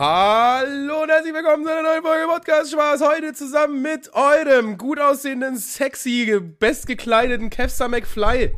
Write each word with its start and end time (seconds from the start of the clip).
Hallo 0.00 1.02
und 1.02 1.08
herzlich 1.10 1.34
willkommen 1.34 1.64
zu 1.64 1.72
einer 1.72 1.82
neuen 1.82 2.02
Folge 2.04 2.28
Podcast 2.28 2.70
Spaß. 2.70 3.00
Heute 3.00 3.32
zusammen 3.32 3.82
mit 3.82 4.14
eurem 4.14 4.78
gut 4.78 5.00
aussehenden, 5.00 5.56
sexy, 5.56 6.38
bestgekleideten 6.38 7.50
Kevstar 7.50 7.88
McFly. 7.88 8.54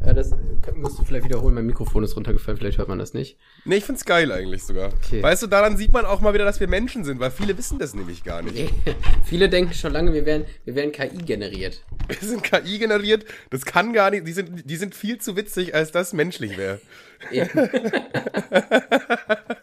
Äh, 0.00 0.14
das 0.14 0.32
musst 0.74 0.98
du 0.98 1.01
vielleicht 1.12 1.26
wiederholen. 1.26 1.54
Mein 1.54 1.66
Mikrofon 1.66 2.04
ist 2.04 2.16
runtergefallen, 2.16 2.58
vielleicht 2.58 2.78
hört 2.78 2.88
man 2.88 2.98
das 2.98 3.14
nicht. 3.14 3.38
Nee, 3.64 3.76
ich 3.76 3.84
find's 3.84 4.04
geil 4.04 4.32
eigentlich 4.32 4.64
sogar. 4.64 4.92
Okay. 4.92 5.22
Weißt 5.22 5.42
du, 5.42 5.46
daran 5.46 5.76
sieht 5.76 5.92
man 5.92 6.04
auch 6.04 6.20
mal 6.20 6.34
wieder, 6.34 6.44
dass 6.44 6.60
wir 6.60 6.68
Menschen 6.68 7.04
sind, 7.04 7.20
weil 7.20 7.30
viele 7.30 7.56
wissen 7.56 7.78
das 7.78 7.94
nämlich 7.94 8.24
gar 8.24 8.42
nicht. 8.42 8.72
viele 9.24 9.48
denken 9.48 9.74
schon 9.74 9.92
lange, 9.92 10.12
wir 10.12 10.26
wären, 10.26 10.44
wir 10.64 10.74
wären 10.74 10.92
KI 10.92 11.18
generiert. 11.18 11.82
Wir 12.08 12.28
sind 12.28 12.42
KI 12.42 12.78
generiert, 12.78 13.24
das 13.50 13.64
kann 13.64 13.92
gar 13.92 14.10
nicht, 14.10 14.26
die 14.26 14.32
sind, 14.32 14.68
die 14.68 14.76
sind 14.76 14.94
viel 14.94 15.18
zu 15.18 15.36
witzig, 15.36 15.74
als 15.74 15.92
das 15.92 16.12
menschlich 16.12 16.56
wäre. 16.56 16.80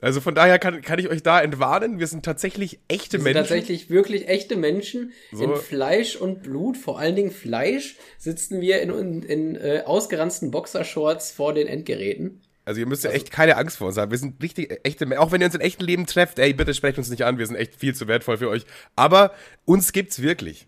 Also 0.00 0.20
von 0.20 0.34
daher 0.34 0.58
kann, 0.58 0.82
kann 0.82 0.98
ich 0.98 1.08
euch 1.08 1.22
da 1.22 1.40
entwarnen. 1.40 1.98
Wir 1.98 2.06
sind 2.06 2.24
tatsächlich 2.24 2.80
echte 2.88 3.18
wir 3.18 3.24
sind 3.24 3.34
Menschen. 3.34 3.42
Tatsächlich 3.42 3.90
wirklich 3.90 4.28
echte 4.28 4.56
Menschen 4.56 5.12
so. 5.30 5.44
in 5.44 5.56
Fleisch 5.56 6.16
und 6.16 6.42
Blut. 6.42 6.76
Vor 6.76 6.98
allen 6.98 7.14
Dingen 7.14 7.30
Fleisch 7.30 7.96
sitzen 8.18 8.60
wir 8.60 8.80
in, 8.80 8.90
in, 8.90 9.22
in 9.22 9.56
äh, 9.56 9.82
ausgeranzten 9.84 10.50
Boxershorts 10.50 11.30
vor 11.32 11.54
den 11.54 11.68
Endgeräten. 11.68 12.40
Also 12.64 12.80
ihr 12.80 12.86
müsst 12.86 13.04
ja 13.04 13.10
also, 13.10 13.20
echt 13.20 13.32
keine 13.32 13.56
Angst 13.56 13.78
vor 13.78 13.88
uns 13.88 13.96
haben. 13.96 14.10
Wir 14.10 14.18
sind 14.18 14.42
richtig 14.42 14.80
echte, 14.84 15.20
auch 15.20 15.32
wenn 15.32 15.40
ihr 15.40 15.46
uns 15.46 15.54
in 15.54 15.60
echten 15.60 15.84
Leben 15.84 16.06
trefft, 16.06 16.38
ey, 16.38 16.52
bitte 16.52 16.74
sprecht 16.74 16.98
uns 16.98 17.10
nicht 17.10 17.24
an. 17.24 17.38
Wir 17.38 17.46
sind 17.46 17.56
echt 17.56 17.74
viel 17.76 17.94
zu 17.94 18.06
wertvoll 18.06 18.38
für 18.38 18.48
euch. 18.48 18.64
Aber 18.94 19.32
uns 19.64 19.92
gibt's 19.92 20.22
wirklich. 20.22 20.66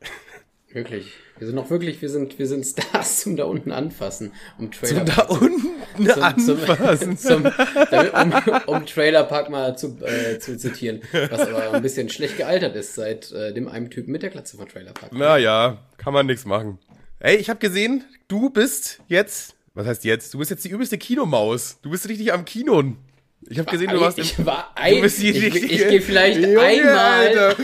Wirklich. 0.73 1.13
Wir 1.39 1.49
sind 1.49 1.57
noch 1.57 1.69
wirklich, 1.69 2.01
wir 2.01 2.09
sind, 2.09 2.39
wir 2.39 2.47
sind 2.47 2.65
Stars 2.65 3.21
zum 3.21 3.37
da 3.37 3.45
unten 3.45 3.73
anfassen, 3.73 4.33
um 4.59 4.71
Trailer 4.71 5.05
zum 5.05 5.17
da 5.17 5.23
unten 5.29 6.07
zum, 6.07 6.23
anfassen. 6.23 7.19
Zum, 7.19 7.43
zum, 7.45 7.53
damit, 7.91 8.15
um, 8.15 8.75
um 8.75 8.87
Trailer 8.87 9.25
Park 9.25 9.51
mal 9.51 9.77
zu, 9.77 9.99
äh, 10.05 10.39
zu 10.39 10.57
zitieren, 10.57 11.03
was 11.13 11.41
aber 11.41 11.73
ein 11.73 11.83
bisschen 11.83 12.09
schlecht 12.09 12.37
gealtert 12.37 12.77
ist 12.77 12.95
seit 12.95 13.33
äh, 13.33 13.53
dem 13.53 13.69
einen 13.69 13.91
Typen 13.91 14.13
mit 14.13 14.23
der 14.23 14.31
Glatze 14.31 14.57
von 14.57 14.69
Trailer 14.69 14.93
Park. 14.93 15.13
Naja, 15.13 15.79
kann 15.97 16.13
man 16.13 16.27
nichts 16.27 16.45
machen. 16.45 16.79
Ey, 17.19 17.37
ich 17.37 17.51
habe 17.51 17.59
gesehen, 17.59 18.05
du 18.29 18.51
bist 18.51 19.01
jetzt, 19.09 19.57
was 19.75 19.87
heißt 19.87 20.05
jetzt? 20.05 20.35
Du 20.35 20.39
bist 20.39 20.51
jetzt 20.51 20.65
die 20.65 20.69
übelste 20.69 20.99
Kinomaus. 20.99 21.79
Du 21.83 21.91
bist 21.91 22.09
richtig 22.09 22.33
am 22.33 22.45
Kinon. 22.45 22.99
Ich 23.49 23.59
habe 23.59 23.71
gesehen, 23.71 23.91
du 23.91 24.01
warst 24.01 24.19
ich 24.19 24.39
im, 24.39 24.47
war 24.47 24.73
ein, 24.75 24.97
du 24.97 25.01
bist 25.03 25.21
die 25.21 25.31
ich, 25.31 25.55
ich, 25.55 25.73
ich 25.73 25.89
gehe 25.89 26.01
vielleicht 26.01 26.41
Junge, 26.41 26.61
einmal. 26.61 27.55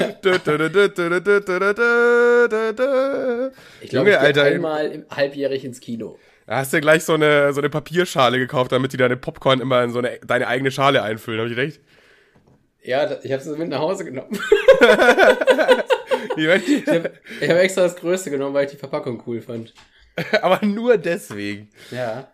ich 3.80 3.90
glaube, 3.90 4.10
ich 4.10 4.18
Alter. 4.18 4.44
einmal 4.44 5.04
halbjährig 5.10 5.64
ins 5.64 5.80
Kino. 5.80 6.18
Da 6.46 6.56
hast 6.56 6.72
du 6.72 6.80
gleich 6.80 7.04
so 7.04 7.14
eine, 7.14 7.52
so 7.52 7.60
eine 7.60 7.70
Papierschale 7.70 8.38
gekauft, 8.38 8.72
damit 8.72 8.92
die 8.92 8.96
deine 8.96 9.16
Popcorn 9.16 9.60
immer 9.60 9.82
in 9.84 9.92
so 9.92 10.00
eine, 10.00 10.18
deine 10.26 10.48
eigene 10.48 10.70
Schale 10.70 11.02
einfüllen. 11.02 11.40
Habe 11.40 11.50
ich 11.50 11.56
recht? 11.56 11.80
Ja, 12.82 13.04
ich 13.22 13.30
habe 13.30 13.42
es 13.42 13.46
mit 13.56 13.68
nach 13.68 13.78
Hause 13.78 14.04
genommen. 14.04 14.32
ich 16.36 16.48
habe 16.48 17.12
hab 17.40 17.56
extra 17.56 17.82
das 17.82 17.96
Größte 17.96 18.30
genommen, 18.30 18.54
weil 18.54 18.64
ich 18.64 18.72
die 18.72 18.78
Verpackung 18.78 19.22
cool 19.26 19.40
fand. 19.40 19.74
Aber 20.42 20.64
nur 20.64 20.98
deswegen. 20.98 21.70
Ja. 21.90 22.32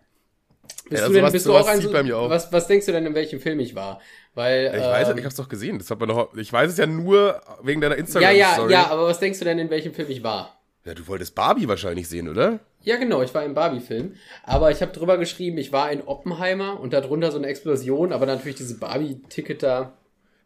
Bist 0.88 1.02
ja, 1.02 1.08
du 1.08 1.14
denn, 1.14 1.32
bist 1.32 1.46
du 1.46 1.56
auch 1.56 1.66
ein, 1.66 1.80
so, 1.80 1.92
was, 1.92 2.52
was 2.52 2.66
denkst 2.68 2.86
du 2.86 2.92
denn, 2.92 3.06
in 3.06 3.14
welchem 3.14 3.40
Film 3.40 3.58
ich 3.58 3.74
war? 3.74 4.00
Weil, 4.34 4.72
ich 4.72 4.82
weiß 4.82 5.08
ähm, 5.08 5.18
ich 5.18 5.24
hab's 5.24 5.34
doch 5.34 5.48
gesehen. 5.48 5.78
Das 5.78 5.90
hat 5.90 5.98
man 5.98 6.08
doch, 6.08 6.36
ich 6.36 6.52
weiß 6.52 6.70
es 6.70 6.78
ja 6.78 6.86
nur 6.86 7.40
wegen 7.62 7.80
deiner 7.80 7.96
instagram 7.96 8.36
Ja, 8.36 8.58
ja, 8.58 8.68
ja, 8.68 8.86
aber 8.90 9.06
was 9.06 9.18
denkst 9.18 9.40
du 9.40 9.44
denn, 9.44 9.58
in 9.58 9.70
welchem 9.70 9.94
Film 9.94 10.08
ich 10.10 10.22
war? 10.22 10.60
Ja, 10.84 10.94
du 10.94 11.06
wolltest 11.08 11.34
Barbie 11.34 11.66
wahrscheinlich 11.66 12.08
sehen, 12.08 12.28
oder? 12.28 12.60
Ja, 12.82 12.96
genau, 12.96 13.20
ich 13.22 13.34
war 13.34 13.44
im 13.44 13.54
Barbie-Film. 13.54 14.14
Aber 14.44 14.70
ich 14.70 14.80
habe 14.80 14.92
drüber 14.92 15.18
geschrieben, 15.18 15.58
ich 15.58 15.72
war 15.72 15.90
in 15.90 16.02
Oppenheimer 16.02 16.78
und 16.78 16.92
darunter 16.92 17.32
so 17.32 17.38
eine 17.38 17.48
Explosion, 17.48 18.12
aber 18.12 18.26
natürlich 18.26 18.54
diese 18.54 18.78
Barbie-Ticket 18.78 19.64
da 19.64 19.94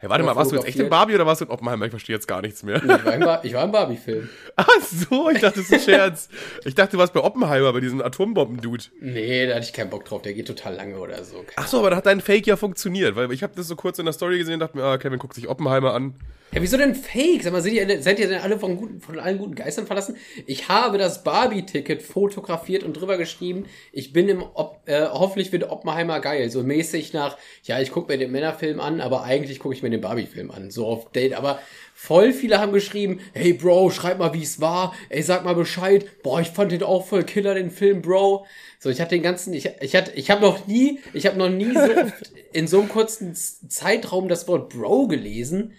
Hey, 0.03 0.09
warte 0.09 0.25
mal, 0.25 0.35
warst 0.35 0.51
du 0.51 0.57
jetzt 0.57 0.67
echt 0.67 0.79
in 0.79 0.89
Barbie 0.89 1.15
oder 1.15 1.27
warst 1.27 1.43
du 1.43 1.45
in 1.45 1.51
Oppenheimer? 1.51 1.85
Ich 1.85 1.91
verstehe 1.91 2.17
jetzt 2.17 2.27
gar 2.27 2.41
nichts 2.41 2.63
mehr. 2.63 2.81
Nee, 2.83 2.95
ich 2.95 3.05
war 3.05 3.13
im, 3.13 3.21
ba 3.21 3.65
im 3.65 3.71
Barbie-Film. 3.71 4.31
Ach 4.57 4.67
so, 4.81 5.29
ich 5.29 5.43
dachte, 5.43 5.61
das 5.61 5.71
ist 5.71 5.75
ein 5.75 5.81
Scherz. 5.81 6.31
ich 6.65 6.75
dachte, 6.75 6.93
du 6.93 6.99
warst 6.99 7.13
bei 7.13 7.21
Oppenheimer, 7.21 7.71
bei 7.75 7.81
diesem 7.81 8.01
Atombomben-Dude. 8.01 8.85
Nee, 9.03 9.47
da 9.47 9.57
hatte 9.57 9.67
ich 9.67 9.75
keinen 9.75 9.91
Bock 9.91 10.07
drauf. 10.07 10.23
Der 10.23 10.33
geht 10.33 10.47
total 10.47 10.75
lange 10.75 10.99
oder 10.99 11.23
so. 11.23 11.45
Ach 11.57 11.67
so, 11.67 11.81
aber 11.81 11.91
da 11.91 11.97
hat 11.97 12.07
dein 12.07 12.23
Fake 12.23 12.47
ja 12.47 12.57
funktioniert, 12.57 13.15
weil 13.15 13.31
ich 13.31 13.43
habe 13.43 13.53
das 13.55 13.69
so 13.69 13.77
kurz 13.77 13.99
in 13.99 14.07
der 14.07 14.15
Story 14.15 14.39
gesehen 14.39 14.55
und 14.55 14.61
dachte 14.61 14.79
mir, 14.79 14.85
ah, 14.85 14.97
Kevin 14.97 15.19
guckt 15.19 15.35
sich 15.35 15.49
Oppenheimer 15.49 15.93
an. 15.93 16.15
Ja, 16.53 16.61
wieso 16.61 16.77
denn 16.77 16.97
Fake? 16.97 17.45
Sag 17.45 17.53
mal, 17.53 17.63
seid 17.63 17.75
ihr, 17.75 18.03
seid 18.03 18.19
ihr 18.19 18.27
denn 18.27 18.41
alle 18.41 18.59
von, 18.59 18.77
guten, 18.77 19.01
von 19.01 19.21
allen 19.21 19.39
guten 19.39 19.55
Geistern 19.55 19.87
verlassen? 19.87 20.17
Ich 20.47 20.69
habe 20.69 20.99
das 20.99 21.23
Barbie-Ticket 21.23 22.03
fotografiert 22.03 22.83
und 22.83 22.95
drüber 22.95 23.19
geschrieben, 23.19 23.67
ich 23.93 24.13
bin 24.13 24.29
im, 24.29 24.43
Op 24.43 24.81
äh, 24.87 25.07
hoffentlich 25.07 25.53
wird 25.53 25.71
Oppenheimer 25.71 26.19
geil. 26.19 26.51
So 26.51 26.65
mäßig 26.65 27.13
nach, 27.13 27.39
ja, 27.63 27.79
ich 27.81 27.93
gucke 27.93 28.13
mir 28.13 28.19
den 28.19 28.33
Männerfilm 28.33 28.81
an, 28.81 29.01
aber 29.01 29.23
eigentlich 29.23 29.61
gucke 29.61 29.77
ich 29.77 29.85
mir 29.85 29.91
den 29.91 30.01
Barbie-Film 30.01 30.51
an. 30.51 30.73
So 30.73 30.87
auf 30.87 31.13
Date. 31.13 31.35
Aber 31.35 31.61
voll 31.95 32.33
viele 32.33 32.59
haben 32.59 32.73
geschrieben, 32.73 33.21
hey 33.33 33.53
Bro, 33.53 33.91
schreib 33.91 34.19
mal, 34.19 34.35
wie 34.35 34.43
es 34.43 34.61
war. 34.61 34.93
Ey, 35.09 35.23
sag 35.23 35.45
mal 35.45 35.55
Bescheid. 35.55 36.05
Boah, 36.25 36.41
ich 36.41 36.49
fand 36.49 36.73
den 36.73 36.83
auch 36.83 37.07
voll 37.07 37.23
Killer, 37.23 37.55
den 37.55 37.71
Film, 37.71 38.03
Bro. 38.03 38.45
So, 38.81 38.91
ich 38.91 39.01
hatte 39.01 39.15
den 39.15 39.23
ganzen, 39.23 39.55
ich, 39.55 39.71
ich 39.81 39.95
hatte, 39.95 40.11
ich 40.17 40.33
habe 40.33 40.41
noch 40.41 40.67
nie, 40.67 40.99
ich 41.13 41.27
habe 41.27 41.39
noch 41.39 41.49
nie 41.49 41.73
so 41.75 41.81
oft 41.81 42.33
in 42.53 42.67
so 42.67 42.81
einem 42.81 42.89
kurzen 42.89 43.37
Zeitraum 43.37 44.27
das 44.27 44.49
Wort 44.49 44.71
Bro 44.71 45.07
gelesen. 45.07 45.75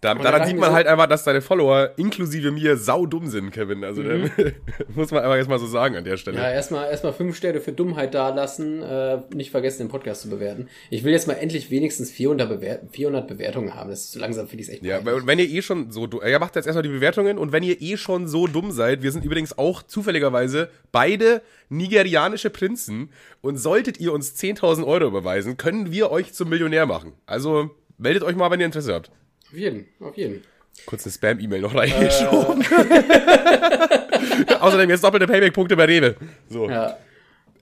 Da, 0.00 0.14
daran 0.14 0.46
sieht 0.46 0.56
man 0.56 0.70
so, 0.70 0.74
halt 0.74 0.86
einfach, 0.86 1.06
dass 1.06 1.24
deine 1.24 1.42
Follower 1.42 1.90
inklusive 1.98 2.50
mir 2.52 2.78
saudumm 2.78 3.26
sind, 3.26 3.50
Kevin. 3.50 3.84
Also 3.84 4.02
mhm. 4.02 4.30
muss 4.94 5.10
man 5.10 5.22
einfach 5.22 5.36
jetzt 5.36 5.48
mal 5.48 5.58
so 5.58 5.66
sagen 5.66 5.94
an 5.94 6.04
der 6.04 6.16
Stelle. 6.16 6.38
Ja, 6.38 6.50
erstmal 6.50 6.90
erstmal 6.90 7.12
fünf 7.12 7.36
Sterne 7.36 7.60
für 7.60 7.72
Dummheit 7.72 8.14
da 8.14 8.30
lassen. 8.30 8.82
Äh, 8.82 9.18
nicht 9.34 9.50
vergessen, 9.50 9.80
den 9.80 9.88
Podcast 9.88 10.22
zu 10.22 10.30
bewerten. 10.30 10.68
Ich 10.88 11.04
will 11.04 11.12
jetzt 11.12 11.26
mal 11.26 11.34
endlich 11.34 11.70
wenigstens 11.70 12.10
400, 12.10 12.48
Bewert 12.48 12.80
400 12.92 13.28
Bewertungen 13.28 13.74
haben. 13.74 13.90
Das 13.90 14.00
ist 14.00 14.12
zu 14.12 14.18
langsam, 14.18 14.48
finde 14.48 14.64
ich 14.64 14.70
echt. 14.70 14.82
Ja, 14.82 15.00
und 15.00 15.26
wenn 15.26 15.38
ihr 15.38 15.50
eh 15.50 15.60
schon 15.60 15.90
so, 15.90 16.08
ja, 16.26 16.38
macht 16.38 16.56
jetzt 16.56 16.64
erstmal 16.64 16.82
die 16.82 16.88
Bewertungen. 16.88 17.36
Und 17.36 17.52
wenn 17.52 17.62
ihr 17.62 17.82
eh 17.82 17.98
schon 17.98 18.26
so 18.26 18.46
dumm 18.46 18.72
seid, 18.72 19.02
wir 19.02 19.12
sind 19.12 19.22
übrigens 19.22 19.58
auch 19.58 19.82
zufälligerweise 19.82 20.70
beide 20.92 21.42
nigerianische 21.68 22.48
Prinzen. 22.48 23.10
Und 23.42 23.58
solltet 23.58 24.00
ihr 24.00 24.14
uns 24.14 24.34
10.000 24.34 24.86
Euro 24.86 25.08
überweisen, 25.08 25.58
können 25.58 25.92
wir 25.92 26.10
euch 26.10 26.32
zum 26.32 26.48
Millionär 26.48 26.86
machen. 26.86 27.12
Also 27.26 27.70
meldet 27.98 28.22
euch 28.22 28.34
mal, 28.34 28.50
wenn 28.50 28.60
ihr 28.60 28.66
Interesse 28.66 28.94
habt. 28.94 29.10
Auf 29.50 29.58
jeden, 29.58 29.86
auf 29.98 30.16
jeden. 30.16 30.42
Kurz 30.86 31.04
eine 31.04 31.12
Spam-E-Mail 31.12 31.60
noch 31.60 31.74
reingeschoben. 31.74 32.62
Äh. 32.62 34.54
Außerdem 34.60 34.88
jetzt 34.90 35.02
doppelte 35.02 35.26
Payback-Punkte 35.26 35.76
bei 35.76 35.86
Rewe. 35.86 36.14
So. 36.48 36.68
Ja. 36.70 36.96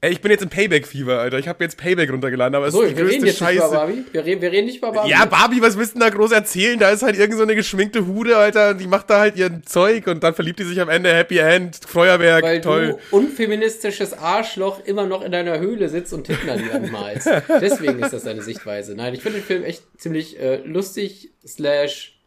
Ey, 0.00 0.12
ich 0.12 0.20
bin 0.20 0.30
jetzt 0.30 0.42
im 0.42 0.48
Payback-Fieber, 0.48 1.18
Alter. 1.18 1.38
Ich 1.38 1.48
habe 1.48 1.64
jetzt 1.64 1.76
Payback 1.76 2.10
runtergeladen, 2.12 2.54
aber 2.54 2.68
es 2.68 2.72
so, 2.72 2.82
ist 2.82 2.92
die 2.92 2.96
wir 2.96 3.02
größte 3.02 3.16
reden 3.16 3.26
jetzt 3.26 3.38
Scheiße. 3.38 3.54
Nicht 3.54 3.66
über 3.66 3.76
Barbie. 3.76 4.04
Wir, 4.12 4.24
reden, 4.24 4.42
wir 4.42 4.52
reden 4.52 4.66
nicht 4.66 4.78
über 4.78 4.92
Barbie. 4.92 5.10
Ja, 5.10 5.24
Barbie, 5.24 5.60
was 5.60 5.76
willst 5.76 5.96
du 5.96 5.98
denn 5.98 6.08
da 6.08 6.16
groß 6.16 6.30
erzählen? 6.30 6.78
Da 6.78 6.90
ist 6.90 7.02
halt 7.02 7.18
irgend 7.18 7.36
so 7.36 7.42
eine 7.42 7.56
geschminkte 7.56 8.06
Hude, 8.06 8.36
Alter, 8.36 8.74
die 8.74 8.86
macht 8.86 9.10
da 9.10 9.18
halt 9.18 9.36
ihr 9.36 9.62
Zeug 9.64 10.06
und 10.06 10.22
dann 10.22 10.34
verliebt 10.34 10.60
die 10.60 10.64
sich 10.64 10.80
am 10.80 10.88
Ende 10.88 11.12
Happy 11.12 11.38
End, 11.38 11.80
Feuerwerk, 11.84 12.44
Weil 12.44 12.60
toll. 12.60 12.98
du 13.10 13.16
unfeministisches 13.16 14.12
Arschloch 14.12 14.84
immer 14.84 15.06
noch 15.06 15.22
in 15.22 15.32
deiner 15.32 15.58
Höhle 15.58 15.88
sitzt 15.88 16.12
und 16.12 16.24
Titten 16.24 16.48
an 16.48 16.58
dir 16.62 16.74
anmalst. 16.74 17.28
Deswegen 17.60 17.98
ist 17.98 18.12
das 18.12 18.22
deine 18.22 18.42
Sichtweise. 18.42 18.94
Nein, 18.94 19.14
ich 19.14 19.22
finde 19.22 19.40
den 19.40 19.44
Film 19.44 19.64
echt 19.64 19.82
ziemlich 19.96 20.38
äh, 20.38 20.58
lustig, 20.64 21.30
slash 21.44 22.18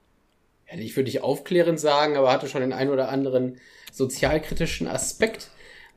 ja, 0.70 0.78
ich 0.80 0.96
würde 0.96 1.08
nicht 1.08 1.22
aufklärend 1.22 1.80
sagen, 1.80 2.18
aber 2.18 2.31
hatte 2.31 2.48
schon 2.48 2.62
den 2.62 2.74
einen 2.74 2.90
oder 2.90 3.10
anderen 3.10 3.60
sozialkritischen 3.92 4.88
Aspekt. 4.88 5.50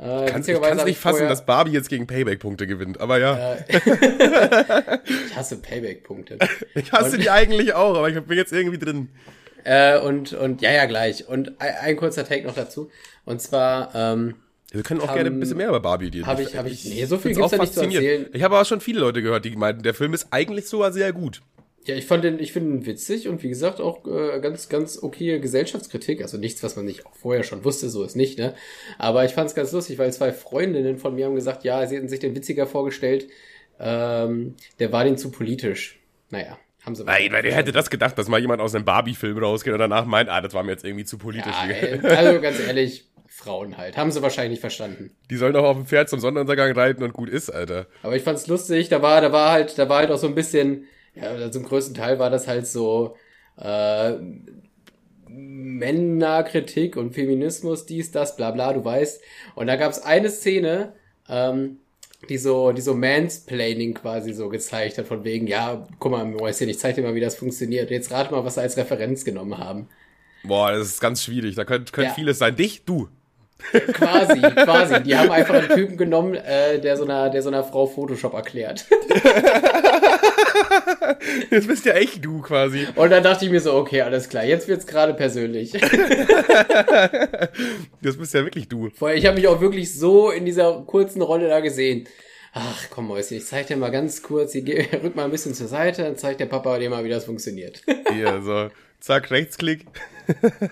Äh, 0.04 0.26
Kannst, 0.26 0.50
ich 0.50 0.60
kann 0.60 0.78
es 0.78 0.84
nicht 0.84 0.98
fassen, 0.98 1.28
dass 1.28 1.46
Barbie 1.46 1.70
jetzt 1.70 1.88
gegen 1.88 2.06
Payback-Punkte 2.06 2.66
gewinnt, 2.66 3.00
aber 3.00 3.18
ja. 3.18 3.54
Äh, 3.54 3.80
ich 5.06 5.34
hasse 5.34 5.56
Payback-Punkte. 5.56 6.38
Ich 6.74 6.92
hasse 6.92 7.16
und, 7.16 7.22
die 7.22 7.30
eigentlich 7.30 7.72
auch, 7.72 7.96
aber 7.96 8.10
ich 8.10 8.20
bin 8.20 8.36
jetzt 8.36 8.52
irgendwie 8.52 8.76
drin. 8.76 9.08
Äh, 9.64 9.98
und, 9.98 10.34
und 10.34 10.60
ja, 10.60 10.72
ja, 10.72 10.84
gleich. 10.84 11.26
Und 11.26 11.58
ein, 11.58 11.74
ein 11.80 11.96
kurzer 11.96 12.26
Take 12.26 12.46
noch 12.46 12.54
dazu. 12.54 12.90
Und 13.24 13.40
zwar, 13.40 13.94
ähm, 13.94 14.34
wir 14.72 14.82
können 14.82 15.00
auch 15.00 15.08
um, 15.08 15.14
gerne 15.14 15.30
ein 15.30 15.40
bisschen 15.40 15.56
mehr 15.56 15.68
über 15.68 15.80
Barbie 15.80 16.06
reden. 16.06 16.26
Habe 16.26 16.42
ich, 16.42 16.54
habe 16.54 16.68
ich, 16.68 16.84
nee, 16.84 17.06
so 17.06 17.16
viel 17.16 17.32
gibt's 17.34 17.52
da 17.52 17.56
nicht 17.56 17.72
zu 17.72 17.80
erzählen. 17.80 18.26
Ich 18.34 18.42
habe 18.42 18.56
aber 18.56 18.66
schon 18.66 18.82
viele 18.82 19.00
Leute 19.00 19.22
gehört, 19.22 19.46
die 19.46 19.56
meinten, 19.56 19.82
der 19.84 19.94
Film 19.94 20.12
ist 20.12 20.26
eigentlich 20.32 20.66
sogar 20.66 20.92
sehr 20.92 21.14
gut. 21.14 21.40
Ja, 21.86 21.94
ich 21.94 22.06
fand 22.06 22.24
den, 22.24 22.38
ich 22.38 22.52
finde 22.52 22.74
ihn 22.74 22.86
witzig 22.86 23.28
und 23.28 23.42
wie 23.42 23.48
gesagt 23.48 23.80
auch 23.80 24.06
äh, 24.06 24.40
ganz, 24.40 24.68
ganz 24.68 25.02
okay 25.02 25.38
Gesellschaftskritik. 25.38 26.22
Also 26.22 26.38
nichts, 26.38 26.62
was 26.62 26.76
man 26.76 26.86
nicht 26.86 27.04
auch 27.04 27.14
vorher 27.14 27.42
schon 27.42 27.64
wusste, 27.64 27.90
so 27.90 28.04
ist 28.04 28.16
nicht, 28.16 28.38
ne? 28.38 28.54
Aber 28.98 29.24
ich 29.24 29.32
fand 29.32 29.50
es 29.50 29.54
ganz 29.54 29.70
lustig, 29.72 29.98
weil 29.98 30.12
zwei 30.12 30.32
Freundinnen 30.32 30.96
von 30.96 31.14
mir 31.14 31.26
haben 31.26 31.34
gesagt, 31.34 31.62
ja, 31.64 31.86
sie 31.86 31.96
hätten 31.96 32.08
sich 32.08 32.20
den 32.20 32.34
witziger 32.34 32.66
vorgestellt. 32.66 33.28
Ähm, 33.78 34.54
der 34.78 34.92
war 34.92 35.04
den 35.04 35.18
zu 35.18 35.30
politisch. 35.30 36.00
Naja, 36.30 36.58
haben 36.82 36.94
sie. 36.94 37.04
Nein, 37.04 37.32
weil 37.32 37.44
ihr 37.44 37.54
hätte 37.54 37.72
das 37.72 37.90
gedacht, 37.90 38.16
dass 38.16 38.28
mal 38.28 38.40
jemand 38.40 38.62
aus 38.62 38.74
einem 38.74 38.84
Barbie-Film 38.84 39.36
rausgeht 39.38 39.72
und 39.72 39.78
danach 39.78 40.06
meint, 40.06 40.30
ah, 40.30 40.40
das 40.40 40.54
war 40.54 40.62
mir 40.62 40.72
jetzt 40.72 40.84
irgendwie 40.84 41.04
zu 41.04 41.18
politisch. 41.18 41.54
Ja, 41.68 41.74
ey, 41.74 42.00
also 42.00 42.40
ganz 42.40 42.60
ehrlich, 42.60 43.04
Frauen 43.26 43.76
halt. 43.76 43.96
Haben 43.96 44.10
sie 44.10 44.22
wahrscheinlich 44.22 44.52
nicht 44.52 44.60
verstanden. 44.60 45.10
Die 45.28 45.36
sollen 45.36 45.54
doch 45.54 45.64
auf 45.64 45.76
dem 45.76 45.86
Pferd 45.86 46.08
zum 46.08 46.20
Sonnenuntergang 46.20 46.72
reiten 46.72 47.02
und 47.02 47.12
gut 47.12 47.28
ist, 47.28 47.50
Alter. 47.50 47.88
Aber 48.02 48.14
ich 48.14 48.22
fand's 48.22 48.46
lustig, 48.46 48.88
da 48.88 49.02
war, 49.02 49.20
da 49.20 49.32
war 49.32 49.50
halt, 49.50 49.76
da 49.76 49.88
war 49.88 49.98
halt 49.98 50.10
auch 50.10 50.18
so 50.18 50.28
ein 50.28 50.34
bisschen 50.34 50.86
ja, 51.14 51.34
im 51.34 51.62
größten 51.62 51.94
Teil 51.94 52.18
war 52.18 52.30
das 52.30 52.46
halt 52.48 52.66
so 52.66 53.16
äh, 53.56 54.14
Männerkritik 55.28 56.96
und 56.96 57.12
Feminismus, 57.14 57.86
dies, 57.86 58.10
das, 58.10 58.36
bla 58.36 58.50
bla, 58.50 58.72
du 58.72 58.84
weißt. 58.84 59.20
Und 59.54 59.66
da 59.66 59.76
gab 59.76 59.90
es 59.90 60.02
eine 60.02 60.30
Szene, 60.30 60.92
ähm, 61.28 61.78
die 62.28 62.38
so, 62.38 62.72
die 62.72 62.80
so 62.82 62.94
Mansplaining 62.94 63.94
quasi 63.94 64.32
so 64.32 64.48
gezeigt 64.48 64.98
hat, 64.98 65.06
von 65.06 65.24
wegen, 65.24 65.46
ja, 65.46 65.86
guck 65.98 66.12
mal, 66.12 66.24
Mäuschen, 66.24 66.68
ich 66.68 66.78
zeig 66.78 66.94
dir 66.94 67.02
mal, 67.02 67.14
wie 67.14 67.20
das 67.20 67.36
funktioniert. 67.36 67.90
Jetzt 67.90 68.12
rate 68.12 68.32
mal, 68.32 68.44
was 68.44 68.54
sie 68.54 68.60
als 68.60 68.76
Referenz 68.76 69.24
genommen 69.24 69.58
haben. 69.58 69.88
Boah, 70.44 70.72
das 70.72 70.88
ist 70.88 71.00
ganz 71.00 71.22
schwierig. 71.22 71.54
Da 71.54 71.64
könnte 71.64 71.92
könnt 71.92 72.08
Ja. 72.08 72.14
vieles 72.14 72.38
sein. 72.38 72.54
Dich, 72.56 72.84
du. 72.84 73.08
Quasi, 73.92 74.40
quasi. 74.54 75.02
Die 75.02 75.16
haben 75.16 75.30
einfach 75.30 75.54
einen 75.54 75.68
Typen 75.68 75.96
genommen, 75.96 76.34
äh, 76.34 76.78
der 76.80 76.96
so 76.96 77.04
einer, 77.04 77.30
der 77.30 77.42
so 77.42 77.48
einer 77.48 77.64
Frau 77.64 77.86
Photoshop 77.86 78.34
erklärt. 78.34 78.84
Das 81.50 81.66
bist 81.66 81.84
ja 81.84 81.92
echt 81.94 82.24
du 82.24 82.40
quasi. 82.40 82.86
Und 82.94 83.10
dann 83.10 83.22
dachte 83.22 83.44
ich 83.44 83.50
mir 83.50 83.60
so, 83.60 83.74
okay, 83.74 84.02
alles 84.02 84.28
klar, 84.28 84.44
jetzt 84.44 84.68
wird's 84.68 84.86
gerade 84.86 85.14
persönlich. 85.14 85.72
Das 88.02 88.16
bist 88.18 88.34
ja 88.34 88.44
wirklich 88.44 88.68
du. 88.68 88.90
Vorher, 88.94 89.16
ich 89.16 89.24
habe 89.26 89.36
mich 89.36 89.48
auch 89.48 89.60
wirklich 89.60 89.94
so 89.94 90.30
in 90.30 90.44
dieser 90.44 90.82
kurzen 90.82 91.22
Rolle 91.22 91.48
da 91.48 91.60
gesehen. 91.60 92.06
Ach, 92.52 92.86
komm, 92.90 93.08
Mäuschen, 93.08 93.38
ich 93.38 93.46
zeig 93.46 93.66
dir 93.66 93.76
mal 93.76 93.90
ganz 93.90 94.22
kurz, 94.22 94.54
ich 94.54 94.64
rück 95.02 95.16
mal 95.16 95.24
ein 95.24 95.30
bisschen 95.30 95.54
zur 95.54 95.68
Seite, 95.68 96.02
dann 96.02 96.16
zeigt 96.16 96.40
der 96.40 96.46
Papa 96.46 96.78
dir 96.78 96.90
mal, 96.90 97.04
wie 97.04 97.08
das 97.08 97.24
funktioniert. 97.24 97.82
Hier, 98.12 98.42
so. 98.42 98.70
Zack, 99.00 99.30
Rechtsklick. 99.30 99.86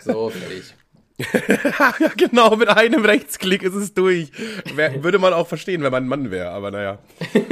So, 0.00 0.30
fertig. 0.30 0.74
ja, 1.18 1.94
genau, 2.16 2.56
mit 2.56 2.68
einem 2.68 3.04
Rechtsklick 3.04 3.62
ist 3.62 3.74
es 3.74 3.94
durch. 3.94 4.30
Wär, 4.74 5.02
würde 5.04 5.18
man 5.18 5.32
auch 5.32 5.46
verstehen, 5.46 5.82
wenn 5.82 5.92
man 5.92 6.04
ein 6.04 6.08
Mann 6.08 6.30
wäre, 6.30 6.50
aber 6.50 6.70
naja. 6.70 6.98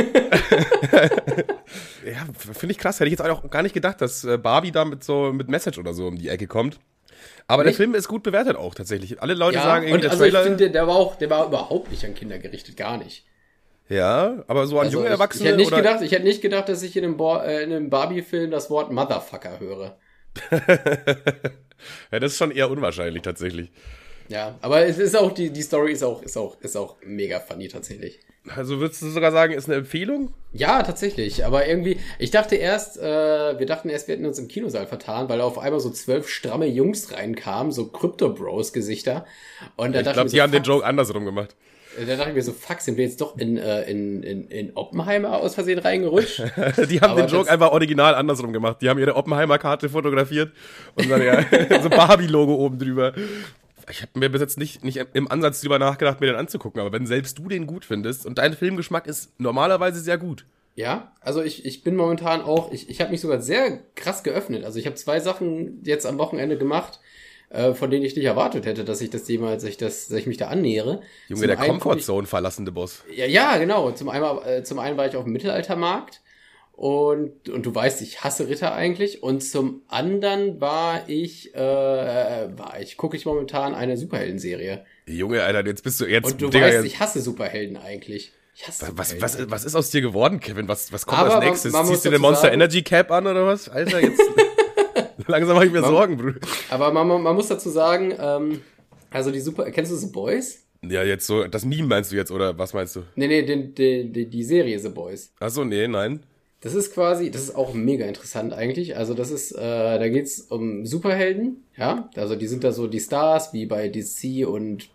ja, 2.05 2.27
finde 2.53 2.73
ich 2.73 2.79
krass. 2.79 2.99
Hätte 3.01 3.09
ich 3.09 3.19
jetzt 3.19 3.23
auch 3.23 3.49
gar 3.51 3.63
nicht 3.63 3.75
gedacht, 3.75 4.01
dass 4.01 4.25
äh, 4.25 4.39
Barbie 4.39 4.73
da 4.73 4.85
mit 4.85 5.05
so 5.05 5.33
mit 5.33 5.49
Message 5.49 5.79
oder 5.79 5.95
so 5.95 6.07
um 6.07 6.17
die 6.19 6.29
Ecke 6.29 6.47
kommt. 6.47 6.79
Aber 7.47 7.63
der 7.65 7.71
Nicht? 7.71 7.77
Film 7.77 7.95
ist 7.95 8.09
gut 8.09 8.23
bewertet 8.23 8.57
auch 8.57 8.75
tatsächlich. 8.75 9.21
Alle 9.23 9.35
Leute 9.35 9.57
Ja, 9.57 9.63
sagen 9.65 9.87
irgendwie, 9.87 10.01
der 10.03 10.11
also 10.13 10.25
ich 10.25 10.33
Trailer. 10.33 10.45
finde, 10.47 10.71
der 10.71 10.87
war 10.87 10.97
auch, 10.97 11.17
der 11.17 11.31
war 11.31 11.47
überhaupt 11.47 11.91
nicht 11.91 12.05
an 12.05 12.15
Kinder 12.15 12.39
gerichtet, 12.39 12.77
gar 12.77 12.97
nicht. 12.97 13.27
ja, 13.89 14.43
aber 14.47 14.67
so 14.67 14.79
an 14.79 14.87
Also 14.87 14.99
junge 14.99 15.09
ich, 15.09 15.13
Erwachsene. 15.13 15.45
ich 15.45 15.49
hätte 15.51 15.59
nicht 15.59 15.75
gedacht, 15.75 16.01
ich 16.03 16.13
hätte 16.13 16.25
nicht 16.25 16.41
gedacht, 16.43 16.69
dass 16.69 16.83
ich 16.83 16.97
in 16.97 17.05
einem, 17.05 17.17
Bo 17.17 17.37
äh, 17.39 17.63
in 17.65 17.73
einem 17.73 17.91
Barbie-Film 17.91 18.51
das 18.51 18.71
Wort 18.71 18.91
Motherfucker 18.93 19.59
höre. 19.61 19.99
Ja, 22.13 22.21
das 22.21 22.33
ist 22.33 22.39
schon 22.39 22.51
eher 22.51 22.71
unwahrscheinlich 22.71 23.23
tatsächlich. 23.23 23.71
Ja, 24.29 24.57
aber 24.63 24.87
es 24.87 24.99
ist 24.99 25.17
auch, 25.17 25.33
die, 25.33 25.51
die 25.51 25.63
Story 25.63 25.93
ist 25.93 26.05
auch, 26.05 26.23
ist 26.23 26.37
auch, 26.37 26.61
ist 26.61 26.77
auch 26.77 26.97
mega 27.05 27.41
funny 27.41 27.67
tatsächlich. 27.67 28.21
Also 28.49 28.79
würdest 28.79 29.03
du 29.03 29.09
sogar 29.09 29.33
sagen, 29.33 29.53
ist 29.53 29.69
eine 29.69 29.79
Empfehlung? 29.79 30.33
Ja, 30.53 30.83
tatsächlich. 30.83 31.45
Aber 31.45 31.67
irgendwie, 31.67 31.99
ich 32.19 32.31
dachte 32.31 32.57
erst, 32.57 32.97
äh, 32.97 33.03
wir 33.59 33.67
dachten 33.67 33.91
erst, 33.91 34.09
wir 34.09 34.15
hätten 34.15 34.25
uns 34.25 34.39
im 34.39 34.49
Kinosaal 34.49 34.87
vertan, 34.87 35.29
weil 35.29 35.41
auf 35.41 35.59
einmal 35.59 35.81
so 35.81 35.91
zwölf 35.91 36.29
stramme 36.29 36.67
Jungs 36.67 37.13
reinkamen, 37.13 37.71
so 37.71 37.89
Crypto-Bros-Gesichter. 37.89 39.27
Und 39.77 39.93
da 39.95 40.01
Ich 40.01 40.13
glaube, 40.13 40.31
die 40.31 40.37
mir 40.37 40.43
haben 40.43 40.53
so, 40.53 40.59
den 40.59 40.65
Joke 40.65 40.87
andersrum 40.87 41.25
gemacht. 41.25 41.55
Fuck, 41.97 42.07
da 42.07 42.17
dachte 42.17 42.31
ich 42.31 42.37
mir 42.37 42.43
so, 42.43 42.53
fuck, 42.53 42.81
sind 42.81 42.97
wir 42.97 43.05
jetzt 43.05 43.21
doch 43.21 43.37
in, 43.37 43.57
äh, 43.57 43.83
in, 43.91 44.23
in, 44.23 44.49
in 44.49 44.77
Oppenheimer 44.77 45.39
aus 45.39 45.55
Versehen 45.55 45.79
reingerutscht? 45.79 46.41
Die 46.91 47.01
haben 47.01 47.13
Aber 47.13 47.23
den 47.23 47.29
Joke 47.29 47.51
einfach 47.51 47.73
original 47.73 48.15
andersrum 48.15 48.53
gemacht. 48.53 48.79
Die 48.81 48.89
haben 48.89 48.99
ihre 48.99 49.17
Oppenheimer-Karte 49.17 49.89
fotografiert 49.89 50.53
und 50.95 51.11
dann 51.11 51.23
ja 51.23 51.45
so 51.83 51.89
Barbie-Logo 51.89 52.55
oben 52.55 52.79
drüber. 52.79 53.15
Ich 53.91 54.03
habe 54.03 54.19
mir 54.19 54.31
bis 54.31 54.41
jetzt 54.41 54.59
nicht, 54.59 54.85
nicht 54.85 55.05
im 55.15 55.31
Ansatz 55.31 55.61
drüber 55.61 55.79
nachgedacht, 55.79 56.21
mir 56.21 56.29
den 56.29 56.37
anzugucken, 56.37 56.81
aber 56.81 56.93
wenn 56.93 57.07
selbst 57.07 57.39
du 57.39 57.49
den 57.49 57.67
gut 57.67 57.85
findest 57.85 58.25
und 58.25 58.39
dein 58.39 58.55
Filmgeschmack 58.55 59.07
ist 59.07 59.33
normalerweise 59.39 60.01
sehr 60.01 60.19
gut. 60.19 60.45
Ja, 60.77 61.13
also 61.21 61.43
ich, 61.43 61.65
ich 61.67 61.83
bin 61.83 61.97
momentan 61.97 62.41
auch, 62.43 62.73
ich, 62.73 62.89
ich 62.89 63.01
habe 63.01 63.11
mich 63.11 63.21
sogar 63.21 63.41
sehr 63.41 63.81
krass 63.97 64.23
geöffnet. 64.23 64.65
Also 64.65 64.79
ich 64.79 64.87
habe 64.87 64.97
zwei 64.97 65.21
Sachen 65.21 65.83
jetzt 65.85 66.07
am 66.07 66.19
Wochenende 66.19 66.57
gemacht, 66.57 67.01
äh, 67.51 67.75
von 67.75 67.91
denen 67.91 68.05
ich 68.05 68.17
nicht 68.17 68.25
erwartet 68.25 68.65
hätte, 68.65 68.85
dass 68.85 69.01
ich 69.01 69.11
das 69.11 69.29
jemals, 69.29 69.63
dass 69.63 69.71
ich, 69.71 69.77
das, 69.77 70.09
dass 70.09 70.19
ich 70.19 70.27
mich 70.27 70.37
da 70.39 70.47
annähere. 70.49 71.03
Junge, 71.29 71.41
Zum 71.43 71.49
der 71.49 71.57
Comfortzone 71.57 72.27
verlassende 72.27 72.73
Boss. 72.73 73.03
Ja, 73.15 73.27
ja, 73.27 73.59
genau. 73.59 73.91
Zum 73.93 74.09
einen, 74.09 74.25
äh, 74.47 74.63
zum 74.63 74.79
einen 74.79 74.97
war 74.97 75.07
ich 75.07 75.17
auf 75.17 75.25
dem 75.25 75.33
Mittelaltermarkt 75.33 76.21
und, 76.73 77.49
und 77.51 77.67
du 77.67 77.75
weißt, 77.75 78.01
ich 78.01 78.25
hasse 78.25 78.49
Ritter 78.49 78.73
eigentlich. 78.73 79.23
Und 79.23 79.43
zum 79.43 79.83
anderen 79.89 80.61
war 80.61 81.09
ich, 81.09 81.55
äh, 81.55 81.59
war 81.59 82.77
ich, 82.81 82.97
gucke 82.97 83.17
ich 83.17 83.27
momentan 83.27 83.75
eine 83.75 83.97
Superhelden-Serie. 83.99 84.87
Junge, 85.07 85.43
Alter, 85.43 85.67
jetzt 85.67 85.85
bist 85.85 86.01
du 86.01 86.07
jetzt. 86.07 86.25
Und 86.33 86.41
du 86.41 86.49
Digga, 86.49 86.67
weißt, 86.67 86.85
ich 86.87 86.99
hasse 87.01 87.21
Superhelden 87.21 87.77
eigentlich. 87.77 88.33
Ich 88.55 88.67
hasse 88.67 88.83
was, 88.97 89.11
Superhelden. 89.11 89.51
was, 89.51 89.51
was 89.51 89.65
ist 89.65 89.75
aus 89.75 89.91
dir 89.91 90.01
geworden, 90.01 90.41
Kevin? 90.41 90.69
Was, 90.69 90.93
was 90.93 91.05
kommt 91.05 91.21
Aber 91.21 91.37
als 91.37 91.45
nächstes? 91.65 91.73
Ziehst 91.89 92.05
du 92.05 92.11
den 92.11 92.21
Monster 92.21 92.43
sagen- 92.43 92.55
Energy 92.55 92.83
Cap 92.83 93.11
an 93.11 93.27
oder 93.27 93.45
was? 93.45 93.69
Alter, 93.69 94.01
jetzt. 94.01 94.21
Langsam 95.31 95.55
mache 95.57 95.67
ich 95.67 95.73
mir 95.73 95.83
Sorgen, 95.83 96.17
Bruder. 96.17 96.41
Aber 96.71 96.93
man, 96.93 97.07
man 97.09 97.23
man 97.23 97.35
muss 97.35 97.49
dazu 97.49 97.71
sagen, 97.71 98.13
ähm, 98.19 98.61
also 99.11 99.31
die 99.31 99.41
Super, 99.41 99.71
kennst 99.71 99.91
du 99.93 99.97
The 99.97 100.07
Boys? 100.09 100.65
Ja, 100.83 101.03
jetzt 101.03 101.27
so, 101.27 101.45
das 101.45 101.65
Meme 101.65 101.89
meinst 101.89 102.11
du 102.13 102.17
jetzt, 102.17 102.31
oder 102.31 102.57
was 102.59 102.73
meinst 102.73 102.97
du? 102.97 103.03
Nee, 103.15 103.29
nee, 103.29 103.43
den, 103.43 103.75
den, 103.75 104.13
die, 104.13 104.27
die 104.27 104.43
Serie 104.45 104.79
The 104.79 104.89
Boys. 104.89 105.33
Achso, 105.39 105.65
nee, 105.65 105.87
nein. 105.87 106.21
Das 106.63 106.75
ist 106.75 106.93
quasi, 106.95 107.31
das 107.31 107.43
ist 107.43 107.55
auch 107.55 107.73
mega 107.75 108.05
interessant 108.07 108.53
eigentlich. 108.53 108.97
Also 108.97 109.15
das 109.15 109.31
ist, 109.31 109.53
äh, 109.53 109.59
da 109.99 110.09
geht's 110.09 110.41
um 110.41 110.85
Superhelden, 110.87 111.65
ja. 111.77 112.11
Also 112.17 112.35
die 112.37 112.47
sind 112.47 112.65
da 112.65 112.73
so 112.73 112.87
die 112.87 113.01
Stars, 113.01 113.53
wie 113.53 113.65
bei 113.67 113.89
DC 113.89 114.47
und 114.47 114.89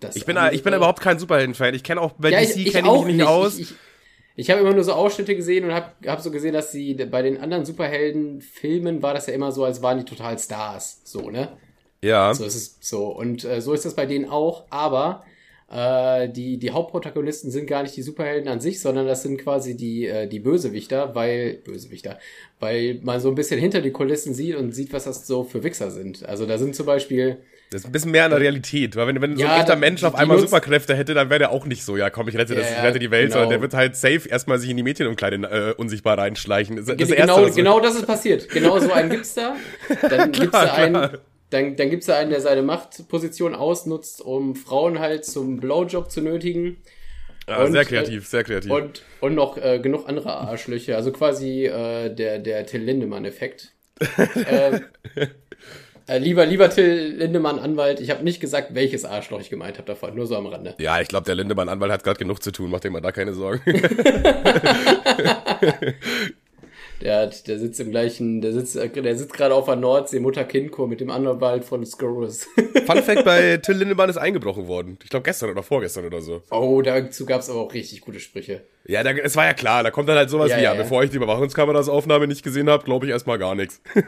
das. 0.00 0.16
Ich 0.16 0.24
bin, 0.26 0.36
da- 0.36 0.50
ich 0.50 0.62
bin 0.62 0.68
andere. 0.72 0.76
überhaupt 0.80 1.00
kein 1.00 1.18
Superhelden-Fan. 1.18 1.74
Ich 1.74 1.84
kenne 1.84 2.00
auch, 2.00 2.12
bei 2.12 2.30
ja, 2.30 2.40
DC 2.40 2.70
kenne 2.70 2.88
ich 2.88 2.92
auch 2.94 3.04
mich 3.04 3.16
nicht 3.16 3.26
aus. 3.26 3.58
Ich, 3.58 3.70
ich, 3.70 3.76
ich 4.36 4.50
habe 4.50 4.60
immer 4.60 4.72
nur 4.72 4.84
so 4.84 4.92
Ausschnitte 4.92 5.36
gesehen 5.36 5.64
und 5.64 5.72
habe 5.72 5.92
hab 6.06 6.20
so 6.20 6.30
gesehen, 6.30 6.54
dass 6.54 6.72
sie 6.72 6.94
bei 6.94 7.22
den 7.22 7.38
anderen 7.38 7.64
Superhelden-Filmen 7.64 9.02
war 9.02 9.14
das 9.14 9.26
ja 9.26 9.34
immer 9.34 9.52
so, 9.52 9.64
als 9.64 9.82
waren 9.82 9.98
die 9.98 10.04
total 10.04 10.38
Stars, 10.38 11.00
so 11.04 11.30
ne. 11.30 11.56
ja. 12.02 12.32
So 12.34 12.44
ist 12.44 12.54
es 12.54 12.78
so. 12.80 13.06
Und 13.08 13.44
äh, 13.44 13.60
so 13.60 13.72
ist 13.72 13.84
das 13.84 13.94
bei 13.94 14.06
denen 14.06 14.28
auch, 14.28 14.64
aber 14.70 15.24
äh, 15.72 16.28
die, 16.28 16.58
die 16.58 16.70
Hauptprotagonisten 16.70 17.50
sind 17.50 17.66
gar 17.66 17.82
nicht 17.82 17.96
die 17.96 18.02
Superhelden 18.02 18.48
an 18.48 18.60
sich, 18.60 18.80
sondern 18.80 19.06
das 19.06 19.22
sind 19.22 19.38
quasi 19.38 19.76
die, 19.76 20.06
äh, 20.06 20.26
die 20.28 20.40
Bösewichter, 20.40 21.14
weil, 21.14 21.54
Bösewichter, 21.64 22.18
weil 22.60 23.00
man 23.02 23.20
so 23.20 23.28
ein 23.28 23.34
bisschen 23.34 23.58
hinter 23.58 23.80
die 23.80 23.90
Kulissen 23.90 24.34
sieht 24.34 24.56
und 24.56 24.72
sieht, 24.72 24.92
was 24.92 25.04
das 25.04 25.26
so 25.26 25.44
für 25.44 25.62
Wichser 25.62 25.90
sind. 25.90 26.26
Also 26.26 26.46
da 26.46 26.58
sind 26.58 26.76
zum 26.76 26.86
Beispiel, 26.86 27.38
Das 27.72 27.82
ist 27.82 27.86
ein 27.86 27.92
bisschen 27.92 28.10
mehr 28.10 28.24
an 28.24 28.30
der 28.30 28.40
Realität. 28.40 28.96
Weil 28.96 29.06
wenn, 29.08 29.20
wenn 29.22 29.36
so 29.36 29.42
Ja, 29.42 29.54
ein 29.54 29.60
echter 29.60 29.76
Mensch 29.76 30.04
auf 30.04 30.14
einmal 30.14 30.38
Superkräfte 30.38 30.94
hätte, 30.94 31.14
dann 31.14 31.30
wäre 31.30 31.38
der 31.40 31.50
auch 31.50 31.66
nicht 31.66 31.84
so, 31.84 31.96
ja 31.96 32.10
komm, 32.10 32.28
ich 32.28 32.36
rette, 32.36 32.54
das, 32.54 32.70
Ja, 32.70 32.76
ich 32.78 32.82
rette 32.82 32.98
die 32.98 33.10
Welt, 33.10 33.28
genau. 33.28 33.34
sondern 33.34 33.50
der 33.50 33.60
wird 33.62 33.74
halt 33.74 33.96
safe 33.96 34.28
erstmal 34.28 34.58
sich 34.58 34.70
in 34.70 34.76
die 34.76 34.82
Mädchenumkleide 34.82 35.36
äh, 35.36 35.74
unsichtbar 35.80 36.18
reinschleichen. 36.18 36.76
Das, 36.76 36.86
das 36.86 36.96
Erste, 36.96 37.14
genau, 37.16 37.42
was- 37.42 37.54
genau 37.54 37.80
das 37.80 37.94
ist 37.96 38.06
passiert. 38.06 38.48
Genau 38.48 38.78
so 38.78 38.92
einen 38.92 39.10
gibt's 39.10 39.34
da. 39.34 39.56
Dann 40.08 40.32
gibt's 40.32 40.50
da 40.52 40.64
klar. 40.64 40.76
einen, 40.78 41.18
dann, 41.50 41.76
dann 41.76 41.90
gibt's 41.90 42.06
da 42.06 42.16
einen, 42.18 42.30
der 42.30 42.40
seine 42.40 42.62
Machtposition 42.62 43.54
ausnutzt, 43.54 44.22
um 44.22 44.54
Frauen 44.56 44.98
halt 45.00 45.24
zum 45.24 45.58
Blowjob 45.60 46.10
zu 46.10 46.20
nötigen. 46.22 46.78
Ja, 47.48 47.62
und, 47.64 47.72
sehr 47.72 47.82
äh, 47.82 47.84
kreativ, 47.84 48.26
sehr 48.26 48.44
kreativ. 48.44 48.70
Und, 48.70 49.02
und 49.20 49.34
noch 49.34 49.58
äh, 49.58 49.78
genug 49.80 50.08
andere 50.08 50.32
Arschlöcher. 50.32 50.96
Also 50.96 51.12
quasi 51.12 51.66
äh, 51.66 52.14
der, 52.14 52.38
der 52.38 52.64
Till 52.66 52.82
Lindemann-Effekt. 52.82 53.72
äh, 54.46 54.80
äh, 56.06 56.18
lieber, 56.18 56.46
lieber 56.46 56.70
Till 56.70 57.14
Lindemann, 57.16 57.58
Anwalt, 57.58 58.00
ich 58.00 58.10
habe 58.10 58.22
nicht 58.24 58.40
gesagt, 58.40 58.74
welches 58.74 59.04
Arschloch 59.04 59.40
ich 59.40 59.50
gemeint 59.50 59.78
habe 59.78 59.86
davon, 59.86 60.14
nur 60.14 60.26
so 60.26 60.36
am 60.36 60.46
Rande. 60.46 60.74
ja, 60.78 61.00
ich 61.00 61.08
glaube, 61.08 61.24
der 61.26 61.34
Lindemann-Anwalt 61.34 61.92
hat 61.92 62.04
gerade 62.04 62.18
genug 62.18 62.42
zu 62.42 62.50
tun, 62.52 62.70
mach 62.70 62.80
dir 62.80 62.90
mal 62.90 63.00
da 63.00 63.12
keine 63.12 63.32
Sorgen. 63.34 63.62
Der, 67.02 67.22
hat, 67.22 67.48
der 67.48 67.58
sitzt 67.58 67.80
im 67.80 67.90
gleichen, 67.90 68.40
der 68.40 68.52
sitzt, 68.52 68.76
der 68.76 69.16
sitzt 69.16 69.32
gerade 69.32 69.54
auf 69.54 69.64
der 69.66 69.74
Nordsee, 69.76 70.20
Mutter-Kind-Kur 70.20 70.86
mit 70.86 71.00
dem 71.00 71.10
Anwalt 71.10 71.64
von 71.64 71.84
Scorus. 71.84 72.46
Fun 72.86 73.02
Fact, 73.02 73.24
bei 73.24 73.56
Till 73.56 73.74
Lindemann 73.76 74.08
ist 74.08 74.18
eingebrochen 74.18 74.68
worden. 74.68 74.98
Ich 75.02 75.10
glaube 75.10 75.24
gestern 75.24 75.50
oder 75.50 75.64
vorgestern 75.64 76.06
oder 76.06 76.20
so. 76.20 76.42
oh, 76.50 76.80
dazu 76.80 77.26
gab's 77.26 77.50
aber 77.50 77.60
auch 77.60 77.74
richtig 77.74 78.02
gute 78.02 78.20
Sprüche. 78.20 78.62
Ja, 78.84 79.02
da, 79.02 79.10
es 79.10 79.34
war 79.36 79.46
ja 79.46 79.54
klar, 79.54 79.82
da 79.82 79.90
kommt 79.90 80.08
dann 80.08 80.16
halt 80.16 80.30
sowas 80.30 80.50
Ja, 80.50 80.58
wie, 80.58 80.62
ja, 80.62 80.70
ja, 80.70 80.76
ja. 80.76 80.82
bevor 80.82 81.02
ich 81.02 81.10
die 81.10 81.16
Überwachungskameraaufnahme 81.16 82.28
nicht 82.28 82.42
gesehen 82.42 82.68
habe, 82.70 82.84
glaube 82.84 83.06
ich 83.06 83.12
erstmal 83.12 83.38
gar 83.38 83.54
nichts. 83.54 83.80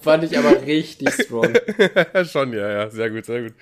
Fand 0.00 0.24
ich 0.24 0.36
aber 0.36 0.62
richtig 0.66 1.10
strong. 1.12 1.52
Schon, 2.30 2.52
ja, 2.52 2.70
ja, 2.70 2.90
sehr 2.90 3.10
gut, 3.10 3.24
sehr 3.24 3.42
gut. 3.42 3.52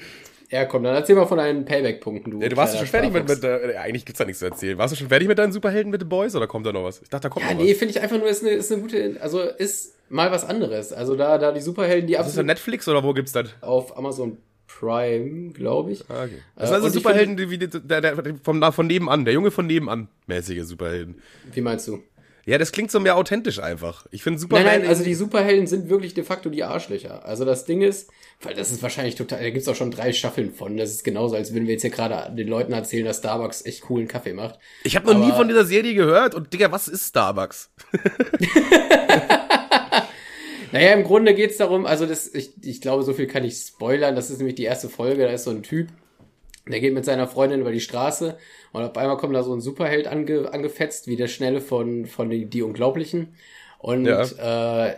Ja, 0.52 0.66
komm, 0.66 0.82
dann 0.82 0.94
erzähl 0.94 1.16
mal 1.16 1.25
von 1.26 1.38
deinen 1.38 1.64
Payback-Punkten, 1.64 2.30
du. 2.30 2.40
Ja, 2.42 2.49
du 2.50 2.56
warst 2.56 2.75
kleiner 2.75 2.87
schon 2.87 2.90
fertig 2.90 3.12
mit, 3.14 3.26
mit 3.26 3.42
äh, 3.42 3.75
eigentlich 3.78 4.04
gibt's 4.04 4.18
da 4.18 4.26
nichts 4.26 4.40
zu 4.40 4.44
erzählen. 4.44 4.76
Warst 4.76 4.92
du 4.92 4.99
schon 4.99 5.09
fertig 5.09 5.26
mit 5.26 5.38
deinen 5.38 5.50
Superhelden 5.50 5.90
mit 5.90 6.02
The 6.02 6.06
Boys 6.06 6.37
oder 6.37 6.47
kommt 6.47 6.66
da 6.66 6.73
noch 6.73 6.85
was? 6.85 7.00
Ich 7.00 7.09
dachte, 7.09 7.23
da 7.23 7.28
kommt 7.30 7.47
Ja, 7.47 7.54
noch 7.54 7.62
nee, 7.62 7.71
was. 7.73 7.78
finde 7.78 7.94
ich 7.94 8.00
einfach 8.02 8.18
nur, 8.18 8.28
ist 8.28 8.42
eine, 8.44 8.52
ist 8.52 8.71
eine 8.71 8.82
gute, 8.82 9.16
also 9.21 9.40
ist 9.40 9.94
mal 10.11 10.30
was 10.30 10.44
anderes. 10.44 10.92
Also 10.92 11.16
da, 11.16 11.38
da 11.38 11.52
die 11.52 11.62
Superhelden, 11.62 12.06
die 12.06 12.14
Ist 12.14 12.37
das 12.37 12.44
Netflix 12.44 12.87
oder 12.87 13.02
wo 13.02 13.14
gibt's 13.14 13.32
das? 13.32 13.49
auf 13.62 13.97
Amazon 13.97 14.37
Prime, 14.66 15.52
glaube 15.52 15.92
ich. 15.92 16.04
Ah, 16.11 16.25
okay. 16.25 16.38
Das 16.56 16.64
Äh, 16.64 16.66
sind 16.66 16.75
also 16.75 16.87
und 16.88 16.92
Superhelden, 16.92 17.37
die, 17.38 17.49
wie 17.50 17.56
die, 17.59 17.68
der, 17.68 18.00
der, 18.02 18.16
vom, 18.42 18.62
von 18.73 18.87
nebenan, 18.87 19.25
der 19.25 19.32
Junge 19.35 19.50
von 19.50 19.66
nebenan, 19.66 20.09
mäßige 20.26 20.64
Superhelden. 20.64 21.16
Wie 21.52 21.61
meinst 21.62 21.88
du? 21.88 22.02
Ja, 22.44 22.59
das 22.59 22.73
klingt 22.73 22.90
so 22.90 22.99
mehr 23.00 23.16
authentisch 23.16 23.59
einfach. 23.59 24.06
Ich 24.11 24.23
finde 24.23 24.38
Superman. 24.38 24.64
Nein, 24.66 24.80
nein, 24.80 24.88
also 24.88 25.04
die 25.04 25.14
Superhelden 25.14 25.66
sind 25.66 25.88
wirklich 25.88 26.12
de 26.12 26.25
facto 26.25 26.50
die 26.50 26.64
Arschlöcher. 26.64 27.25
Also 27.25 27.44
das 27.44 27.64
Ding 27.64 27.82
ist, 27.82 28.11
weil 28.42 28.54
das 28.54 28.70
ist 28.72 28.82
wahrscheinlich 28.82 29.14
total, 29.14 29.42
da 29.42 29.50
gibt's 29.50 29.68
auch 29.68 29.75
schon 29.75 29.90
drei 29.90 30.12
Staffeln 30.12 30.52
von. 30.52 30.76
Das 30.76 30.90
ist 30.90 31.04
genauso, 31.04 31.37
als 31.37 31.52
würden 31.52 31.66
wir 31.66 31.72
jetzt 31.75 31.82
hier 31.82 31.90
gerade 31.90 32.34
den 32.34 32.49
Leuten 32.49 32.72
erzählen, 32.72 33.04
dass 33.04 33.18
Starbucks 33.18 33.64
echt 33.66 33.82
coolen 33.82 34.08
Kaffee 34.08 34.32
macht. 34.32 34.58
ich 34.84 34.96
habe 34.96 35.06
noch 35.06 35.18
nie 35.18 35.26
aber- 35.26 35.37
von 35.37 35.49
dieser 35.49 35.64
Serie 35.64 35.94
gehört 35.94 36.34
und 36.34 36.52
Digga, 36.52 36.70
was 36.72 36.88
ist 36.88 37.08
Starbucks? 37.08 37.70
Naja, 40.72 40.92
im 40.94 41.04
Grunde 41.04 41.34
geht's 41.34 41.58
darum, 41.58 41.84
also 41.84 42.06
das, 42.06 42.34
ich, 42.34 42.52
ich 42.64 42.80
glaube, 42.80 43.02
so 43.02 43.12
viel 43.12 43.26
kann 43.26 43.44
ich 43.44 43.56
spoilern. 43.56 44.16
Das 44.16 44.30
ist 44.30 44.38
nämlich 44.38 44.54
die 44.54 44.64
erste 44.64 44.88
Folge, 44.88 45.25
da 45.25 45.30
ist 45.30 45.44
so 45.44 45.50
ein 45.50 45.62
Typ, 45.62 45.88
Der 46.66 46.80
geht 46.80 46.94
mit 46.94 47.04
seiner 47.04 47.28
Freundin 47.28 47.61
über 47.61 47.72
die 47.72 47.80
Straße 47.80 48.38
und 48.72 48.82
auf 48.82 48.96
einmal 48.96 49.18
kommt 49.18 49.34
da 49.34 49.42
so 49.42 49.52
ein 49.52 49.61
Superheld 49.61 50.06
ange, 50.06 50.50
angefetzt, 50.50 51.08
wie 51.08 51.16
der 51.16 51.28
Schnelle 51.28 51.61
von, 51.61 52.06
von 52.06 52.30
die, 52.30 52.46
die 52.46 52.62
Unglaublichen. 52.62 53.34
Und 53.80 54.06
ja. 54.06 54.87
äh, 54.87 54.96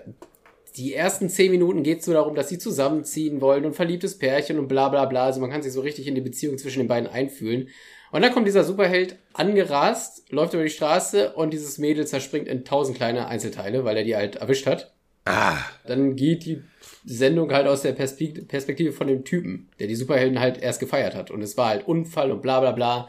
die 0.76 0.95
ersten 0.95 1.28
zehn 1.28 1.52
Minuten 1.52 1.83
geht 1.83 2.00
es 2.00 2.04
so 2.04 2.12
darum, 2.12 2.35
dass 2.35 2.49
sie 2.49 2.59
zusammenziehen 2.59 3.40
wollen 3.40 3.64
und 3.64 3.76
verliebtes 3.76 4.19
Pärchen 4.19 4.59
und 4.59 4.66
bla 4.66 4.88
bla 4.88 5.04
bla. 5.04 5.26
Also 5.26 5.40
man 5.40 5.50
kann 5.50 5.62
sich 5.62 5.73
so 5.73 5.81
richtig 5.81 6.07
in 6.09 6.14
die 6.14 6.21
Beziehung 6.21 6.59
zwischen 6.59 6.81
den 6.81 6.88
beiden 6.88 7.09
einfühlen. 7.09 7.69
Und 8.11 8.23
dann 8.23 8.33
kommt 8.33 8.47
dieser 8.47 8.64
Superheld 8.64 9.16
angerast, 9.33 10.31
läuft 10.31 10.54
über 10.54 10.62
die 10.62 10.71
Straße 10.71 11.33
und 11.35 11.52
dieses 11.52 11.78
Mädel 11.78 12.07
zerspringt 12.07 12.49
in 12.49 12.64
tausend 12.64 12.97
kleine 12.97 13.26
Einzelteile, 13.26 13.85
weil 13.85 13.97
er 13.97 14.04
die 14.04 14.16
halt 14.16 14.37
erwischt 14.37 14.66
hat. 14.66 14.95
Ah. 15.25 15.59
Dann 15.87 16.16
geht 16.16 16.45
die 16.45 16.62
Sendung 17.04 17.52
halt 17.52 17.66
aus 17.66 17.83
der 17.83 17.93
Perspektive 17.93 18.93
von 18.93 19.07
dem 19.07 19.25
Typen, 19.25 19.69
der 19.78 19.87
die 19.87 19.97
Superhelden 19.97 20.40
halt 20.40 20.61
erst 20.61 20.81
gefeiert 20.81 21.14
hat. 21.14 21.31
Und 21.31 21.43
es 21.43 21.57
war 21.57 21.69
halt 21.69 21.87
Unfall 21.87 22.31
und 22.31 22.43
bla 22.43 22.61
bla 22.61 22.73
bla. 22.73 23.09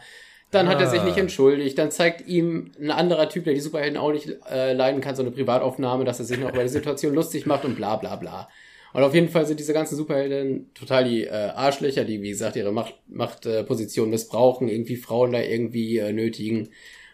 Dann 0.56 0.68
ah. 0.68 0.72
hat 0.72 0.82
er 0.82 0.88
sich 0.88 1.04
nicht 1.04 1.18
ah. 1.18 1.22
entschuldigt. 1.22 1.78
Dann 1.78 1.92
zeigt 1.92 2.28
ihm 2.28 2.72
ein 2.80 2.92
anderer 2.92 3.28
Typ, 3.28 3.44
der 3.44 3.54
die 3.54 3.60
Superhelden 3.60 3.98
auch 3.98 4.12
nicht 4.12 4.30
äh, 4.50 4.74
leiden 4.74 5.02
kann, 5.02 5.16
so 5.16 5.22
eine 5.22 5.32
Privataufnahme, 5.32 6.06
dass 6.06 6.20
er 6.20 6.26
sich 6.26 6.40
noch 6.40 6.54
über 6.54 6.64
die 6.64 6.70
Situation 6.70 7.14
lustig 7.16 7.46
macht 7.46 7.66
und 7.66 7.76
bla 7.76 7.98
bla 7.98 8.16
bla. 8.16 8.48
Und 8.94 9.04
auf 9.04 9.14
jeden 9.14 9.28
Fall 9.28 9.46
sind 9.46 9.60
diese 9.60 9.74
ganzen 9.74 9.98
Superhelden 9.98 10.74
total 10.74 11.04
die 11.04 11.26
äh, 11.26 11.30
Arschlöcher, 11.30 12.06
die, 12.06 12.22
wie 12.22 12.30
gesagt, 12.30 12.56
ihre 12.56 12.72
Macht, 12.72 12.96
Machtposition 13.08 14.08
äh, 14.08 14.12
missbrauchen, 14.12 14.70
irgendwie 14.70 14.96
Frauen 14.96 15.34
da 15.34 15.42
irgendwie 15.42 15.98
äh, 15.98 16.14
nötigen. 16.14 16.70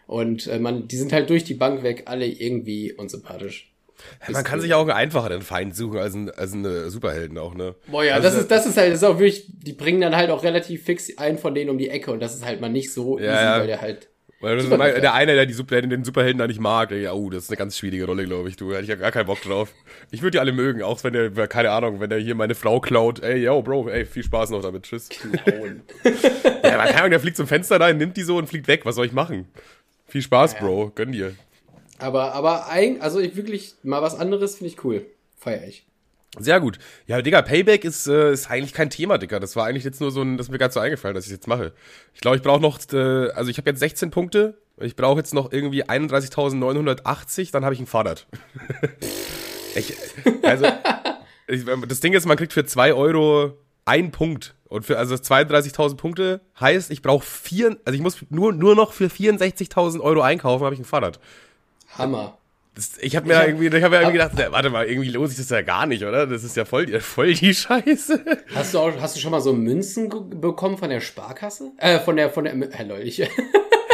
Und 0.06 0.46
äh, 0.46 0.60
man, 0.60 0.86
die 0.86 0.96
sind 0.96 1.12
halt 1.12 1.28
durch 1.28 1.42
die 1.42 1.54
Bank 1.54 1.82
weg 1.82 2.04
alle 2.06 2.26
irgendwie 2.26 2.92
unsympathisch. 2.92 3.71
Ja, 4.26 4.32
man 4.32 4.44
kann 4.44 4.60
sich 4.60 4.74
auch 4.74 4.82
einen 4.82 4.90
einfacheren 4.90 5.42
Feind 5.42 5.74
suchen 5.74 5.98
als, 5.98 6.14
ein, 6.14 6.30
als 6.30 6.52
eine 6.52 6.90
Superhelden 6.90 7.38
auch, 7.38 7.54
ne? 7.54 7.74
Boah, 7.86 8.04
ja, 8.04 8.14
also, 8.14 8.28
das 8.28 8.38
ist, 8.38 8.50
das 8.50 8.66
ist 8.66 8.76
halt, 8.76 8.92
das 8.92 8.98
ist 8.98 9.04
auch 9.04 9.18
wirklich, 9.18 9.46
die 9.48 9.72
bringen 9.72 10.00
dann 10.00 10.16
halt 10.16 10.30
auch 10.30 10.42
relativ 10.42 10.84
fix 10.84 11.16
einen 11.18 11.38
von 11.38 11.54
denen 11.54 11.70
um 11.70 11.78
die 11.78 11.88
Ecke 11.88 12.12
und 12.12 12.20
das 12.20 12.34
ist 12.34 12.44
halt 12.44 12.60
mal 12.60 12.68
nicht 12.68 12.92
so 12.92 13.18
ja, 13.18 13.32
easy, 13.32 13.44
ja. 13.44 13.58
weil 13.58 13.66
der 13.66 13.80
halt 13.80 14.08
weil 14.42 14.56
das 14.56 14.64
ist 14.64 14.76
mal, 14.76 15.00
der 15.00 15.14
eine, 15.14 15.34
der 15.36 15.46
die 15.46 15.52
Superhelden, 15.52 15.88
den 15.88 16.02
Superhelden 16.02 16.38
da 16.38 16.48
nicht 16.48 16.58
mag, 16.58 16.90
ja, 16.90 17.12
oh, 17.12 17.30
das 17.30 17.44
ist 17.44 17.50
eine 17.50 17.58
ganz 17.58 17.78
schwierige 17.78 18.06
Rolle, 18.06 18.24
glaube 18.24 18.48
ich. 18.48 18.56
Du, 18.56 18.72
hätte 18.72 18.82
ich 18.82 18.88
ja 18.88 18.96
gar 18.96 19.12
keinen 19.12 19.26
Bock 19.26 19.40
drauf. 19.40 19.72
Ich 20.10 20.20
würde 20.20 20.32
die 20.32 20.38
alle 20.40 20.50
mögen, 20.50 20.82
auch 20.82 21.04
wenn 21.04 21.12
der, 21.12 21.30
keine 21.46 21.70
Ahnung, 21.70 22.00
wenn 22.00 22.10
der 22.10 22.18
hier 22.18 22.34
meine 22.34 22.56
Frau 22.56 22.80
klaut. 22.80 23.22
Ey, 23.22 23.44
yo, 23.44 23.62
Bro, 23.62 23.88
ey, 23.88 24.04
viel 24.04 24.24
Spaß 24.24 24.50
noch 24.50 24.60
damit. 24.60 24.82
Tschüss. 24.82 25.10
Klauen. 25.10 25.82
ja, 26.64 26.74
aber 26.74 26.86
keine 26.86 26.96
Ahnung, 26.96 27.10
der 27.10 27.20
fliegt 27.20 27.36
zum 27.36 27.46
Fenster 27.46 27.78
da, 27.78 27.92
nimmt 27.92 28.16
die 28.16 28.24
so 28.24 28.36
und 28.36 28.48
fliegt 28.48 28.66
weg. 28.66 28.84
Was 28.84 28.96
soll 28.96 29.06
ich 29.06 29.12
machen? 29.12 29.46
Viel 30.08 30.22
Spaß, 30.22 30.54
ja, 30.54 30.58
Bro. 30.58 30.90
Gönn 30.96 31.12
dir. 31.12 31.36
Aber, 32.02 32.34
aber 32.34 32.68
ein, 32.68 33.00
also 33.00 33.20
ich 33.20 33.36
wirklich 33.36 33.74
mal 33.82 34.02
was 34.02 34.18
anderes 34.18 34.56
finde 34.56 34.72
ich 34.72 34.84
cool. 34.84 35.06
Feier 35.36 35.66
ich. 35.66 35.86
Sehr 36.38 36.60
gut. 36.60 36.78
Ja, 37.06 37.20
Digga, 37.20 37.42
Payback 37.42 37.84
ist, 37.84 38.06
äh, 38.06 38.32
ist 38.32 38.50
eigentlich 38.50 38.72
kein 38.72 38.88
Thema, 38.88 39.18
Digga. 39.18 39.38
Das 39.38 39.54
war 39.54 39.66
eigentlich 39.66 39.84
jetzt 39.84 40.00
nur 40.00 40.10
so 40.10 40.22
ein, 40.22 40.38
das 40.38 40.46
ist 40.46 40.50
mir 40.50 40.58
gerade 40.58 40.72
so 40.72 40.80
eingefallen, 40.80 41.14
dass 41.14 41.26
ich 41.26 41.30
jetzt 41.32 41.46
mache. 41.46 41.72
Ich 42.14 42.20
glaube, 42.20 42.38
ich 42.38 42.42
brauche 42.42 42.60
noch, 42.60 42.78
äh, 42.92 43.30
also 43.32 43.50
ich 43.50 43.58
habe 43.58 43.68
jetzt 43.68 43.80
16 43.80 44.10
Punkte. 44.10 44.58
Ich 44.78 44.96
brauche 44.96 45.18
jetzt 45.18 45.34
noch 45.34 45.52
irgendwie 45.52 45.84
31.980, 45.84 47.52
dann 47.52 47.64
habe 47.64 47.74
ich 47.74 47.80
ein 47.80 47.86
Fahrrad. 47.86 48.26
ich, 49.74 49.94
also, 50.42 50.66
ich, 51.46 51.64
das 51.86 52.00
Ding 52.00 52.14
ist, 52.14 52.24
man 52.24 52.38
kriegt 52.38 52.54
für 52.54 52.64
2 52.64 52.94
Euro 52.94 53.58
einen 53.84 54.10
Punkt. 54.10 54.54
Und 54.64 54.86
für 54.86 54.96
also 54.96 55.16
32.000 55.16 55.96
Punkte 55.96 56.40
heißt, 56.58 56.90
ich 56.90 57.02
brauche 57.02 57.26
vier, 57.26 57.76
also 57.84 57.94
ich 57.94 58.02
muss 58.02 58.24
nur, 58.30 58.54
nur 58.54 58.74
noch 58.74 58.94
für 58.94 59.08
64.000 59.08 60.00
Euro 60.00 60.22
einkaufen, 60.22 60.64
habe 60.64 60.74
ich 60.74 60.80
ein 60.80 60.86
Fahrrad. 60.86 61.20
Hammer. 61.98 62.38
Das, 62.74 62.92
ich 63.00 63.16
habe 63.16 63.26
mir 63.28 63.40
ich 63.42 63.48
irgendwie, 63.48 63.66
ich 63.66 63.82
hab 63.82 63.90
mir 63.90 63.98
irgendwie 63.98 64.18
gedacht, 64.18 64.32
warte 64.50 64.70
mal, 64.70 64.86
irgendwie 64.86 65.10
lohnt 65.10 65.28
sich 65.28 65.38
das 65.38 65.50
ja 65.50 65.60
gar 65.60 65.84
nicht, 65.84 66.04
oder? 66.04 66.26
Das 66.26 66.42
ist 66.42 66.56
ja 66.56 66.64
voll, 66.64 66.88
voll 67.00 67.34
die 67.34 67.54
Scheiße. 67.54 68.24
Hast 68.54 68.72
du 68.72 68.78
auch, 68.78 68.92
hast 68.98 69.14
du 69.14 69.20
schon 69.20 69.30
mal 69.30 69.42
so 69.42 69.52
Münzen 69.52 70.08
bekommen 70.40 70.78
von 70.78 70.88
der 70.88 71.00
Sparkasse? 71.00 71.72
Äh, 71.76 71.98
von 72.00 72.16
der, 72.16 72.30
von 72.30 72.44
der, 72.44 72.54
äh, 72.54 72.84
Leute, 72.84 73.02
ich, 73.02 73.18
Hä? 73.18 73.28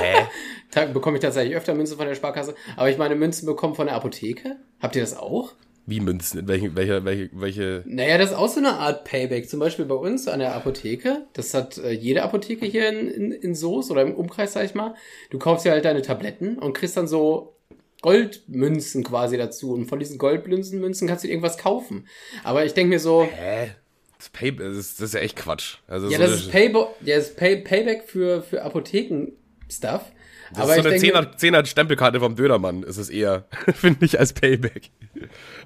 da 0.71 0.85
bekomme 0.87 1.17
ich 1.17 1.23
tatsächlich 1.23 1.57
öfter 1.57 1.75
Münzen 1.75 1.97
von 1.97 2.07
der 2.07 2.15
Sparkasse. 2.15 2.55
Aber 2.77 2.89
ich 2.89 2.99
meine 2.99 3.17
Münzen 3.17 3.47
bekommen 3.47 3.75
von 3.75 3.87
der 3.87 3.97
Apotheke. 3.97 4.57
Habt 4.81 4.95
ihr 4.95 5.03
das 5.03 5.17
auch? 5.17 5.55
Wie 5.87 6.01
Münzen? 6.01 6.47
Welche, 6.47 6.77
welche, 6.77 7.05
welche, 7.05 7.31
welche? 7.33 7.83
Naja, 7.87 8.19
das 8.19 8.31
ist 8.31 8.37
auch 8.37 8.49
so 8.49 8.61
eine 8.61 8.75
Art 8.75 9.05
Payback. 9.05 9.49
Zum 9.49 9.59
Beispiel 9.59 9.87
bei 9.87 9.95
uns 9.95 10.29
an 10.29 10.39
der 10.39 10.55
Apotheke. 10.55 11.27
Das 11.33 11.53
hat 11.53 11.79
äh, 11.79 11.91
jede 11.91 12.23
Apotheke 12.23 12.67
hier 12.67 12.91
in, 12.91 13.09
in, 13.09 13.33
in 13.33 13.55
Soos 13.57 13.91
oder 13.91 14.03
im 14.03 14.15
Umkreis, 14.15 14.53
sag 14.53 14.67
ich 14.67 14.75
mal. 14.75 14.95
Du 15.31 15.39
kaufst 15.39 15.65
ja 15.65 15.73
halt 15.73 15.85
deine 15.85 16.03
Tabletten 16.03 16.59
und 16.59 16.75
kriegst 16.75 16.97
dann 16.97 17.09
so 17.09 17.58
Goldmünzen 18.01 19.05
quasi 19.05 19.37
dazu. 19.37 19.73
Und 19.73 19.87
von 19.87 19.99
diesen 19.99 20.19
Goldmünzen 20.19 21.09
kannst 21.09 21.25
du 21.25 21.29
irgendwas 21.29 21.59
kaufen. 21.59 22.07
Aber 22.45 22.65
ich 22.65 22.75
denke 22.75 22.91
mir 22.91 23.01
so. 23.01 23.25
Hä? 23.25 23.73
Das, 24.19 24.31
Pay 24.31 24.57
das, 24.57 24.77
ist, 24.77 25.01
das 25.01 25.11
ist 25.11 25.15
ja 25.15 25.21
echt 25.21 25.37
Quatsch. 25.37 25.77
Also 25.87 26.09
ja, 26.09 26.19
so 26.19 26.25
das 26.25 26.33
ist, 26.41 26.51
Paybo 26.51 26.95
ja, 27.05 27.17
das 27.17 27.29
ist 27.29 27.37
Pay 27.37 27.59
Payback 27.59 28.09
für, 28.09 28.43
für 28.43 28.63
Apotheken-Stuff. 28.63 30.03
Das 30.51 30.63
aber 30.63 30.77
ist 30.77 30.83
so 30.83 30.89
eine 30.89 30.99
denke, 30.99 31.19
10er, 31.37 31.67
Stempelkarte 31.67 32.21
vom 32.21 32.35
Dönermann, 32.35 32.83
ist 32.83 32.97
es 32.97 33.11
eher, 33.11 33.45
finde 33.75 34.05
ich, 34.05 34.19
als 34.19 34.33
Payback. 34.33 34.91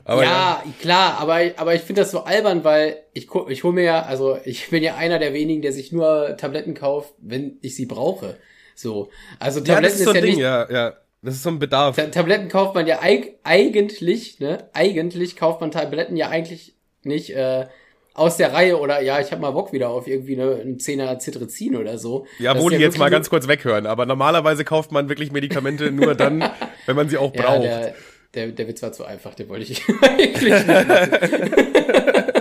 Aber 0.05 0.25
ja, 0.25 0.63
ja, 0.65 0.73
klar, 0.81 1.19
aber, 1.19 1.41
aber 1.57 1.75
ich 1.75 1.83
finde 1.83 2.03
das 2.03 2.11
so 2.11 2.25
albern, 2.25 2.65
weil 2.65 2.97
ich, 3.15 3.29
ich 3.49 3.65
hole 3.65 3.75
mir 3.75 3.85
ja, 3.85 4.03
also 4.03 4.39
ich 4.45 4.71
bin 4.71 4.83
ja 4.83 4.97
einer 4.97 5.19
der 5.19 5.33
wenigen, 5.35 5.63
der 5.63 5.73
sich 5.73 5.93
nur 5.93 6.37
Tabletten 6.37 6.75
kauft, 6.75 7.15
wenn 7.19 7.59
ich 7.63 7.77
sie 7.77 7.87
brauche. 7.87 8.37
So. 8.75 9.11
Also 9.39 9.61
Tabletten 9.61 9.83
ja, 9.85 9.89
das 9.89 9.95
ist, 9.95 10.05
so 10.05 10.11
ist 10.11 10.17
ja 10.17 10.21
Ding, 10.21 10.31
nicht, 10.31 10.43
ja, 10.43 10.71
ja. 10.71 10.95
Das 11.23 11.35
ist 11.35 11.45
so 11.45 11.51
ein 11.51 11.61
Bedarf. 11.61 11.97
Tabletten 12.11 12.49
kauft 12.49 12.75
man 12.75 12.87
ja 12.87 13.01
eig 13.01 13.39
eigentlich, 13.45 14.41
ne? 14.41 14.69
Eigentlich 14.73 15.37
kauft 15.37 15.61
man 15.61 15.71
Tabletten 15.71 16.17
ja 16.17 16.29
eigentlich 16.29 16.75
nicht 17.05 17.31
äh, 17.31 17.67
aus 18.15 18.37
der 18.37 18.53
Reihe 18.53 18.79
oder 18.79 19.01
ja, 19.01 19.21
ich 19.21 19.31
habe 19.31 19.41
mal 19.41 19.53
Bock 19.53 19.73
wieder 19.73 19.91
auf 19.91 20.09
irgendwie 20.09 20.35
eine, 20.35 20.57
einen 20.57 20.81
Zehner 20.81 21.19
Citrizin 21.21 21.77
oder 21.77 21.97
so. 21.99 22.27
Ja, 22.39 22.59
wohl 22.61 22.73
ja 22.73 22.81
jetzt 22.81 22.99
mal 22.99 23.09
ganz 23.09 23.31
kurz 23.31 23.47
weghören, 23.47 23.87
aber 23.87 24.05
normalerweise 24.05 24.65
kauft 24.65 24.91
man 24.91 25.09
wirklich 25.09 25.31
Medikamente 25.31 25.93
nur 25.93 26.15
dann, 26.17 26.45
wenn 26.87 26.97
man 26.97 27.09
sie 27.09 27.19
auch 27.19 27.33
braucht. 27.33 27.65
Ja, 27.65 27.81
der, 27.81 27.95
der, 28.35 28.49
der 28.49 28.69
Witz 28.69 28.83
war 28.83 28.93
zu 28.93 29.05
einfach, 29.05 29.35
den 29.35 29.49
wollte 29.49 29.71
ich 29.71 29.83
eigentlich 30.03 30.67
nicht 30.67 30.67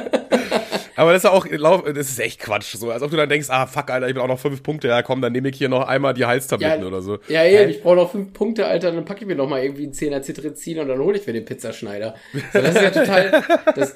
aber 0.96 1.14
das 1.14 1.24
ist 1.24 1.30
auch, 1.30 1.46
das 1.48 2.10
ist 2.10 2.20
echt 2.20 2.40
Quatsch. 2.40 2.76
So, 2.76 2.92
als 2.92 3.02
ob 3.02 3.12
du 3.12 3.18
dann 3.18 3.30
denkst, 3.30 3.50
ah, 3.50 3.68
fuck, 3.68 3.90
Alter, 3.90 4.08
ich 4.08 4.16
will 4.16 4.22
auch 4.22 4.28
noch 4.28 4.40
fünf 4.40 4.64
Punkte, 4.64 4.88
ja 4.88 5.02
komm, 5.02 5.22
dann 5.22 5.32
nehme 5.32 5.50
ich 5.50 5.58
hier 5.58 5.70
noch 5.70 5.88
einmal 5.88 6.14
die 6.14 6.26
Halstabletten 6.26 6.82
ja, 6.82 6.88
oder 6.88 7.02
so. 7.02 7.20
Ja, 7.28 7.46
eben, 7.46 7.70
ich 7.70 7.82
brauche 7.82 7.96
noch 7.96 8.12
fünf 8.12 8.34
Punkte, 8.34 8.66
Alter, 8.66 8.92
dann 8.92 9.06
packe 9.06 9.22
ich 9.22 9.28
mir 9.28 9.36
noch 9.36 9.48
mal 9.48 9.64
irgendwie 9.64 9.84
einen 9.84 9.94
Zehner 9.94 10.22
Zitrizin 10.22 10.80
und 10.80 10.88
dann 10.88 11.00
hole 11.00 11.18
ich 11.18 11.26
mir 11.28 11.34
den 11.34 11.46
Pizzaschneider. 11.46 12.16
So, 12.54 12.62
das 12.62 12.76
ist 12.76 12.82
ja 12.82 12.92
total. 12.92 13.44
Das, 13.76 13.94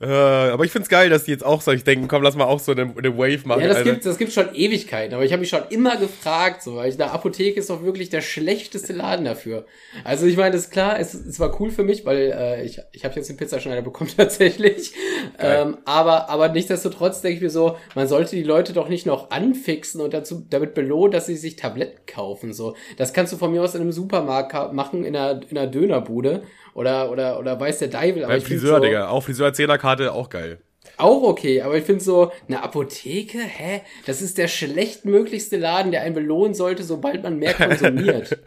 Äh, 0.00 0.06
aber 0.06 0.64
ich 0.64 0.72
find's 0.72 0.88
geil, 0.88 1.10
dass 1.10 1.24
die 1.24 1.30
jetzt 1.30 1.44
auch 1.44 1.60
so, 1.60 1.72
ich 1.72 1.84
denke, 1.84 2.08
komm, 2.08 2.22
lass 2.22 2.34
mal 2.34 2.46
auch 2.46 2.58
so 2.58 2.72
eine, 2.72 2.82
eine 2.96 3.18
Wave 3.18 3.46
machen. 3.46 3.60
Ja, 3.60 3.68
das 3.68 3.84
gibt 3.84 4.06
das 4.06 4.16
gibt's 4.16 4.32
schon 4.32 4.54
Ewigkeiten, 4.54 5.12
aber 5.12 5.24
ich 5.24 5.32
habe 5.32 5.40
mich 5.40 5.50
schon 5.50 5.62
immer 5.68 5.98
gefragt, 5.98 6.62
so, 6.62 6.76
weil 6.76 6.88
ich, 6.88 6.94
eine 6.94 7.10
Apotheke 7.10 7.60
ist 7.60 7.68
doch 7.68 7.82
wirklich 7.82 8.08
der 8.08 8.22
schlechteste 8.22 8.94
Laden 8.94 9.26
dafür. 9.26 9.66
Also 10.02 10.24
ich 10.24 10.38
meine, 10.38 10.52
das 10.52 10.62
ist 10.62 10.70
klar, 10.70 10.98
es, 10.98 11.12
es 11.12 11.38
war 11.38 11.60
cool 11.60 11.70
für 11.70 11.84
mich, 11.84 12.06
weil 12.06 12.32
äh, 12.34 12.64
ich, 12.64 12.80
ich 12.92 13.04
habe 13.04 13.14
jetzt 13.14 13.28
den 13.28 13.36
Pizzaschneider 13.36 13.82
bekommen 13.82 14.10
tatsächlich. 14.16 14.94
Ähm, 15.38 15.76
aber, 15.84 16.30
aber 16.30 16.48
nichtsdestotrotz 16.48 17.20
denke 17.20 17.36
ich 17.36 17.42
mir 17.42 17.50
so, 17.50 17.76
man 17.94 18.08
sollte 18.08 18.36
die 18.36 18.42
Leute 18.42 18.72
doch 18.72 18.88
nicht 18.88 19.04
noch 19.04 19.30
anfixen 19.30 20.00
und 20.00 20.14
dazu 20.14 20.46
damit 20.48 20.72
belohnen, 20.72 21.12
dass 21.12 21.26
sie 21.26 21.36
sich 21.36 21.56
Tabletten 21.56 22.06
kaufen. 22.06 22.54
So, 22.54 22.74
das 22.96 23.12
kannst 23.12 23.34
du 23.34 23.36
von 23.36 23.50
mir 23.50 23.62
aus 23.62 23.74
in 23.74 23.82
einem 23.82 23.92
Supermarkt 23.92 24.72
machen, 24.72 25.04
in 25.04 25.14
einer, 25.14 25.42
in 25.50 25.58
einer 25.58 25.70
Dönerbude 25.70 26.42
oder, 26.74 27.10
oder, 27.10 27.38
oder 27.38 27.58
weiß 27.58 27.78
der 27.78 27.88
Deibel. 27.88 28.26
Beim 28.26 28.40
Friseur, 28.40 28.76
so, 28.76 28.84
Digga. 28.84 29.08
Auch 29.08 29.22
Friseur-Zehnerkarte, 29.22 30.12
auch 30.12 30.28
geil. 30.28 30.58
Auch 30.96 31.22
okay, 31.22 31.62
aber 31.62 31.76
ich 31.76 31.84
finde 31.84 32.02
so, 32.02 32.32
eine 32.46 32.62
Apotheke, 32.62 33.38
hä? 33.38 33.82
Das 34.06 34.20
ist 34.22 34.38
der 34.38 34.48
schlechtmöglichste 34.48 35.56
Laden, 35.56 35.92
der 35.92 36.02
einen 36.02 36.14
belohnen 36.14 36.54
sollte, 36.54 36.84
sobald 36.84 37.22
man 37.22 37.38
mehr 37.38 37.54
konsumiert. 37.54 38.38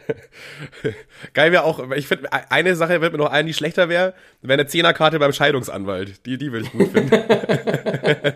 Geil 1.34 1.52
wäre 1.52 1.64
auch, 1.64 1.90
ich 1.92 2.06
finde, 2.06 2.28
eine 2.32 2.76
Sache 2.76 3.00
wird 3.00 3.12
mir 3.12 3.18
noch 3.18 3.30
ein, 3.30 3.46
die 3.46 3.54
schlechter 3.54 3.88
wäre, 3.88 4.14
wäre 4.42 4.54
eine 4.54 4.66
Zehnerkarte 4.66 5.18
beim 5.18 5.32
Scheidungsanwalt. 5.32 6.26
Die, 6.26 6.38
die 6.38 6.52
würde 6.52 6.66
ich 6.66 6.72
gut 6.72 6.92
finden. 6.92 7.10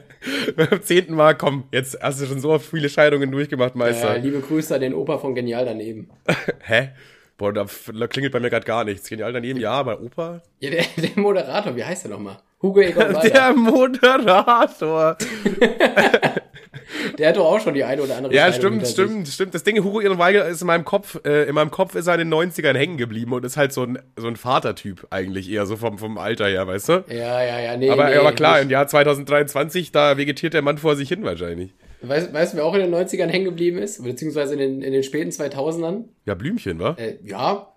beim 0.57 0.83
zehnten 0.83 1.15
Mal, 1.15 1.37
komm, 1.37 1.65
jetzt 1.73 2.01
hast 2.01 2.21
du 2.21 2.27
schon 2.27 2.41
so 2.41 2.59
viele 2.59 2.89
Scheidungen 2.89 3.31
durchgemacht, 3.31 3.75
Meister. 3.75 4.17
Ja, 4.17 4.23
liebe 4.23 4.41
Grüße 4.41 4.75
an 4.75 4.81
den 4.81 4.95
Opa 4.95 5.19
von 5.19 5.35
Genial 5.35 5.65
daneben. 5.65 6.09
hä? 6.61 6.91
Boah, 7.39 7.53
da, 7.53 7.67
klingelt 8.09 8.33
bei 8.33 8.41
mir 8.41 8.51
gerade 8.51 8.67
gar 8.67 8.83
nichts. 8.85 9.09
Genial 9.09 9.33
daneben, 9.33 9.61
ja, 9.61 9.81
bei 9.85 9.97
Opa. 9.97 10.43
Ja, 10.59 10.71
der, 10.71 10.85
der 10.97 11.11
Moderator, 11.15 11.77
wie 11.77 11.85
heißt 11.85 12.05
der 12.05 12.11
nochmal? 12.11 12.39
Hugo 12.61 12.81
Egon 12.81 13.17
Der 13.23 13.55
Moderator. 13.55 15.17
der 17.19 17.29
hat 17.29 17.37
doch 17.37 17.45
auch 17.45 17.61
schon 17.61 17.75
die 17.75 17.85
eine 17.85 18.03
oder 18.03 18.17
andere 18.17 18.35
Ja, 18.35 18.53
stimmt, 18.53 18.85
stimmt, 18.89 19.27
sich. 19.27 19.35
stimmt. 19.37 19.55
Das 19.55 19.63
Ding, 19.63 19.83
Hugo 19.85 20.01
Egon 20.01 20.19
Weiger 20.19 20.47
ist 20.49 20.63
in 20.63 20.67
meinem 20.67 20.85
Kopf, 20.85 21.21
äh, 21.25 21.45
in 21.45 21.55
meinem 21.55 21.71
Kopf 21.71 21.95
ist 21.95 22.09
er 22.09 22.19
in 22.19 22.29
den 22.29 22.35
90ern 22.35 22.77
hängen 22.77 22.97
geblieben 22.97 23.33
und 23.33 23.45
ist 23.45 23.57
halt 23.57 23.73
so 23.73 23.85
ein, 23.85 24.01
so 24.17 24.27
ein 24.27 24.35
Vatertyp 24.35 25.07
eigentlich 25.11 25.49
eher, 25.49 25.65
so 25.67 25.77
vom, 25.77 25.97
vom 25.99 26.19
Alter 26.19 26.49
her, 26.49 26.67
weißt 26.67 26.89
du? 26.89 27.05
Ja, 27.09 27.41
ja, 27.41 27.61
ja, 27.61 27.77
nee. 27.77 27.89
Aber, 27.91 28.09
nee, 28.09 28.17
aber 28.17 28.33
klar, 28.33 28.55
nicht. 28.57 28.65
im 28.65 28.71
Jahr 28.71 28.89
2023, 28.89 29.93
da 29.93 30.17
vegetiert 30.17 30.55
der 30.55 30.63
Mann 30.63 30.79
vor 30.79 30.97
sich 30.97 31.09
hin 31.09 31.23
wahrscheinlich. 31.23 31.73
Weißt, 32.01 32.33
weißt 32.33 32.53
du, 32.53 32.59
wer 32.59 32.65
auch 32.65 32.75
in 32.75 32.81
den 32.81 32.95
90ern 32.95 33.27
hängen 33.27 33.45
geblieben 33.47 33.79
ist? 33.79 34.03
Beziehungsweise 34.03 34.55
in 34.55 34.59
den, 34.61 34.83
in 34.83 34.93
den 34.93 35.03
späten 35.03 35.31
2000ern? 35.31 36.05
Ja, 36.27 36.35
Blümchen, 36.35 36.79
wa? 36.79 36.97
Äh, 36.99 37.17
ja, 37.25 37.73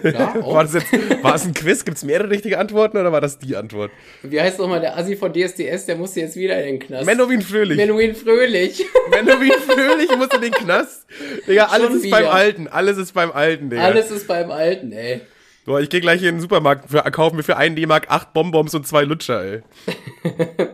Klar, 0.00 0.36
auch. 0.42 0.54
War 0.54 0.64
das 0.64 0.74
jetzt, 0.74 1.22
war 1.22 1.34
es 1.34 1.44
ein 1.44 1.54
Quiz? 1.54 1.84
Gibt 1.84 1.98
es 1.98 2.04
mehrere 2.04 2.30
richtige 2.30 2.58
Antworten 2.58 2.96
oder 2.96 3.12
war 3.12 3.20
das 3.20 3.38
die 3.38 3.54
Antwort? 3.54 3.90
Wie 4.22 4.40
heißt 4.40 4.58
nochmal 4.58 4.80
der 4.80 4.96
Assi 4.96 5.14
von 5.14 5.32
DSDS? 5.32 5.86
Der 5.86 5.96
musste 5.96 6.20
jetzt 6.20 6.36
wieder 6.36 6.58
in 6.60 6.64
den 6.64 6.78
Knast. 6.80 7.06
Menowin 7.06 7.42
Fröhlich. 7.42 7.76
Menuhin 7.76 8.14
Fröhlich. 8.14 8.84
Menowin 9.10 9.52
Fröhlich 9.52 10.08
muss 10.16 10.28
in 10.34 10.40
den 10.40 10.52
Knast. 10.52 11.06
Digga, 11.46 11.66
alles 11.66 11.88
Schon 11.88 11.96
ist 11.98 12.10
beim 12.10 12.22
wieder. 12.22 12.32
Alten. 12.32 12.68
Alles 12.68 12.96
ist 12.96 13.12
beim 13.12 13.30
Alten, 13.30 13.70
Digga. 13.70 13.82
Alles 13.82 14.10
ist 14.10 14.26
beim 14.26 14.50
Alten, 14.50 14.92
ey. 14.92 15.20
Boah, 15.64 15.80
ich 15.80 15.88
gehe 15.90 16.00
gleich 16.00 16.20
in 16.22 16.36
den 16.36 16.40
Supermarkt, 16.40 16.90
für, 16.90 17.02
kaufen 17.12 17.36
mir 17.36 17.42
für 17.44 17.56
einen 17.56 17.76
D-Mark 17.76 18.06
acht 18.10 18.32
Bonbons 18.32 18.74
und 18.74 18.86
zwei 18.86 19.04
Lutscher, 19.04 19.44
ey. 19.44 19.62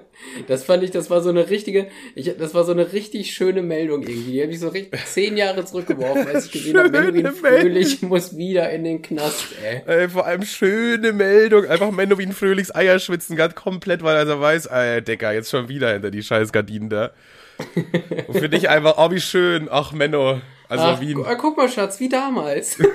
Das 0.47 0.64
fand 0.64 0.83
ich, 0.83 0.90
das 0.90 1.11
war 1.11 1.21
so 1.23 1.30
eine 1.30 1.49
richtige, 1.49 1.88
ich, 2.14 2.37
das 2.37 2.52
war 2.54 2.64
so 2.64 2.73
eine 2.73 2.92
richtig 2.92 3.33
schöne 3.33 3.62
Meldung 3.62 4.02
irgendwie. 4.02 4.33
Die 4.33 4.42
hat 4.42 4.49
mich 4.49 4.61
so 4.61 4.68
richtig 4.68 5.04
zehn 5.07 5.37
Jahre 5.37 5.64
zurückgeworfen, 5.64 6.26
als 6.26 6.47
ich 6.47 6.52
gesehen 6.52 6.76
habe, 6.76 6.88
Schöne 6.97 7.12
Menuhin 7.12 7.35
Fröhlich 7.35 8.02
muss 8.02 8.37
wieder 8.37 8.71
in 8.71 8.85
den 8.85 9.00
Knast, 9.02 9.47
ey. 9.64 9.83
Ey, 9.87 10.09
vor 10.09 10.26
allem 10.26 10.42
schöne 10.42 11.12
Meldung. 11.12 11.64
Einfach 11.66 11.90
Menowin 11.90 12.33
Fröhlichs 12.33 12.75
Eier 12.75 12.99
schwitzen, 12.99 13.37
ganz 13.37 13.54
komplett, 13.54 14.02
weil 14.02 14.16
er 14.16 14.40
weiß, 14.40 14.66
ey, 14.66 15.02
Decker, 15.02 15.33
jetzt 15.33 15.50
schon 15.50 15.68
wieder 15.68 15.92
hinter 15.92 16.11
die 16.11 16.23
scheiß 16.23 16.52
Gardinen 16.52 16.88
da. 16.90 17.11
Und 18.26 18.38
für 18.38 18.49
dich 18.49 18.68
einfach, 18.68 18.95
oh, 18.99 19.11
wie 19.11 19.21
schön. 19.21 19.68
Ach, 19.71 19.92
Menno. 19.92 20.40
Also 20.68 20.85
Ach, 20.85 21.00
wie 21.00 21.14
gu- 21.14 21.25
ah, 21.25 21.35
guck 21.37 21.57
mal, 21.57 21.68
Schatz, 21.68 21.99
wie 22.00 22.09
damals. 22.09 22.78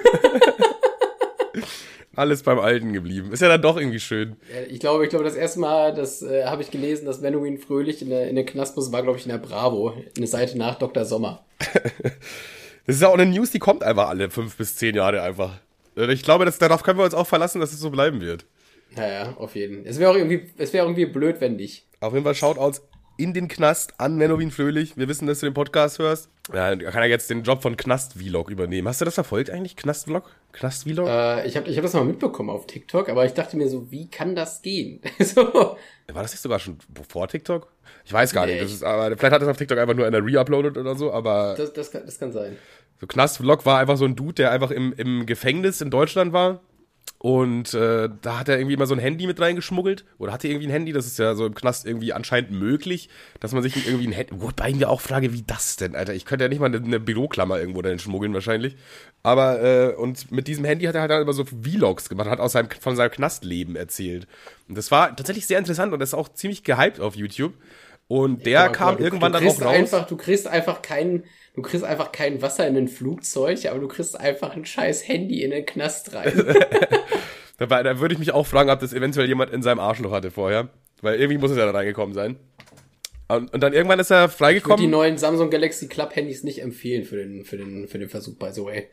alles 2.16 2.44
beim 2.44 2.60
Alten 2.60 2.94
geblieben. 2.94 3.32
Ist 3.32 3.42
ja 3.42 3.48
dann 3.48 3.62
doch 3.62 3.78
irgendwie 3.78 4.00
schön. 4.00 4.36
Ich 4.70 4.80
glaube, 4.80 5.04
ich 5.04 5.10
glaube, 5.10 5.26
das 5.26 5.36
erste 5.36 5.60
Mal, 5.60 5.94
das 5.94 6.22
äh, 6.22 6.46
habe 6.46 6.62
ich 6.62 6.72
gelesen, 6.72 7.06
dass 7.06 7.22
Menuhin 7.22 7.58
Fröhlich 7.58 8.02
in 8.02 8.10
der, 8.10 8.30
in 8.30 8.36
der 8.36 8.46
Knast 8.46 8.76
muss, 8.76 8.92
war, 8.92 9.02
glaube 9.02 9.18
ich, 9.18 9.26
in 9.26 9.32
der 9.32 9.40
Bravo. 9.40 9.94
Eine 10.16 10.28
Seite 10.28 10.58
nach 10.58 10.76
Dr. 10.76 11.06
Sommer. 11.06 11.46
Das 12.86 12.98
ist 12.98 13.02
ja 13.02 13.08
auch 13.08 13.14
eine 13.14 13.26
News, 13.26 13.50
die 13.52 13.60
kommt 13.60 13.82
einfach 13.82 14.10
alle 14.10 14.30
fünf 14.30 14.58
bis 14.58 14.76
zehn 14.76 14.94
Jahre 14.94 15.22
einfach. 15.22 15.58
Ich 15.96 16.22
glaube, 16.22 16.44
dass, 16.44 16.58
darauf 16.58 16.84
können 16.84 17.00
wir 17.00 17.06
uns 17.06 17.14
auch 17.14 17.28
verlassen, 17.28 17.62
dass 17.62 17.72
es 17.72 17.80
so 17.80 17.90
bleiben 17.90 18.20
wird. 18.20 18.46
Naja, 18.96 19.34
auf 19.38 19.56
jeden. 19.56 19.86
Es 19.86 20.00
wäre 20.00 20.12
auch 20.12 20.18
irgendwie, 20.18 20.50
es 20.58 20.74
wäre 20.74 20.86
irgendwie 20.86 21.06
blöd, 21.06 21.38
wenn 21.40 21.56
nicht. 21.56 21.86
Auf 22.02 22.12
jeden 22.12 22.26
Fall 22.26 22.36
Shoutouts 22.36 22.82
in 23.18 23.34
den 23.34 23.48
Knast 23.48 24.00
an 24.00 24.16
Menowin 24.18 24.50
Fröhlich. 24.52 24.98
Wir 24.98 25.08
wissen, 25.08 25.28
dass 25.28 25.40
du 25.40 25.46
den 25.46 25.54
Podcast 25.54 26.00
hörst. 26.00 26.30
Ja, 26.54 26.72
er 26.72 26.78
kann 26.92 27.04
ja 27.04 27.08
jetzt 27.10 27.30
den 27.30 27.44
Job 27.44 27.62
von 27.62 27.78
Knast-Vlog 27.78 28.50
übernehmen. 28.50 28.88
Hast 28.88 29.02
du 29.02 29.06
das 29.06 29.14
verfolgt 29.14 29.50
eigentlich? 29.50 29.76
Knast-Vlog? 29.76 30.30
Knast-Vlog? 30.52 31.08
Äh, 31.08 31.48
ich 31.48 31.56
habe 31.56 31.70
ich 31.70 31.78
hab 31.78 31.84
das 31.84 31.94
mal 31.94 32.04
mitbekommen 32.04 32.50
auf 32.50 32.66
TikTok, 32.68 33.10
aber 33.10 33.26
ich 33.26 33.34
dachte 33.34 33.56
mir 33.56 33.70
so, 33.70 33.92
wie 33.92 34.10
kann 34.10 34.36
das 34.36 34.62
gehen? 34.62 35.00
so. 35.20 35.42
War 35.54 35.78
das 36.22 36.32
nicht 36.32 36.42
sogar 36.42 36.60
schon 36.60 36.78
vor 37.08 37.28
TikTok? 37.28 37.72
Ich 38.04 38.12
weiß 38.12 38.34
gar 38.34 38.46
Nee, 38.46 38.54
nicht. 38.54 38.64
Das 38.64 38.70
ich- 38.72 38.76
ist, 38.78 38.84
aber 38.84 39.16
vielleicht 39.16 39.34
hat 39.34 39.42
es 39.42 39.48
auf 39.48 39.58
TikTok 39.58 39.78
einfach 39.78 39.96
nur 39.96 40.06
einer 40.08 40.20
reuploadet 40.22 40.78
oder 40.78 40.96
so, 40.96 41.14
aber 41.14 41.54
Das, 41.56 41.72
das, 41.72 41.92
kann, 41.92 42.06
das 42.06 42.20
kann 42.20 42.32
sein. 42.32 42.58
so 43.00 43.08
Knast-Vlog 43.08 43.66
war 43.66 43.80
einfach 43.80 43.96
so 43.98 44.06
ein 44.06 44.16
Dude, 44.16 44.34
der 44.34 44.52
einfach 44.52 44.72
im, 44.72 44.92
im 44.98 45.26
Gefängnis 45.26 45.82
in 45.82 45.92
Deutschland 45.92 46.34
war. 46.34 46.60
Und 47.24 47.74
äh, 47.74 48.10
da 48.22 48.40
hat 48.40 48.50
er 48.50 48.58
irgendwie 48.58 48.74
immer 48.74 48.86
so 48.86 48.94
ein 48.94 49.00
Handy 49.00 49.28
mit 49.28 49.40
reingeschmuggelt. 49.40 50.04
Oder 50.18 50.34
hatte 50.34 50.50
irgendwie 50.50 50.68
ein 50.68 50.72
Handy, 50.72 50.92
das 50.92 51.06
ist 51.06 51.18
ja 51.18 51.36
so 51.36 51.46
im 51.46 51.56
Knast 51.56 51.86
irgendwie 51.86 52.12
anscheinend 52.12 52.52
möglich, 52.52 53.08
dass 53.40 53.54
man 53.54 53.64
sich 53.64 53.88
irgendwie 53.88 54.08
ein 54.08 54.12
Handy. 54.12 54.34
Wobei 54.36 54.72
ich 54.72 54.76
mir 54.76 54.90
auch 54.90 55.00
frage, 55.00 55.32
wie 55.32 55.42
das 55.42 55.78
denn, 55.78 55.96
Alter? 55.96 56.14
Ich 56.14 56.26
könnte 56.26 56.44
ja 56.44 56.50
nicht 56.50 56.60
mal 56.60 56.66
eine, 56.66 56.84
eine 56.84 57.00
Büroklammer 57.00 57.62
irgendwo 57.62 57.82
dahin 57.82 57.98
schmuggeln, 57.98 58.34
wahrscheinlich. 58.34 58.76
Aber, 59.24 59.64
äh, 59.64 59.96
und 59.96 60.34
mit 60.34 60.50
diesem 60.50 60.66
Handy 60.66 60.84
hat 60.84 60.96
er 60.96 61.02
halt 61.02 61.12
dann 61.12 61.22
immer 61.22 61.32
so 61.32 61.46
Vlogs 61.46 62.10
gemacht, 62.10 62.30
hat 62.30 62.42
aus 62.42 62.52
seinem, 62.52 62.70
von 62.70 62.98
seinem 62.98 63.12
Knastleben 63.12 63.78
erzählt. 63.78 64.28
Und 64.68 64.78
das 64.78 64.92
war 64.92 65.16
tatsächlich 65.16 65.48
sehr 65.48 65.60
interessant 65.60 65.94
und 65.94 66.00
das 66.00 66.10
ist 66.10 66.16
auch 66.16 66.28
ziemlich 66.28 66.66
gehypt 66.66 67.00
auf 67.00 67.16
YouTube. 67.16 67.54
Und 68.10 68.46
der 68.46 68.66
guck 68.66 68.76
kam 68.76 68.98
du, 68.98 69.04
irgendwann 69.04 69.32
du 69.32 69.40
dann 69.40 69.48
auch 69.48 69.62
raus. 69.62 69.74
Einfach, 69.74 70.08
du 70.08 70.18
kriegst 70.18 70.46
einfach 70.46 70.82
kein, 70.82 71.24
du 71.56 71.62
kriegst 71.62 71.84
einfach 71.86 72.12
kein 72.12 72.42
Wasser 72.42 72.68
in 72.68 72.76
ein 72.78 72.88
Flugzeug, 72.88 73.66
aber 73.68 73.80
du 73.80 73.88
kriegst 73.88 74.20
einfach 74.20 74.56
ein 74.56 74.66
scheiß 74.66 75.08
Handy 75.08 75.44
in 75.44 75.52
den 75.52 75.66
Knast 75.66 76.14
rein. 76.14 76.34
Da, 77.60 77.70
war- 77.70 77.84
da 77.84 78.00
würde 78.00 78.14
ich 78.14 78.20
mich 78.20 78.32
auch 78.34 78.48
fragen, 78.48 78.72
ob 78.72 78.80
das 78.80 78.94
eventuell 78.94 79.28
jemand 79.28 79.52
in 79.54 79.62
seinem 79.62 79.80
Arschloch 79.80 80.12
hatte 80.12 80.32
vorher. 80.32 80.70
Weil 81.02 81.20
irgendwie 81.20 81.38
muss 81.38 81.52
es 81.52 81.58
ja 81.58 81.66
da 81.66 81.72
reingekommen 81.72 82.16
sein. 82.16 82.38
Und, 83.28 83.54
und 83.54 83.62
dann 83.62 83.74
irgendwann 83.74 84.00
ist 84.00 84.10
er 84.10 84.26
Ich 84.26 84.32
würde 84.32 84.32
die 84.32 84.38
freigekommen. 84.38 84.90
neuen 84.90 85.18
Samsung 85.20 85.52
Galaxy 85.52 85.88
Club 85.88 86.16
Handys 86.16 86.44
nicht 86.44 86.62
empfehlen 86.64 87.04
für 87.06 87.16
den, 87.18 87.46
für 87.46 87.58
den, 87.58 87.88
für 87.88 88.00
den 88.00 88.10
Versuch 88.10 88.36
bei 88.38 88.52
so, 88.52 88.70
ey. 88.70 88.88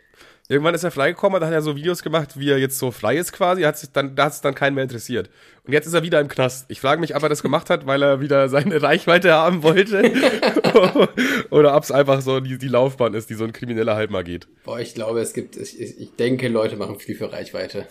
Irgendwann 0.51 0.75
ist 0.75 0.83
er 0.83 0.91
freigekommen 0.91 1.37
und 1.37 1.43
dann 1.43 1.51
hat 1.51 1.55
er 1.55 1.63
so 1.63 1.77
Videos 1.77 2.03
gemacht, 2.03 2.37
wie 2.37 2.51
er 2.51 2.59
jetzt 2.59 2.77
so 2.77 2.91
frei 2.91 3.17
ist 3.17 3.33
quasi. 3.33 3.63
Hat 3.63 3.79
sich 3.79 3.93
dann, 3.93 4.17
da 4.17 4.25
hat 4.25 4.33
es 4.33 4.41
dann 4.41 4.53
keinen 4.53 4.75
mehr 4.75 4.83
interessiert. 4.83 5.31
Und 5.63 5.73
jetzt 5.73 5.87
ist 5.87 5.95
er 5.95 6.03
wieder 6.03 6.19
im 6.19 6.27
Knast. 6.27 6.65
Ich 6.67 6.81
frage 6.81 7.01
mich, 7.01 7.15
ob 7.15 7.23
er 7.23 7.29
das 7.29 7.43
gemacht 7.43 7.71
hat, 7.71 7.87
weil 7.87 8.03
er 8.03 8.21
wieder 8.21 8.49
seine 8.49 8.83
Reichweite 8.83 9.33
haben 9.33 9.63
wollte. 9.63 10.03
Oder 11.51 11.77
ob 11.77 11.85
es 11.85 11.93
einfach 11.93 12.21
so 12.21 12.41
die, 12.41 12.59
die 12.59 12.67
Laufbahn 12.67 13.15
ist, 13.15 13.31
die 13.31 13.35
so 13.35 13.45
ein 13.45 13.53
Krimineller 13.53 13.95
halt 13.95 14.11
mal 14.11 14.25
geht. 14.25 14.49
Boah, 14.65 14.81
ich 14.81 14.93
glaube, 14.93 15.21
es 15.21 15.35
gibt, 15.35 15.57
ich 15.57 15.79
ich 15.79 16.17
denke, 16.17 16.49
Leute 16.49 16.77
machen 16.77 16.99
viel 16.99 17.15
für 17.15 17.33
Reichweite. 17.33 17.87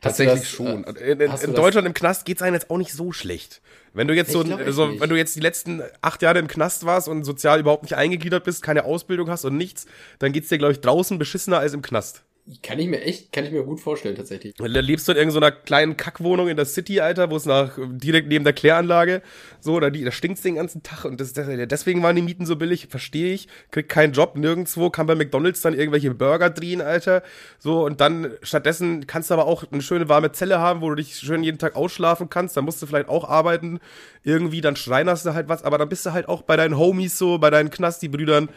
Tatsächlich 0.00 0.40
das, 0.40 0.48
schon. 0.50 0.84
äh, 0.84 0.90
in 0.90 1.20
in, 1.20 1.20
in 1.20 1.30
das- 1.30 1.42
Deutschland 1.42 1.86
im 1.86 1.94
Knast 1.94 2.24
geht's 2.24 2.42
einem 2.42 2.54
jetzt 2.54 2.70
auch 2.70 2.78
nicht 2.78 2.92
so 2.92 3.12
schlecht. 3.12 3.60
Wenn 3.94 4.06
du 4.06 4.14
jetzt 4.14 4.30
so, 4.30 4.42
so 4.70 5.00
wenn 5.00 5.10
du 5.10 5.16
jetzt 5.16 5.34
die 5.34 5.40
letzten 5.40 5.82
acht 6.02 6.22
Jahre 6.22 6.38
im 6.38 6.46
Knast 6.46 6.84
warst 6.84 7.08
und 7.08 7.24
sozial 7.24 7.58
überhaupt 7.58 7.82
nicht 7.82 7.94
eingegliedert 7.94 8.44
bist, 8.44 8.62
keine 8.62 8.84
Ausbildung 8.84 9.28
hast 9.28 9.44
und 9.44 9.56
nichts, 9.56 9.86
dann 10.20 10.30
geht's 10.32 10.48
dir, 10.48 10.58
glaube 10.58 10.72
ich, 10.72 10.80
draußen 10.80 11.18
beschissener 11.18 11.58
als 11.58 11.72
im 11.72 11.82
Knast. 11.82 12.22
Kann 12.62 12.78
ich 12.78 12.88
mir 12.88 13.02
echt, 13.02 13.30
kann 13.30 13.44
ich 13.44 13.50
mir 13.50 13.62
gut 13.62 13.78
vorstellen, 13.78 14.16
tatsächlich. 14.16 14.54
Da 14.54 14.64
lebst 14.64 15.06
du 15.06 15.12
in 15.12 15.18
irgendeiner 15.18 15.50
kleinen 15.50 15.98
Kackwohnung 15.98 16.48
in 16.48 16.56
der 16.56 16.64
City, 16.64 16.98
Alter, 17.00 17.30
wo 17.30 17.36
es 17.36 17.44
nach 17.44 17.78
direkt 17.78 18.28
neben 18.28 18.44
der 18.44 18.54
Kläranlage 18.54 19.20
so, 19.60 19.78
da, 19.80 19.90
da 19.90 20.10
stinkt's 20.10 20.40
den 20.40 20.54
ganzen 20.54 20.82
Tag 20.82 21.04
und 21.04 21.20
das, 21.20 21.34
deswegen 21.34 22.02
waren 22.02 22.16
die 22.16 22.22
Mieten 22.22 22.46
so 22.46 22.56
billig, 22.56 22.86
verstehe 22.88 23.34
ich. 23.34 23.48
Krieg 23.70 23.90
keinen 23.90 24.14
Job 24.14 24.36
nirgendwo, 24.36 24.88
kann 24.88 25.06
bei 25.06 25.14
McDonalds 25.14 25.60
dann 25.60 25.74
irgendwelche 25.74 26.14
Burger 26.14 26.48
drehen, 26.48 26.80
Alter. 26.80 27.22
So 27.58 27.84
und 27.84 28.00
dann 28.00 28.32
stattdessen 28.42 29.06
kannst 29.06 29.28
du 29.28 29.34
aber 29.34 29.46
auch 29.46 29.64
eine 29.70 29.82
schöne 29.82 30.08
warme 30.08 30.32
Zelle 30.32 30.58
haben, 30.58 30.80
wo 30.80 30.88
du 30.88 30.94
dich 30.94 31.16
schön 31.16 31.42
jeden 31.42 31.58
Tag 31.58 31.76
ausschlafen 31.76 32.30
kannst. 32.30 32.56
Dann 32.56 32.64
musst 32.64 32.80
du 32.80 32.86
vielleicht 32.86 33.10
auch 33.10 33.28
arbeiten, 33.28 33.78
irgendwie 34.24 34.62
dann 34.62 34.76
schreinerst 34.76 35.26
du 35.26 35.34
halt 35.34 35.50
was, 35.50 35.64
aber 35.64 35.76
dann 35.76 35.90
bist 35.90 36.06
du 36.06 36.12
halt 36.12 36.28
auch 36.28 36.40
bei 36.40 36.56
deinen 36.56 36.78
Homies 36.78 37.18
so, 37.18 37.38
bei 37.38 37.50
deinen 37.50 37.68
Knasti-Brüdern. 37.68 38.48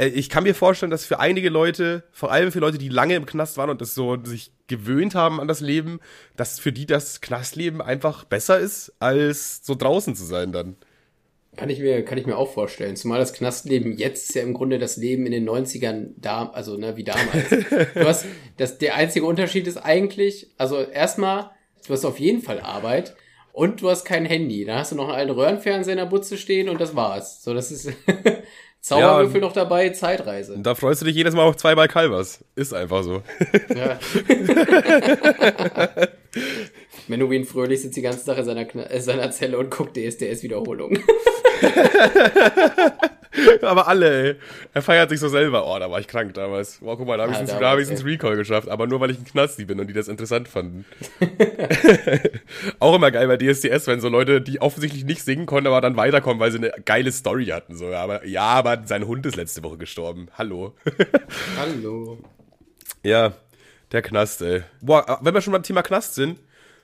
Äh, 0.00 0.08
Ich 0.08 0.30
kann 0.30 0.44
mir 0.44 0.54
vorstellen, 0.54 0.90
dass 0.90 1.04
für 1.04 1.20
einige 1.20 1.50
Leute, 1.50 2.04
vor 2.10 2.32
allem 2.32 2.50
für 2.50 2.60
Leute, 2.60 2.78
die 2.78 2.88
lange 2.88 3.14
im 3.14 3.26
Knast 3.26 3.56
waren 3.58 3.70
und 3.70 3.80
das 3.80 3.94
so 3.94 4.16
sich 4.24 4.52
gewöhnt 4.66 5.14
haben 5.14 5.40
an 5.40 5.48
das 5.48 5.60
Leben, 5.60 6.00
dass 6.36 6.58
für 6.58 6.72
die 6.72 6.86
das 6.86 7.20
Knastleben 7.20 7.82
einfach 7.82 8.24
besser 8.24 8.58
ist, 8.58 8.92
als 8.98 9.64
so 9.64 9.74
draußen 9.74 10.14
zu 10.16 10.24
sein 10.24 10.52
dann. 10.52 10.76
Kann 11.56 11.68
ich 11.68 11.80
mir, 11.80 12.04
kann 12.04 12.16
ich 12.16 12.26
mir 12.26 12.38
auch 12.38 12.52
vorstellen. 12.52 12.94
Zumal 12.96 13.18
das 13.18 13.32
Knastleben 13.32 13.92
jetzt 13.96 14.30
ist 14.30 14.36
ja 14.36 14.42
im 14.42 14.54
Grunde 14.54 14.78
das 14.78 14.96
Leben 14.96 15.26
in 15.26 15.32
den 15.32 15.48
90ern 15.48 16.12
da, 16.16 16.48
also, 16.48 16.76
ne, 16.76 16.96
wie 16.96 17.04
damals. 17.04 17.50
du 17.94 18.06
hast, 18.06 18.24
das, 18.56 18.78
der 18.78 18.94
einzige 18.94 19.26
Unterschied 19.26 19.66
ist 19.66 19.76
eigentlich, 19.76 20.48
also 20.56 20.78
erstmal, 20.78 21.50
du 21.86 21.92
hast 21.92 22.04
auf 22.04 22.20
jeden 22.20 22.40
Fall 22.40 22.60
Arbeit 22.60 23.16
und 23.52 23.82
du 23.82 23.90
hast 23.90 24.04
kein 24.04 24.24
Handy. 24.24 24.64
Dann 24.64 24.78
hast 24.78 24.92
du 24.92 24.96
noch 24.96 25.08
einen 25.08 25.16
alten 25.16 25.32
Röhrenfernseher 25.32 25.94
in 25.94 25.98
der 25.98 26.06
Butze 26.06 26.38
stehen 26.38 26.68
und 26.68 26.80
das 26.80 26.94
war's. 26.94 27.42
So, 27.42 27.52
das 27.52 27.72
ist 27.72 27.90
Zauberwürfel 28.80 29.40
Ja. 29.40 29.46
noch 29.46 29.52
dabei, 29.52 29.90
Zeitreise. 29.90 30.56
Da 30.58 30.74
freust 30.74 31.02
du 31.02 31.06
dich 31.06 31.14
jedes 31.14 31.34
Mal 31.34 31.42
auf 31.42 31.56
zwei 31.56 31.74
bei 31.74 31.86
Calvas. 31.86 32.42
Ist 32.54 32.72
einfach 32.72 33.02
so. 33.04 33.22
Ja. 33.74 33.98
Menuhin 37.08 37.44
Fröhlich 37.44 37.82
sitzt 37.82 37.96
die 37.96 38.02
ganze 38.02 38.24
Tag 38.24 38.38
in 38.38 38.44
seiner, 38.44 38.66
seiner 39.00 39.30
Zelle 39.32 39.58
und 39.58 39.70
guckt 39.70 39.96
DSDS-Wiederholung. 39.96 40.98
Aber 43.62 43.86
alle, 43.86 44.30
ey. 44.30 44.36
Er 44.74 44.82
feiert 44.82 45.08
sich 45.10 45.20
so 45.20 45.28
selber. 45.28 45.64
Oh, 45.66 45.78
da 45.78 45.88
war 45.90 46.00
ich 46.00 46.08
krank 46.08 46.34
damals. 46.34 46.78
Boah, 46.80 46.96
guck 46.98 47.06
mal, 47.06 47.16
da 47.16 47.22
habe 47.24 47.32
ich 47.32 47.38
Ja, 47.38 47.42
ins- 47.44 47.54
hab 47.54 47.78
ich's 47.78 47.88
ins 47.90 48.00
ey. 48.00 48.06
Recall 48.06 48.36
geschafft. 48.36 48.68
Aber 48.68 48.86
nur, 48.88 48.98
weil 49.00 49.10
ich 49.12 49.18
ein 49.18 49.24
Knasti 49.24 49.64
bin 49.64 49.78
und 49.78 49.86
die 49.86 49.92
das 49.94 50.08
interessant 50.08 50.48
fanden. 50.48 50.84
Auch 52.80 52.96
immer 52.96 53.10
geil 53.12 53.28
bei 53.28 53.36
DSDS, 53.36 53.86
wenn 53.86 54.00
so 54.00 54.08
Leute, 54.08 54.40
die 54.40 54.60
offensichtlich 54.60 55.04
nicht 55.04 55.22
singen 55.22 55.46
konnten, 55.46 55.68
aber 55.68 55.80
dann 55.80 55.96
weiterkommen, 55.96 56.40
weil 56.40 56.50
sie 56.50 56.58
eine 56.58 56.72
geile 56.84 57.12
Story 57.12 57.46
hatten. 57.46 57.76
So, 57.76 57.94
aber, 57.94 58.26
ja, 58.26 58.42
aber 58.42 58.82
sein 58.86 59.06
Hund 59.06 59.24
ist 59.26 59.36
letzte 59.36 59.62
Woche 59.62 59.78
gestorben. 59.78 60.26
Hallo. 60.36 60.74
Hallo. 61.58 62.18
Ja, 63.04 63.32
der 63.92 64.02
Knast, 64.02 64.42
ey. 64.42 64.62
Boah, 64.80 65.20
wenn 65.22 65.34
wir 65.34 65.40
schon 65.40 65.52
beim 65.52 65.62
Thema 65.62 65.82
Knast 65.82 66.16
sind, 66.16 66.40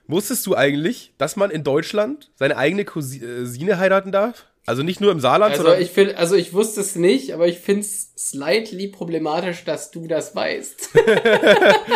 wusstest 0.07 0.47
du 0.47 0.55
eigentlich, 0.55 1.13
dass 1.19 1.35
man 1.35 1.51
in 1.51 1.65
Deutschland 1.65 2.31
seine 2.37 2.57
eigene 2.57 2.85
Cousi- 2.85 3.25
äh, 3.25 3.41
Cousine 3.41 3.79
heiraten 3.79 4.13
darf? 4.13 4.47
Also 4.69 4.83
nicht 4.83 5.01
nur 5.01 5.13
im 5.13 5.21
Saarland, 5.21 5.53
Also 5.53 5.63
sondern. 5.63 5.81
ich 5.81 5.91
finde, 5.93 6.19
also 6.19 6.35
ich 6.35 6.53
wusste 6.53 6.81
es 6.81 6.97
nicht, 6.97 7.33
aber 7.33 7.47
ich 7.47 7.59
finde 7.61 7.83
es 7.83 8.11
slightly 8.19 8.89
problematisch, 8.89 9.65
dass 9.65 9.93
du 9.93 10.09
das 10.09 10.35
weißt. 10.35 10.91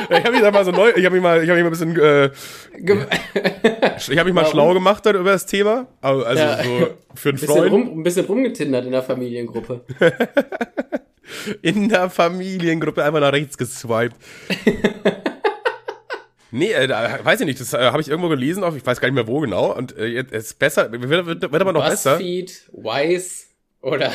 ich 0.09 0.17
habe 0.25 0.31
mich 0.31 0.41
da 0.41 0.53
mal 0.53 0.65
so 0.65 0.71
neu, 0.71 0.91
ich 0.95 1.05
habe 1.05 1.17
mich 1.17 1.23
mal, 1.23 1.43
ich 1.43 1.51
habe 1.51 1.61
mich 1.61 1.65
mal 1.83 1.87
ein 1.87 1.93
bisschen, 1.93 1.97
äh, 2.01 2.31
Ge- 2.79 3.07
ich 4.09 4.19
habe 4.19 4.25
mich 4.27 4.35
mal 4.35 4.43
Warum? 4.43 4.53
schlau 4.53 4.73
gemacht 4.75 5.05
über 5.05 5.33
das 5.33 5.47
Thema. 5.47 5.89
Also, 6.01 6.25
Ja. 6.41 6.63
so 6.63 6.89
für 7.17 7.31
einen 7.31 7.39
bisschen, 7.39 7.49
Freund 7.57 7.73
rum, 7.73 7.99
ein 7.99 8.03
bisschen 8.05 8.27
rumgetindert 8.27 8.85
in 8.87 8.93
der 8.93 9.03
Familiengruppe. 9.03 9.81
in 11.63 11.89
der 11.89 12.09
Familiengruppe 12.09 13.03
einfach 13.03 13.21
nach 13.21 13.33
rechts 13.33 13.59
geswiped. 13.59 14.15
Nee, 16.53 16.73
äh, 16.73 16.87
da, 16.87 17.25
weiß 17.25 17.41
ich 17.41 17.47
nicht, 17.47 17.61
das 17.61 17.73
äh, 17.73 17.79
habe 17.79 18.01
ich 18.01 18.09
irgendwo 18.09 18.29
gelesen, 18.29 18.65
auf, 18.65 18.77
ich 18.77 18.85
weiß 18.85 19.01
gar 19.01 19.09
nicht 19.09 19.15
mehr 19.15 19.27
wo 19.27 19.41
genau. 19.41 19.75
Und 19.77 19.97
äh, 19.97 20.07
jetzt 20.07 20.33
ist 20.33 20.59
besser, 20.59 20.91
wird, 20.91 21.27
wird, 21.27 21.53
wird 21.53 21.61
aber 21.61 21.73
noch 21.73 21.89
besser. 21.89 22.13
Buzzfeed, 22.17 22.71
Wise 22.73 23.47
oder 23.83 24.13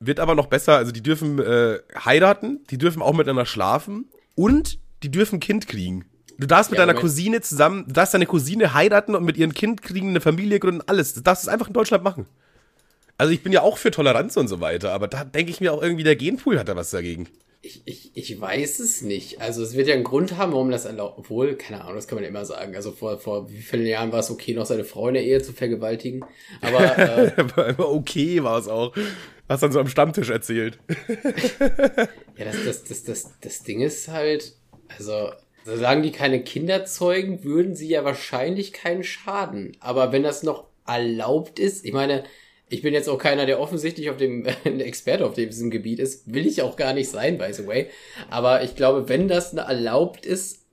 wird 0.00 0.20
aber 0.20 0.34
noch 0.34 0.46
besser. 0.46 0.76
Also 0.76 0.92
die 0.92 1.02
dürfen 1.02 1.38
äh, 1.40 1.78
heiraten, 2.04 2.64
die 2.70 2.78
dürfen 2.78 3.02
auch 3.02 3.12
miteinander 3.12 3.46
schlafen 3.46 4.08
und 4.34 4.78
die 5.02 5.10
dürfen 5.10 5.40
Kind 5.40 5.68
kriegen. 5.68 6.06
Du 6.38 6.46
darfst 6.46 6.70
mit 6.70 6.78
Ja, 6.78 6.82
deiner 6.86 6.94
Moment. 6.94 7.12
Cousine 7.12 7.40
zusammen, 7.42 7.84
du 7.86 7.92
darfst 7.92 8.12
deine 8.14 8.26
Cousine 8.26 8.74
heiraten 8.74 9.14
und 9.14 9.24
mit 9.24 9.36
ihrem 9.36 9.54
Kind 9.54 9.82
kriegen, 9.82 10.08
eine 10.08 10.20
Familie 10.20 10.58
gründen, 10.58 10.82
alles. 10.86 11.14
Das 11.14 11.22
darfst 11.22 11.46
du 11.46 11.50
einfach 11.50 11.68
in 11.68 11.74
Deutschland 11.74 12.02
machen. 12.02 12.26
Also 13.16 13.32
ich 13.32 13.42
bin 13.42 13.52
ja 13.52 13.62
auch 13.62 13.78
für 13.78 13.90
Toleranz 13.90 14.36
und 14.36 14.48
so 14.48 14.60
weiter, 14.60 14.92
aber 14.92 15.08
da 15.08 15.24
denke 15.24 15.50
ich 15.50 15.60
mir 15.60 15.72
auch 15.72 15.82
irgendwie, 15.82 16.04
der 16.04 16.16
Genpool 16.16 16.58
hat 16.58 16.68
da 16.68 16.76
was 16.76 16.90
dagegen. 16.90 17.28
Ich, 17.62 17.80
ich, 17.86 18.10
ich 18.14 18.38
weiß 18.38 18.80
es 18.80 19.00
nicht. 19.00 19.40
Also 19.40 19.62
es 19.62 19.74
wird 19.74 19.88
ja 19.88 19.94
einen 19.94 20.04
Grund 20.04 20.36
haben, 20.36 20.52
warum 20.52 20.70
das 20.70 20.84
erlaubt. 20.84 21.18
Obwohl, 21.18 21.54
keine 21.54 21.80
Ahnung, 21.80 21.94
das 21.94 22.06
kann 22.06 22.16
man 22.16 22.24
immer 22.24 22.44
sagen. 22.44 22.76
Also 22.76 22.92
vor, 22.92 23.18
vor 23.18 23.50
wie 23.50 23.62
vielen 23.62 23.86
Jahren 23.86 24.12
war 24.12 24.18
es 24.18 24.30
okay, 24.30 24.52
noch 24.52 24.66
seine 24.66 24.84
Frau 24.84 25.08
in 25.08 25.14
der 25.14 25.24
Ehe 25.24 25.40
zu 25.40 25.54
vergewaltigen. 25.54 26.26
Aber 26.60 26.98
äh, 26.98 27.74
okay 27.78 28.42
war 28.42 28.58
es 28.58 28.68
auch. 28.68 28.94
Hast 29.48 29.62
dann 29.62 29.72
so 29.72 29.80
am 29.80 29.88
Stammtisch 29.88 30.28
erzählt. 30.28 30.78
ja, 32.36 32.44
das, 32.44 32.64
das, 32.64 32.84
das, 32.84 33.04
das, 33.04 33.32
das 33.40 33.62
Ding 33.62 33.80
ist 33.80 34.08
halt, 34.08 34.56
also 34.88 35.30
solange 35.64 36.02
die 36.02 36.12
keine 36.12 36.42
Kinder 36.42 36.84
zeugen, 36.84 37.44
würden 37.44 37.74
sie 37.74 37.88
ja 37.88 38.04
wahrscheinlich 38.04 38.74
keinen 38.74 39.04
Schaden. 39.04 39.74
Aber 39.80 40.12
wenn 40.12 40.22
das 40.22 40.42
noch 40.42 40.66
erlaubt 40.86 41.58
ist, 41.58 41.86
ich 41.86 41.94
meine, 41.94 42.24
ich 42.68 42.82
bin 42.82 42.94
jetzt 42.94 43.08
auch 43.08 43.18
keiner, 43.18 43.46
der 43.46 43.60
offensichtlich 43.60 44.10
auf 44.10 44.16
dem 44.16 44.46
ein 44.64 44.80
Experte 44.80 45.26
auf 45.26 45.34
diesem 45.34 45.70
Gebiet 45.70 45.98
ist, 45.98 46.32
will 46.32 46.46
ich 46.46 46.62
auch 46.62 46.76
gar 46.76 46.92
nicht 46.92 47.10
sein, 47.10 47.38
by 47.38 47.52
the 47.52 47.66
way. 47.66 47.88
Aber 48.30 48.62
ich 48.62 48.76
glaube, 48.76 49.08
wenn 49.08 49.28
das 49.28 49.54
erlaubt 49.54 50.26
ist, 50.26 50.64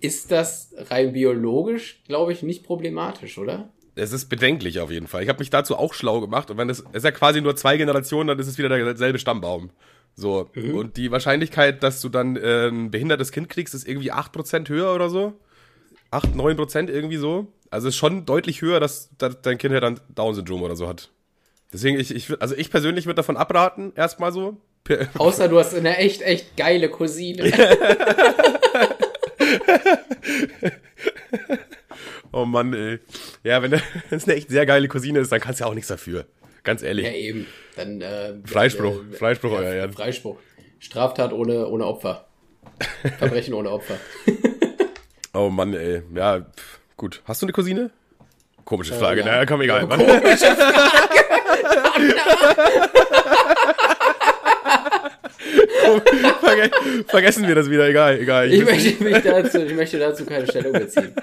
ist 0.00 0.30
das 0.30 0.74
rein 0.76 1.12
biologisch, 1.12 2.02
glaube 2.06 2.32
ich, 2.32 2.42
nicht 2.42 2.64
problematisch, 2.64 3.38
oder? 3.38 3.70
Es 3.96 4.12
ist 4.12 4.26
bedenklich 4.28 4.80
auf 4.80 4.90
jeden 4.90 5.06
Fall. 5.06 5.22
Ich 5.22 5.28
habe 5.28 5.38
mich 5.38 5.50
dazu 5.50 5.76
auch 5.76 5.94
schlau 5.94 6.20
gemacht 6.20 6.50
und 6.50 6.58
wenn 6.58 6.68
es 6.68 6.84
ist 6.92 7.04
ja 7.04 7.12
quasi 7.12 7.40
nur 7.40 7.54
zwei 7.54 7.76
Generationen, 7.76 8.28
dann 8.28 8.38
ist 8.38 8.48
es 8.48 8.58
wieder 8.58 8.68
derselbe 8.68 9.18
Stammbaum. 9.18 9.70
So. 10.16 10.50
Und 10.54 10.96
die 10.96 11.10
Wahrscheinlichkeit, 11.10 11.82
dass 11.82 12.00
du 12.00 12.08
dann 12.08 12.36
äh, 12.36 12.68
ein 12.68 12.90
behindertes 12.90 13.32
Kind 13.32 13.48
kriegst, 13.48 13.74
ist 13.74 13.86
irgendwie 13.86 14.12
8% 14.12 14.68
höher 14.68 14.94
oder 14.94 15.10
so. 15.10 15.34
8, 16.10 16.34
9% 16.34 16.88
irgendwie 16.88 17.16
so. 17.16 17.48
Also 17.74 17.88
ist 17.88 17.96
schon 17.96 18.24
deutlich 18.24 18.62
höher, 18.62 18.78
dass, 18.78 19.10
dass 19.18 19.42
dein 19.42 19.58
Kind 19.58 19.74
ja 19.74 19.80
dann 19.80 19.98
Down-Syndrom 20.14 20.62
oder 20.62 20.76
so 20.76 20.86
hat. 20.86 21.10
Deswegen, 21.72 21.98
ich, 21.98 22.14
ich, 22.14 22.40
also 22.40 22.54
ich 22.54 22.70
persönlich 22.70 23.06
würde 23.06 23.16
davon 23.16 23.36
abraten, 23.36 23.92
erstmal 23.96 24.30
so. 24.30 24.58
Außer 25.18 25.48
du 25.48 25.58
hast 25.58 25.74
eine 25.74 25.96
echt, 25.96 26.22
echt 26.22 26.56
geile 26.56 26.88
Cousine. 26.88 27.50
Oh 32.32 32.44
Mann, 32.44 32.74
ey. 32.74 32.98
Ja, 33.44 33.62
wenn 33.62 33.70
das 34.10 34.24
eine 34.24 34.34
echt 34.34 34.48
sehr 34.50 34.66
geile 34.66 34.88
Cousine 34.88 35.20
ist, 35.20 35.30
dann 35.30 35.40
kannst 35.40 35.60
du 35.60 35.64
ja 35.64 35.70
auch 35.70 35.74
nichts 35.74 35.86
dafür. 35.86 36.26
Ganz 36.64 36.82
ehrlich. 36.82 37.06
Ja, 37.06 37.12
eben. 37.12 37.46
Dann, 37.76 38.00
äh, 38.00 38.34
Freispruch. 38.44 39.02
äh, 39.12 39.16
Freispruch, 39.16 39.52
euer 39.52 39.72
Ehren. 39.72 39.92
Freispruch. 39.92 40.38
Straftat 40.80 41.32
ohne, 41.32 41.68
ohne 41.68 41.86
Opfer. 41.86 42.26
Verbrechen 43.18 43.54
ohne 43.54 43.70
Opfer. 43.70 43.98
Oh 45.32 45.48
Mann, 45.48 45.74
ey. 45.74 46.02
Ja, 46.12 46.40
pff, 46.40 46.80
gut. 46.96 47.22
Hast 47.24 47.42
du 47.42 47.46
eine 47.46 47.52
Cousine? 47.52 47.90
Komische 48.64 48.94
Frage. 48.94 49.20
ja. 49.20 49.26
Na, 49.26 49.46
komm, 49.46 49.60
egal. 49.60 49.86
Mann. 49.86 50.00
Verge 56.40 56.70
vergessen 57.08 57.46
wir 57.46 57.54
das 57.54 57.70
wieder. 57.70 57.88
Egal, 57.88 58.18
egal. 58.18 58.52
Ich 58.52 58.64
möchte 58.64 59.04
mich 59.04 59.22
dazu, 59.22 59.58
ich 59.58 59.74
möchte 59.74 59.98
dazu 59.98 60.24
keine 60.24 60.46
Stellung 60.46 60.72
beziehen. 60.72 61.14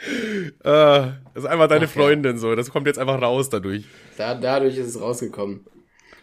äh, 0.00 0.52
das 0.64 1.12
ist 1.34 1.46
einfach 1.46 1.68
deine 1.68 1.86
Ach, 1.86 1.94
ja. 1.94 2.02
Freundin 2.02 2.38
so. 2.38 2.54
Das 2.54 2.70
kommt 2.70 2.86
jetzt 2.86 2.98
einfach 2.98 3.20
raus 3.20 3.48
dadurch. 3.50 3.84
Da, 4.16 4.34
dadurch 4.34 4.76
ist 4.76 4.88
es 4.88 5.00
rausgekommen. 5.00 5.64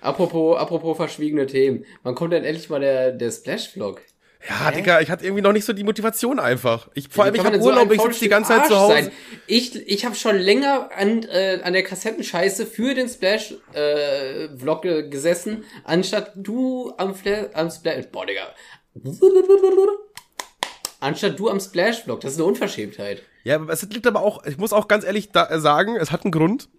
Apropos, 0.02 0.58
apropos 0.58 0.98
verschwiegene 0.98 1.46
Themen. 1.46 1.86
Wann 2.04 2.16
kommt 2.16 2.34
denn 2.34 2.44
endlich 2.46 2.70
mal 2.70 2.80
der, 2.80 3.12
der 3.12 3.32
Splash-Vlog? 3.32 4.02
Ja, 4.48 4.72
Digga, 4.72 5.02
ich 5.02 5.12
hatte 5.12 5.26
irgendwie 5.26 5.42
noch 5.42 5.52
nicht 5.52 5.66
so 5.66 5.74
die 5.74 5.84
Motivation 5.84 6.40
einfach. 6.40 6.88
Ich, 6.94 7.10
vor 7.10 7.26
allem, 7.26 7.36
ich 7.36 7.42
kann 7.42 7.48
hab 7.48 7.54
man 7.54 7.60
denn 7.60 7.64
so 7.64 7.70
Urlaub, 7.70 7.90
ein 7.90 7.96
ich 7.96 8.02
sitze 8.02 8.20
die 8.22 8.30
ganze 8.30 8.50
Zeit 8.50 8.66
Stück 8.66 8.70
zu 8.70 8.76
Arsch 8.76 8.84
Hause. 8.84 9.04
sein? 9.04 9.12
Ich, 9.48 9.88
ich 9.88 10.06
habe 10.06 10.16
schon 10.16 10.38
länger 10.38 10.90
an, 10.96 11.24
äh, 11.24 11.60
an 11.62 11.74
der 11.74 11.84
Kassettenscheiße 11.84 12.66
für 12.66 12.94
den 12.94 13.10
Splash-Vlog 13.10 14.86
äh, 14.86 15.10
gesessen, 15.10 15.66
anstatt 15.84 16.32
du 16.36 16.94
am, 16.98 17.16
Fla 17.16 17.48
am 17.54 17.70
Splash... 17.70 18.06
Boah, 18.12 18.26
Digga. 18.26 18.48
Anstatt 21.02 21.38
du 21.38 21.50
am 21.50 21.60
Splash-Vlog. 21.60 22.22
Das 22.22 22.32
ist 22.34 22.38
eine 22.38 22.48
Unverschämtheit. 22.48 23.24
Ja, 23.44 23.56
aber 23.56 23.74
es 23.74 23.82
liegt 23.84 24.08
aber 24.08 24.22
auch, 24.22 24.46
ich 24.46 24.58
muss 24.58 24.72
auch 24.72 24.88
ganz 24.88 25.04
ehrlich 25.04 25.32
da, 25.32 25.50
äh, 25.50 25.60
sagen, 25.60 25.98
es 25.98 26.12
hat 26.12 26.24
einen 26.24 26.32
Grund. 26.32 26.70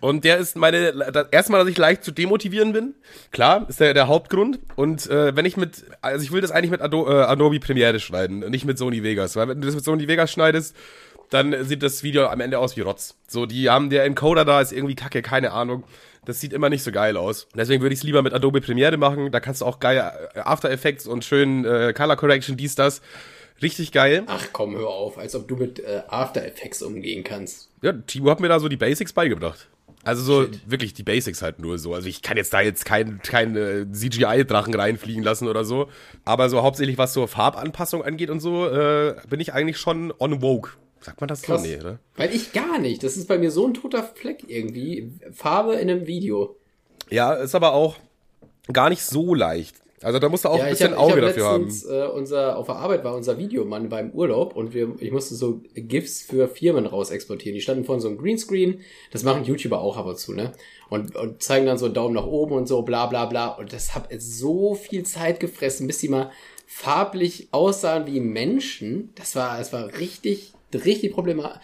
Und 0.00 0.24
der 0.24 0.38
ist 0.38 0.56
meine, 0.56 0.92
das 0.92 1.28
erste 1.30 1.52
Mal, 1.52 1.58
dass 1.58 1.68
ich 1.68 1.78
leicht 1.78 2.04
zu 2.04 2.10
demotivieren 2.10 2.72
bin. 2.72 2.94
Klar, 3.30 3.66
ist 3.68 3.80
der, 3.80 3.94
der 3.94 4.08
Hauptgrund. 4.08 4.58
Und 4.76 5.08
äh, 5.08 5.36
wenn 5.36 5.44
ich 5.44 5.56
mit, 5.56 5.84
also 6.00 6.22
ich 6.22 6.32
will 6.32 6.40
das 6.40 6.50
eigentlich 6.50 6.70
mit 6.70 6.80
Ado, 6.80 7.08
äh, 7.08 7.22
Adobe 7.22 7.60
Premiere 7.60 8.00
schneiden, 8.00 8.40
nicht 8.50 8.64
mit 8.64 8.78
Sony 8.78 9.02
Vegas. 9.02 9.36
Weil 9.36 9.48
wenn 9.48 9.60
du 9.60 9.66
das 9.66 9.74
mit 9.74 9.84
Sony 9.84 10.08
Vegas 10.08 10.30
schneidest, 10.32 10.74
dann 11.30 11.64
sieht 11.64 11.82
das 11.82 12.02
Video 12.02 12.26
am 12.26 12.40
Ende 12.40 12.58
aus 12.58 12.76
wie 12.76 12.80
Rotz. 12.80 13.16
So, 13.28 13.46
die 13.46 13.70
haben, 13.70 13.90
der 13.90 14.04
Encoder 14.04 14.44
da 14.44 14.60
ist 14.60 14.72
irgendwie 14.72 14.96
kacke, 14.96 15.22
keine 15.22 15.52
Ahnung. 15.52 15.84
Das 16.24 16.40
sieht 16.40 16.52
immer 16.52 16.68
nicht 16.68 16.82
so 16.82 16.92
geil 16.92 17.16
aus. 17.16 17.48
Deswegen 17.54 17.82
würde 17.82 17.94
ich 17.94 18.00
es 18.00 18.04
lieber 18.04 18.22
mit 18.22 18.34
Adobe 18.34 18.60
Premiere 18.60 18.96
machen. 18.96 19.30
Da 19.30 19.40
kannst 19.40 19.62
du 19.62 19.66
auch 19.66 19.80
geil 19.80 20.12
äh, 20.34 20.40
After 20.40 20.70
Effects 20.70 21.06
und 21.06 21.24
schön 21.24 21.64
äh, 21.64 21.92
Color 21.96 22.16
Correction, 22.16 22.56
dies, 22.56 22.74
das. 22.74 23.00
Richtig 23.62 23.92
geil. 23.92 24.24
Ach 24.26 24.46
komm, 24.52 24.76
hör 24.76 24.88
auf. 24.88 25.18
Als 25.18 25.34
ob 25.34 25.46
du 25.46 25.56
mit 25.56 25.80
äh, 25.80 26.02
After 26.08 26.44
Effects 26.44 26.82
umgehen 26.82 27.24
kannst. 27.24 27.68
Ja, 27.82 27.92
Timo 27.92 28.30
hat 28.30 28.40
mir 28.40 28.48
da 28.48 28.58
so 28.58 28.68
die 28.68 28.76
Basics 28.76 29.12
beigebracht. 29.12 29.68
Also 30.02 30.22
so 30.22 30.48
wirklich 30.66 30.94
die 30.94 31.02
Basics 31.02 31.42
halt 31.42 31.58
nur 31.58 31.78
so. 31.78 31.94
Also 31.94 32.08
ich 32.08 32.22
kann 32.22 32.36
jetzt 32.36 32.52
da 32.54 32.60
jetzt 32.60 32.84
keinen 32.86 33.20
kein, 33.20 33.56
äh, 33.56 33.86
CGI-Drachen 33.92 34.74
reinfliegen 34.74 35.22
lassen 35.22 35.46
oder 35.46 35.64
so. 35.64 35.88
Aber 36.24 36.48
so 36.48 36.62
hauptsächlich 36.62 36.96
was 36.96 37.12
so 37.12 37.26
Farbanpassung 37.26 38.02
angeht 38.02 38.30
und 38.30 38.40
so, 38.40 38.66
äh, 38.66 39.14
bin 39.28 39.40
ich 39.40 39.52
eigentlich 39.52 39.78
schon 39.78 40.12
on 40.18 40.40
woke. 40.40 40.70
Sagt 41.00 41.20
man 41.20 41.28
das 41.28 41.42
Krass. 41.42 41.62
so? 41.62 41.68
Nee, 41.68 41.76
oder? 41.78 41.98
Weil 42.16 42.34
ich 42.34 42.52
gar 42.52 42.78
nicht. 42.78 43.02
Das 43.02 43.16
ist 43.16 43.26
bei 43.28 43.38
mir 43.38 43.50
so 43.50 43.66
ein 43.66 43.74
toter 43.74 44.02
Fleck 44.02 44.44
irgendwie. 44.48 45.12
Farbe 45.32 45.74
in 45.74 45.90
einem 45.90 46.06
Video. 46.06 46.56
Ja, 47.10 47.34
ist 47.34 47.54
aber 47.54 47.72
auch 47.72 47.96
gar 48.72 48.88
nicht 48.88 49.02
so 49.02 49.34
leicht. 49.34 49.76
Also 50.02 50.18
da 50.18 50.28
musst 50.30 50.44
du 50.44 50.48
auch 50.48 50.58
ein 50.58 50.64
ich 50.66 50.78
bisschen 50.78 50.92
hab- 50.92 50.98
Auge 50.98 51.14
hab 51.16 51.20
dafür 51.20 51.44
haben. 51.46 51.64
letztens, 51.64 51.90
Äh, 51.90 52.06
unser, 52.06 52.56
auf 52.56 52.66
der 52.66 52.76
Arbeit 52.76 53.04
war 53.04 53.14
unser 53.14 53.36
Videomann 53.38 53.88
beim 53.90 54.10
Urlaub 54.12 54.56
und 54.56 54.72
wir, 54.72 54.94
ich 54.98 55.10
musste 55.12 55.34
so 55.34 55.60
GIFs 55.74 56.22
für 56.22 56.48
Firmen 56.48 56.86
raus 56.86 57.10
exportieren. 57.10 57.54
Die 57.54 57.60
standen 57.60 57.84
vor 57.84 58.00
so 58.00 58.08
einem 58.08 58.16
Greenscreen. 58.16 58.80
Das 59.12 59.22
machen 59.24 59.44
YouTuber 59.44 59.78
auch 59.80 59.96
ab 59.98 60.06
und 60.06 60.18
zu, 60.18 60.32
ne? 60.32 60.52
Und, 60.88 61.14
und 61.16 61.42
zeigen 61.42 61.66
dann 61.66 61.76
so 61.78 61.84
einen 61.84 61.94
Daumen 61.94 62.14
nach 62.14 62.26
oben 62.26 62.52
und 62.52 62.66
so, 62.66 62.80
bla 62.82 63.06
bla 63.06 63.26
bla. 63.26 63.48
Und 63.48 63.72
das 63.74 63.94
hat 63.94 64.08
so 64.18 64.74
viel 64.74 65.02
Zeit 65.04 65.38
gefressen, 65.38 65.86
bis 65.86 65.98
die 65.98 66.08
mal 66.08 66.30
farblich 66.66 67.48
aussahen 67.50 68.06
wie 68.06 68.20
Menschen. 68.20 69.10
Das 69.16 69.36
war, 69.36 69.58
das 69.58 69.72
war 69.72 69.98
richtig, 69.98 70.52
richtig 70.72 71.12
problematisch. 71.12 71.60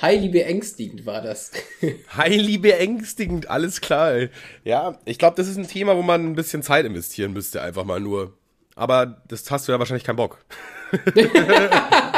Highly 0.00 0.28
beängstigend 0.28 1.06
war 1.06 1.22
das. 1.22 1.52
Highly 2.16 2.58
beängstigend, 2.58 3.48
alles 3.48 3.80
klar. 3.80 4.12
Ey. 4.12 4.30
Ja, 4.64 4.98
ich 5.04 5.18
glaube, 5.18 5.36
das 5.36 5.48
ist 5.48 5.56
ein 5.56 5.68
Thema, 5.68 5.96
wo 5.96 6.02
man 6.02 6.26
ein 6.26 6.34
bisschen 6.34 6.62
Zeit 6.62 6.86
investieren 6.86 7.32
müsste, 7.32 7.62
einfach 7.62 7.84
mal 7.84 8.00
nur. 8.00 8.36
Aber 8.76 9.22
das 9.28 9.50
hast 9.50 9.68
du 9.68 9.72
ja 9.72 9.78
wahrscheinlich 9.78 10.04
keinen 10.04 10.16
Bock. 10.16 10.38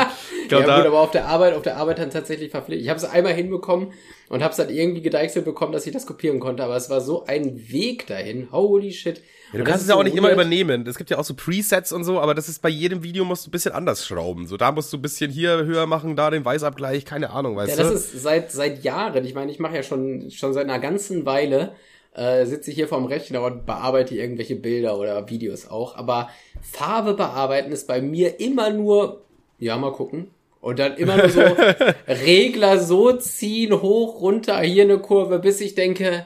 ich 0.60 0.64
glaub, 0.64 0.68
ja 0.68 0.76
da- 0.76 0.82
gut, 0.82 0.86
aber 0.86 1.00
auf 1.00 1.10
der 1.10 1.26
Arbeit, 1.26 1.54
auf 1.54 1.62
der 1.62 1.76
Arbeit 1.76 1.98
dann 1.98 2.10
tatsächlich 2.10 2.50
verpflichtet. 2.50 2.82
Ich 2.84 2.88
habe 2.88 2.98
es 2.98 3.04
einmal 3.04 3.32
hinbekommen 3.34 3.92
und 4.28 4.42
habe 4.42 4.50
es 4.50 4.56
dann 4.56 4.70
irgendwie 4.70 5.02
gedeichselt 5.02 5.44
bekommen, 5.44 5.72
dass 5.72 5.86
ich 5.86 5.92
das 5.92 6.06
kopieren 6.06 6.40
konnte. 6.40 6.62
Aber 6.64 6.76
es 6.76 6.88
war 6.90 7.00
so 7.00 7.24
ein 7.26 7.70
Weg 7.70 8.06
dahin. 8.06 8.48
Holy 8.52 8.92
shit. 8.92 9.18
Ja, 9.18 9.22
du 9.52 9.58
Und 9.58 9.64
kannst 9.64 9.82
es 9.82 9.88
ja 9.88 9.94
so 9.94 10.00
auch 10.00 10.04
nicht 10.04 10.16
immer 10.16 10.32
übernehmen. 10.32 10.86
Es 10.86 10.96
gibt 10.96 11.10
ja 11.10 11.18
auch 11.18 11.24
so 11.24 11.34
Presets 11.34 11.92
und 11.92 12.04
so, 12.04 12.18
aber 12.20 12.34
das 12.34 12.48
ist 12.48 12.62
bei 12.62 12.70
jedem 12.70 13.02
Video 13.02 13.24
musst 13.24 13.44
du 13.44 13.48
ein 13.48 13.52
bisschen 13.52 13.72
anders 13.72 14.06
schrauben. 14.06 14.46
So, 14.46 14.56
da 14.56 14.72
musst 14.72 14.92
du 14.92 14.96
ein 14.96 15.02
bisschen 15.02 15.30
hier 15.30 15.64
höher 15.66 15.86
machen, 15.86 16.16
da 16.16 16.30
den 16.30 16.44
Weißabgleich, 16.44 17.04
keine 17.04 17.30
Ahnung, 17.30 17.56
weißt 17.56 17.76
Ja, 17.78 17.84
du? 17.84 17.90
das 17.92 18.14
ist 18.14 18.22
seit 18.22 18.50
seit 18.50 18.82
Jahren. 18.82 19.24
Ich 19.26 19.34
meine, 19.34 19.50
ich 19.52 19.58
mache 19.58 19.76
ja 19.76 19.82
schon 19.82 20.30
schon 20.30 20.54
seit 20.54 20.64
einer 20.64 20.78
ganzen 20.78 21.26
Weile 21.26 21.72
äh, 22.14 22.44
sitze 22.44 22.70
ich 22.70 22.76
hier 22.76 22.88
vorm 22.88 23.06
Rechner 23.06 23.42
und 23.42 23.64
bearbeite 23.64 24.14
irgendwelche 24.14 24.54
Bilder 24.56 24.98
oder 24.98 25.30
Videos 25.30 25.66
auch. 25.66 25.96
Aber 25.96 26.28
Farbe 26.60 27.14
bearbeiten 27.14 27.72
ist 27.72 27.86
bei 27.86 28.02
mir 28.02 28.38
immer 28.38 28.68
nur, 28.70 29.22
ja, 29.58 29.76
mal 29.78 29.92
gucken. 29.92 30.28
Und 30.62 30.78
dann 30.78 30.96
immer 30.96 31.16
nur 31.16 31.28
so 31.28 31.40
Regler 32.08 32.78
so 32.78 33.12
ziehen, 33.14 33.72
hoch, 33.82 34.20
runter, 34.20 34.60
hier 34.60 34.84
eine 34.84 34.98
Kurve, 34.98 35.40
bis 35.40 35.60
ich 35.60 35.74
denke, 35.74 36.24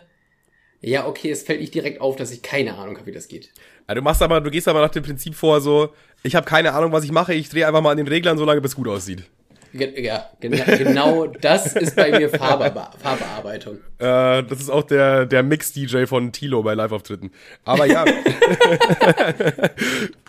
ja, 0.83 1.07
okay, 1.07 1.31
es 1.31 1.43
fällt 1.43 1.61
nicht 1.61 1.75
direkt 1.75 2.03
auf, 2.03 2.17
dass 2.17 2.31
ich 2.31 2.43
keine 2.43 2.77
Ahnung 2.77 2.97
habe, 2.99 3.07
wie 3.07 3.13
das 3.13 3.29
geht. 3.29 3.51
ja, 3.89 3.95
du 3.95 4.03
machst 4.03 4.21
aber, 4.21 4.43
du 4.43 4.51
gehst 4.51 4.69
aber 4.69 4.83
nach 4.83 4.91
dem 4.91 5.03
Prinzip 5.03 5.35
vor, 5.35 5.63
so, 5.63 5.89
ich 6.23 6.37
habe 6.37 6.45
keine 6.45 6.75
Ahnung, 6.75 6.93
was 6.93 7.03
ich 7.03 7.13
mache, 7.13 7.33
ich 7.33 7.49
drehe 7.49 7.67
einfach 7.67 7.81
mal 7.81 7.93
an 7.93 7.97
den 7.97 8.09
Reglern, 8.09 8.37
solange 8.37 8.61
bis 8.61 8.77
gut 8.77 8.89
aussieht. 8.89 9.25
Ja, 9.73 10.31
gena 10.39 10.65
genau 10.65 11.27
das 11.27 11.75
ist 11.75 11.97
bei 11.97 12.11
mir 12.11 12.29
Farbe 12.29 12.73
Farbbearbeitung. 13.03 13.79
Äh, 13.99 14.43
das 14.43 14.61
ist 14.61 14.69
auch 14.69 14.83
der, 14.83 15.25
der 15.25 15.43
Mix-DJ 15.43 16.05
von 16.05 16.31
Tilo 16.31 16.63
bei 16.63 16.75
Live-Auftritten. 16.75 17.31
Aber 17.65 17.87
ja. 17.87 18.05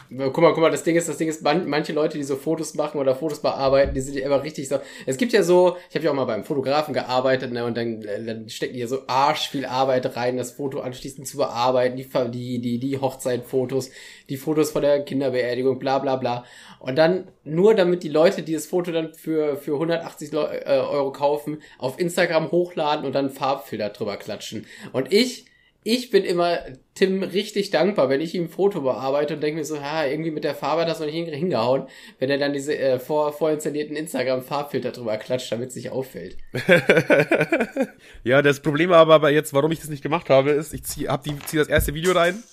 Guck 0.10 0.38
mal, 0.38 0.54
guck 0.54 0.60
mal, 0.60 0.72
das 0.72 0.84
Ding 0.84 0.96
ist, 0.96 1.10
das 1.10 1.18
Ding 1.18 1.28
ist, 1.28 1.42
man, 1.42 1.68
manche 1.68 1.92
Leute, 1.92 2.18
die 2.18 2.24
so 2.24 2.38
Fotos 2.38 2.76
machen 2.76 2.98
oder 3.00 3.14
Fotos 3.14 3.42
bearbeiten, 3.42 3.94
die 3.94 4.00
sind 4.00 4.16
ja 4.16 4.26
immer 4.26 4.42
richtig 4.42 4.70
so. 4.70 4.80
Es 5.06 5.18
gibt 5.18 5.34
ja 5.34 5.44
so, 5.44 5.76
ich 5.90 5.96
habe 5.96 6.06
ja 6.06 6.12
auch 6.12 6.16
mal 6.16 6.24
beim 6.24 6.46
Fotografen 6.46 6.94
gearbeitet, 6.94 7.52
ne, 7.52 7.66
und 7.66 7.76
dann, 7.76 8.02
dann 8.02 8.48
stecken 8.48 8.76
die 8.76 8.80
ja 8.80 8.88
so 8.88 9.02
arsch 9.08 9.50
viel 9.50 9.66
Arbeit 9.66 10.16
rein, 10.16 10.38
das 10.38 10.52
Foto 10.52 10.80
anschließend 10.80 11.28
zu 11.28 11.38
bearbeiten, 11.38 11.98
die, 11.98 12.08
die, 12.32 12.60
die, 12.60 12.80
die 12.80 12.98
Hochzeitfotos, 13.00 13.92
die 14.30 14.38
Fotos 14.38 14.72
von 14.72 14.82
der 14.82 15.04
Kinderbeerdigung, 15.04 15.78
bla 15.78 16.00
bla 16.00 16.16
bla. 16.16 16.46
Und 16.80 16.96
dann, 16.96 17.28
nur 17.44 17.76
damit 17.76 18.04
die 18.04 18.10
Leute 18.10 18.44
dieses 18.44 18.66
Foto 18.66 18.92
dann 18.92 19.14
für, 19.14 19.58
für 19.58 19.74
180 19.74 20.32
Leu 20.32 20.46
äh, 20.46 20.80
Euro 20.80 21.12
kaufen, 21.12 21.62
auf 21.80 22.00
Instagram 22.00 22.52
hochladen 22.52 23.06
und 23.06 23.14
dann 23.14 23.30
Farbfilter 23.30 23.90
drüber 23.90 24.16
klatschen. 24.16 24.66
Und 24.94 25.12
ich, 25.12 25.46
ich 25.88 26.10
bin 26.10 26.26
immer 26.26 26.60
Tim 26.96 27.24
richtig 27.24 27.70
dankbar, 27.70 28.10
wenn 28.10 28.20
ich 28.20 28.36
ihm 28.36 28.44
ein 28.44 28.50
Foto 28.50 28.82
bearbeite 28.82 29.36
und 29.36 29.42
denke 29.42 29.60
mir 29.60 29.64
so, 29.64 29.82
ha, 29.82 30.06
irgendwie 30.06 30.32
mit 30.32 30.44
der 30.44 30.54
Farbe 30.54 30.82
hat 30.82 30.90
das 30.90 31.00
noch 31.00 31.06
nicht 31.06 31.16
hingehauen, 31.16 31.88
wenn 32.20 32.30
er 32.30 32.38
dann 32.38 32.52
diese 32.52 32.78
äh, 32.78 33.00
vor, 33.00 33.32
vorinstallierten 33.32 33.96
Instagram-Farbfilter 33.96 34.92
drüber 34.92 35.16
klatscht, 35.16 35.50
damit 35.50 35.70
es 35.70 35.78
nicht 35.78 35.92
auffällt. 35.92 36.36
ja, 38.26 38.42
das 38.42 38.60
Problem 38.60 38.92
aber 38.92 39.30
jetzt, 39.30 39.54
warum 39.54 39.72
ich 39.72 39.80
das 39.80 39.88
nicht 39.88 40.04
gemacht 40.04 40.30
habe, 40.30 40.52
ist, 40.52 40.74
ich 40.74 40.84
zieh, 40.84 41.08
hab 41.08 41.24
die, 41.24 41.40
zieh 41.46 41.56
das 41.56 41.70
erste 41.70 41.94
Video 41.94 42.12
rein 42.12 42.44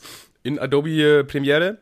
in 0.44 0.60
Adobe 0.60 1.24
Premiere 1.24 1.78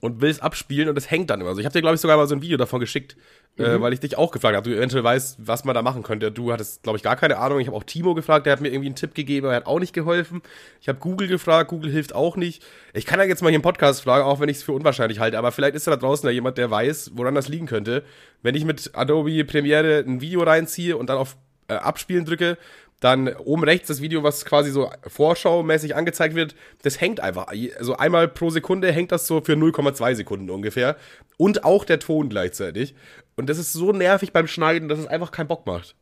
und 0.00 0.20
will 0.20 0.30
es 0.30 0.40
abspielen 0.40 0.88
und 0.88 0.98
es 0.98 1.12
hängt 1.12 1.30
dann 1.30 1.40
immer 1.40 1.54
so. 1.54 1.60
Ich 1.60 1.64
habe 1.64 1.72
dir, 1.72 1.80
glaube 1.80 1.94
ich, 1.94 2.00
sogar 2.00 2.16
mal 2.16 2.26
so 2.26 2.34
ein 2.34 2.42
Video 2.42 2.56
davon 2.56 2.80
geschickt, 2.80 3.12
äh, 3.12 3.16
mhm. 3.58 3.64
äh, 3.64 3.80
weil 3.80 3.92
ich 3.92 4.00
dich 4.00 4.16
auch 4.16 4.30
gefragt 4.30 4.56
habe, 4.56 4.68
du 4.68 4.76
eventuell 4.76 5.04
weißt, 5.04 5.38
was 5.40 5.64
man 5.64 5.74
da 5.74 5.82
machen 5.82 6.02
könnte. 6.02 6.32
Du 6.32 6.52
hattest, 6.52 6.82
glaube 6.82 6.96
ich, 6.96 7.02
gar 7.02 7.16
keine 7.16 7.38
Ahnung. 7.38 7.60
Ich 7.60 7.66
habe 7.66 7.76
auch 7.76 7.84
Timo 7.84 8.14
gefragt, 8.14 8.46
der 8.46 8.52
hat 8.52 8.60
mir 8.60 8.68
irgendwie 8.68 8.86
einen 8.86 8.94
Tipp 8.94 9.14
gegeben, 9.14 9.46
aber 9.46 9.54
er 9.54 9.60
hat 9.60 9.66
auch 9.66 9.80
nicht 9.80 9.92
geholfen. 9.92 10.42
Ich 10.80 10.88
habe 10.88 10.98
Google 10.98 11.28
gefragt, 11.28 11.70
Google 11.70 11.90
hilft 11.90 12.14
auch 12.14 12.36
nicht. 12.36 12.64
Ich 12.94 13.06
kann 13.06 13.20
ja 13.20 13.26
jetzt 13.26 13.42
mal 13.42 13.48
hier 13.48 13.56
im 13.56 13.62
Podcast 13.62 14.02
fragen, 14.02 14.24
auch 14.24 14.40
wenn 14.40 14.48
ich 14.48 14.58
es 14.58 14.62
für 14.62 14.72
unwahrscheinlich 14.72 15.20
halte, 15.20 15.38
aber 15.38 15.52
vielleicht 15.52 15.74
ist 15.74 15.86
da 15.86 15.96
draußen 15.96 16.28
ja 16.28 16.32
jemand, 16.32 16.58
der 16.58 16.70
weiß, 16.70 17.12
woran 17.14 17.34
das 17.34 17.48
liegen 17.48 17.66
könnte. 17.66 18.04
Wenn 18.42 18.54
ich 18.54 18.64
mit 18.64 18.92
Adobe 18.94 19.44
Premiere 19.44 20.04
ein 20.06 20.20
Video 20.20 20.42
reinziehe 20.42 20.96
und 20.96 21.10
dann 21.10 21.18
auf 21.18 21.36
äh, 21.68 21.74
Abspielen 21.74 22.24
drücke, 22.24 22.56
dann 23.00 23.28
oben 23.36 23.62
rechts 23.62 23.88
das 23.88 24.00
Video, 24.00 24.22
was 24.22 24.44
quasi 24.44 24.70
so 24.70 24.90
vorschaumäßig 25.06 25.94
angezeigt 25.94 26.34
wird, 26.34 26.56
das 26.82 27.00
hängt 27.00 27.20
einfach. 27.20 27.46
Also 27.78 27.96
einmal 27.96 28.26
pro 28.26 28.50
Sekunde 28.50 28.90
hängt 28.90 29.12
das 29.12 29.26
so 29.26 29.40
für 29.40 29.52
0,2 29.52 30.16
Sekunden 30.16 30.50
ungefähr. 30.50 30.96
Und 31.36 31.64
auch 31.64 31.84
der 31.84 32.00
Ton 32.00 32.28
gleichzeitig. 32.28 32.94
Und 33.38 33.48
das 33.48 33.56
ist 33.56 33.72
so 33.72 33.92
nervig 33.92 34.32
beim 34.32 34.48
Schneiden, 34.48 34.88
dass 34.88 34.98
es 34.98 35.06
einfach 35.06 35.30
keinen 35.30 35.46
Bock 35.46 35.64
macht. 35.64 35.94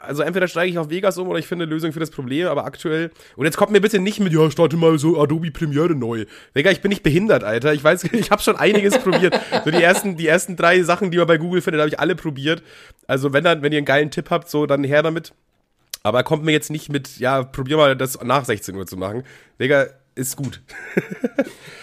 Also 0.00 0.22
entweder 0.22 0.46
steige 0.46 0.70
ich 0.70 0.78
auf 0.78 0.90
Vegas 0.90 1.18
um 1.18 1.28
oder 1.28 1.40
ich 1.40 1.46
finde 1.48 1.64
eine 1.64 1.74
Lösung 1.74 1.92
für 1.92 1.98
das 1.98 2.10
Problem, 2.10 2.46
aber 2.46 2.64
aktuell. 2.64 3.10
Und 3.34 3.46
jetzt 3.46 3.56
kommt 3.56 3.72
mir 3.72 3.80
bitte 3.80 3.98
nicht 3.98 4.20
mit, 4.20 4.32
ja, 4.32 4.48
starte 4.48 4.76
mal 4.76 4.96
so 4.96 5.20
Adobe 5.20 5.50
Premiere 5.50 5.96
neu. 5.96 6.24
Digga, 6.56 6.70
ich 6.70 6.80
bin 6.80 6.90
nicht 6.90 7.02
behindert, 7.02 7.42
Alter. 7.42 7.74
Ich 7.74 7.82
weiß, 7.82 8.04
ich 8.12 8.30
habe 8.30 8.40
schon 8.40 8.54
einiges 8.54 8.96
probiert. 8.98 9.38
So 9.64 9.72
die 9.72 9.82
ersten, 9.82 10.16
die 10.16 10.28
ersten 10.28 10.54
drei 10.54 10.84
Sachen, 10.84 11.10
die 11.10 11.18
man 11.18 11.26
bei 11.26 11.36
Google 11.36 11.62
findet, 11.62 11.80
habe 11.80 11.88
ich 11.88 11.98
alle 11.98 12.14
probiert. 12.14 12.62
Also 13.08 13.32
wenn 13.32 13.42
dann, 13.42 13.62
wenn 13.62 13.72
ihr 13.72 13.78
einen 13.78 13.84
geilen 13.86 14.12
Tipp 14.12 14.30
habt, 14.30 14.48
so 14.48 14.66
dann 14.66 14.84
her 14.84 15.02
damit. 15.02 15.32
Aber 16.04 16.18
er 16.18 16.24
kommt 16.24 16.44
mir 16.44 16.52
jetzt 16.52 16.70
nicht 16.70 16.90
mit, 16.90 17.18
ja, 17.18 17.42
probier 17.42 17.76
mal 17.76 17.96
das 17.96 18.22
nach 18.22 18.44
16 18.44 18.76
Uhr 18.76 18.86
zu 18.86 18.96
machen. 18.96 19.24
Digga, 19.60 19.86
ist 20.14 20.36
gut. 20.36 20.60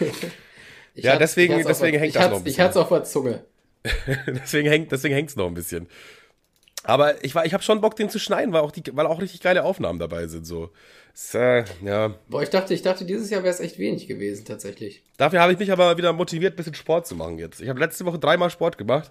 ja, 0.94 1.16
deswegen, 1.16 1.62
deswegen 1.66 1.98
hängt 1.98 2.16
das 2.16 2.30
noch 2.30 2.38
ein 2.38 2.44
bisschen. 2.44 2.60
Ich 2.60 2.60
hatte 2.60 2.70
es 2.70 2.76
auf 2.76 2.88
der 2.88 3.04
Zunge. 3.04 3.44
deswegen 4.26 4.68
hängt 4.68 4.92
deswegen 4.92 5.14
hängt's 5.14 5.36
noch 5.36 5.46
ein 5.46 5.54
bisschen. 5.54 5.88
Aber 6.82 7.22
ich 7.22 7.34
war, 7.34 7.44
ich 7.44 7.52
habe 7.52 7.62
schon 7.62 7.80
Bock, 7.80 7.96
den 7.96 8.08
zu 8.08 8.18
schneiden, 8.18 8.52
weil 8.54 8.62
auch 8.62 8.72
die, 8.72 8.82
weil 8.94 9.06
auch 9.06 9.20
richtig 9.20 9.40
geile 9.40 9.64
Aufnahmen 9.64 9.98
dabei 9.98 10.26
sind. 10.26 10.46
So, 10.46 10.70
ist, 11.12 11.34
äh, 11.34 11.64
ja. 11.84 12.14
Boah, 12.28 12.42
ich 12.42 12.48
dachte, 12.48 12.72
ich 12.72 12.82
dachte, 12.82 13.04
dieses 13.04 13.28
Jahr 13.28 13.42
wäre 13.42 13.52
es 13.52 13.60
echt 13.60 13.78
wenig 13.78 14.06
gewesen 14.06 14.46
tatsächlich. 14.46 15.02
Dafür 15.18 15.40
habe 15.40 15.52
ich 15.52 15.58
mich 15.58 15.70
aber 15.72 15.98
wieder 15.98 16.12
motiviert, 16.12 16.54
ein 16.54 16.56
bisschen 16.56 16.74
Sport 16.74 17.06
zu 17.06 17.14
machen 17.16 17.38
jetzt. 17.38 17.60
Ich 17.60 17.68
habe 17.68 17.80
letzte 17.80 18.06
Woche 18.06 18.18
dreimal 18.18 18.50
Sport 18.50 18.78
gemacht. 18.78 19.10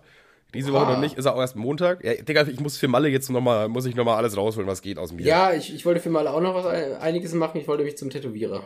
Diese 0.55 0.73
Woche 0.73 0.85
noch 0.85 0.99
nicht, 0.99 1.15
ist 1.15 1.27
auch 1.27 1.37
erst 1.37 1.55
Montag. 1.55 2.03
Ja, 2.03 2.15
Digga, 2.15 2.47
ich 2.47 2.59
muss 2.59 2.75
für 2.75 2.87
Malle 2.87 3.07
jetzt 3.09 3.29
nochmal, 3.29 3.67
muss 3.67 3.85
ich 3.85 3.95
nochmal 3.95 4.17
alles 4.17 4.35
rausholen, 4.35 4.67
was 4.67 4.81
geht 4.81 4.97
aus 4.97 5.11
mir. 5.11 5.23
Ja, 5.23 5.53
ich, 5.53 5.75
ich 5.75 5.85
wollte 5.85 5.99
für 5.99 6.09
Malle 6.09 6.31
auch 6.33 6.41
noch 6.41 6.55
was 6.55 6.65
einiges 6.65 7.33
machen. 7.33 7.59
Ich 7.59 7.67
wollte 7.67 7.83
mich 7.83 7.97
zum 7.97 8.09
Tätowierer. 8.09 8.63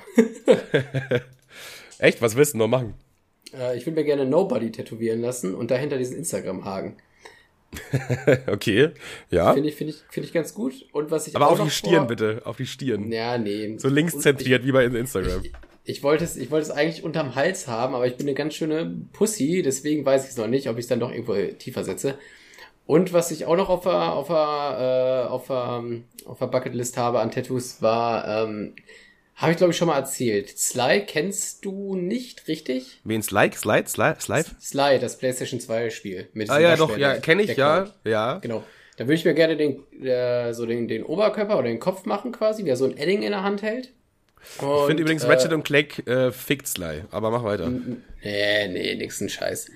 Echt? 1.97 2.21
Was 2.21 2.37
willst 2.37 2.53
du 2.53 2.57
noch 2.57 2.69
machen? 2.69 2.93
Äh, 3.53 3.77
ich 3.77 3.85
will 3.85 3.93
mir 3.93 4.03
gerne 4.03 4.25
Nobody 4.25 4.71
tätowieren 4.71 5.21
lassen 5.21 5.55
und 5.55 5.71
dahinter 5.71 5.97
diesen 5.97 6.17
Instagram-Haken. 6.17 6.95
okay, 8.47 8.91
ja. 9.29 9.53
Finde 9.53 9.69
ich, 9.69 9.75
finde 9.75 9.93
ich, 9.93 10.03
finde 10.09 10.27
ich 10.27 10.33
ganz 10.33 10.53
gut. 10.53 10.85
Und 10.91 11.11
was 11.11 11.27
ich 11.27 11.35
Aber 11.35 11.49
auf 11.49 11.61
die 11.61 11.69
Stirn 11.69 11.95
vor... 11.95 12.07
bitte, 12.07 12.41
auf 12.45 12.57
die 12.57 12.65
Stirn. 12.65 13.11
Ja, 13.11 13.37
nee. 13.37 13.77
So 13.77 13.89
links 13.89 14.17
zentriert, 14.19 14.65
wie 14.65 14.71
bei 14.71 14.85
Instagram. 14.85 15.43
Ich, 15.43 15.53
ich 15.83 16.03
wollte 16.03 16.23
es, 16.23 16.37
ich 16.37 16.51
wollte 16.51 16.69
es 16.69 16.71
eigentlich 16.71 17.03
unterm 17.03 17.35
Hals 17.35 17.67
haben, 17.67 17.95
aber 17.95 18.07
ich 18.07 18.15
bin 18.15 18.27
eine 18.27 18.35
ganz 18.35 18.53
schöne 18.53 18.95
Pussy, 19.11 19.61
deswegen 19.63 20.05
weiß 20.05 20.25
ich 20.25 20.31
es 20.31 20.37
noch 20.37 20.47
nicht, 20.47 20.69
ob 20.69 20.77
ich 20.77 20.85
es 20.85 20.87
dann 20.87 20.99
doch 20.99 21.11
irgendwo 21.11 21.35
tiefer 21.57 21.83
setze. 21.83 22.15
Und 22.85 23.13
was 23.13 23.31
ich 23.31 23.45
auch 23.45 23.55
noch 23.55 23.69
auf 23.69 23.83
der, 23.83 24.13
auf 24.13 24.27
der, 24.27 25.25
äh, 25.25 25.29
auf 25.29 25.47
der, 25.47 25.83
auf 26.25 26.39
der 26.39 26.47
Bucketlist 26.47 26.97
habe 26.97 27.19
an 27.19 27.31
Tattoos 27.31 27.81
war, 27.81 28.43
ähm, 28.43 28.75
habe 29.43 29.51
ich 29.51 29.57
glaube 29.57 29.71
ich 29.71 29.77
schon 29.77 29.87
mal 29.87 29.97
erzählt. 29.97 30.57
Sly 30.57 31.03
kennst 31.05 31.63
du 31.65 31.95
nicht, 31.95 32.47
richtig? 32.47 32.99
Wen 33.03 33.21
Sly? 33.21 33.51
Slide? 33.53 33.87
Sly? 33.87 34.13
Sly? 34.19 34.43
Sly, 34.59 34.99
das 34.99 35.17
PlayStation 35.17 35.59
2 35.59 35.89
Spiel. 35.89 36.29
Mit 36.33 36.49
ah 36.49 36.59
ja, 36.59 36.75
doch, 36.75 36.97
ja, 36.97 37.17
kenne 37.17 37.43
ich, 37.43 37.55
ja, 37.55 37.87
ja. 38.03 38.39
Genau. 38.39 38.63
Da 38.97 39.05
würde 39.05 39.15
ich 39.15 39.25
mir 39.25 39.33
gerne 39.33 39.57
den, 39.57 39.83
äh, 40.03 40.53
so 40.53 40.65
den, 40.65 40.87
den 40.87 41.03
Oberkörper 41.03 41.57
oder 41.57 41.67
den 41.67 41.79
Kopf 41.79 42.05
machen 42.05 42.31
quasi, 42.31 42.63
wie 42.63 42.69
er 42.69 42.77
so 42.77 42.85
ein 42.85 42.97
Edding 42.97 43.21
in 43.23 43.31
der 43.31 43.43
Hand 43.43 43.61
hält. 43.61 43.89
Und, 44.59 44.67
ich 44.67 44.85
finde 44.87 45.03
übrigens 45.03 45.23
äh, 45.23 45.27
Ratchet 45.27 45.53
und 45.53 45.63
Clank 45.63 46.07
äh, 46.07 46.31
fickt 46.31 46.67
Sly, 46.67 47.03
aber 47.11 47.31
mach 47.31 47.43
weiter. 47.43 47.69
Nee, 47.69 48.67
nee, 48.67 48.95
nix 48.95 49.19
ein 49.21 49.29
Scheiß. 49.29 49.69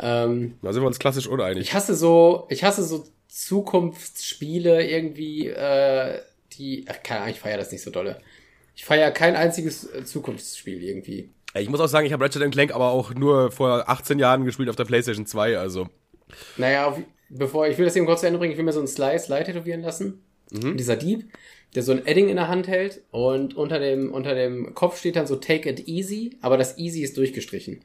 Ähm, 0.00 0.58
da 0.62 0.72
sind 0.72 0.82
wir 0.82 0.86
uns 0.86 0.98
klassisch 0.98 1.26
uneinig. 1.26 1.62
Ich 1.62 1.74
hasse 1.74 1.94
so, 1.94 2.46
ich 2.50 2.64
hasse 2.64 2.84
so 2.84 3.06
Zukunftsspiele 3.28 4.86
irgendwie, 4.86 5.48
äh, 5.48 6.20
die, 6.52 6.84
ach, 6.88 7.02
keine 7.02 7.20
Ahnung, 7.20 7.34
ich 7.34 7.40
feiere 7.40 7.58
das 7.58 7.70
nicht 7.70 7.82
so 7.82 7.90
dolle. 7.90 8.20
Ich 8.78 8.84
feiere 8.84 9.10
kein 9.10 9.34
einziges 9.34 9.92
äh, 9.92 10.04
Zukunftsspiel 10.04 10.82
irgendwie. 10.82 11.30
Ich 11.54 11.68
muss 11.68 11.80
auch 11.80 11.88
sagen, 11.88 12.06
ich 12.06 12.12
habe 12.12 12.24
Ratchet 12.24 12.48
Clank 12.52 12.72
aber 12.72 12.90
auch 12.90 13.12
nur 13.12 13.50
vor 13.50 13.88
18 13.88 14.20
Jahren 14.20 14.44
gespielt 14.44 14.68
auf 14.68 14.76
der 14.76 14.84
PlayStation 14.84 15.26
2, 15.26 15.58
also. 15.58 15.88
Naja, 16.56 16.96
bevor, 17.28 17.66
ich 17.66 17.76
will 17.76 17.86
das 17.86 17.96
eben 17.96 18.06
kurz 18.06 18.20
zu 18.20 18.26
Ende 18.26 18.38
bringen, 18.38 18.52
ich 18.52 18.58
will 18.58 18.64
mir 18.64 18.72
so 18.72 18.78
einen 18.78 18.86
Slice 18.86 19.26
Slide 19.26 19.44
tätowieren 19.44 19.80
lassen. 19.82 20.22
Mhm. 20.52 20.76
Dieser 20.76 20.94
Dieb 20.94 21.28
der 21.74 21.82
so 21.82 21.92
ein 21.92 22.06
Edding 22.06 22.28
in 22.28 22.36
der 22.36 22.48
Hand 22.48 22.66
hält 22.66 23.02
und 23.10 23.54
unter 23.54 23.78
dem, 23.78 24.12
unter 24.12 24.34
dem 24.34 24.74
Kopf 24.74 24.98
steht 24.98 25.16
dann 25.16 25.26
so 25.26 25.36
Take 25.36 25.68
it 25.68 25.86
easy, 25.86 26.38
aber 26.40 26.56
das 26.56 26.78
easy 26.78 27.02
ist 27.02 27.16
durchgestrichen. 27.16 27.84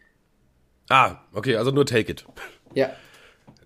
Ah, 0.90 1.22
okay, 1.34 1.56
also 1.56 1.72
nur 1.72 1.86
Take 1.86 2.12
it. 2.12 2.26
Ja. 2.74 2.96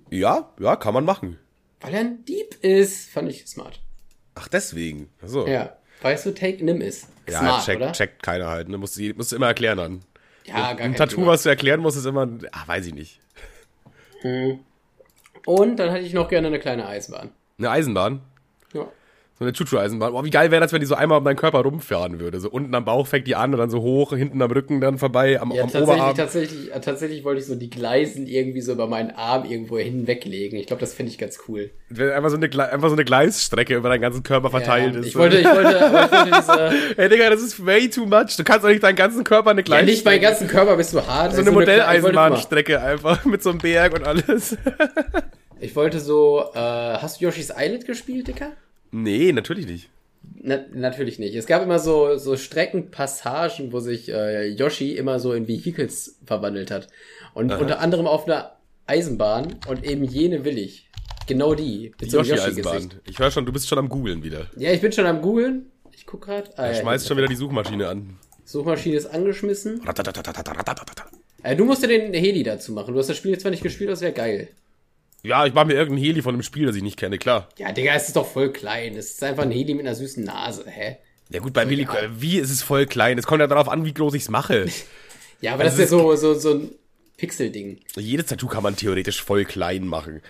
Ja, 0.09 0.53
ja, 0.59 0.75
kann 0.75 0.93
man 0.93 1.05
machen. 1.05 1.37
Weil 1.81 1.93
er 1.93 1.99
ein 1.99 2.25
Dieb 2.25 2.55
ist, 2.61 3.09
fand 3.09 3.29
ich 3.29 3.45
smart. 3.47 3.81
Ach, 4.35 4.47
deswegen. 4.47 5.09
Achso. 5.21 5.47
Ja. 5.47 5.77
Weißt 6.01 6.25
du, 6.25 6.33
Take 6.33 6.63
Nimm 6.63 6.81
ist. 6.81 7.07
Ja, 7.27 7.39
smart, 7.39 7.65
check, 7.65 7.77
oder? 7.77 7.91
checkt 7.91 8.23
keiner 8.23 8.47
halt. 8.47 8.69
Ne? 8.69 8.77
Musst, 8.77 8.97
du, 8.97 9.13
musst 9.15 9.31
du 9.31 9.35
immer 9.35 9.47
erklären 9.47 9.77
dann. 9.77 10.01
Ja, 10.45 10.73
gar 10.73 10.85
Ein 10.85 10.95
Tattoo, 10.95 11.17
Thema. 11.17 11.27
was 11.27 11.43
du 11.43 11.49
erklären 11.49 11.81
musst, 11.81 11.97
ist 11.97 12.05
immer, 12.05 12.27
ach, 12.51 12.67
weiß 12.67 12.85
ich 12.87 12.93
nicht. 12.93 13.19
Hm. 14.21 14.59
Und 15.45 15.77
dann 15.77 15.91
hätte 15.91 16.05
ich 16.05 16.13
noch 16.13 16.29
gerne 16.29 16.47
eine 16.47 16.59
kleine 16.59 16.87
Eisenbahn. 16.87 17.31
Eine 17.57 17.69
Eisenbahn? 17.69 18.21
So 19.39 19.45
eine 19.45 19.53
Chuchu-Eisenbahn. 19.53 20.13
Boah, 20.13 20.25
wie 20.25 20.31
geil 20.31 20.49
wäre 20.49 20.61
das, 20.61 20.73
wenn 20.73 20.79
die 20.79 20.87
so 20.87 20.95
einmal 20.95 21.19
um 21.19 21.23
deinen 21.23 21.35
Körper 21.35 21.59
rumfahren 21.59 22.19
würde. 22.19 22.39
So 22.39 22.49
unten 22.49 22.73
am 22.73 22.85
Bauch 22.85 23.05
fängt 23.05 23.27
die 23.27 23.35
an 23.35 23.53
und 23.53 23.59
dann 23.59 23.69
so 23.69 23.81
hoch, 23.81 24.13
hinten 24.13 24.41
am 24.41 24.49
Rücken 24.49 24.81
dann 24.81 24.97
vorbei, 24.97 25.39
am, 25.39 25.51
ja, 25.51 25.61
am 25.61 25.69
tatsächlich, 25.69 25.95
Oberarm. 25.95 26.15
Tatsächlich, 26.15 26.69
tatsächlich 26.81 27.23
wollte 27.23 27.41
ich 27.41 27.45
so 27.45 27.53
die 27.53 27.69
Gleisen 27.69 28.25
irgendwie 28.25 28.61
so 28.61 28.71
über 28.71 28.87
meinen 28.87 29.11
Arm 29.11 29.45
irgendwo 29.45 29.77
hinweglegen. 29.77 30.57
Ich 30.57 30.65
glaube, 30.65 30.79
das 30.79 30.95
finde 30.95 31.11
ich 31.11 31.19
ganz 31.19 31.37
cool. 31.47 31.69
Wenn 31.89 32.09
einfach 32.09 32.31
so, 32.31 32.37
eine, 32.37 32.71
einfach 32.71 32.89
so 32.89 32.95
eine 32.95 33.05
Gleisstrecke 33.05 33.75
über 33.75 33.89
deinen 33.89 34.01
ganzen 34.01 34.23
Körper 34.23 34.49
verteilt 34.49 34.95
ja, 34.95 35.01
ist. 35.01 35.05
Ich 35.05 35.15
wollte, 35.15 35.37
ich 35.37 35.45
wollte, 35.45 35.85
ich 35.85 35.93
wollte 35.93 36.25
diese... 36.25 36.97
Hey 36.97 37.09
Digga, 37.09 37.29
das 37.29 37.43
ist 37.43 37.63
way 37.63 37.89
too 37.89 38.07
much. 38.07 38.37
Du 38.37 38.43
kannst 38.43 38.63
doch 38.63 38.69
nicht 38.69 38.81
deinen 38.81 38.95
ganzen 38.95 39.23
Körper 39.23 39.51
eine 39.51 39.61
Gleisstrecke... 39.61 39.91
Ja, 39.91 39.95
nicht 39.95 40.05
meinen 40.05 40.21
ganzen 40.21 40.47
Körper, 40.47 40.75
bist 40.77 40.95
du 40.95 41.05
hart. 41.05 41.35
So 41.35 41.41
eine 41.41 41.51
Modelleisenbahnstrecke 41.51 42.81
einfach 42.81 43.23
mit 43.25 43.43
so 43.43 43.51
einem 43.51 43.59
Berg 43.59 43.93
und 43.93 44.03
alles. 44.03 44.57
ich 45.59 45.75
wollte 45.75 45.99
so... 45.99 46.43
Äh, 46.55 46.57
hast 46.57 47.21
du 47.21 47.25
Yoshi's 47.25 47.53
Island 47.55 47.85
gespielt, 47.85 48.29
Dicker? 48.29 48.53
Nee, 48.91 49.31
natürlich 49.31 49.67
nicht. 49.67 49.89
Na, 50.35 50.59
natürlich 50.73 51.19
nicht. 51.19 51.35
Es 51.35 51.45
gab 51.45 51.63
immer 51.63 51.79
so, 51.79 52.17
so 52.17 52.35
Streckenpassagen, 52.35 53.71
wo 53.71 53.79
sich 53.79 54.09
äh, 54.09 54.47
Yoshi 54.47 54.91
immer 54.93 55.19
so 55.19 55.33
in 55.33 55.47
Vehicles 55.47 56.19
verwandelt 56.25 56.71
hat. 56.71 56.87
Und 57.33 57.51
Aha. 57.51 57.59
unter 57.59 57.79
anderem 57.79 58.07
auf 58.07 58.25
einer 58.25 58.57
Eisenbahn 58.87 59.55
und 59.67 59.85
eben 59.85 60.03
jene 60.03 60.45
will 60.45 60.57
ich. 60.57 60.89
Genau 61.27 61.55
die. 61.55 61.91
Mit 61.99 62.01
die 62.01 62.09
so 62.09 62.19
Yoshi-Eisenbahn. 62.19 62.83
Yoshi 62.83 62.89
ich 63.05 63.19
höre 63.19 63.31
schon, 63.31 63.45
du 63.45 63.51
bist 63.51 63.67
schon 63.67 63.77
am 63.77 63.89
Googlen 63.89 64.23
wieder. 64.23 64.47
Ja, 64.55 64.71
ich 64.71 64.81
bin 64.81 64.91
schon 64.91 65.05
am 65.05 65.21
Googlen. 65.21 65.71
Ich 65.91 66.05
guck 66.05 66.21
grad. 66.21 66.57
Ah, 66.57 66.67
er 66.67 66.73
ja, 66.73 66.81
schmeißt 66.81 67.07
schon 67.07 67.17
wieder 67.17 67.27
die 67.27 67.35
Suchmaschine 67.35 67.87
an. 67.87 68.17
Suchmaschine 68.45 68.95
ist 68.95 69.07
angeschmissen. 69.07 69.81
äh, 71.43 71.55
du 71.55 71.65
musst 71.65 71.81
ja 71.81 71.87
den 71.89 72.13
Heli 72.13 72.43
dazu 72.43 72.71
machen. 72.71 72.93
Du 72.93 72.99
hast 72.99 73.09
das 73.09 73.17
Spiel 73.17 73.31
jetzt 73.31 73.41
zwar 73.41 73.51
nicht 73.51 73.63
gespielt, 73.63 73.89
das 73.89 74.01
wäre 74.01 74.13
geil. 74.13 74.49
Ja, 75.27 75.45
ich 75.45 75.53
mache 75.53 75.65
mir 75.65 75.73
irgendein 75.73 76.01
Heli 76.01 76.21
von 76.21 76.33
einem 76.33 76.43
Spiel, 76.43 76.67
das 76.67 76.75
ich 76.77 76.83
nicht 76.83 76.95
kenne, 76.95 77.17
klar. 77.17 77.49
Ja, 77.57 77.73
Digga, 77.73 77.93
es 77.93 78.07
ist 78.07 78.15
doch 78.15 78.25
voll 78.25 78.53
klein. 78.53 78.95
Es 78.95 79.11
ist 79.11 79.23
einfach 79.23 79.43
ein 79.43 79.51
Heli 79.51 79.73
mit 79.73 79.85
einer 79.85 79.93
süßen 79.93 80.23
Nase, 80.23 80.63
hä? 80.67 80.97
Ja 81.29 81.41
gut, 81.41 81.51
beim 81.51 81.67
Heli, 81.67 81.83
ja. 81.83 82.09
wie 82.17 82.37
ist 82.37 82.49
es 82.49 82.63
voll 82.63 82.85
klein? 82.85 83.17
Es 83.17 83.27
kommt 83.27 83.41
ja 83.41 83.47
darauf 83.47 83.67
an, 83.67 83.83
wie 83.83 83.93
groß 83.93 84.13
ich 84.13 84.23
es 84.23 84.29
mache. 84.29 84.67
ja, 85.41 85.53
aber 85.53 85.65
also 85.65 85.77
das 85.77 85.85
ist 85.85 85.91
ja 85.91 85.99
so, 85.99 86.15
so, 86.15 86.33
so 86.33 86.53
ein 86.53 86.71
Pixel-Ding. 87.17 87.81
Jedes 87.97 88.27
Tattoo 88.27 88.47
kann 88.47 88.63
man 88.63 88.77
theoretisch 88.77 89.21
voll 89.21 89.43
klein 89.43 89.85
machen. 89.85 90.21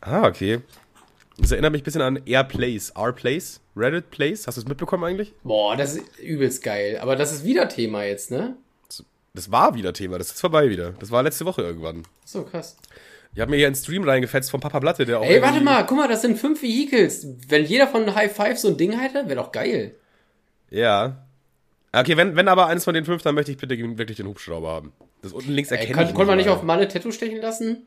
Ah, 0.00 0.28
okay. 0.28 0.60
Das 1.36 1.50
erinnert 1.50 1.72
mich 1.72 1.82
ein 1.82 1.84
bisschen 1.84 2.02
an 2.02 2.22
Airplays. 2.24 2.90
R-Plays? 2.90 3.60
Reddit 3.74 4.10
Plays? 4.12 4.46
Hast 4.46 4.58
du 4.58 4.60
es 4.60 4.68
mitbekommen 4.68 5.02
eigentlich? 5.02 5.32
Boah, 5.42 5.76
das 5.76 5.96
ist 5.96 6.18
übelst 6.20 6.62
geil. 6.62 6.98
Aber 7.00 7.16
das 7.16 7.32
ist 7.32 7.44
wieder 7.44 7.68
Thema 7.68 8.04
jetzt, 8.04 8.30
ne? 8.30 8.56
Das 9.34 9.50
war 9.52 9.74
wieder 9.74 9.92
Thema, 9.92 10.18
das 10.18 10.28
ist 10.28 10.40
vorbei 10.40 10.70
wieder. 10.70 10.92
Das 10.92 11.10
war 11.10 11.22
letzte 11.22 11.44
Woche 11.44 11.62
irgendwann. 11.62 12.02
So, 12.24 12.42
krass. 12.42 12.76
Ich 13.34 13.40
habe 13.40 13.50
mir 13.50 13.56
hier 13.56 13.66
einen 13.66 13.76
Stream 13.76 14.02
reingefetzt 14.04 14.50
von 14.50 14.60
Papa 14.60 14.78
Blatte, 14.78 15.04
der 15.04 15.20
auch. 15.20 15.24
Ey, 15.24 15.42
warte 15.42 15.60
mal, 15.60 15.84
guck 15.86 15.98
mal, 15.98 16.08
das 16.08 16.22
sind 16.22 16.38
fünf 16.38 16.62
Vehicles. 16.62 17.26
Wenn 17.48 17.64
jeder 17.64 17.86
von 17.86 18.14
High 18.14 18.34
Five 18.34 18.58
so 18.58 18.68
ein 18.68 18.76
Ding 18.76 18.98
hätte, 18.98 19.26
wäre 19.26 19.36
doch 19.36 19.52
geil. 19.52 19.94
Ja. 20.70 21.24
Okay, 21.92 22.16
wenn, 22.16 22.36
wenn 22.36 22.48
aber 22.48 22.66
eines 22.66 22.84
von 22.84 22.94
den 22.94 23.04
fünf, 23.04 23.22
dann 23.22 23.34
möchte 23.34 23.52
ich 23.52 23.58
bitte 23.58 23.78
wirklich 23.96 24.16
den 24.16 24.26
Hubschrauber 24.26 24.68
haben. 24.70 24.92
Das 25.22 25.32
unten 25.32 25.52
links 25.52 25.70
Ey, 25.70 25.78
erkenne 25.78 25.96
kann, 25.96 26.08
ich 26.08 26.14
konnte 26.14 26.28
man 26.28 26.38
nicht 26.38 26.48
auf 26.48 26.62
Malle 26.62 26.88
Tattoo 26.88 27.12
stechen 27.12 27.40
lassen? 27.40 27.86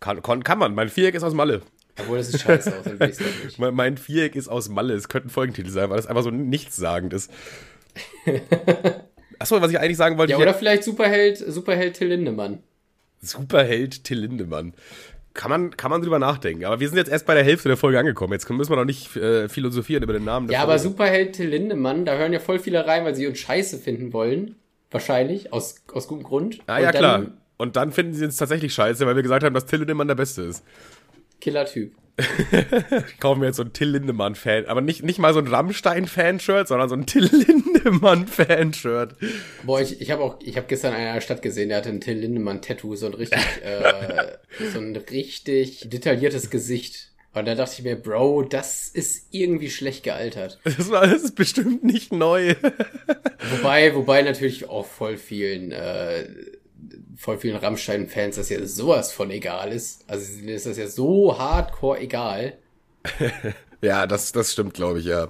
Kann, 0.00 0.22
kann, 0.22 0.44
kann 0.44 0.58
man. 0.58 0.74
Mein 0.74 0.88
Viereck 0.88 1.14
ist 1.14 1.22
aus 1.22 1.34
Malle. 1.34 1.62
Obwohl, 1.98 2.18
das 2.18 2.28
sieht 2.28 2.40
scheiße 2.42 2.78
aus, 2.78 2.84
dann 2.84 3.08
ich's 3.08 3.18
doch 3.18 3.44
nicht. 3.44 3.58
Mein, 3.58 3.74
mein 3.74 3.96
Viereck 3.98 4.36
ist 4.36 4.48
aus 4.48 4.68
Malle. 4.68 4.94
Es 4.94 5.08
könnte 5.08 5.28
ein 5.28 5.30
Folgentitel 5.30 5.70
sein, 5.70 5.90
weil 5.90 5.96
das 5.96 6.06
einfach 6.06 6.22
so 6.22 6.30
nichtssagend 6.30 7.12
ist. 7.12 7.30
Achso, 9.38 9.60
was 9.60 9.70
ich 9.70 9.78
eigentlich 9.78 9.96
sagen 9.96 10.18
wollte. 10.18 10.32
Ja, 10.32 10.38
oder 10.38 10.54
vielleicht 10.54 10.84
Superheld, 10.84 11.38
Superheld 11.38 11.94
Till 11.94 12.08
Lindemann. 12.08 12.58
Superheld 13.20 14.04
Till 14.04 14.18
Lindemann. 14.20 14.74
Kann 15.34 15.50
man, 15.50 15.76
kann 15.76 15.90
man 15.90 16.02
drüber 16.02 16.18
nachdenken. 16.18 16.64
Aber 16.64 16.80
wir 16.80 16.88
sind 16.88 16.98
jetzt 16.98 17.10
erst 17.10 17.26
bei 17.26 17.34
der 17.34 17.44
Hälfte 17.44 17.68
der 17.68 17.76
Folge 17.76 17.98
angekommen. 17.98 18.32
Jetzt 18.32 18.48
müssen 18.50 18.72
wir 18.72 18.76
noch 18.76 18.84
nicht 18.84 19.14
äh, 19.16 19.48
philosophieren 19.48 20.02
über 20.02 20.12
den 20.12 20.24
Namen 20.24 20.50
Ja, 20.50 20.62
aber 20.62 20.78
Folge. 20.78 20.90
Superheld 20.90 21.32
Till 21.34 21.48
Lindemann, 21.48 22.04
da 22.04 22.16
hören 22.16 22.32
ja 22.32 22.40
voll 22.40 22.58
viele 22.58 22.86
rein, 22.86 23.04
weil 23.04 23.14
sie 23.14 23.26
uns 23.26 23.38
scheiße 23.38 23.78
finden 23.78 24.12
wollen. 24.12 24.56
Wahrscheinlich, 24.90 25.52
aus, 25.52 25.76
aus 25.92 26.08
gutem 26.08 26.24
Grund. 26.24 26.58
Ah, 26.66 26.76
Und 26.78 26.82
ja, 26.82 26.90
klar. 26.92 27.26
Und 27.56 27.76
dann 27.76 27.92
finden 27.92 28.14
sie 28.14 28.24
uns 28.24 28.36
tatsächlich 28.36 28.72
scheiße, 28.72 29.06
weil 29.06 29.14
wir 29.16 29.22
gesagt 29.22 29.44
haben, 29.44 29.54
dass 29.54 29.66
Till 29.66 29.78
Lindemann 29.80 30.08
der 30.08 30.14
Beste 30.14 30.42
ist. 30.42 30.64
Killer-Typ. 31.40 31.92
Kaufen 33.20 33.40
wir 33.40 33.48
jetzt 33.48 33.56
so 33.56 33.62
ein 33.62 33.72
Till 33.72 33.90
Lindemann-Fan. 33.90 34.66
Aber 34.66 34.80
nicht, 34.80 35.02
nicht 35.02 35.18
mal 35.18 35.32
so 35.32 35.38
ein 35.38 35.46
Rammstein-Fan-Shirt, 35.46 36.68
sondern 36.68 36.88
so 36.88 36.94
ein 36.96 37.06
Till 37.06 37.24
Lindemann-Fan-Shirt. 37.24 39.16
Boah, 39.64 39.80
ich, 39.80 40.00
ich 40.00 40.10
habe 40.10 40.22
auch, 40.22 40.38
ich 40.42 40.56
habe 40.56 40.66
gestern 40.66 40.94
in 40.94 41.00
einer 41.00 41.20
Stadt 41.20 41.42
gesehen, 41.42 41.68
der 41.68 41.78
hatte 41.78 41.90
ein 41.90 42.00
Till 42.00 42.18
Lindemann-Tattoo, 42.18 42.96
so 42.96 43.06
ein 43.06 43.14
richtig, 43.14 43.40
äh, 43.64 44.38
so 44.72 44.80
ein 44.80 44.96
richtig 44.96 45.88
detailliertes 45.88 46.50
Gesicht. 46.50 47.12
Und 47.34 47.46
da 47.46 47.54
dachte 47.54 47.74
ich 47.78 47.84
mir, 47.84 47.94
Bro, 47.94 48.44
das 48.44 48.88
ist 48.88 49.28
irgendwie 49.30 49.70
schlecht 49.70 50.02
gealtert. 50.02 50.58
Das, 50.64 50.90
war, 50.90 51.06
das 51.06 51.22
ist 51.22 51.36
bestimmt 51.36 51.84
nicht 51.84 52.12
neu. 52.12 52.54
Wobei, 53.50 53.94
wobei 53.94 54.22
natürlich 54.22 54.68
auch 54.68 54.86
voll 54.86 55.16
vielen, 55.16 55.70
äh, 55.70 56.26
voll 57.18 57.36
vielen 57.36 57.56
Rammstein-Fans 57.56 58.36
das 58.36 58.48
ja 58.48 58.64
sowas 58.64 59.12
von 59.12 59.30
egal 59.30 59.72
ist. 59.72 60.08
Also 60.08 60.24
ist 60.40 60.66
das 60.66 60.78
ja 60.78 60.86
so 60.86 61.36
hardcore 61.36 62.00
egal. 62.00 62.56
ja, 63.82 64.06
das, 64.06 64.32
das 64.32 64.52
stimmt, 64.52 64.74
glaube 64.74 65.00
ich, 65.00 65.06
ja. 65.06 65.28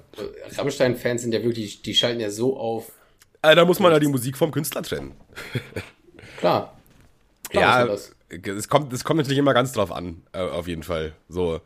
Rammstein-Fans 0.57 1.23
sind 1.23 1.33
ja 1.33 1.43
wirklich, 1.43 1.83
die 1.83 1.95
schalten 1.95 2.21
ja 2.21 2.31
so 2.31 2.57
auf. 2.59 2.93
Also, 3.41 3.57
da 3.57 3.65
muss 3.65 3.81
man 3.81 3.91
ja 3.91 3.99
die 3.99 4.09
Musik 4.09 4.37
vom 4.37 4.51
Künstler 4.51 4.83
trennen. 4.83 5.15
Klar. 6.39 6.79
Klar 7.49 7.87
ja, 7.87 7.95
es 8.31 8.69
kommt, 8.69 8.93
es 8.93 9.05
kommt 9.05 9.19
natürlich 9.19 9.39
immer 9.39 9.55
ganz 9.55 9.73
drauf 9.73 9.91
an, 9.91 10.23
äh, 10.33 10.41
auf 10.41 10.69
jeden 10.69 10.83
Fall. 10.83 11.15
So. 11.29 11.61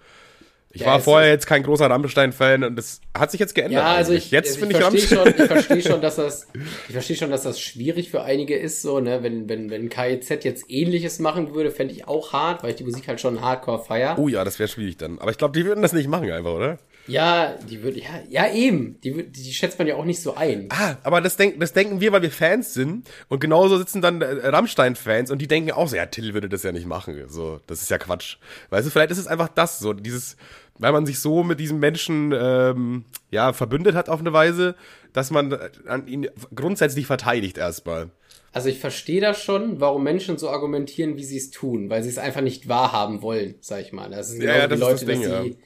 Ich 0.74 0.80
Ja, 0.80 0.86
war 0.88 1.00
vorher 1.00 1.28
jetzt 1.30 1.46
kein 1.46 1.62
großer 1.62 1.86
Rammstein-Fan 1.90 2.64
und 2.64 2.76
das 2.76 3.00
hat 3.16 3.30
sich 3.30 3.38
jetzt 3.40 3.54
geändert. 3.54 3.82
Ja, 3.82 3.92
also 3.94 4.12
eigentlich. 4.12 4.26
ich, 4.26 4.30
jetzt 4.30 4.48
also 4.48 4.60
finde 4.60 4.78
ich 4.78 4.94
ich, 4.94 5.06
verstehe 5.06 5.18
schon, 5.18 5.28
ich 5.42 5.46
verstehe 5.46 5.82
schon, 5.82 6.00
dass 6.00 6.16
das, 6.16 6.46
ich 6.88 6.92
verstehe 6.92 7.16
schon, 7.16 7.30
dass 7.30 7.42
das 7.42 7.60
schwierig 7.60 8.10
für 8.10 8.22
einige 8.22 8.56
ist, 8.56 8.80
so, 8.80 8.98
ne, 8.98 9.22
wenn, 9.22 9.48
wenn, 9.50 9.70
wenn 9.70 9.88
KIZ 9.90 10.30
jetzt 10.44 10.64
ähnliches 10.70 11.18
machen 11.18 11.54
würde, 11.54 11.70
fände 11.70 11.92
ich 11.92 12.08
auch 12.08 12.32
hart, 12.32 12.62
weil 12.62 12.70
ich 12.70 12.76
die 12.76 12.84
Musik 12.84 13.06
halt 13.08 13.20
schon 13.20 13.40
hardcore 13.42 13.84
feier. 13.84 14.18
Oh 14.18 14.28
ja, 14.28 14.44
das 14.44 14.58
wäre 14.58 14.68
schwierig 14.68 14.96
dann. 14.96 15.18
Aber 15.18 15.30
ich 15.30 15.36
glaube, 15.38 15.52
die 15.58 15.66
würden 15.66 15.82
das 15.82 15.92
nicht 15.92 16.08
machen 16.08 16.30
einfach, 16.30 16.52
oder? 16.52 16.78
Ja, 17.08 17.56
die 17.68 17.82
würde, 17.82 17.98
ja, 17.98 18.20
ja, 18.30 18.52
eben, 18.52 19.00
die, 19.02 19.12
würd- 19.12 19.32
die 19.32 19.52
schätzt 19.52 19.76
man 19.78 19.88
ja 19.88 19.96
auch 19.96 20.04
nicht 20.04 20.22
so 20.22 20.36
ein. 20.36 20.68
Ah, 20.70 20.96
aber 21.02 21.20
das, 21.20 21.36
denk, 21.36 21.58
das 21.58 21.72
denken 21.72 22.00
wir, 22.00 22.12
weil 22.12 22.22
wir 22.22 22.30
Fans 22.30 22.74
sind. 22.74 23.08
Und 23.28 23.40
genauso 23.40 23.76
sitzen 23.76 24.00
dann 24.00 24.22
äh, 24.22 24.46
Rammstein-Fans 24.46 25.32
und 25.32 25.38
die 25.42 25.48
denken 25.48 25.72
auch 25.72 25.88
so, 25.88 25.96
ja, 25.96 26.06
Till 26.06 26.32
würde 26.32 26.48
das 26.48 26.62
ja 26.62 26.70
nicht 26.70 26.86
machen. 26.86 27.20
So, 27.28 27.60
das 27.66 27.82
ist 27.82 27.90
ja 27.90 27.98
Quatsch. 27.98 28.36
Weißt 28.70 28.86
du, 28.86 28.90
vielleicht 28.90 29.10
ist 29.10 29.18
es 29.18 29.26
einfach 29.26 29.48
das, 29.48 29.80
so 29.80 29.92
dieses, 29.92 30.36
weil 30.82 30.92
man 30.92 31.06
sich 31.06 31.20
so 31.20 31.44
mit 31.44 31.60
diesem 31.60 31.78
Menschen 31.78 32.34
ähm, 32.36 33.04
ja 33.30 33.52
verbündet 33.52 33.94
hat 33.94 34.08
auf 34.08 34.20
eine 34.20 34.32
Weise, 34.32 34.74
dass 35.12 35.30
man 35.30 35.52
äh, 35.52 35.70
an 35.86 36.06
ihn 36.08 36.28
grundsätzlich 36.54 37.06
verteidigt 37.06 37.56
erstmal. 37.56 38.10
Also 38.52 38.68
ich 38.68 38.80
verstehe 38.80 39.20
das 39.20 39.42
schon, 39.42 39.80
warum 39.80 40.02
Menschen 40.02 40.36
so 40.36 40.50
argumentieren, 40.50 41.16
wie 41.16 41.24
sie 41.24 41.38
es 41.38 41.50
tun, 41.50 41.88
weil 41.88 42.02
sie 42.02 42.10
es 42.10 42.18
einfach 42.18 42.42
nicht 42.42 42.68
wahrhaben 42.68 43.22
wollen, 43.22 43.54
sag 43.60 43.80
ich 43.80 43.92
mal. 43.92 44.10
Das 44.10 44.30
ist 44.30 44.42
Ja, 44.42 44.56
ja, 44.56 44.66
das 44.66 44.68
die 44.68 44.74
ist 44.74 44.80
Leute, 44.80 45.06
das 45.06 45.20
Ding, 45.20 45.30
dass 45.30 45.44
die, 45.44 45.56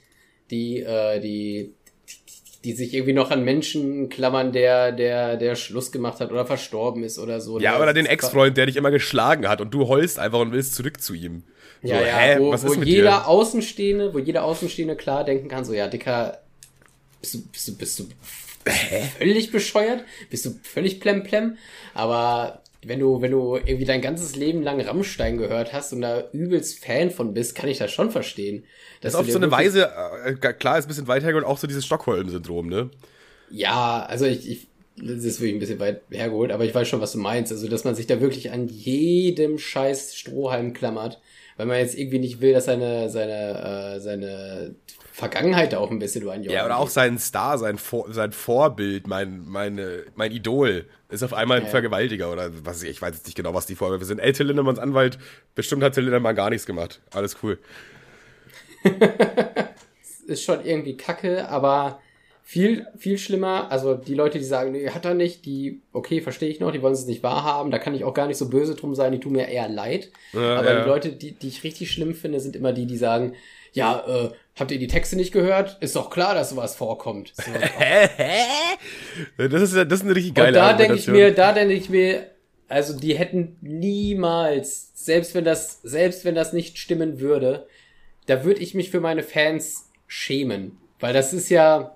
die, 0.51 0.79
äh, 0.83 1.19
die, 1.19 1.73
die 2.67 2.73
sich 2.73 2.93
irgendwie 2.93 3.13
noch 3.13 3.31
an 3.31 3.45
Menschen 3.45 4.09
klammern, 4.09 4.51
der, 4.51 4.91
der, 4.91 5.37
der 5.37 5.55
Schluss 5.55 5.89
gemacht 5.93 6.19
hat 6.19 6.31
oder 6.31 6.45
verstorben 6.45 7.01
ist 7.01 7.17
oder 7.17 7.39
so. 7.39 7.61
Ja, 7.61 7.77
ne? 7.77 7.83
oder 7.83 7.93
den 7.93 8.05
Ex-Freund, 8.05 8.57
der 8.57 8.65
dich 8.65 8.75
immer 8.75 8.91
geschlagen 8.91 9.47
hat 9.47 9.61
und 9.61 9.73
du 9.73 9.87
heulst 9.87 10.19
einfach 10.19 10.39
und 10.39 10.51
willst 10.51 10.75
zurück 10.75 10.99
zu 10.99 11.13
ihm. 11.13 11.43
So, 11.81 11.87
Ja, 11.87 12.01
ja, 12.01 12.17
hä, 12.17 12.35
wo, 12.39 12.51
was 12.51 12.67
wo 12.67 12.73
ist 12.73 12.79
mit 12.79 12.89
jeder 12.89 13.11
dir? 13.11 13.27
Außenstehende, 13.27 14.13
wo 14.13 14.19
jeder 14.19 14.43
Außenstehende 14.43 14.97
klar 14.97 15.23
denken 15.23 15.47
kann, 15.47 15.63
so, 15.63 15.73
ja, 15.73 15.87
Dicker, 15.87 16.39
bist 17.21 17.35
du, 17.35 17.47
bist 17.47 17.67
du, 17.69 17.77
bist 17.77 17.99
du 17.99 18.09
völlig 19.17 19.49
bescheuert? 19.49 20.03
Bist 20.29 20.45
du 20.45 20.59
völlig 20.61 20.99
plemplem? 20.99 21.57
Aber 21.93 22.63
wenn 22.85 22.99
du, 22.99 23.21
wenn 23.21 23.31
du 23.31 23.55
irgendwie 23.55 23.85
dein 23.85 24.01
ganzes 24.01 24.35
Leben 24.35 24.61
lang 24.63 24.79
Rammstein 24.79 25.37
gehört 25.37 25.73
hast 25.73 25.93
und 25.93 26.01
da 26.01 26.23
übelst 26.31 26.83
Fan 26.83 27.11
von 27.11 27.33
bist, 27.33 27.55
kann 27.55 27.69
ich 27.69 27.77
das 27.79 27.91
schon 27.91 28.11
verstehen. 28.11 28.63
Das 29.01 29.13
ist 29.13 29.19
auf 29.19 29.29
so 29.29 29.37
eine 29.37 29.51
Weise, 29.51 29.89
äh, 30.25 30.33
klar, 30.35 30.77
ist 30.77 30.85
ein 30.85 30.89
bisschen 30.89 31.07
weit 31.07 31.23
hergeholt, 31.23 31.45
auch 31.45 31.57
so 31.57 31.67
dieses 31.67 31.85
Stockholm-Syndrom, 31.85 32.67
ne? 32.67 32.89
Ja, 33.49 34.05
also 34.07 34.25
ich, 34.25 34.49
ich 34.49 34.67
das 34.99 35.23
ist 35.23 35.39
wirklich 35.39 35.55
ein 35.55 35.59
bisschen 35.59 35.79
weit 35.79 36.01
hergeholt, 36.09 36.51
aber 36.51 36.65
ich 36.65 36.73
weiß 36.73 36.87
schon, 36.87 37.01
was 37.01 37.11
du 37.11 37.19
meinst. 37.19 37.51
Also, 37.51 37.67
dass 37.67 37.83
man 37.83 37.95
sich 37.95 38.07
da 38.07 38.19
wirklich 38.19 38.51
an 38.51 38.67
jedem 38.67 39.59
scheiß 39.59 40.15
Strohhalm 40.15 40.73
klammert, 40.73 41.21
weil 41.55 41.67
man 41.67 41.77
jetzt 41.77 41.97
irgendwie 41.97 42.19
nicht 42.19 42.41
will, 42.41 42.53
dass 42.53 42.65
seine, 42.65 43.09
seine, 43.09 43.95
äh, 43.95 43.99
seine 43.99 44.75
Vergangenheit 45.11 45.73
da 45.73 45.79
auch 45.79 45.91
ein 45.91 45.99
bisschen 45.99 46.23
durchjochen 46.23 46.51
Ja, 46.51 46.65
oder 46.65 46.77
auch 46.77 46.89
sein 46.89 47.19
Star, 47.19 47.57
sein, 47.57 47.77
Vor 47.77 48.11
sein 48.11 48.31
Vorbild, 48.31 49.07
mein, 49.07 49.47
meine, 49.47 50.03
mein 50.15 50.31
Idol, 50.31 50.85
ist 51.09 51.23
auf 51.23 51.33
einmal 51.33 51.57
ein 51.59 51.65
Ja. 51.65 51.69
Vergewaltiger 51.69 52.31
oder 52.31 52.51
was 52.63 52.77
weiß 52.77 52.83
ich, 52.83 52.89
ich 52.89 53.01
weiß 53.01 53.15
jetzt 53.15 53.25
nicht 53.25 53.35
genau, 53.35 53.53
was 53.53 53.65
die 53.65 53.75
Vorwürfe 53.75 54.05
sind. 54.05 54.19
Ey, 54.19 54.33
Till 54.33 54.47
Lindemanns 54.47 54.79
Anwalt, 54.79 55.17
bestimmt 55.55 55.83
hat 55.83 55.93
Till 55.93 56.03
Lindemann 56.03 56.35
gar 56.35 56.49
nichts 56.49 56.65
gemacht. 56.65 57.01
Alles 57.11 57.37
cool. 57.43 57.57
ist 60.27 60.43
schon 60.43 60.65
irgendwie 60.65 60.97
kacke, 60.97 61.47
aber 61.49 61.99
viel, 62.43 62.87
viel 62.97 63.17
schlimmer. 63.17 63.71
Also 63.71 63.95
die 63.95 64.13
Leute, 64.13 64.37
die 64.39 64.45
sagen, 64.45 64.71
nee, 64.71 64.89
hat 64.89 65.05
er 65.05 65.13
nicht, 65.13 65.45
die, 65.45 65.81
okay, 65.91 66.21
verstehe 66.21 66.49
ich 66.49 66.59
noch, 66.59 66.71
die 66.71 66.81
wollen 66.81 66.93
es 66.93 67.05
nicht 67.05 67.23
wahrhaben, 67.23 67.71
da 67.71 67.79
kann 67.79 67.93
ich 67.93 68.03
auch 68.03 68.13
gar 68.13 68.27
nicht 68.27 68.37
so 68.37 68.49
böse 68.49 68.75
drum 68.75 68.95
sein, 68.95 69.11
die 69.11 69.19
tun 69.19 69.33
mir 69.33 69.47
eher 69.47 69.67
leid. 69.67 70.11
Ja, 70.33 70.57
aber 70.57 70.73
ja. 70.73 70.81
die 70.81 70.87
Leute, 70.87 71.11
die, 71.11 71.31
die 71.33 71.47
ich 71.47 71.63
richtig 71.63 71.91
schlimm 71.91 72.15
finde, 72.15 72.39
sind 72.39 72.55
immer 72.55 72.71
die, 72.71 72.85
die 72.85 72.97
sagen, 72.97 73.33
ja, 73.77 74.03
äh, 74.07 74.31
habt 74.55 74.71
ihr 74.71 74.79
die 74.79 74.87
Texte 74.87 75.15
nicht 75.15 75.31
gehört? 75.31 75.77
Ist 75.81 75.95
doch 75.95 76.09
klar, 76.09 76.33
dass 76.33 76.49
sowas 76.49 76.75
vorkommt. 76.75 77.33
So, 77.35 77.43
Hä? 77.77 78.09
Hä? 78.17 79.47
Das 79.47 79.61
ist, 79.61 79.75
ja- 79.75 79.85
das 79.85 79.99
ist 79.99 80.05
eine 80.05 80.15
richtig 80.15 80.33
geile 80.35 80.47
Und 80.49 80.53
da 80.55 80.73
denke 80.73 80.95
ich 80.95 81.07
mir, 81.07 81.33
da 81.33 81.53
denke 81.53 81.73
ich 81.75 81.89
mir, 81.89 82.27
also 82.67 82.97
die 82.99 83.17
hätten 83.17 83.55
niemals, 83.61 84.91
selbst 84.95 85.33
wenn 85.35 85.45
das, 85.45 85.79
selbst 85.83 86.25
wenn 86.25 86.35
das 86.35 86.51
nicht 86.53 86.77
stimmen 86.77 87.19
würde, 87.19 87.67
da 88.25 88.43
würde 88.43 88.61
ich 88.61 88.73
mich 88.73 88.89
für 88.89 88.99
meine 88.99 89.23
Fans 89.23 89.89
schämen. 90.07 90.77
Weil 90.99 91.13
das 91.13 91.31
ist 91.33 91.49
ja, 91.49 91.95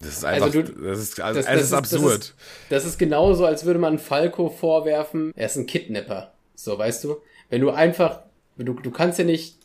Das 0.00 0.08
ist 0.18 0.24
einfach, 0.24 0.46
Also 0.46 0.62
du- 0.62 0.72
das 0.72 0.98
ist, 1.00 1.20
also, 1.20 1.40
das, 1.40 1.46
es 1.48 1.52
das 1.54 1.62
ist 1.64 1.72
absurd. 1.74 2.14
Das 2.14 2.24
ist, 2.24 2.34
das 2.70 2.84
ist 2.86 2.98
genauso, 2.98 3.44
als 3.44 3.64
würde 3.64 3.78
man 3.78 3.98
Falco 3.98 4.48
vorwerfen, 4.48 5.32
er 5.36 5.46
ist 5.46 5.56
ein 5.56 5.66
Kidnapper. 5.66 6.32
So, 6.54 6.78
weißt 6.78 7.04
du? 7.04 7.18
Wenn 7.50 7.60
du 7.60 7.70
einfach, 7.70 8.20
du, 8.56 8.72
du 8.74 8.90
kannst 8.90 9.18
ja 9.18 9.24
nicht, 9.24 9.57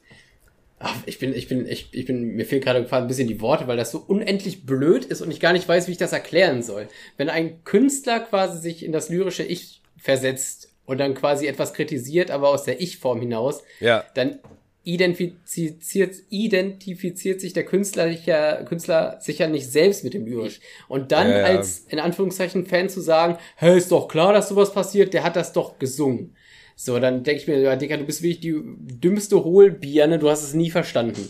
ach, 0.83 0.97
ich 1.05 1.17
bin, 1.17 1.33
ich 1.33 1.47
bin, 1.47 1.65
ich, 1.67 1.87
ich 1.91 2.05
bin, 2.05 2.35
mir 2.35 2.45
fehlt 2.45 2.63
gerade 2.63 2.85
ein 2.89 3.07
bisschen 3.07 3.27
die 3.27 3.41
Worte, 3.41 3.67
weil 3.67 3.77
das 3.77 3.91
so 3.91 4.03
unendlich 4.05 4.65
blöd 4.65 5.05
ist 5.05 5.21
und 5.21 5.31
ich 5.31 5.39
gar 5.39 5.53
nicht 5.53 5.67
weiß, 5.67 5.87
wie 5.87 5.93
ich 5.93 5.97
das 5.97 6.13
erklären 6.13 6.61
soll. 6.61 6.87
Wenn 7.17 7.29
ein 7.29 7.63
Künstler 7.63 8.19
quasi 8.19 8.59
sich 8.59 8.85
in 8.85 8.91
das 8.91 9.09
lyrische 9.09 9.43
Ich 9.43 9.81
versetzt 9.97 10.73
und 10.85 10.97
dann 10.99 11.15
quasi 11.15 11.47
etwas 11.47 11.73
kritisiert, 11.73 12.31
aber 12.31 12.49
aus 12.49 12.65
der 12.65 12.81
Ich-Form 12.81 13.21
hinaus, 13.21 13.63
ja. 13.79 14.03
dann 14.13 14.39
identifiziert, 14.83 16.15
identifiziert 16.29 17.39
sich 17.39 17.53
der 17.53 17.63
Künstler 17.63 18.09
sicher, 18.09 18.65
Künstler 18.65 19.17
sicher 19.21 19.47
nicht 19.47 19.71
selbst 19.71 20.03
mit 20.03 20.13
dem 20.13 20.25
Lyrisch. 20.25 20.59
Und 20.89 21.13
dann 21.13 21.29
Ja, 21.29 21.39
ja. 21.39 21.45
als, 21.45 21.85
in 21.87 21.99
Anführungszeichen, 21.99 22.65
Fan 22.65 22.89
zu 22.89 22.99
sagen, 22.99 23.37
hey, 23.55 23.77
ist 23.77 23.93
doch 23.93 24.09
klar, 24.09 24.33
dass 24.33 24.49
sowas 24.49 24.73
passiert, 24.73 25.13
der 25.13 25.23
hat 25.23 25.37
das 25.37 25.53
doch 25.53 25.79
gesungen. 25.79 26.35
So, 26.75 26.99
dann 26.99 27.23
denke 27.23 27.41
ich 27.41 27.47
mir, 27.47 27.59
ja, 27.59 27.75
Digga, 27.75 27.97
du 27.97 28.03
bist 28.05 28.21
wirklich 28.21 28.39
die 28.41 28.53
dümmste 28.77 29.43
Hohlbirne, 29.43 30.19
du 30.19 30.29
hast 30.29 30.43
es 30.43 30.53
nie 30.53 30.71
verstanden. 30.71 31.29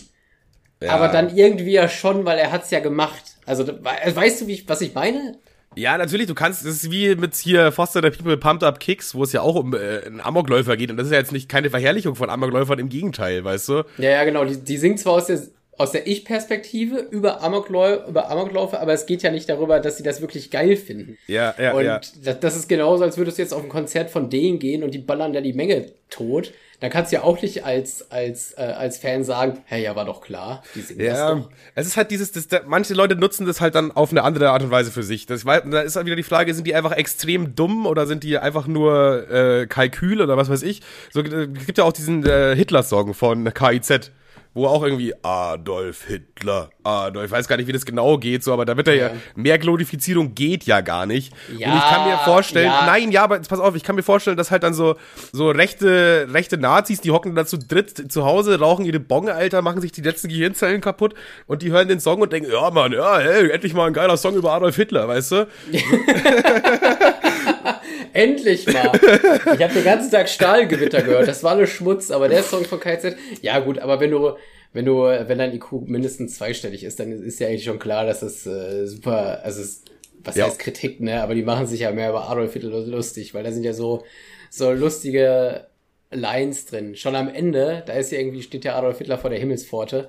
ja. 0.81 0.91
Aber 0.91 1.07
dann 1.09 1.35
irgendwie 1.35 1.71
ja 1.73 1.87
schon, 1.87 2.25
weil 2.25 2.37
er 2.39 2.51
hat's 2.51 2.71
ja 2.71 2.79
gemacht. 2.79 3.23
Also, 3.45 3.67
we- 3.67 4.15
weißt 4.15 4.41
du, 4.41 4.47
wie 4.47 4.53
ich, 4.53 4.69
was 4.69 4.81
ich 4.81 4.93
meine? 4.93 5.37
Ja, 5.75 5.97
natürlich, 5.97 6.27
du 6.27 6.35
kannst, 6.35 6.65
das 6.65 6.75
ist 6.83 6.91
wie 6.91 7.15
mit 7.15 7.33
hier 7.35 7.71
Foster 7.71 8.01
the 8.03 8.11
People 8.15 8.37
Pumped 8.37 8.63
Up 8.63 8.79
Kicks, 8.79 9.15
wo 9.15 9.23
es 9.23 9.33
ja 9.33 9.41
auch 9.41 9.55
um 9.55 9.73
äh, 9.73 10.01
einen 10.05 10.21
Amokläufer 10.21 10.77
geht. 10.77 10.91
Und 10.91 10.97
das 10.97 11.07
ist 11.07 11.13
ja 11.13 11.17
jetzt 11.19 11.31
nicht 11.31 11.49
keine 11.49 11.69
Verherrlichung 11.71 12.15
von 12.15 12.29
Amokläufern, 12.29 12.77
im 12.79 12.89
Gegenteil, 12.89 13.43
weißt 13.43 13.69
du? 13.69 13.73
Ja, 13.97 14.11
ja, 14.11 14.23
genau. 14.23 14.45
Die, 14.45 14.57
die 14.63 14.77
singt 14.77 14.99
zwar 14.99 15.13
aus 15.13 15.25
der, 15.25 15.41
aus 15.77 15.91
der 15.91 16.07
Ich-Perspektive 16.07 16.97
über, 16.99 17.41
Amokläu 17.41 17.99
über 18.07 18.29
Amokläufe, 18.29 18.79
aber 18.79 18.93
es 18.93 19.05
geht 19.05 19.23
ja 19.23 19.31
nicht 19.31 19.49
darüber, 19.49 19.79
dass 19.79 19.97
sie 19.97 20.03
das 20.03 20.21
wirklich 20.21 20.51
geil 20.51 20.75
finden. 20.75 21.17
Ja, 21.27 21.55
ja, 21.59 21.73
und 21.73 21.85
ja. 21.85 22.01
Das, 22.23 22.39
das 22.39 22.55
ist 22.55 22.69
genauso, 22.69 23.03
als 23.03 23.17
würdest 23.17 23.37
du 23.37 23.41
jetzt 23.41 23.53
auf 23.53 23.63
ein 23.63 23.69
Konzert 23.69 24.09
von 24.09 24.29
denen 24.29 24.59
gehen 24.59 24.83
und 24.83 24.93
die 24.93 24.99
ballern 24.99 25.33
da 25.33 25.41
die 25.41 25.53
Menge 25.53 25.87
tot. 26.09 26.53
Da 26.79 26.89
kannst 26.89 27.11
du 27.13 27.15
ja 27.15 27.23
auch 27.23 27.41
nicht 27.41 27.63
als, 27.63 28.11
als, 28.11 28.57
äh, 28.57 28.61
als 28.61 28.97
Fan 28.97 29.23
sagen, 29.23 29.61
hey, 29.65 29.83
ja, 29.83 29.95
war 29.95 30.03
doch 30.03 30.19
klar. 30.19 30.63
Die 30.75 30.81
singen 30.81 30.99
das 30.99 31.17
Ja, 31.17 31.35
doch. 31.35 31.49
es 31.75 31.87
ist 31.87 31.95
halt 31.95 32.11
dieses, 32.11 32.33
das, 32.33 32.49
da, 32.49 32.59
manche 32.67 32.93
Leute 32.93 33.15
nutzen 33.15 33.47
das 33.47 33.61
halt 33.61 33.73
dann 33.75 33.91
auf 33.91 34.11
eine 34.11 34.23
andere 34.23 34.49
Art 34.49 34.63
und 34.63 34.69
Weise 34.71 34.91
für 34.91 35.03
sich. 35.03 35.25
Das, 35.25 35.45
weil, 35.45 35.61
da 35.61 35.79
ist 35.79 35.95
halt 35.95 36.05
wieder 36.07 36.17
die 36.17 36.23
Frage, 36.23 36.53
sind 36.53 36.67
die 36.67 36.75
einfach 36.75 36.91
extrem 36.91 37.55
dumm 37.55 37.85
oder 37.85 38.05
sind 38.05 38.23
die 38.23 38.37
einfach 38.37 38.67
nur 38.67 39.29
äh, 39.31 39.65
Kalkül 39.65 40.21
oder 40.21 40.35
was 40.35 40.49
weiß 40.49 40.61
ich? 40.63 40.81
So, 41.11 41.21
äh, 41.21 41.47
gibt 41.47 41.77
ja 41.77 41.85
auch 41.85 41.93
diesen 41.93 42.25
äh, 42.25 42.53
Hitler-Song 42.53 43.13
von 43.13 43.53
KIZ, 43.53 44.11
wo 44.53 44.67
auch 44.67 44.83
irgendwie 44.83 45.13
Adolf 45.23 46.05
Hitler, 46.05 46.69
Adolf, 46.83 47.25
ich 47.25 47.31
weiß 47.31 47.47
gar 47.47 47.57
nicht, 47.57 47.67
wie 47.67 47.71
das 47.71 47.85
genau 47.85 48.17
geht, 48.17 48.43
so, 48.43 48.53
aber 48.53 48.65
da 48.65 48.77
wird 48.77 48.87
er 48.87 48.95
ja, 48.95 49.07
Ja. 49.07 49.13
mehr 49.35 49.57
Glorifizierung 49.57 50.35
geht 50.35 50.63
ja 50.65 50.81
gar 50.81 51.05
nicht. 51.05 51.33
Ja, 51.57 51.71
und 51.71 51.77
ich 51.77 51.83
kann 51.83 52.09
mir 52.09 52.17
vorstellen, 52.19 52.67
ja. 52.67 52.85
nein, 52.85 53.11
ja, 53.11 53.23
aber 53.23 53.37
jetzt 53.37 53.49
pass 53.49 53.59
auf, 53.59 53.75
ich 53.75 53.83
kann 53.83 53.95
mir 53.95 54.03
vorstellen, 54.03 54.37
dass 54.37 54.51
halt 54.51 54.63
dann 54.63 54.73
so, 54.73 54.95
so 55.31 55.49
rechte, 55.49 56.27
rechte 56.31 56.57
Nazis, 56.57 57.01
die 57.01 57.11
hocken 57.11 57.35
dann 57.35 57.47
zu 57.47 57.57
dritt 57.57 58.11
zu 58.11 58.25
Hause, 58.25 58.59
rauchen 58.59 58.85
ihre 58.85 58.99
Bong, 58.99 59.29
Alter, 59.29 59.61
machen 59.61 59.81
sich 59.81 59.91
die 59.91 60.01
letzten 60.01 60.27
Gehirnzellen 60.29 60.81
kaputt 60.81 61.13
und 61.47 61.61
die 61.61 61.71
hören 61.71 61.87
den 61.87 61.99
Song 61.99 62.21
und 62.21 62.31
denken, 62.31 62.51
ja, 62.51 62.69
Mann, 62.69 62.91
ja, 62.91 63.19
hey, 63.19 63.49
endlich 63.49 63.73
mal 63.73 63.87
ein 63.87 63.93
geiler 63.93 64.17
Song 64.17 64.35
über 64.35 64.51
Adolf 64.53 64.75
Hitler, 64.75 65.07
weißt 65.07 65.31
du? 65.31 65.47
Endlich 68.13 68.65
mal. 68.67 68.91
Ich 68.93 69.61
habe 69.61 69.73
den 69.73 69.83
ganzen 69.83 70.11
Tag 70.11 70.29
Stahlgewitter 70.29 71.01
gehört. 71.01 71.27
Das 71.27 71.43
war 71.43 71.51
alles 71.51 71.69
Schmutz, 71.69 72.11
aber 72.11 72.27
der 72.29 72.43
Song 72.43 72.65
von 72.65 72.79
KZ. 72.79 73.15
Ja 73.41 73.59
gut, 73.59 73.79
aber 73.79 73.99
wenn 73.99 74.11
du, 74.11 74.33
wenn 74.73 74.85
du, 74.85 75.03
wenn 75.03 75.37
dein 75.37 75.53
IQ 75.53 75.71
mindestens 75.85 76.35
zweistellig 76.37 76.83
ist, 76.83 76.99
dann 76.99 77.11
ist 77.11 77.39
ja 77.39 77.47
eigentlich 77.47 77.63
schon 77.63 77.79
klar, 77.79 78.05
dass 78.05 78.21
das 78.21 78.45
äh, 78.45 78.85
super, 78.87 79.41
also 79.43 79.61
es, 79.61 79.83
was 80.23 80.35
Ja. 80.35 80.45
heißt 80.45 80.59
Kritik, 80.59 80.99
ne? 81.01 81.21
Aber 81.21 81.35
die 81.35 81.43
machen 81.43 81.67
sich 81.67 81.81
ja 81.81 81.91
mehr 81.91 82.09
über 82.09 82.29
Adolf 82.29 82.53
Hitler 82.53 82.79
lustig, 82.81 83.33
weil 83.33 83.43
da 83.43 83.51
sind 83.51 83.63
ja 83.63 83.73
so 83.73 84.03
so 84.49 84.71
lustige 84.71 85.67
Lines 86.11 86.65
drin. 86.67 86.95
Schon 86.95 87.15
am 87.15 87.27
Ende, 87.27 87.83
da 87.87 87.93
ist 87.93 88.11
ja 88.11 88.19
irgendwie 88.19 88.43
steht 88.43 88.65
ja 88.65 88.75
Adolf 88.77 88.99
Hitler 88.99 89.17
vor 89.17 89.29
der 89.31 89.39
Himmelspforte. 89.39 90.07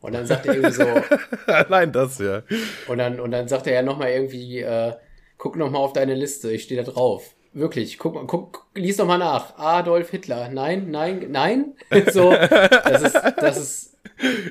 Und 0.00 0.12
dann 0.14 0.26
sagt 0.26 0.46
er 0.46 0.54
irgendwie 0.54 0.72
so, 0.74 0.84
Allein 1.52 1.90
das, 1.90 2.18
ja. 2.20 2.42
und 2.86 2.98
dann, 2.98 3.18
und 3.18 3.32
dann 3.32 3.48
sagt 3.48 3.66
er 3.66 3.72
ja 3.72 3.82
nochmal 3.82 4.10
irgendwie, 4.10 4.60
äh, 4.60 4.92
guck 5.38 5.56
nochmal 5.56 5.80
auf 5.82 5.92
deine 5.92 6.14
Liste, 6.14 6.50
ich 6.52 6.64
stehe 6.64 6.82
da 6.82 6.90
drauf. 6.90 7.34
Wirklich, 7.54 7.96
guck 7.98 8.14
mal, 8.14 8.26
guck, 8.26 8.66
lies 8.74 8.98
doch 8.98 9.06
mal 9.06 9.18
nach. 9.18 9.56
Adolf 9.56 10.10
Hitler. 10.10 10.50
Nein, 10.50 10.90
nein, 10.90 11.26
nein. 11.30 11.72
so, 12.12 12.30
das 12.30 13.02
ist, 13.02 13.14
das 13.38 13.56
ist, 13.56 13.96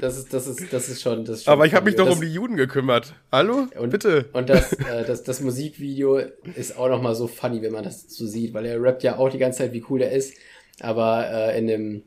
das 0.02 0.18
ist, 0.18 0.34
das 0.34 0.48
ist, 0.48 0.74
das 0.74 0.90
ist 0.90 1.02
schon, 1.02 1.24
das 1.24 1.38
ist 1.38 1.44
schon 1.46 1.54
Aber 1.54 1.66
ich 1.66 1.74
habe 1.76 1.86
mich 1.86 1.96
doch 1.96 2.10
um 2.10 2.20
die 2.20 2.34
Juden 2.34 2.56
gekümmert. 2.58 3.14
Hallo? 3.32 3.68
Und- 3.80 3.92
Bitte. 3.92 4.26
Und 4.34 4.50
das, 4.50 4.74
äh, 4.74 5.06
das, 5.06 5.24
das 5.24 5.42
Musikvideo 5.42 6.22
ist 6.56 6.78
auch 6.78 6.90
nochmal 6.90 7.16
so 7.16 7.28
funny, 7.28 7.62
wenn 7.62 7.72
man 7.72 7.84
das 7.84 8.10
so 8.10 8.26
sieht, 8.26 8.54
weil 8.54 8.66
er 8.66 8.82
rappt 8.82 9.04
ja 9.04 9.18
auch 9.18 9.30
die 9.30 9.38
ganze 9.38 9.60
Zeit, 9.60 9.74
wie 9.74 9.84
cool 9.90 10.02
er 10.02 10.12
ist. 10.12 10.34
Aber 10.80 11.30
äh, 11.30 11.58
in 11.60 11.68
dem, 11.68 12.04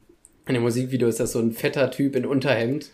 in 0.46 0.54
dem 0.54 0.62
Musikvideo 0.62 1.08
ist 1.08 1.20
das 1.20 1.32
so 1.32 1.38
ein 1.38 1.52
fetter 1.52 1.90
Typ 1.90 2.16
in 2.16 2.26
Unterhemd 2.26 2.90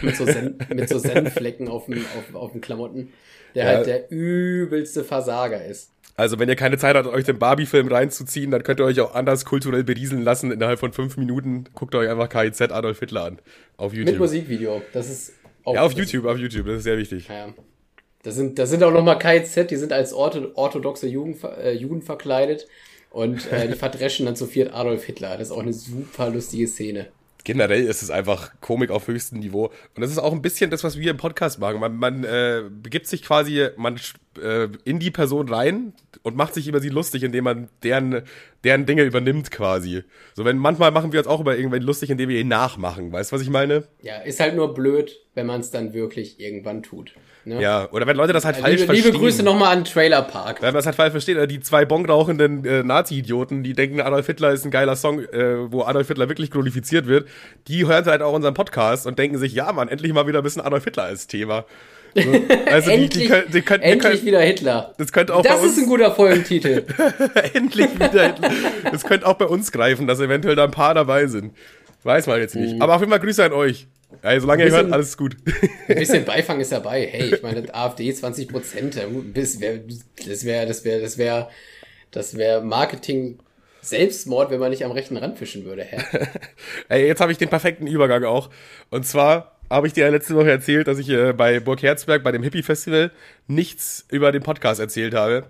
mit 0.00 0.16
so, 0.16 0.24
Sen 0.24 0.58
mit 0.74 0.88
so 0.88 0.98
Senfflecken 0.98 1.68
auf 1.68 1.86
dem, 1.86 2.04
auf, 2.16 2.34
auf 2.34 2.52
den 2.52 2.60
Klamotten, 2.60 3.12
der 3.54 3.64
Ja. 3.64 3.70
halt 3.76 3.86
der 3.86 4.10
übelste 4.10 5.04
Versager 5.04 5.64
ist. 5.64 5.90
Also, 6.16 6.38
wenn 6.40 6.48
ihr 6.48 6.56
keine 6.56 6.78
Zeit 6.78 6.96
habt, 6.96 7.06
euch 7.06 7.24
den 7.24 7.38
Barbie-Film 7.38 7.86
reinzuziehen, 7.86 8.50
dann 8.50 8.64
könnt 8.64 8.80
ihr 8.80 8.84
euch 8.84 9.00
auch 9.00 9.14
anders 9.14 9.44
kulturell 9.44 9.84
berieseln 9.84 10.22
lassen. 10.22 10.50
Innerhalb 10.50 10.80
von 10.80 10.92
fünf 10.92 11.16
Minuten 11.16 11.64
guckt 11.74 11.94
euch 11.94 12.10
einfach 12.10 12.28
KIZ 12.28 12.60
Adolf 12.72 12.98
Hitler 12.98 13.24
an. 13.24 13.38
Auf 13.76 13.92
Mit 13.92 14.00
YouTube. 14.00 14.18
Musikvideo. 14.18 14.82
Das 14.92 15.08
ist 15.08 15.34
auch. 15.62 15.74
Ja, 15.74 15.82
auf 15.82 15.92
YouTube, 15.92 16.26
auf 16.26 16.36
YouTube. 16.36 16.66
Das 16.66 16.78
ist 16.78 16.82
sehr 16.84 16.98
wichtig. 16.98 17.28
Ja. 17.28 17.54
Das 18.24 18.34
sind, 18.34 18.58
das 18.58 18.68
sind 18.70 18.82
auch 18.82 18.90
nochmal 18.90 19.16
KZ, 19.18 19.70
die 19.70 19.76
sind 19.76 19.92
als 19.92 20.12
ortho 20.12 20.48
orthodoxe 20.54 21.06
Jugend, 21.06 21.42
äh, 21.44 21.72
Juden 21.72 22.02
verkleidet 22.02 22.66
und 23.10 23.50
äh, 23.52 23.68
die 23.68 23.74
verdreschen 23.74 24.26
dann 24.26 24.34
zu 24.34 24.46
viert 24.46 24.74
Adolf 24.74 25.04
Hitler. 25.04 25.38
Das 25.38 25.48
ist 25.48 25.52
auch 25.52 25.62
eine 25.62 25.72
super 25.72 26.30
lustige 26.30 26.66
Szene. 26.66 27.06
Generell 27.44 27.84
ist 27.84 28.02
es 28.02 28.10
einfach 28.10 28.52
Komik 28.60 28.90
auf 28.90 29.06
höchstem 29.08 29.38
Niveau. 29.38 29.66
Und 29.94 30.02
das 30.02 30.10
ist 30.10 30.18
auch 30.18 30.32
ein 30.32 30.42
bisschen 30.42 30.70
das, 30.70 30.84
was 30.84 30.98
wir 30.98 31.10
im 31.10 31.16
Podcast 31.16 31.58
machen. 31.58 31.80
Man, 31.80 31.96
man 31.96 32.24
äh, 32.24 32.64
begibt 32.70 33.06
sich 33.06 33.22
quasi 33.22 33.68
man, 33.76 33.98
äh, 34.42 34.68
in 34.84 34.98
die 34.98 35.10
Person 35.10 35.48
rein 35.48 35.92
und 36.22 36.36
macht 36.36 36.54
sich 36.54 36.68
über 36.68 36.80
sie 36.80 36.88
lustig, 36.88 37.22
indem 37.22 37.44
man 37.44 37.68
deren, 37.82 38.22
deren 38.64 38.86
Dinge 38.86 39.02
übernimmt 39.02 39.50
quasi. 39.50 40.02
So, 40.34 40.44
wenn 40.44 40.58
manchmal 40.58 40.90
machen 40.90 41.12
wir 41.12 41.20
uns 41.20 41.28
auch 41.28 41.40
über 41.40 41.56
irgendwen 41.56 41.82
lustig, 41.82 42.10
indem 42.10 42.28
wir 42.28 42.40
ihn 42.40 42.48
nachmachen. 42.48 43.12
Weißt 43.12 43.32
du, 43.32 43.36
was 43.36 43.42
ich 43.42 43.50
meine? 43.50 43.84
Ja, 44.02 44.18
ist 44.18 44.40
halt 44.40 44.56
nur 44.56 44.74
blöd, 44.74 45.20
wenn 45.34 45.46
man 45.46 45.60
es 45.60 45.70
dann 45.70 45.94
wirklich 45.94 46.40
irgendwann 46.40 46.82
tut. 46.82 47.14
Ne? 47.44 47.62
Ja, 47.62 47.88
oder 47.92 48.06
wenn 48.06 48.16
Leute 48.16 48.32
das 48.32 48.44
halt 48.44 48.56
falsch 48.56 48.80
liebe, 48.80 48.86
verstehen. 48.86 49.06
liebe 49.06 49.18
Grüße 49.18 49.42
nochmal 49.42 49.74
an 49.76 49.84
Trailer 49.84 50.22
Park. 50.22 50.60
Wenn 50.60 50.68
man 50.68 50.74
das 50.74 50.86
halt 50.86 50.96
falsch 50.96 51.12
versteht, 51.12 51.50
die 51.50 51.60
zwei 51.60 51.84
bongrauchenden 51.84 52.64
äh, 52.64 52.82
Nazi-Idioten, 52.82 53.62
die 53.62 53.72
denken, 53.72 54.00
Adolf 54.00 54.26
Hitler 54.26 54.52
ist 54.52 54.64
ein 54.64 54.70
geiler 54.70 54.96
Song, 54.96 55.20
äh, 55.20 55.72
wo 55.72 55.82
Adolf 55.82 56.08
Hitler 56.08 56.28
wirklich 56.28 56.50
glorifiziert 56.50 57.06
wird, 57.06 57.28
die 57.66 57.86
hören 57.86 58.04
halt 58.04 58.20
auch 58.20 58.34
unseren 58.34 58.54
Podcast 58.54 59.06
und 59.06 59.18
denken 59.18 59.38
sich, 59.38 59.54
ja, 59.54 59.72
Mann, 59.72 59.88
endlich 59.88 60.12
mal 60.12 60.26
wieder 60.26 60.40
ein 60.40 60.44
bisschen 60.44 60.62
Adolf 60.62 60.84
Hitler 60.84 61.04
als 61.04 61.26
Thema. 61.26 61.64
So, 62.14 62.20
also 62.70 62.90
die, 62.90 62.96
die, 62.96 63.02
endlich 63.04 63.28
können, 63.28 63.50
die, 63.52 63.62
können, 63.62 63.82
die 63.82 63.88
endlich 63.88 64.12
können, 64.12 64.26
wieder 64.26 64.40
Hitler. 64.40 64.94
das 64.98 65.12
könnte 65.12 65.34
auch 65.34 65.42
Das 65.42 65.56
bei 65.56 65.62
uns, 65.62 65.72
ist 65.76 65.82
ein 65.82 65.86
guter 65.88 66.12
Folgentitel. 66.14 66.84
endlich 67.54 67.94
wieder 67.94 68.26
Hitler. 68.28 68.50
Das 68.90 69.04
könnte 69.04 69.26
auch 69.26 69.34
bei 69.34 69.44
uns 69.46 69.70
greifen, 69.72 70.06
dass 70.06 70.18
eventuell 70.20 70.56
da 70.56 70.64
ein 70.64 70.70
paar 70.70 70.94
dabei 70.94 71.26
sind. 71.26 71.54
Weiß 72.04 72.26
man 72.26 72.40
jetzt 72.40 72.54
nicht. 72.56 72.80
Aber 72.80 72.94
auf 72.94 73.00
jeden 73.00 73.10
Fall 73.10 73.20
Grüße 73.20 73.44
an 73.44 73.52
euch. 73.52 73.86
Also, 74.22 74.42
solange 74.46 74.62
ihr 74.64 74.68
Mhm. 74.68 74.72
Bisschen- 74.72 74.84
hört, 74.86 74.92
alles 74.94 75.16
gut. 75.16 75.36
Ein 75.88 75.94
bisschen 75.98 76.24
Beifang 76.24 76.60
ist 76.60 76.72
dabei. 76.72 77.06
Hey, 77.10 77.34
ich 77.34 77.42
meine, 77.42 77.72
AfD 77.74 78.12
20 78.12 78.48
Prozent. 78.48 78.96
Das 79.34 79.60
wäre, 79.60 79.80
das 80.26 80.44
wäre, 80.44 80.66
das 80.66 80.84
wäre, 80.84 81.00
das 81.00 81.18
wäre, 81.18 81.48
das 82.10 82.36
wäre 82.36 82.62
Marketing 82.62 83.38
Selbstmord, 83.82 84.50
wenn 84.50 84.60
man 84.60 84.70
nicht 84.70 84.84
am 84.84 84.90
rechten 84.92 85.16
Rand 85.16 85.38
fischen 85.38 85.64
würde. 85.64 85.84
Hä? 85.84 85.98
Ey, 86.88 87.06
jetzt 87.06 87.20
habe 87.20 87.32
ich 87.32 87.38
den 87.38 87.48
perfekten 87.48 87.86
Übergang 87.86 88.24
auch. 88.24 88.48
Und 88.90 89.06
zwar 89.06 89.57
habe 89.70 89.86
ich 89.86 89.92
dir 89.92 90.04
ja 90.04 90.10
letzte 90.10 90.34
Woche 90.34 90.50
erzählt, 90.50 90.86
dass 90.88 90.98
ich 90.98 91.08
äh, 91.10 91.32
bei 91.32 91.60
Burg 91.60 91.82
Herzberg, 91.82 92.22
bei 92.22 92.32
dem 92.32 92.42
Hippie-Festival, 92.42 93.10
nichts 93.46 94.04
über 94.10 94.32
den 94.32 94.42
Podcast 94.42 94.80
erzählt 94.80 95.14
habe. 95.14 95.44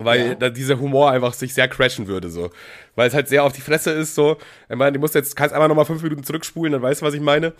Weil 0.00 0.20
Ja. 0.28 0.34
da 0.36 0.48
dieser 0.48 0.78
Humor 0.78 1.10
einfach 1.10 1.32
sich 1.32 1.52
sehr 1.54 1.66
crashen 1.66 2.06
würde, 2.06 2.30
so. 2.30 2.50
Weil 2.94 3.08
es 3.08 3.14
halt 3.14 3.26
sehr 3.26 3.42
auf 3.42 3.52
die 3.52 3.60
Fresse 3.60 3.90
ist, 3.90 4.14
so. 4.14 4.36
Ich 4.68 4.76
meine, 4.76 4.92
du 4.92 5.00
musst 5.00 5.16
jetzt, 5.16 5.34
kannst 5.34 5.52
einfach 5.52 5.66
nochmal 5.66 5.86
fünf 5.86 6.02
Minuten 6.04 6.22
zurückspulen, 6.22 6.72
dann 6.72 6.82
weißt 6.82 7.00
du, 7.02 7.06
was 7.06 7.14
ich 7.14 7.20
meine. 7.20 7.52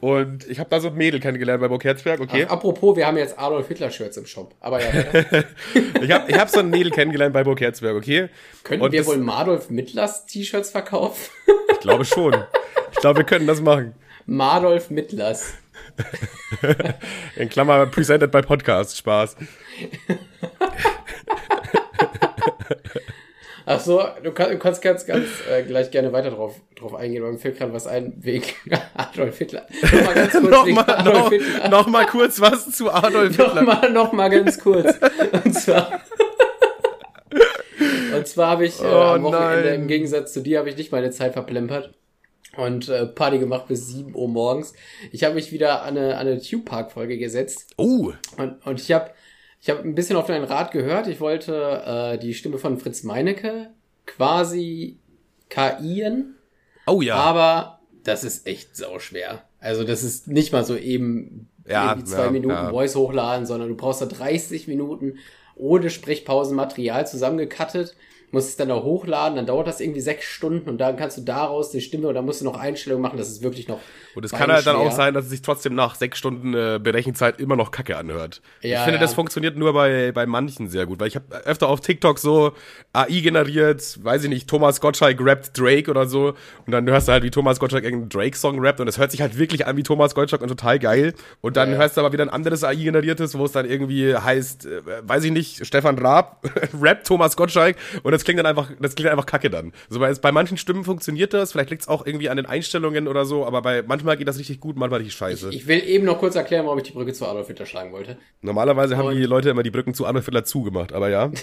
Und 0.00 0.46
ich 0.50 0.58
habe 0.58 0.68
da 0.68 0.80
so 0.80 0.88
ein 0.88 0.94
Mädel 0.96 1.20
kennengelernt 1.20 1.60
bei 1.60 1.68
Burg 1.68 1.84
Herzberg, 1.84 2.18
okay. 2.20 2.44
Ach, 2.48 2.54
apropos, 2.54 2.96
wir 2.96 3.06
haben 3.06 3.16
jetzt 3.16 3.38
Adolf 3.38 3.68
Hitler 3.68 3.90
Shirts 3.90 4.16
im 4.16 4.26
Shop. 4.26 4.52
Aber 4.60 4.80
ja, 4.82 4.92
weiter. 4.92 5.44
Ich 6.02 6.10
habe 6.10 6.28
ich 6.30 6.36
hab 6.36 6.50
so 6.50 6.58
ein 6.58 6.70
Mädel 6.70 6.90
kennengelernt 6.90 7.32
bei 7.32 7.44
Burg 7.44 7.60
Herzberg, 7.60 7.94
okay. 7.94 8.30
können 8.64 8.82
Und 8.82 8.90
wir 8.90 9.00
das- 9.00 9.06
wohl 9.06 9.18
Madolf 9.18 9.70
Mittlers 9.70 10.26
T-Shirts 10.26 10.70
verkaufen? 10.70 11.30
Ich 11.72 11.78
glaube 11.80 12.04
schon. 12.04 12.34
Ich 12.92 12.98
glaube, 12.98 13.18
wir 13.20 13.24
können 13.24 13.46
das 13.46 13.60
machen. 13.60 13.94
Madolf 14.26 14.90
Mittlers. 14.90 15.54
In 17.36 17.48
Klammer, 17.48 17.86
presented 17.86 18.30
by 18.32 18.42
Podcast, 18.42 18.96
Spaß. 18.96 19.36
Ach 23.68 23.80
so, 23.80 24.00
du, 24.22 24.30
kann, 24.30 24.50
du 24.50 24.58
kannst 24.58 24.80
ganz, 24.82 25.06
ganz 25.06 25.26
äh, 25.50 25.62
gleich 25.64 25.90
gerne 25.90 26.12
weiter 26.12 26.30
drauf, 26.30 26.54
drauf 26.76 26.94
eingehen, 26.94 27.24
weil 27.24 27.32
mir 27.32 27.38
fällt 27.38 27.58
gerade 27.58 27.72
was 27.72 27.88
ein 27.88 28.12
wegen 28.16 28.44
Adolf 28.94 29.38
Hitler. 29.38 29.66
Nochmal 29.82 30.14
ganz 30.14 30.32
kurz 30.32 30.50
Nochmal 30.50 30.84
Adolf 30.88 31.16
noch, 31.16 31.30
Hitler. 31.30 31.68
noch 31.68 31.86
mal 31.88 32.06
kurz 32.06 32.40
was 32.40 32.70
zu 32.70 32.92
Adolf 32.92 33.36
Hitler. 33.36 33.62
Nochmal, 33.62 33.90
noch 33.92 34.12
mal 34.12 34.28
ganz 34.30 34.58
kurz. 34.60 34.94
Und 35.44 35.52
zwar, 35.52 36.00
und 38.14 38.26
zwar 38.28 38.50
habe 38.50 38.66
ich 38.66 38.80
äh, 38.80 38.84
Oh 38.84 39.00
am 39.14 39.22
Wochenende 39.24 39.70
nein. 39.70 39.80
im 39.82 39.88
Gegensatz 39.88 40.32
zu 40.32 40.42
dir 40.42 40.58
habe 40.60 40.68
ich 40.70 40.76
nicht 40.76 40.92
meine 40.92 41.10
Zeit 41.10 41.32
verplempert 41.32 41.92
und 42.56 42.88
äh, 42.88 43.06
Party 43.06 43.38
gemacht 43.38 43.68
bis 43.68 43.88
7 43.88 44.14
Uhr 44.14 44.28
morgens. 44.28 44.72
Ich 45.12 45.24
habe 45.24 45.34
mich 45.34 45.52
wieder 45.52 45.82
an 45.82 45.96
eine, 45.96 46.16
an 46.16 46.26
eine 46.26 46.40
Tube 46.40 46.64
Park 46.64 46.92
Folge 46.92 47.18
gesetzt 47.18 47.74
Oh, 47.76 48.12
und, 48.36 48.66
und 48.66 48.80
ich 48.80 48.92
habe 48.92 49.10
ich 49.60 49.70
hab 49.70 49.82
ein 49.84 49.94
bisschen 49.94 50.16
auf 50.16 50.26
deinen 50.26 50.44
Rat 50.44 50.70
gehört. 50.70 51.06
Ich 51.08 51.20
wollte 51.20 51.82
äh, 51.86 52.18
die 52.18 52.34
Stimme 52.34 52.58
von 52.58 52.78
Fritz 52.78 53.02
Meinecke 53.02 53.70
quasi 54.04 54.98
KIen, 55.48 56.36
oh 56.86 57.00
ja. 57.00 57.16
aber 57.16 57.80
das 58.04 58.24
ist 58.24 58.46
echt 58.46 58.76
sauschwer. 58.76 59.42
Also 59.58 59.84
das 59.84 60.04
ist 60.04 60.28
nicht 60.28 60.52
mal 60.52 60.64
so 60.64 60.76
eben 60.76 61.48
Ja, 61.66 61.90
irgendwie 61.90 62.08
zwei 62.08 62.26
ja, 62.26 62.30
Minuten 62.30 62.54
ja. 62.54 62.70
Voice 62.70 62.94
hochladen, 62.94 63.46
sondern 63.46 63.68
du 63.68 63.76
brauchst 63.76 64.00
da 64.00 64.06
30 64.06 64.68
Minuten 64.68 65.18
ohne 65.56 65.90
Sprechpausenmaterial 65.90 67.06
zusammengekattet 67.06 67.96
musst 68.30 68.48
es 68.48 68.56
dann 68.56 68.70
auch 68.70 68.84
hochladen, 68.84 69.36
dann 69.36 69.46
dauert 69.46 69.66
das 69.66 69.80
irgendwie 69.80 70.00
sechs 70.00 70.24
Stunden 70.24 70.68
und 70.68 70.78
dann 70.78 70.96
kannst 70.96 71.18
du 71.18 71.22
daraus 71.22 71.70
die 71.70 71.80
Stimme 71.80 72.08
oder 72.08 72.22
musst 72.22 72.40
du 72.40 72.44
noch 72.44 72.58
Einstellungen 72.58 73.02
machen, 73.02 73.18
das 73.18 73.30
ist 73.30 73.42
wirklich 73.42 73.68
noch. 73.68 73.80
Und 74.16 74.24
es 74.24 74.32
kann 74.32 74.50
halt 74.50 74.66
dann 74.66 74.76
auch 74.76 74.92
sein, 74.92 75.12
dass 75.12 75.26
es 75.26 75.30
sich 75.30 75.42
trotzdem 75.42 75.74
nach 75.74 75.94
sechs 75.94 76.16
Stunden 76.16 76.54
äh, 76.54 76.80
Berechenzeit 76.82 77.38
immer 77.38 77.54
noch 77.54 77.70
Kacke 77.70 77.98
anhört. 77.98 78.40
Ja, 78.62 78.78
ich 78.78 78.84
finde, 78.84 78.94
ja. 78.94 79.00
das 79.00 79.12
funktioniert 79.12 79.58
nur 79.58 79.74
bei, 79.74 80.10
bei 80.12 80.24
manchen 80.24 80.70
sehr 80.70 80.86
gut, 80.86 81.00
weil 81.00 81.08
ich 81.08 81.16
habe 81.16 81.26
öfter 81.44 81.68
auf 81.68 81.80
TikTok 81.80 82.18
so 82.18 82.52
AI 82.94 83.20
generiert, 83.20 84.02
weiß 84.02 84.24
ich 84.24 84.30
nicht, 84.30 84.48
Thomas 84.48 84.80
Gottschalk 84.80 85.20
rappt 85.20 85.58
Drake 85.58 85.90
oder 85.90 86.06
so 86.06 86.34
und 86.64 86.72
dann 86.72 86.88
hörst 86.88 87.08
du 87.08 87.12
halt, 87.12 87.24
wie 87.24 87.30
Thomas 87.30 87.60
Gottschalk 87.60 87.84
irgendeinen 87.84 88.08
Drake-Song 88.08 88.58
rappt 88.58 88.80
und 88.80 88.88
es 88.88 88.96
hört 88.96 89.10
sich 89.10 89.20
halt 89.20 89.36
wirklich 89.36 89.66
an 89.66 89.76
wie 89.76 89.82
Thomas 89.82 90.14
Gottschalk 90.14 90.40
und 90.40 90.48
total 90.48 90.78
geil. 90.78 91.12
Und 91.42 91.58
dann 91.58 91.72
ja, 91.72 91.76
hörst 91.76 91.98
du 91.98 92.00
aber 92.00 92.12
wieder 92.12 92.24
ein 92.24 92.30
anderes 92.30 92.64
AI 92.64 92.76
generiertes, 92.76 93.36
wo 93.36 93.44
es 93.44 93.52
dann 93.52 93.68
irgendwie 93.68 94.16
heißt, 94.16 94.64
äh, 94.64 94.80
weiß 95.02 95.24
ich 95.24 95.32
nicht, 95.32 95.66
Stefan 95.66 95.98
Raab 95.98 96.42
rappt 96.80 97.06
Thomas 97.06 97.36
Gottschalk 97.36 97.76
und 98.02 98.12
das 98.12 98.24
klingt 98.24 98.38
dann 98.38 98.46
einfach, 98.46 98.70
das 98.80 98.94
klingt 98.94 99.10
einfach 99.10 99.26
kacke 99.26 99.50
dann. 99.50 99.72
Also 99.90 100.00
bei, 100.00 100.14
bei 100.14 100.32
manchen 100.32 100.56
Stimmen 100.56 100.84
funktioniert 100.84 101.34
das, 101.34 101.52
vielleicht 101.52 101.68
liegt 101.68 101.82
es 101.82 101.88
auch 101.88 102.06
irgendwie 102.06 102.30
an 102.30 102.38
den 102.38 102.46
Einstellungen 102.46 103.08
oder 103.08 103.26
so, 103.26 103.46
aber 103.46 103.60
bei 103.60 103.82
manchmal 104.06 104.16
geht 104.18 104.28
das 104.28 104.38
richtig 104.38 104.60
gut, 104.60 104.76
manchmal 104.76 105.00
richtig 105.00 105.16
scheiße. 105.16 105.50
Ich, 105.50 105.56
ich 105.56 105.66
will 105.66 105.82
eben 105.86 106.04
noch 106.04 106.18
kurz 106.18 106.36
erklären, 106.36 106.64
warum 106.64 106.78
ich 106.78 106.84
die 106.84 106.92
Brücke 106.92 107.12
zu 107.12 107.26
Adolf 107.26 107.48
Hitler 107.48 107.66
schlagen 107.66 107.92
wollte. 107.92 108.16
Normalerweise 108.40 108.96
haben 108.96 109.10
die 109.10 109.24
Leute 109.24 109.50
immer 109.50 109.62
die 109.62 109.70
Brücken 109.70 109.94
zu 109.94 110.06
Adolf 110.06 110.24
Hitler 110.24 110.44
zugemacht, 110.44 110.92
aber 110.92 111.08
ja. 111.10 111.30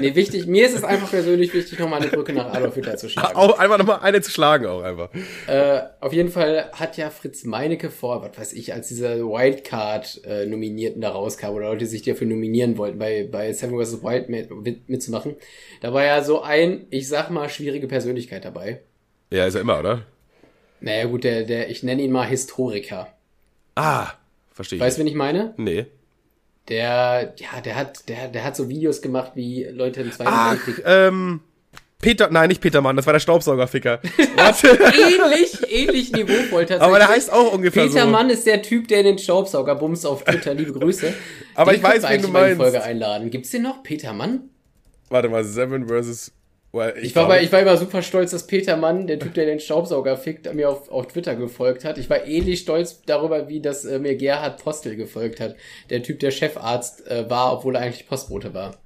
nee, 0.00 0.14
wichtig, 0.14 0.46
mir 0.46 0.66
ist 0.66 0.76
es 0.76 0.84
einfach 0.84 1.10
persönlich 1.10 1.52
wichtig, 1.52 1.78
nochmal 1.78 2.00
eine 2.00 2.10
Brücke 2.10 2.32
nach 2.32 2.54
Adolf 2.54 2.76
Hitler 2.76 2.96
zu 2.96 3.08
schlagen. 3.08 3.34
Auch 3.36 3.58
einfach 3.58 3.78
nochmal 3.78 3.98
eine 4.00 4.22
zu 4.22 4.30
schlagen, 4.30 4.66
auch 4.66 4.82
einfach. 4.82 5.10
Äh, 5.48 5.80
auf 6.00 6.12
jeden 6.12 6.30
Fall 6.30 6.70
hat 6.72 6.96
ja 6.96 7.10
Fritz 7.10 7.44
Meinecke 7.44 7.90
vor, 7.90 8.22
was 8.22 8.38
weiß 8.38 8.52
ich, 8.52 8.72
als 8.72 8.88
dieser 8.88 9.18
Wildcard-Nominierten 9.18 11.02
äh, 11.02 11.04
da 11.04 11.10
rauskam 11.10 11.50
oder 11.50 11.70
Leute 11.70 11.86
sich 11.86 12.02
dafür 12.02 12.28
nominieren 12.28 12.78
wollten, 12.78 12.98
bei, 12.98 13.28
bei 13.30 13.52
Seven 13.52 13.78
vs. 13.78 14.04
Wild 14.04 14.28
mit, 14.28 14.88
mitzumachen, 14.88 15.34
da 15.80 15.92
war 15.92 16.04
ja 16.04 16.22
so 16.22 16.42
ein, 16.42 16.86
ich 16.90 17.08
sag 17.08 17.30
mal, 17.30 17.48
schwierige 17.48 17.88
Persönlichkeit 17.88 18.44
dabei. 18.44 18.80
Ja, 19.30 19.46
ist 19.46 19.56
er 19.56 19.62
immer, 19.62 19.80
oder? 19.80 20.06
Naja, 20.80 21.06
gut, 21.06 21.24
der, 21.24 21.44
der, 21.44 21.70
ich 21.70 21.82
nenne 21.82 22.02
ihn 22.02 22.12
mal 22.12 22.26
Historiker. 22.26 23.08
Ah, 23.74 24.08
verstehe 24.52 24.76
ich. 24.76 24.82
Weißt 24.82 24.98
du, 24.98 25.00
wen 25.00 25.06
ich 25.06 25.14
meine? 25.14 25.54
Nee. 25.56 25.86
Der, 26.68 27.34
ja, 27.36 27.60
der 27.60 27.74
hat, 27.76 28.08
der, 28.08 28.28
der 28.28 28.44
hat 28.44 28.56
so 28.56 28.68
Videos 28.68 29.02
gemacht, 29.02 29.32
wie 29.34 29.64
Leute 29.64 30.00
im 30.00 30.12
Zweiten 30.12 30.30
Weltkrieg. 30.30 30.82
Ähm, 30.86 31.40
Peter, 32.04 32.28
nein, 32.30 32.48
nicht 32.48 32.60
Peter 32.60 32.82
Mann, 32.82 32.96
das 32.96 33.06
war 33.06 33.14
der 33.14 33.20
Staubsaugerficker. 33.20 34.00
ähnlich, 34.18 35.58
ähnlich 35.70 36.12
niveauvoll 36.12 36.66
tatsächlich. 36.66 36.82
Aber 36.82 36.98
der 36.98 37.08
heißt 37.08 37.32
auch 37.32 37.52
ungefähr 37.52 37.84
Peter 37.86 38.02
so. 38.02 38.10
Mann 38.10 38.28
ist 38.28 38.46
der 38.46 38.60
Typ, 38.60 38.88
der 38.88 39.02
den 39.02 39.18
Staubsauger 39.18 39.74
bumst 39.74 40.04
auf 40.06 40.22
Twitter. 40.24 40.52
Liebe 40.52 40.72
Grüße. 40.72 41.14
Aber 41.54 41.72
den 41.72 41.78
ich 41.78 41.82
weiß, 41.82 42.02
wen 42.08 42.20
du 42.20 42.28
meinst. 42.28 42.60
Folge 42.60 42.82
einladen. 42.82 43.30
Gibt's 43.30 43.50
den 43.50 43.62
noch? 43.62 43.82
Peter 43.82 44.12
Mann? 44.12 44.50
Warte 45.08 45.30
mal, 45.30 45.44
Seven 45.44 45.88
versus 45.88 46.32
ich, 46.96 47.04
ich, 47.04 47.16
war 47.16 47.28
bei, 47.28 47.42
ich 47.42 47.52
war 47.52 47.60
immer 47.60 47.76
super 47.76 48.02
stolz, 48.02 48.32
dass 48.32 48.46
Peter 48.46 48.76
Mann, 48.76 49.06
der 49.06 49.18
Typ, 49.18 49.34
der 49.34 49.46
den 49.46 49.60
Staubsauger 49.60 50.16
fickt, 50.16 50.52
mir 50.54 50.68
auf, 50.68 50.90
auf 50.90 51.06
Twitter 51.06 51.36
gefolgt 51.36 51.84
hat. 51.84 51.98
Ich 51.98 52.10
war 52.10 52.26
ähnlich 52.26 52.60
stolz 52.60 53.02
darüber, 53.06 53.48
wie 53.48 53.60
das 53.60 53.84
äh, 53.84 53.98
mir 53.98 54.16
Gerhard 54.16 54.62
Postel 54.62 54.96
gefolgt 54.96 55.40
hat. 55.40 55.56
Der 55.90 56.02
Typ, 56.02 56.18
der 56.20 56.30
Chefarzt 56.30 57.06
äh, 57.06 57.28
war, 57.30 57.52
obwohl 57.52 57.76
er 57.76 57.82
eigentlich 57.82 58.08
Postbote 58.08 58.54
war. 58.54 58.76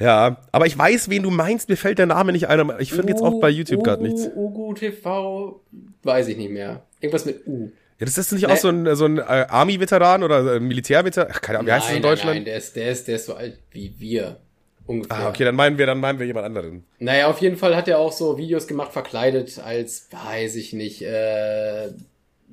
Ja, 0.00 0.38
aber 0.52 0.66
ich 0.66 0.78
weiß, 0.78 1.10
wen 1.10 1.22
du 1.22 1.30
meinst. 1.30 1.68
Mir 1.68 1.76
fällt 1.76 1.98
der 1.98 2.06
Name 2.06 2.32
nicht 2.32 2.48
ein. 2.48 2.72
Ich 2.78 2.92
finde 2.92 3.12
jetzt 3.12 3.22
auch 3.22 3.40
bei 3.40 3.48
YouTube 3.48 3.82
gerade 3.82 4.02
nichts. 4.02 4.30
Ugu 4.34 4.74
TV, 4.74 5.60
weiß 6.02 6.28
ich 6.28 6.36
nicht 6.36 6.50
mehr. 6.50 6.84
Irgendwas 7.00 7.24
mit 7.24 7.46
U. 7.46 7.70
Ja, 7.98 8.06
das 8.06 8.16
ist 8.16 8.32
nicht 8.32 8.46
nee. 8.46 8.52
auch 8.52 8.56
so 8.56 8.68
ein, 8.68 8.94
so 8.94 9.06
ein 9.06 9.18
äh, 9.18 9.22
Army-Veteran 9.22 10.22
oder 10.22 10.54
äh, 10.54 10.60
Militär-Veteran? 10.60 11.32
Keine 11.32 11.58
Ahnung, 11.58 11.68
wie 11.68 11.72
heißt 11.72 11.86
nein, 11.86 11.94
das 11.94 11.96
in 11.96 12.02
Deutschland? 12.02 12.36
Nein, 12.36 12.44
der 12.44 12.56
ist, 12.56 12.76
der, 12.76 12.90
ist, 12.92 13.08
der 13.08 13.16
ist 13.16 13.26
so 13.26 13.34
alt 13.34 13.58
wie 13.72 13.92
wir. 13.98 14.36
Ungefähr. 14.88 15.18
Ah, 15.18 15.28
okay, 15.28 15.44
dann 15.44 15.54
meinen 15.54 15.76
wir, 15.76 15.84
dann 15.84 16.00
meinen 16.00 16.18
wir 16.18 16.26
jemand 16.26 16.46
anderen. 16.46 16.82
Naja, 16.98 17.28
auf 17.28 17.40
jeden 17.42 17.58
Fall 17.58 17.76
hat 17.76 17.88
er 17.88 17.98
auch 17.98 18.10
so 18.10 18.38
Videos 18.38 18.66
gemacht, 18.66 18.90
verkleidet 18.90 19.58
als, 19.58 20.08
weiß 20.10 20.56
ich 20.56 20.72
nicht, 20.72 21.02
äh, 21.02 21.90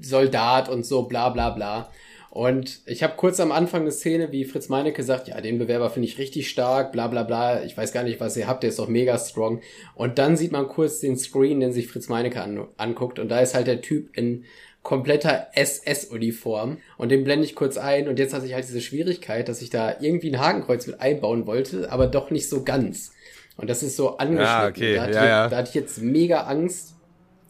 Soldat 0.02 0.68
und 0.68 0.86
so, 0.86 1.04
bla 1.04 1.30
bla 1.30 1.52
bla. 1.52 1.90
Und 2.36 2.82
ich 2.86 3.02
habe 3.04 3.14
kurz 3.16 3.40
am 3.40 3.54
Anfang 3.54 3.84
eine 3.84 3.94
Szene, 3.94 4.34
wie 4.34 4.44
Fritz 4.44 4.68
Meinecke 4.68 5.02
sagt, 5.04 5.30
ja, 5.30 5.40
den 5.40 5.58
Bewerber 5.58 5.90
finde 5.90 6.10
ich 6.10 6.18
richtig 6.18 6.50
stark, 6.50 6.92
bla 6.92 7.08
bla 7.08 7.24
bla, 7.24 7.64
ich 7.64 7.78
weiß 7.78 7.94
gar 7.94 8.04
nicht, 8.04 8.20
was 8.20 8.36
ihr 8.36 8.48
habt, 8.48 8.64
der 8.64 8.72
ist 8.72 8.80
doch 8.80 8.90
mega 8.90 9.18
strong. 9.18 9.62
Und 9.94 10.18
dann 10.18 10.36
sieht 10.36 10.52
man 10.52 10.68
kurz 10.68 11.00
den 11.00 11.18
Screen, 11.18 11.62
den 11.62 11.72
sich 11.72 11.88
Fritz 11.88 12.10
Meinecke 12.10 12.42
an, 12.42 12.68
anguckt 12.76 13.18
und 13.18 13.30
da 13.30 13.40
ist 13.40 13.56
halt 13.56 13.68
der 13.68 13.80
Typ 13.80 14.10
in 14.18 14.44
kompletter 14.86 15.48
SS-Uniform 15.56 16.78
und 16.98 17.10
den 17.10 17.24
blende 17.24 17.44
ich 17.44 17.56
kurz 17.56 17.76
ein 17.76 18.08
und 18.08 18.20
jetzt 18.20 18.36
hatte 18.36 18.46
ich 18.46 18.54
halt 18.54 18.66
diese 18.66 18.82
Schwierigkeit, 18.82 19.50
dass 19.50 19.64
ich 19.64 19.72
da 19.72 20.00
irgendwie 20.00 20.30
ein 20.30 20.40
Hakenkreuz 20.40 20.86
mit 20.86 21.02
einbauen 21.02 21.48
wollte, 21.48 21.92
aber 21.92 22.06
doch 22.06 22.30
nicht 22.30 22.48
so 22.48 22.64
ganz. 22.64 23.12
Und 23.58 23.68
das 23.68 23.82
ist 23.82 23.98
so 23.98 24.18
angeschnitten. 24.18 24.46
Ja, 24.46 24.68
okay. 24.68 24.96
da, 24.96 25.02
hatte 25.02 25.14
ja, 25.14 25.24
ich, 25.24 25.30
ja. 25.30 25.50
da 25.50 25.58
hatte 25.58 25.70
ich 25.70 25.76
jetzt 25.76 26.02
mega 26.02 26.42
Angst, 26.42 26.94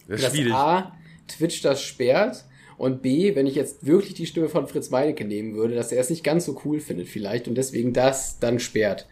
das 0.08 0.22
dass 0.22 0.32
schwierig. 0.32 0.54
A, 0.54 0.96
Twitch 1.28 1.62
das 1.62 1.82
sperrt 1.82 2.46
und 2.78 3.02
B, 3.02 3.36
wenn 3.36 3.48
ich 3.48 3.56
jetzt 3.56 3.86
wirklich 3.86 4.14
die 4.14 4.28
Stimme 4.28 4.48
von 4.48 4.68
Fritz 4.68 4.90
Meinecke 4.90 5.26
nehmen 5.26 5.56
würde, 5.56 5.76
dass 5.76 5.92
er 5.92 6.00
es 6.00 6.10
nicht 6.10 6.24
ganz 6.24 6.46
so 6.46 6.62
cool 6.64 6.80
findet 6.80 7.10
vielleicht 7.10 7.50
und 7.50 7.56
deswegen 7.56 7.92
das 7.92 8.40
dann 8.40 8.60
sperrt. 8.62 9.08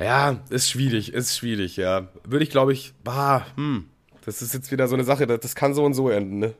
Ja, 0.00 0.42
ist 0.50 0.68
schwierig, 0.68 1.14
ist 1.14 1.36
schwierig, 1.36 1.76
ja. 1.76 2.08
Würde 2.24 2.42
ich, 2.42 2.50
glaube 2.50 2.72
ich, 2.72 2.94
bah, 3.04 3.46
hm, 3.54 3.90
das 4.26 4.42
ist 4.42 4.54
jetzt 4.54 4.72
wieder 4.72 4.88
so 4.88 4.96
eine 4.96 5.04
Sache, 5.04 5.28
das, 5.28 5.38
das 5.38 5.54
kann 5.54 5.72
so 5.72 5.84
und 5.84 5.94
so 5.94 6.08
enden, 6.08 6.40
ne? 6.40 6.54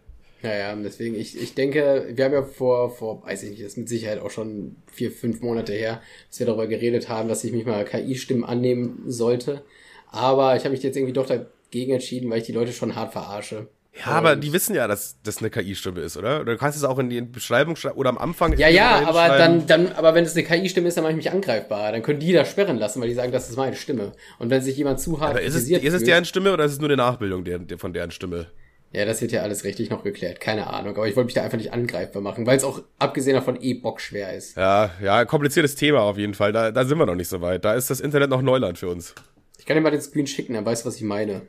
Naja, 0.44 0.76
deswegen, 0.76 1.14
ich, 1.14 1.40
ich 1.40 1.54
denke, 1.54 2.10
wir 2.12 2.24
haben 2.26 2.34
ja 2.34 2.42
vor, 2.42 2.90
vor, 2.90 3.24
weiß 3.24 3.44
ich 3.44 3.50
nicht, 3.50 3.62
das 3.62 3.68
ist 3.68 3.78
mit 3.78 3.88
Sicherheit 3.88 4.20
auch 4.20 4.30
schon 4.30 4.76
vier, 4.92 5.10
fünf 5.10 5.40
Monate 5.40 5.72
her, 5.72 6.02
dass 6.28 6.38
wir 6.38 6.44
darüber 6.44 6.66
geredet 6.66 7.08
haben, 7.08 7.30
dass 7.30 7.44
ich 7.44 7.52
mich 7.52 7.64
mal 7.64 7.82
KI-Stimmen 7.86 8.44
annehmen 8.44 9.04
sollte. 9.06 9.62
Aber 10.08 10.54
ich 10.54 10.64
habe 10.64 10.74
mich 10.74 10.82
jetzt 10.82 10.96
irgendwie 10.96 11.14
doch 11.14 11.26
dagegen 11.26 11.94
entschieden, 11.94 12.28
weil 12.28 12.40
ich 12.40 12.44
die 12.44 12.52
Leute 12.52 12.74
schon 12.74 12.94
hart 12.94 13.12
verarsche. 13.12 13.68
Ja, 13.98 14.06
aber 14.06 14.36
die 14.36 14.52
wissen 14.52 14.74
ja, 14.74 14.86
dass 14.86 15.16
das 15.22 15.38
eine 15.38 15.48
KI-Stimme 15.48 16.00
ist, 16.00 16.18
oder? 16.18 16.40
Oder 16.42 16.52
du 16.52 16.58
kannst 16.58 16.76
es 16.76 16.84
auch 16.84 16.98
in 16.98 17.08
die 17.08 17.22
Beschreibung 17.22 17.74
schreiben 17.76 17.96
oder 17.96 18.10
am 18.10 18.18
Anfang. 18.18 18.58
Ja, 18.58 18.68
ja, 18.68 19.06
aber 19.06 19.38
dann, 19.38 19.66
dann, 19.66 19.92
aber 19.92 20.14
wenn 20.14 20.24
es 20.24 20.34
eine 20.34 20.44
KI-Stimme 20.44 20.88
ist, 20.88 20.96
dann 20.98 21.04
mache 21.04 21.12
ich 21.12 21.16
mich 21.16 21.30
angreifbar. 21.30 21.90
Dann 21.92 22.02
können 22.02 22.20
die 22.20 22.32
das 22.34 22.50
sperren 22.50 22.76
lassen, 22.76 23.00
weil 23.00 23.08
die 23.08 23.14
sagen, 23.14 23.32
das 23.32 23.48
ist 23.48 23.56
meine 23.56 23.76
Stimme. 23.76 24.12
Und 24.38 24.50
wenn 24.50 24.60
sich 24.60 24.76
jemand 24.76 25.00
zu 25.00 25.20
hart 25.20 25.30
aber 25.30 25.40
ist 25.40 25.54
es, 25.54 25.70
ist 25.70 25.94
es 25.94 26.04
deren 26.04 26.26
Stimme 26.26 26.52
oder 26.52 26.64
ist 26.64 26.72
es 26.72 26.80
nur 26.80 26.88
eine 26.88 26.98
Nachbildung 26.98 27.44
der, 27.44 27.60
der, 27.60 27.78
von 27.78 27.94
deren 27.94 28.10
Stimme? 28.10 28.48
Ja, 28.94 29.04
das 29.04 29.20
wird 29.20 29.32
ja 29.32 29.42
alles 29.42 29.64
richtig 29.64 29.90
noch 29.90 30.04
geklärt. 30.04 30.38
Keine 30.38 30.68
Ahnung. 30.68 30.96
Aber 30.96 31.08
ich 31.08 31.16
wollte 31.16 31.26
mich 31.26 31.34
da 31.34 31.42
einfach 31.42 31.58
nicht 31.58 31.72
angreifbar 31.72 32.22
machen, 32.22 32.46
weil 32.46 32.56
es 32.56 32.62
auch 32.62 32.80
abgesehen 33.00 33.34
davon 33.34 33.60
eh 33.60 33.74
bockschwer 33.74 34.32
ist. 34.32 34.56
Ja, 34.56 34.92
ja, 35.02 35.24
kompliziertes 35.24 35.74
Thema 35.74 36.02
auf 36.02 36.16
jeden 36.16 36.34
Fall. 36.34 36.52
Da, 36.52 36.70
da 36.70 36.84
sind 36.84 36.98
wir 36.98 37.06
noch 37.06 37.16
nicht 37.16 37.26
so 37.28 37.40
weit. 37.40 37.64
Da 37.64 37.74
ist 37.74 37.90
das 37.90 37.98
Internet 37.98 38.30
noch 38.30 38.40
Neuland 38.40 38.78
für 38.78 38.88
uns. 38.88 39.12
Ich 39.58 39.66
kann 39.66 39.76
dir 39.76 39.80
mal 39.80 39.90
den 39.90 40.00
Screen 40.00 40.28
schicken, 40.28 40.54
dann 40.54 40.64
weißt 40.64 40.84
du, 40.84 40.88
was 40.88 40.96
ich 40.96 41.02
meine. 41.02 41.42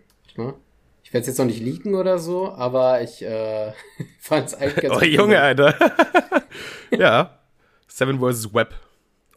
Ich 1.04 1.14
werde 1.14 1.22
es 1.22 1.28
jetzt 1.28 1.38
noch 1.38 1.46
nicht 1.46 1.62
leaken 1.62 1.93
oder 1.93 2.18
so, 2.18 2.52
aber 2.52 3.04
ich 3.04 3.22
äh, 3.22 3.74
fand 4.20 4.48
es 4.48 4.56
eigentlich 4.56 4.78
ganz 4.78 4.96
Oh, 4.98 5.06
Junge, 5.06 5.39
Alter. 5.39 5.76
ja. 6.98 7.38
Seven 7.88 8.20
vs. 8.20 8.56
Web. 8.56 8.74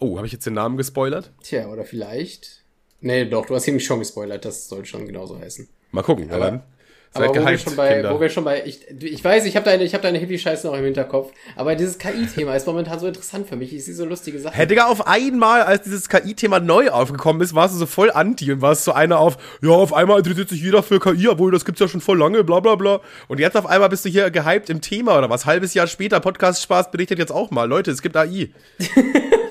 Oh, 0.00 0.16
habe 0.16 0.26
ich 0.26 0.32
jetzt 0.32 0.46
den 0.46 0.54
Namen 0.54 0.78
gespoilert? 0.78 1.30
Tja, 1.42 1.68
oder 1.68 1.84
vielleicht. 1.84 2.64
Nee, 3.00 3.26
doch, 3.26 3.44
du 3.44 3.54
hast 3.54 3.68
ihn 3.68 3.78
schon 3.80 3.98
gespoilert. 3.98 4.46
Das 4.46 4.66
soll 4.66 4.86
schon 4.86 5.06
genauso 5.06 5.38
heißen. 5.38 5.68
Mal 5.90 6.02
gucken, 6.02 6.30
aber, 6.30 6.64
dann. 7.12 7.24
Aber 7.24 7.34
wo 7.34 7.46
wir, 7.46 7.58
schon 7.58 7.76
bei, 7.76 8.10
wo 8.10 8.20
wir 8.20 8.28
schon 8.28 8.44
bei, 8.44 8.62
ich, 8.64 8.80
ich 9.02 9.22
weiß, 9.22 9.44
ich 9.46 9.56
habe 9.56 9.64
deine, 9.64 9.84
ich 9.84 9.94
habe 9.94 10.02
deine 10.02 10.18
Hippie-Scheiße 10.18 10.66
noch 10.66 10.76
im 10.76 10.84
Hinterkopf, 10.84 11.32
aber 11.56 11.74
dieses 11.74 11.98
KI-Thema 11.98 12.54
ist 12.54 12.66
momentan 12.66 12.98
so 12.98 13.06
interessant 13.06 13.48
für 13.48 13.56
mich. 13.56 13.74
Ich 13.74 13.84
sehe 13.84 13.94
so 13.94 14.04
lustige 14.04 14.38
Sachen. 14.38 14.54
Hätte 14.54 14.74
gar 14.74 14.88
auf 14.88 15.06
einmal, 15.06 15.62
als 15.62 15.82
dieses 15.82 16.08
KI-Thema 16.08 16.60
neu 16.60 16.90
aufgekommen 16.90 17.42
ist, 17.42 17.54
warst 17.54 17.74
du 17.74 17.78
so 17.78 17.86
voll 17.86 18.10
anti 18.10 18.52
und 18.52 18.62
warst 18.62 18.84
so 18.84 18.92
einer 18.92 19.18
auf, 19.18 19.38
ja, 19.62 19.70
auf 19.70 19.92
einmal 19.92 20.18
interessiert 20.18 20.48
sich 20.48 20.62
jeder 20.62 20.82
für 20.82 21.00
KI, 21.00 21.28
obwohl 21.28 21.52
das 21.52 21.64
gibt's 21.64 21.80
ja 21.80 21.88
schon 21.88 22.00
voll 22.00 22.18
lange, 22.18 22.44
bla 22.44 22.60
bla 22.60 22.74
bla. 22.74 23.00
Und 23.28 23.40
jetzt 23.40 23.56
auf 23.56 23.66
einmal 23.66 23.88
bist 23.88 24.04
du 24.04 24.08
hier 24.08 24.30
gehypt 24.30 24.70
im 24.70 24.80
Thema 24.80 25.18
oder 25.18 25.30
was? 25.30 25.46
Halbes 25.46 25.74
Jahr 25.74 25.86
später, 25.86 26.20
Podcast 26.20 26.62
Spaß 26.62 26.90
berichtet 26.90 27.18
jetzt 27.18 27.32
auch 27.32 27.50
mal. 27.50 27.64
Leute, 27.64 27.90
es 27.90 28.02
gibt 28.02 28.16
AI. 28.16 28.50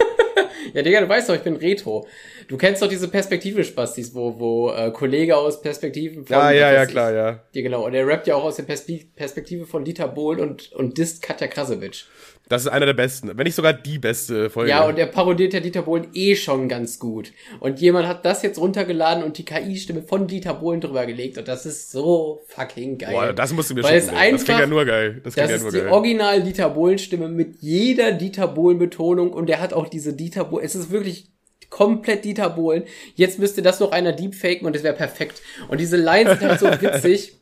ja, 0.73 0.81
Digga, 0.81 1.01
du 1.01 1.09
weißt 1.09 1.29
doch, 1.29 1.35
ich 1.35 1.41
bin 1.41 1.55
Retro. 1.55 2.07
Du 2.47 2.57
kennst 2.57 2.81
doch 2.81 2.87
diese 2.87 3.07
Perspektive-Spastis, 3.07 4.13
wo, 4.13 4.39
wo 4.39 4.71
äh, 4.71 4.91
Kollege 4.91 5.35
aus 5.35 5.61
Perspektiven 5.61 6.25
von. 6.25 6.35
Ja, 6.35 6.51
ja, 6.51 6.73
ja, 6.73 6.85
klar, 6.85 7.11
ja. 7.11 7.43
Ja, 7.51 7.61
genau. 7.61 7.85
Und 7.85 7.93
er 7.93 8.07
rappt 8.07 8.27
ja 8.27 8.35
auch 8.35 8.43
aus 8.43 8.55
der 8.55 8.63
Perspektive 8.63 9.65
von 9.65 9.83
Dieter 9.83 10.07
Bohlen 10.07 10.39
und, 10.39 10.71
und 10.73 10.97
disst 10.97 11.21
Katja 11.21 11.47
Krasowitsch. 11.47 12.05
Das 12.49 12.61
ist 12.61 12.67
einer 12.69 12.85
der 12.85 12.93
besten, 12.93 13.37
wenn 13.37 13.43
nicht 13.43 13.55
sogar 13.55 13.73
die 13.73 13.99
beste 13.99 14.49
Folge. 14.49 14.69
Ja, 14.69 14.85
und 14.85 14.97
er 14.97 15.07
parodiert 15.07 15.53
ja 15.53 15.59
Dieter 15.59 15.81
Bohlen 15.81 16.07
eh 16.13 16.35
schon 16.35 16.69
ganz 16.69 16.97
gut. 16.97 17.33
Und 17.59 17.81
jemand 17.81 18.07
hat 18.07 18.25
das 18.25 18.41
jetzt 18.41 18.57
runtergeladen 18.57 19.23
und 19.23 19.37
die 19.37 19.43
KI-Stimme 19.43 20.01
von 20.03 20.27
Dieter 20.27 20.53
Bohlen 20.53 20.79
drüber 20.79 21.05
gelegt. 21.05 21.37
Und 21.37 21.47
das 21.47 21.65
ist 21.65 21.91
so 21.91 22.41
fucking 22.47 22.97
geil. 22.97 23.11
Boah, 23.11 23.33
das 23.33 23.51
musst 23.51 23.69
du 23.69 23.75
mir 23.75 23.83
Weil 23.83 23.97
es 23.97 24.09
einfach, 24.09 24.31
Das 24.31 24.45
klingt 24.45 24.59
ja 24.61 24.67
nur 24.67 24.85
geil. 24.85 25.21
Das, 25.23 25.35
das 25.35 25.49
ja 25.49 25.55
ist 25.57 25.73
die 25.73 25.81
original 25.81 26.41
Dieter 26.41 26.69
Bohlen-Stimme 26.69 27.27
mit 27.27 27.57
jeder 27.59 28.13
Dieter 28.13 28.47
Bohlen-Betonung. 28.47 29.33
Und 29.33 29.49
er 29.49 29.59
hat 29.59 29.73
auch 29.73 29.89
diese 29.89 30.13
Dieter 30.13 30.45
Bohlen. 30.45 30.65
Es 30.65 30.75
ist 30.75 30.89
wirklich 30.89 31.29
komplett 31.69 32.23
Dieter 32.23 32.49
Bohlen. 32.49 32.83
Jetzt 33.15 33.39
müsste 33.39 33.61
das 33.61 33.81
noch 33.81 33.91
einer 33.91 34.13
deepfaken 34.13 34.65
und 34.65 34.75
das 34.75 34.83
wäre 34.83 34.95
perfekt. 34.95 35.41
Und 35.67 35.81
diese 35.81 35.97
Lines 35.97 36.39
sind 36.39 36.49
halt 36.49 36.59
so 36.59 36.67
witzig. 36.81 37.33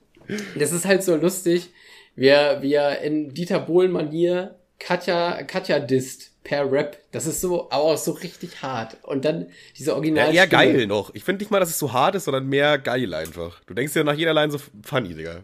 Das 0.57 0.71
ist 0.71 0.85
halt 0.85 1.03
so 1.03 1.15
lustig, 1.15 1.69
wie 2.15 2.31
wie 2.61 2.73
er 2.73 3.01
in 3.01 3.35
Dieter 3.35 3.59
Bohlen-Manier 3.59 4.55
Katja, 4.79 5.43
Katja 5.43 5.79
disst 5.79 6.31
per 6.43 6.71
Rap. 6.71 6.97
Das 7.11 7.25
ist 7.25 7.41
so, 7.41 7.69
aber 7.71 7.83
auch 7.83 7.97
so 7.97 8.11
richtig 8.11 8.61
hart. 8.61 8.97
Und 9.03 9.25
dann 9.25 9.47
diese 9.77 9.93
Original. 9.95 10.27
Ja, 10.33 10.43
eher 10.43 10.47
geil 10.47 10.87
noch. 10.87 11.13
Ich 11.13 11.23
finde 11.23 11.43
nicht 11.43 11.51
mal, 11.51 11.59
dass 11.59 11.69
es 11.69 11.79
so 11.79 11.93
hart 11.93 12.15
ist, 12.15 12.25
sondern 12.25 12.47
mehr 12.47 12.77
geil 12.77 13.13
einfach. 13.13 13.61
Du 13.65 13.73
denkst 13.73 13.93
dir 13.93 14.03
nach 14.03 14.13
jeder 14.13 14.33
Line 14.33 14.51
so 14.51 14.59
funny, 14.83 15.13
Digga. 15.13 15.43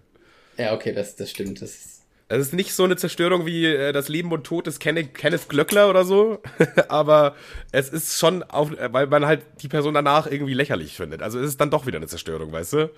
Ja, 0.57 0.73
okay, 0.73 0.93
das, 0.93 1.15
das 1.15 1.32
stimmt. 1.32 1.61
Das 1.61 1.71
ist 1.71 1.91
es 2.32 2.47
ist 2.47 2.53
nicht 2.53 2.73
so 2.73 2.86
eine 2.86 2.95
Zerstörung 2.95 3.45
wie 3.45 3.65
äh, 3.65 3.91
das 3.91 4.07
Leben 4.07 4.32
und 4.32 4.45
Tod 4.45 4.65
des 4.65 4.79
Kenneth, 4.79 5.13
Kenneth 5.13 5.49
Glöckler 5.49 5.89
oder 5.89 6.05
so, 6.05 6.39
aber 6.88 7.36
es 7.73 7.89
ist 7.89 8.17
schon, 8.17 8.43
auf, 8.43 8.71
weil 8.71 9.07
man 9.07 9.25
halt 9.25 9.41
die 9.61 9.67
Person 9.67 9.93
danach 9.93 10.27
irgendwie 10.27 10.53
lächerlich 10.53 10.95
findet. 10.95 11.21
Also 11.21 11.39
es 11.39 11.49
ist 11.49 11.61
dann 11.61 11.71
doch 11.71 11.86
wieder 11.86 11.97
eine 11.97 12.07
Zerstörung, 12.07 12.51
weißt 12.53 12.73
du? 12.73 12.89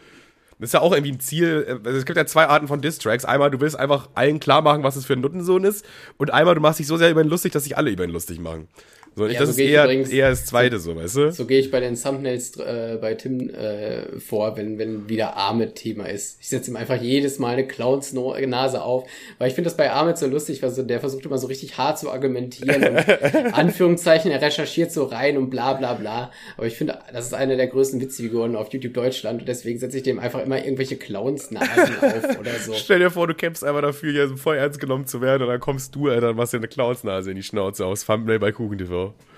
Das 0.60 0.70
ist 0.70 0.74
ja 0.74 0.82
auch 0.82 0.92
irgendwie 0.92 1.12
ein 1.12 1.20
Ziel. 1.20 1.66
Äh, 1.68 1.88
also 1.88 1.98
es 1.98 2.06
gibt 2.06 2.18
ja 2.18 2.26
zwei 2.26 2.48
Arten 2.48 2.68
von 2.68 2.82
Distracks. 2.82 3.26
Einmal, 3.26 3.52
du 3.52 3.60
willst 3.60 3.78
einfach 3.78 4.10
allen 4.16 4.40
klar 4.40 4.62
machen, 4.62 4.84
was 4.84 4.96
es 4.96 5.06
für 5.06 5.14
ein 5.14 5.22
Nuttensohn 5.22 5.64
ist. 5.64 5.86
Und 6.18 6.32
einmal, 6.32 6.56
du 6.56 6.62
machst 6.62 6.80
dich 6.80 6.88
so 6.88 6.98
sehr 6.98 7.12
über 7.12 7.22
ihn 7.22 7.30
lustig, 7.30 7.52
dass 7.52 7.64
sich 7.64 7.78
alle 7.78 7.92
über 7.92 8.04
ihn 8.04 8.12
lustig 8.12 8.40
machen. 8.40 8.68
So, 9.16 9.28
ja, 9.28 9.40
das 9.40 9.56
so 9.56 9.62
ist 9.62 9.70
eher, 9.70 9.84
übrigens, 9.84 10.10
eher 10.10 10.30
das 10.30 10.46
zweite, 10.46 10.80
so, 10.80 10.96
weißt 10.96 11.16
du? 11.18 11.32
So 11.32 11.46
gehe 11.46 11.60
ich 11.60 11.70
bei 11.70 11.80
den 11.80 11.96
Thumbnails 11.96 12.58
äh, 12.58 12.98
bei 13.00 13.14
Tim 13.14 13.50
äh, 13.50 14.20
vor, 14.20 14.58
wenn, 14.58 14.80
wenn 14.80 15.08
wieder 15.08 15.38
Ahmed 15.38 15.76
Thema 15.76 16.06
ist. 16.06 16.38
Ich 16.42 16.50
setze 16.50 16.72
ihm 16.72 16.78
einfach 16.78 17.00
jedes 17.00 17.38
Mal 17.38 17.54
eine 17.54 17.68
Clowns-Nase 17.68 18.82
auf, 18.82 19.08
weil 19.38 19.50
ich 19.50 19.54
finde 19.54 19.70
das 19.70 19.78
bei 19.78 19.92
Ahmed 19.92 20.18
so 20.18 20.26
lustig, 20.26 20.64
weil 20.64 20.72
so, 20.72 20.82
der 20.82 21.00
versucht 21.00 21.26
immer 21.26 21.38
so 21.38 21.48
richtig 21.48 21.78
hart 21.78 22.00
zu 22.00 22.10
argumentieren 22.10 22.84
und 22.84 22.98
Anführungszeichen, 23.54 24.32
er 24.32 24.42
recherchiert 24.42 24.92
so 24.92 25.04
rein 25.04 25.38
und 25.38 25.50
bla 25.50 25.74
bla 25.74 25.94
bla. 25.94 26.32
Aber 26.58 26.66
ich 26.66 26.76
finde, 26.76 27.00
das 27.12 27.28
ist 27.28 27.34
eine 27.34 27.56
der 27.56 27.68
größten 27.68 28.02
Witzfiguren 28.02 28.56
auf 28.56 28.74
YouTube 28.74 28.94
Deutschland 28.94 29.42
und 29.42 29.48
deswegen 29.48 29.78
setze 29.78 29.98
ich 29.98 30.04
dem 30.04 30.18
einfach 30.18 30.44
immer 30.44 30.64
irgendwelche 30.64 30.98
Clowns-Nasen 30.98 31.98
auf 32.02 32.40
oder 32.40 32.54
so. 32.54 32.74
Stell 32.74 33.00
dir 33.00 33.12
vor, 33.12 33.28
du 33.28 33.36
kämpfst 33.36 33.64
einfach 33.64 33.82
dafür, 33.82 34.12
hier 34.12 34.38
voll 34.38 34.58
ernst 34.58 34.80
genommen 34.80 35.06
zu 35.06 35.22
werden 35.22 35.44
und 35.44 35.50
dann 35.50 35.60
kommst 35.60 35.94
du, 35.96 36.10
Alter, 36.10 36.32
und 36.32 36.38
machst 36.38 36.54
dir 36.54 36.58
eine 36.58 36.68
Clowns-Nase 36.68 37.30
in 37.30 37.36
die 37.36 37.44
Schnauze 37.44 37.86
aus 37.86 38.06
Thumbnail 38.06 38.40
bei 38.40 38.52
Kuchen 38.52 38.78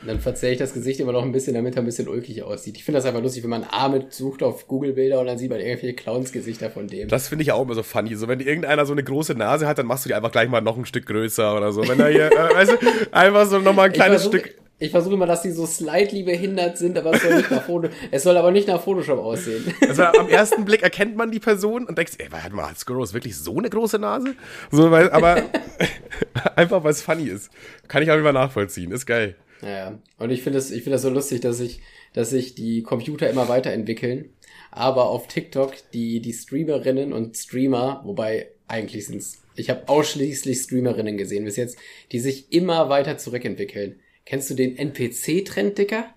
Dann 0.06 0.20
verzerre 0.20 0.52
ich 0.52 0.60
das 0.60 0.74
Gesicht 0.74 1.00
immer 1.00 1.12
noch 1.12 1.24
ein 1.24 1.32
bisschen, 1.32 1.56
damit 1.56 1.76
er 1.76 1.82
ein 1.82 1.86
bisschen 1.86 2.08
ulkig 2.08 2.44
aussieht. 2.44 2.78
Ich 2.78 2.84
finde 2.84 3.00
das 3.00 3.06
einfach 3.06 3.22
lustig, 3.22 3.44
wenn 3.44 3.50
man 3.50 3.64
Ahmed 3.64 4.14
sucht 4.14 4.44
auf 4.44 4.68
Google-Bilder 4.68 5.20
und 5.20 5.26
dann 5.26 5.38
sieht 5.38 5.50
man 5.50 5.60
irgendwelche 5.60 5.96
Clowns-Gesichter 5.96 6.70
von 6.70 6.88
dem. 6.88 7.08
Das 7.08 7.28
finde 7.28 7.44
ich 7.44 7.52
auch 7.52 7.64
immer 7.64 7.74
so 7.74 7.82
funny. 7.82 8.16
So, 8.16 8.28
wenn 8.28 8.40
irgendeiner 8.40 8.86
so 8.86 8.94
eine 8.94 9.04
große 9.04 9.34
Nase 9.34 9.68
hat, 9.68 9.80
dann 9.80 9.88
machst 9.88 10.06
du 10.06 10.10
die 10.10 10.14
einfach 10.14 10.32
gleich 10.32 10.50
mal 10.50 10.62
noch 10.62 10.78
ein 10.78 10.86
Stück 10.86 11.08
größer 11.08 11.56
oder 11.58 11.72
so. 11.72 11.88
Wenn 11.88 12.00
er 12.00 12.10
hier, 12.10 12.32
äh, 12.32 12.56
weißt 12.56 12.72
du, 12.74 12.78
einfach 13.12 13.48
so 13.48 13.60
nochmal 13.60 13.88
ein 13.88 13.94
kleines 13.94 14.24
versuch, 14.24 14.40
Stück. 14.40 14.56
Ich 14.78 14.92
versuche 14.92 15.14
immer, 15.14 15.26
dass 15.26 15.42
die 15.42 15.52
so 15.52 15.66
slightly 15.66 16.24
behindert 16.24 16.78
sind, 16.78 16.98
aber 16.98 17.14
es 17.14 17.22
soll 17.22 17.38
nicht 17.38 17.50
nach 17.50 17.64
Photoshop, 17.64 17.96
es 18.12 18.24
soll 18.24 18.36
aber 18.36 18.52
nicht 18.52 18.68
nach 18.68 18.82
Photoshop 18.82 19.20
aussehen. 19.20 19.74
Also 19.88 20.04
am 20.04 20.28
ersten 20.28 20.66
Blick 20.66 20.84
erkennt 20.84 21.16
man 21.16 21.32
die 21.32 21.40
Person 21.40 21.86
und 21.86 21.98
denkst, 21.98 22.16
ey, 22.18 22.28
warte 22.30 22.54
mal, 22.54 22.70
hat 22.70 22.78
Skurros 22.78 23.14
wirklich 23.14 23.38
so 23.38 23.58
eine 23.58 23.70
große 23.70 23.98
Nase? 24.00 24.36
So, 24.72 24.92
weil, 24.92 25.10
aber 25.12 25.44
einfach, 26.56 26.84
weil 26.84 26.92
es 26.92 27.02
funny 27.02 27.28
ist. 27.28 27.50
Kann 27.88 28.04
ich 28.04 28.12
auch 28.12 28.18
immer 28.18 28.34
nachvollziehen. 28.34 28.92
Ist 28.92 29.06
geil. 29.06 29.36
Ja, 29.66 30.00
und 30.20 30.30
ich 30.30 30.44
finde 30.44 30.60
es 30.60 30.70
ich 30.70 30.84
finde 30.84 30.92
das 30.92 31.02
so 31.02 31.10
lustig, 31.10 31.42
dass 31.42 31.58
sich 31.58 31.82
dass 32.14 32.30
sich 32.30 32.54
die 32.54 32.84
Computer 32.84 33.30
immer 33.30 33.50
weiterentwickeln, 33.50 34.30
aber 34.70 35.10
auf 35.10 35.28
TikTok 35.28 35.74
die 35.92 36.20
die 36.20 36.34
Streamerinnen 36.34 37.12
und 37.12 37.36
Streamer, 37.36 38.02
wobei 38.06 38.50
eigentlich 38.68 39.08
sind's 39.08 39.42
ich 39.56 39.70
habe 39.70 39.88
ausschließlich 39.88 40.60
Streamerinnen 40.60 41.18
gesehen 41.18 41.46
bis 41.46 41.56
jetzt, 41.56 41.78
die 42.12 42.20
sich 42.20 42.52
immer 42.52 42.90
weiter 42.90 43.18
zurückentwickeln. 43.18 44.00
Kennst 44.26 44.50
du 44.50 44.54
den 44.54 44.78
NPC 44.78 45.46
Trend, 45.46 45.78
Dicker? 45.78 46.14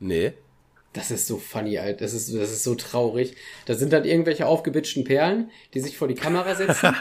Nee. 0.00 0.32
Das 0.92 1.12
ist 1.12 1.28
so 1.28 1.36
funny, 1.36 1.78
Alter. 1.78 2.00
Das 2.00 2.14
ist, 2.14 2.34
das 2.34 2.50
ist 2.50 2.64
so 2.64 2.74
traurig. 2.74 3.36
Da 3.66 3.74
sind 3.74 3.92
dann 3.92 4.04
irgendwelche 4.04 4.46
aufgebitschten 4.46 5.04
Perlen, 5.04 5.50
die 5.72 5.78
sich 5.78 5.96
vor 5.96 6.08
die 6.08 6.16
Kamera 6.16 6.56
setzen. 6.56 6.92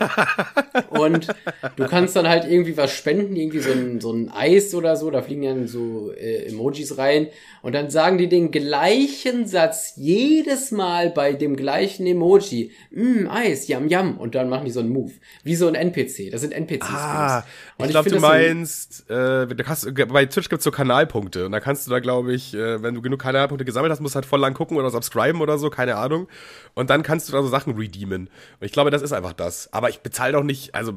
und 0.89 1.27
du 1.75 1.87
kannst 1.87 2.15
dann 2.15 2.29
halt 2.29 2.45
irgendwie 2.45 2.77
was 2.77 2.91
spenden, 2.91 3.35
irgendwie 3.35 3.61
so 3.61 3.71
ein, 3.71 3.99
so 3.99 4.11
ein 4.13 4.29
Eis 4.29 4.75
oder 4.75 4.95
so. 4.95 5.09
Da 5.09 5.23
fliegen 5.23 5.41
dann 5.41 5.67
so 5.67 6.11
äh, 6.11 6.45
Emojis 6.49 6.99
rein. 6.99 7.29
Und 7.63 7.73
dann 7.73 7.89
sagen 7.89 8.19
die 8.19 8.29
den 8.29 8.51
gleichen 8.51 9.47
Satz 9.47 9.93
jedes 9.95 10.69
Mal 10.69 11.09
bei 11.09 11.33
dem 11.33 11.55
gleichen 11.55 12.05
Emoji. 12.05 12.71
Mm, 12.91 13.27
Eis, 13.27 13.67
yam, 13.67 13.87
yam. 13.87 14.19
Und 14.19 14.35
dann 14.35 14.49
machen 14.49 14.65
die 14.65 14.71
so 14.71 14.81
einen 14.81 14.89
Move. 14.89 15.13
Wie 15.43 15.55
so 15.55 15.67
ein 15.67 15.73
NPC. 15.73 16.29
Das 16.31 16.41
sind 16.41 16.53
NPCs. 16.53 16.87
Ah, 16.87 17.43
und 17.77 17.85
ich 17.85 17.91
glaube, 17.91 18.11
du 18.11 18.19
meinst, 18.19 19.09
äh, 19.09 19.47
du 19.47 19.63
hast, 19.65 19.91
bei 20.09 20.25
Twitch 20.27 20.49
gibt's 20.49 20.63
so 20.63 20.69
Kanalpunkte. 20.69 21.47
Und 21.47 21.53
da 21.53 21.59
kannst 21.59 21.87
du 21.87 21.91
da, 21.91 21.99
glaube 21.99 22.35
ich, 22.35 22.53
äh, 22.53 22.83
wenn 22.83 22.93
du 22.93 23.01
genug 23.01 23.19
Kanalpunkte 23.19 23.65
gesammelt 23.65 23.78
gesammelt 23.80 23.91
hast, 23.91 24.01
musst 24.01 24.15
halt 24.15 24.25
voll 24.25 24.39
lang 24.39 24.53
gucken 24.53 24.77
oder 24.77 24.89
subscriben 24.89 25.41
oder 25.41 25.57
so, 25.57 25.69
keine 25.69 25.95
Ahnung. 25.95 26.27
Und 26.73 26.89
dann 26.89 27.03
kannst 27.03 27.27
du 27.27 27.34
da 27.34 27.41
so 27.41 27.47
Sachen 27.47 27.75
redeemen. 27.75 28.30
Und 28.59 28.65
ich 28.65 28.71
glaube, 28.71 28.91
das 28.91 29.01
ist 29.01 29.13
einfach 29.13 29.34
das. 29.34 29.71
Aber 29.73 29.89
ich 29.89 29.99
bezahle 29.99 30.34
doch 30.34 30.43
nicht, 30.43 30.75
also 30.75 30.93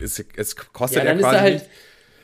es, 0.00 0.24
es, 0.36 0.56
kostet 0.56 1.04
ja, 1.04 1.04
dann 1.04 1.20
ja 1.20 1.28
quasi. 1.28 1.54
Ist 1.54 1.66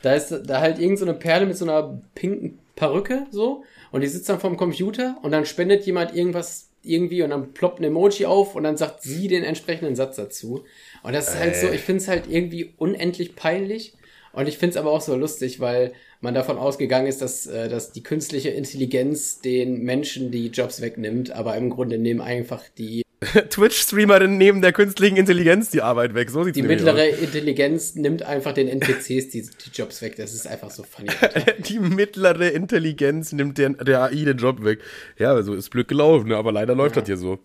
da, 0.02 0.14
halt, 0.14 0.30
da 0.30 0.36
ist 0.36 0.48
da 0.48 0.60
halt 0.60 0.78
irgend 0.78 0.98
so 0.98 1.04
eine 1.04 1.14
Perle 1.14 1.46
mit 1.46 1.56
so 1.56 1.64
einer 1.64 2.00
pinken 2.14 2.58
Perücke 2.76 3.26
so 3.32 3.64
und 3.90 4.02
die 4.02 4.06
sitzt 4.06 4.28
dann 4.28 4.38
vorm 4.38 4.56
Computer 4.56 5.16
und 5.22 5.32
dann 5.32 5.44
spendet 5.44 5.84
jemand 5.84 6.14
irgendwas 6.14 6.68
irgendwie 6.84 7.22
und 7.22 7.30
dann 7.30 7.52
ploppt 7.52 7.80
ein 7.80 7.84
Emoji 7.84 8.26
auf 8.26 8.54
und 8.54 8.62
dann 8.62 8.76
sagt 8.76 9.02
sie 9.02 9.26
den 9.26 9.42
entsprechenden 9.42 9.96
Satz 9.96 10.16
dazu. 10.16 10.64
Und 11.02 11.12
das 11.12 11.28
ist 11.28 11.34
äh. 11.34 11.38
halt 11.38 11.56
so, 11.56 11.68
ich 11.68 11.80
finde 11.80 12.02
es 12.02 12.08
halt 12.08 12.28
irgendwie 12.28 12.72
unendlich 12.76 13.34
peinlich. 13.34 13.94
Und 14.32 14.46
ich 14.46 14.58
finde 14.58 14.72
es 14.72 14.76
aber 14.76 14.92
auch 14.92 15.00
so 15.00 15.16
lustig, 15.16 15.58
weil 15.58 15.92
man 16.20 16.34
davon 16.34 16.58
ausgegangen 16.58 17.06
ist, 17.06 17.22
dass, 17.22 17.46
äh, 17.46 17.68
dass 17.68 17.92
die 17.92 18.02
künstliche 18.02 18.50
Intelligenz 18.50 19.40
den 19.40 19.82
Menschen 19.82 20.30
die 20.30 20.48
Jobs 20.48 20.80
wegnimmt, 20.80 21.30
aber 21.30 21.56
im 21.56 21.70
Grunde 21.70 21.98
nehmen 21.98 22.20
einfach 22.20 22.62
die 22.76 23.02
Twitch-Streamerinnen 23.50 24.38
nehmen 24.38 24.62
der 24.62 24.72
künstlichen 24.72 25.16
Intelligenz 25.16 25.70
die 25.70 25.82
Arbeit 25.82 26.14
weg. 26.14 26.30
So 26.30 26.44
sieht's 26.44 26.54
Die 26.54 26.62
mittlere 26.62 27.12
aus. 27.12 27.18
Intelligenz 27.20 27.96
nimmt 27.96 28.22
einfach 28.22 28.52
den 28.52 28.68
NPCs 28.68 29.30
die, 29.30 29.42
die 29.42 29.70
Jobs 29.72 30.02
weg. 30.02 30.14
Das 30.16 30.32
ist 30.32 30.46
einfach 30.46 30.70
so 30.70 30.84
funny. 30.84 31.10
die 31.68 31.80
mittlere 31.80 32.50
Intelligenz 32.50 33.32
nimmt 33.32 33.58
der, 33.58 33.70
der 33.70 34.02
AI 34.04 34.24
den 34.24 34.36
Job 34.36 34.62
weg. 34.64 34.80
Ja, 35.18 35.32
also 35.32 35.54
ist 35.54 35.70
blöd 35.70 35.88
gelaufen, 35.88 36.32
aber 36.32 36.52
leider 36.52 36.76
läuft 36.76 36.94
ja. 36.94 37.02
das 37.02 37.08
hier 37.08 37.16
so. 37.16 37.38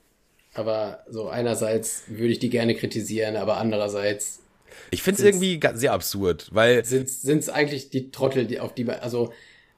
Aber 0.54 1.04
so 1.10 1.30
einerseits 1.30 2.04
würde 2.08 2.34
ich 2.34 2.40
die 2.40 2.52
gerne 2.52 2.76
kritisieren, 2.76 3.36
aber 3.36 3.58
andererseits 3.58 4.43
ich 4.94 5.04
finde 5.04 5.22
es 5.22 5.28
irgendwie 5.28 5.60
sehr 5.74 5.94
absurd, 5.94 6.50
weil. 6.52 6.86
Sind 6.86 7.10
es 7.10 7.50
eigentlich 7.50 7.90
die 7.90 8.12
Trottel, 8.12 8.46
die 8.46 8.60
auf 8.60 8.74
die, 8.74 8.88
also 8.90 9.34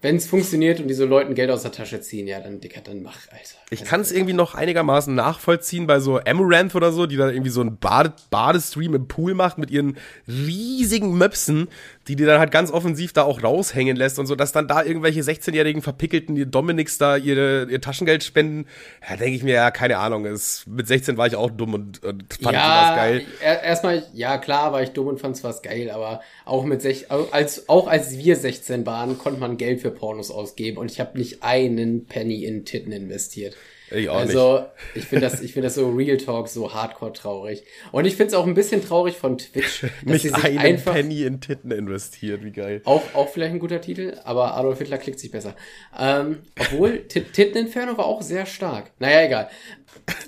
wenn 0.05 0.17
es 0.17 0.27
funktioniert 0.27 0.79
und 0.79 0.87
diese 0.87 1.05
Leuten 1.05 1.33
Geld 1.33 1.49
aus 1.49 1.63
der 1.63 1.71
Tasche 1.71 1.99
ziehen, 1.99 2.27
ja, 2.27 2.39
dann 2.39 2.59
Dicker, 2.59 2.81
dann 2.81 3.01
mach, 3.01 3.17
Alter. 3.31 3.55
Ich 3.71 3.83
kann 3.85 4.01
es 4.01 4.11
irgendwie 4.11 4.33
noch 4.33 4.53
einigermaße 4.53 5.11
nachvollziehen 5.11 5.87
bei 5.87 5.99
so 5.99 6.19
Amaranth 6.19 6.75
oder 6.75 6.91
so, 6.91 7.07
die 7.07 7.15
da 7.15 7.29
irgendwie 7.29 7.49
so 7.49 7.61
einen 7.61 7.79
Bade 7.79 8.13
Badestream 8.29 8.93
im 8.93 9.07
Pool 9.07 9.33
macht 9.33 9.57
mit 9.57 9.71
ihren 9.71 9.97
riesigen 10.27 11.17
Möpsen, 11.17 11.69
die 12.07 12.15
die 12.15 12.25
dann 12.25 12.39
halt 12.39 12.51
ganz 12.51 12.71
offensiv 12.71 13.13
da 13.13 13.23
auch 13.23 13.41
raushängen 13.43 13.95
lässt 13.95 14.19
und 14.19 14.27
so, 14.27 14.35
dass 14.35 14.51
dann 14.51 14.67
da 14.67 14.83
irgendwelche 14.83 15.21
16-jährigen 15.21 15.81
verpickelten 15.81 16.35
die 16.35 16.45
Dominics 16.45 16.97
da 16.97 17.17
ihre, 17.17 17.67
ihr 17.69 17.81
Taschengeld 17.81 18.23
spenden. 18.23 18.67
Ja, 19.07 19.17
denke 19.17 19.35
ich 19.35 19.43
mir, 19.43 19.55
ja, 19.55 19.71
keine 19.71 19.97
Ahnung. 19.97 20.25
Ist, 20.25 20.67
mit 20.67 20.87
16 20.87 21.17
war 21.17 21.27
ich 21.27 21.35
auch 21.35 21.49
dumm 21.49 21.73
und, 21.73 22.03
und 22.03 22.33
fand 22.41 22.55
ja, 22.55 22.89
was 22.89 22.95
geil. 22.95 23.25
Erstmal, 23.41 24.03
ja, 24.13 24.37
klar 24.37 24.71
war 24.71 24.83
ich 24.83 24.89
dumm 24.89 25.07
und 25.07 25.19
fand 25.19 25.35
was 25.43 25.61
geil, 25.61 25.89
aber 25.89 26.21
auch 26.45 26.63
mit 26.63 26.81
16, 26.81 27.07
als, 27.31 27.67
auch 27.69 27.87
als 27.87 28.17
wir 28.17 28.35
16 28.35 28.85
waren, 28.85 29.17
konnte 29.17 29.39
man 29.39 29.57
Geld 29.57 29.81
für 29.81 29.91
Pornos 29.91 30.31
ausgeben 30.31 30.77
und 30.77 30.91
ich 30.91 30.99
habe 30.99 31.17
nicht 31.17 31.43
einen 31.43 32.05
Penny 32.05 32.45
in 32.45 32.65
Titten 32.65 32.91
investiert. 32.91 33.55
Ich 33.91 34.09
auch 34.09 34.17
also, 34.17 34.59
nicht. 34.59 34.69
ich 34.95 35.05
finde 35.05 35.25
das, 35.29 35.41
ich 35.41 35.53
finde 35.53 35.67
das 35.67 35.75
so 35.75 35.89
Real 35.89 36.17
Talk 36.17 36.47
so 36.47 36.73
hardcore 36.73 37.13
traurig. 37.13 37.63
Und 37.91 38.05
ich 38.05 38.15
finde 38.15 38.29
es 38.29 38.33
auch 38.33 38.47
ein 38.47 38.55
bisschen 38.55 38.83
traurig 38.83 39.15
von 39.15 39.37
Twitch, 39.37 39.81
dass 39.81 39.91
nicht 40.03 40.21
sie 40.23 40.29
sich 40.29 40.43
einen 40.43 40.57
einfach 40.57 40.93
Penny 40.93 41.23
in 41.23 41.39
Titten 41.39 41.71
investiert, 41.71 42.43
wie 42.43 42.51
geil. 42.51 42.81
Auch, 42.85 43.03
auch 43.13 43.29
vielleicht 43.29 43.53
ein 43.53 43.59
guter 43.59 43.81
Titel, 43.81 44.17
aber 44.23 44.57
Adolf 44.57 44.79
Hitler 44.79 44.97
klickt 44.97 45.19
sich 45.19 45.31
besser. 45.31 45.55
Ähm, 45.97 46.39
obwohl, 46.59 47.07
Titten 47.07 47.57
Inferno 47.57 47.97
war 47.97 48.05
auch 48.05 48.21
sehr 48.21 48.45
stark. 48.45 48.91
Naja, 48.99 49.25
egal. 49.25 49.49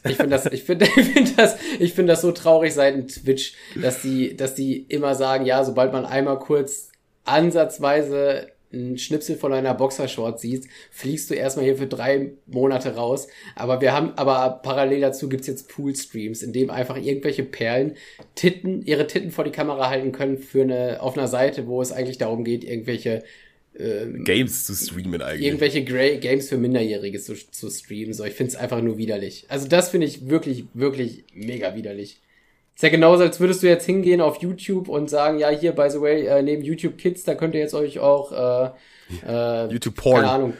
Ich 0.07 0.17
finde 0.17 0.29
das, 0.29 0.45
ich 0.45 0.63
finde, 0.63 0.85
ich 0.95 1.07
finde 1.07 1.31
das, 1.35 1.57
ich 1.79 1.93
finde 1.93 2.13
das 2.13 2.21
so 2.21 2.31
traurig 2.31 2.73
seitens 2.73 3.23
Twitch, 3.23 3.53
dass 3.75 4.01
die, 4.01 4.35
dass 4.37 4.53
die 4.55 4.77
immer 4.83 5.15
sagen, 5.15 5.45
ja, 5.45 5.63
sobald 5.63 5.91
man 5.93 6.05
einmal 6.05 6.39
kurz 6.39 6.91
ansatzweise 7.25 8.47
ein 8.73 8.97
Schnipsel 8.97 9.35
von 9.37 9.53
einer 9.53 9.73
Boxershort 9.73 10.39
siehst, 10.39 10.67
fliegst 10.91 11.29
du 11.29 11.33
erstmal 11.33 11.65
hier 11.65 11.77
für 11.77 11.87
drei 11.87 12.31
Monate 12.45 12.95
raus. 12.95 13.27
Aber 13.55 13.81
wir 13.81 13.93
haben, 13.93 14.13
aber 14.17 14.59
parallel 14.61 15.01
dazu 15.01 15.29
gibt's 15.29 15.47
jetzt 15.47 15.69
Poolstreams, 15.69 16.43
in 16.43 16.53
dem 16.53 16.69
einfach 16.69 16.97
irgendwelche 16.97 17.43
Perlen 17.43 17.95
Titten, 18.35 18.81
ihre 18.85 19.07
Titten 19.07 19.31
vor 19.31 19.43
die 19.43 19.51
Kamera 19.51 19.89
halten 19.89 20.11
können 20.11 20.37
für 20.37 20.63
eine, 20.63 21.01
auf 21.01 21.17
einer 21.17 21.27
Seite, 21.27 21.67
wo 21.67 21.81
es 21.81 21.91
eigentlich 21.91 22.17
darum 22.17 22.43
geht, 22.43 22.63
irgendwelche 22.63 23.23
ähm, 23.79 24.23
Games 24.23 24.65
zu 24.65 24.73
streamen 24.73 25.21
eigentlich. 25.21 25.45
Irgendwelche 25.45 25.83
Gra 25.83 26.15
Games 26.15 26.49
für 26.49 26.57
Minderjährige 26.57 27.19
zu, 27.19 27.35
zu 27.35 27.69
streamen. 27.69 28.13
So, 28.13 28.23
ich 28.23 28.33
find's 28.33 28.55
einfach 28.55 28.81
nur 28.81 28.97
widerlich. 28.97 29.45
Also 29.49 29.67
das 29.67 29.89
finde 29.89 30.07
ich 30.07 30.29
wirklich, 30.29 30.65
wirklich 30.73 31.23
mega 31.33 31.75
widerlich. 31.75 32.19
Ist 32.77 32.83
ja 32.83 32.89
genauso, 32.89 33.23
als 33.23 33.39
würdest 33.39 33.63
du 33.63 33.67
jetzt 33.67 33.87
hingehen 33.87 34.21
auf 34.21 34.37
YouTube 34.37 34.87
und 34.87 35.09
sagen, 35.09 35.39
ja, 35.39 35.49
hier, 35.49 35.71
by 35.71 35.89
the 35.89 35.99
way, 35.99 36.27
äh, 36.27 36.43
neben 36.43 36.61
YouTube 36.61 36.99
Kids, 36.99 37.23
da 37.23 37.33
könnt 37.33 37.55
ihr 37.55 37.59
jetzt 37.59 37.73
euch 37.73 37.97
auch 37.97 38.31
äh, 38.31 38.69
äh, 39.27 39.65
YouTube 39.71 39.95
Porn. 39.95 40.21
Keine 40.21 40.31
Ahnung, 40.31 40.53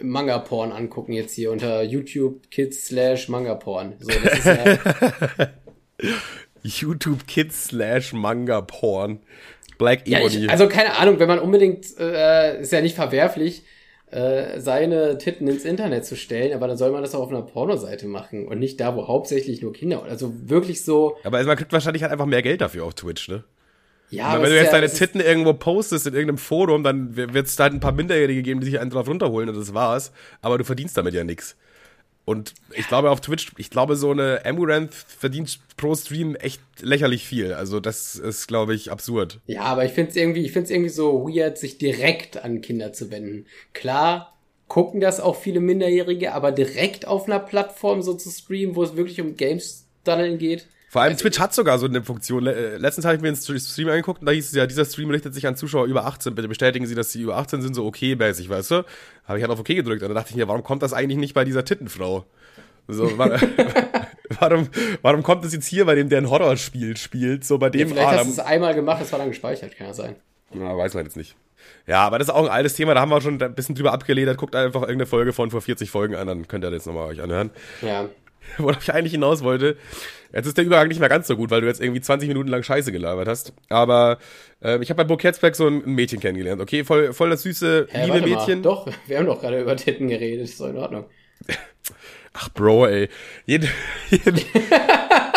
Manga 0.00 0.38
Porn 0.38 0.72
angucken 0.72 1.12
jetzt 1.12 1.34
hier 1.34 1.52
unter 1.52 1.82
YouTube 1.82 2.50
Kids 2.50 2.86
slash 2.86 3.28
Manga 3.28 3.56
Porn. 3.56 3.92
So, 3.98 4.08
das 4.08 4.38
ist 4.38 4.46
ja 4.46 5.48
YouTube 6.62 7.26
Kids 7.26 7.66
slash 7.66 8.14
Manga 8.14 8.62
Porn. 8.62 9.20
Black 9.76 10.08
Ja, 10.08 10.20
Ebony. 10.20 10.44
ich, 10.46 10.50
also 10.50 10.66
keine 10.66 10.96
Ahnung, 10.96 11.18
wenn 11.18 11.28
man 11.28 11.40
unbedingt, 11.40 11.84
äh, 11.98 12.62
ist 12.62 12.72
ja 12.72 12.80
nicht 12.80 12.94
verwerflich, 12.94 13.64
äh, 14.10 14.60
seine 14.60 15.18
Titten 15.18 15.46
ins 15.48 15.64
Internet 15.64 16.04
zu 16.04 16.16
stellen, 16.16 16.52
aber 16.52 16.68
dann 16.68 16.76
soll 16.76 16.90
man 16.90 17.02
das 17.02 17.14
auch 17.14 17.22
auf 17.22 17.30
einer 17.30 17.42
Pornoseite 17.42 18.06
machen 18.06 18.48
und 18.48 18.58
nicht 18.58 18.80
da, 18.80 18.96
wo 18.96 19.06
hauptsächlich 19.06 19.62
nur 19.62 19.72
Kinder, 19.72 20.02
also 20.02 20.32
wirklich 20.48 20.84
so, 20.84 21.16
aber 21.24 21.38
also 21.38 21.48
man 21.48 21.56
kriegt 21.56 21.72
wahrscheinlich 21.72 22.02
halt 22.02 22.12
einfach 22.12 22.26
mehr 22.26 22.42
Geld 22.42 22.60
dafür 22.60 22.84
auf 22.84 22.94
Twitch, 22.94 23.28
ne? 23.28 23.44
ja, 24.10 24.26
aber 24.26 24.42
wenn 24.42 24.50
du 24.50 24.56
jetzt 24.56 24.66
ja, 24.66 24.80
deine 24.80 24.92
Titten 24.92 25.20
irgendwo 25.20 25.52
postest 25.52 26.06
in 26.06 26.14
irgendeinem 26.14 26.38
Forum, 26.38 26.82
dann 26.82 27.16
wird 27.16 27.46
es 27.46 27.56
da 27.56 27.64
halt 27.64 27.74
ein 27.74 27.80
paar 27.80 27.92
Minderjährige 27.92 28.42
geben, 28.42 28.60
die 28.60 28.66
sich 28.66 28.80
einen 28.80 28.90
drauf 28.90 29.08
runterholen 29.08 29.48
und 29.48 29.56
das 29.56 29.72
war's. 29.72 30.12
Aber 30.42 30.58
du 30.58 30.64
verdienst 30.64 30.96
damit 30.96 31.14
ja 31.14 31.22
nichts. 31.22 31.56
Und 32.30 32.54
ich 32.76 32.86
glaube 32.86 33.10
auf 33.10 33.20
Twitch, 33.20 33.50
ich 33.56 33.70
glaube 33.70 33.96
so 33.96 34.12
eine 34.12 34.42
Amaranth 34.44 34.94
verdient 34.94 35.58
pro 35.76 35.96
Stream 35.96 36.36
echt 36.36 36.60
lächerlich 36.80 37.26
viel. 37.26 37.54
Also 37.54 37.80
das 37.80 38.14
ist, 38.14 38.46
glaube 38.46 38.72
ich, 38.72 38.92
absurd. 38.92 39.40
Ja, 39.46 39.62
aber 39.62 39.84
ich 39.84 39.90
find's 39.90 40.14
irgendwie, 40.14 40.44
ich 40.44 40.52
find's 40.52 40.70
irgendwie 40.70 40.90
so 40.90 41.26
weird, 41.26 41.58
sich 41.58 41.78
direkt 41.78 42.36
an 42.36 42.60
Kinder 42.60 42.92
zu 42.92 43.10
wenden. 43.10 43.46
Klar, 43.72 44.38
gucken 44.68 45.00
das 45.00 45.18
auch 45.18 45.34
viele 45.34 45.58
Minderjährige, 45.58 46.32
aber 46.32 46.52
direkt 46.52 47.04
auf 47.04 47.26
einer 47.26 47.40
Plattform 47.40 48.00
so 48.00 48.14
zu 48.14 48.30
streamen, 48.30 48.76
wo 48.76 48.84
es 48.84 48.94
wirklich 48.94 49.20
um 49.20 49.34
Games 49.36 49.88
Daddeln 50.04 50.38
geht. 50.38 50.68
Vor 50.92 51.02
allem 51.02 51.16
Twitch 51.16 51.38
hat 51.38 51.54
sogar 51.54 51.78
so 51.78 51.86
eine 51.86 52.02
Funktion. 52.02 52.48
Äh, 52.48 52.76
Letztens 52.78 53.04
habe 53.06 53.14
ich 53.14 53.22
mir 53.22 53.28
einen 53.28 53.36
St- 53.36 53.60
Stream 53.72 53.88
angeguckt 53.90 54.20
und 54.22 54.26
da 54.26 54.32
hieß 54.32 54.48
es 54.48 54.54
ja, 54.56 54.66
dieser 54.66 54.84
Stream 54.84 55.08
richtet 55.10 55.34
sich 55.34 55.46
an 55.46 55.54
Zuschauer 55.54 55.86
über 55.86 56.04
18. 56.04 56.34
Bitte 56.34 56.48
bestätigen 56.48 56.84
Sie, 56.86 56.96
dass 56.96 57.12
Sie 57.12 57.22
über 57.22 57.36
18 57.36 57.62
sind, 57.62 57.74
so 57.74 57.86
okay-mäßig, 57.86 58.48
weißt 58.48 58.72
du? 58.72 58.84
Habe 59.24 59.38
ich 59.38 59.42
halt 59.44 59.52
auf 59.52 59.60
okay 59.60 59.76
gedrückt 59.76 60.02
und 60.02 60.08
dann 60.08 60.16
dachte 60.16 60.30
ich 60.30 60.36
mir, 60.36 60.48
warum 60.48 60.64
kommt 60.64 60.82
das 60.82 60.92
eigentlich 60.92 61.18
nicht 61.18 61.32
bei 61.32 61.44
dieser 61.44 61.64
Tittenfrau? 61.64 62.26
So, 62.88 63.16
wa- 63.18 63.38
warum, 64.40 64.68
warum 65.02 65.22
kommt 65.22 65.44
es 65.44 65.52
jetzt 65.52 65.66
hier 65.66 65.84
bei 65.84 65.94
dem, 65.94 66.08
der 66.08 66.18
ein 66.18 66.28
Horrorspiel 66.28 66.96
spielt, 66.96 67.44
so 67.44 67.58
bei 67.58 67.66
Ja, 67.66 67.70
dem 67.70 67.88
vielleicht 67.90 68.08
ah, 68.08 68.16
hast 68.16 68.26
du 68.26 68.32
es 68.32 68.38
einmal 68.40 68.74
gemacht, 68.74 69.00
das 69.00 69.12
war 69.12 69.20
dann 69.20 69.28
gespeichert, 69.28 69.76
kann 69.76 69.86
ja 69.86 69.94
sein. 69.94 70.16
Na, 70.52 70.76
weiß 70.76 70.94
man 70.94 71.04
jetzt 71.04 71.16
nicht. 71.16 71.36
Ja, 71.86 71.98
aber 72.06 72.18
das 72.18 72.26
ist 72.28 72.34
auch 72.34 72.42
ein 72.46 72.50
altes 72.50 72.74
Thema, 72.74 72.94
da 72.94 73.00
haben 73.00 73.10
wir 73.10 73.20
schon 73.20 73.40
ein 73.40 73.54
bisschen 73.54 73.76
drüber 73.76 73.92
abgeledert. 73.92 74.38
Guckt 74.38 74.56
einfach 74.56 74.80
irgendeine 74.80 75.06
Folge 75.06 75.32
von 75.32 75.52
vor 75.52 75.60
40 75.60 75.88
Folgen 75.88 76.16
an, 76.16 76.26
dann 76.26 76.48
könnt 76.48 76.64
ihr 76.64 76.70
das 76.72 76.86
nochmal 76.86 77.06
euch 77.06 77.20
anhören. 77.22 77.50
Ja. 77.82 78.08
Worauf 78.58 78.82
ich 78.82 78.92
eigentlich 78.92 79.12
hinaus 79.12 79.44
wollte. 79.44 79.76
Jetzt 80.32 80.46
ist 80.46 80.56
der 80.56 80.64
Übergang 80.64 80.88
nicht 80.88 81.00
mehr 81.00 81.08
ganz 81.08 81.26
so 81.26 81.36
gut, 81.36 81.50
weil 81.50 81.60
du 81.60 81.66
jetzt 81.66 81.80
irgendwie 81.80 82.00
20 82.00 82.28
Minuten 82.28 82.48
lang 82.48 82.62
Scheiße 82.62 82.92
gelabert 82.92 83.28
hast. 83.28 83.52
Aber 83.68 84.18
ähm, 84.62 84.82
ich 84.82 84.90
habe 84.90 84.98
bei 84.98 85.04
Burg 85.04 85.22
Herzberg 85.24 85.56
so 85.56 85.66
ein 85.66 85.82
Mädchen 85.84 86.20
kennengelernt, 86.20 86.60
okay? 86.60 86.84
Voll, 86.84 87.12
voll 87.12 87.30
das 87.30 87.42
süße, 87.42 87.88
Hä, 87.90 88.04
liebe 88.06 88.20
Mädchen. 88.20 88.60
Mal. 88.60 88.62
Doch, 88.62 88.88
wir 89.06 89.18
haben 89.18 89.26
doch 89.26 89.40
gerade 89.40 89.60
über 89.60 89.76
Titten 89.76 90.08
geredet, 90.08 90.44
ist 90.44 90.60
doch 90.60 90.68
in 90.68 90.76
Ordnung. 90.76 91.06
Ach, 92.32 92.48
Bro, 92.50 92.86
ey. 92.86 93.08
Jede, 93.44 93.68
jede, 94.10 94.40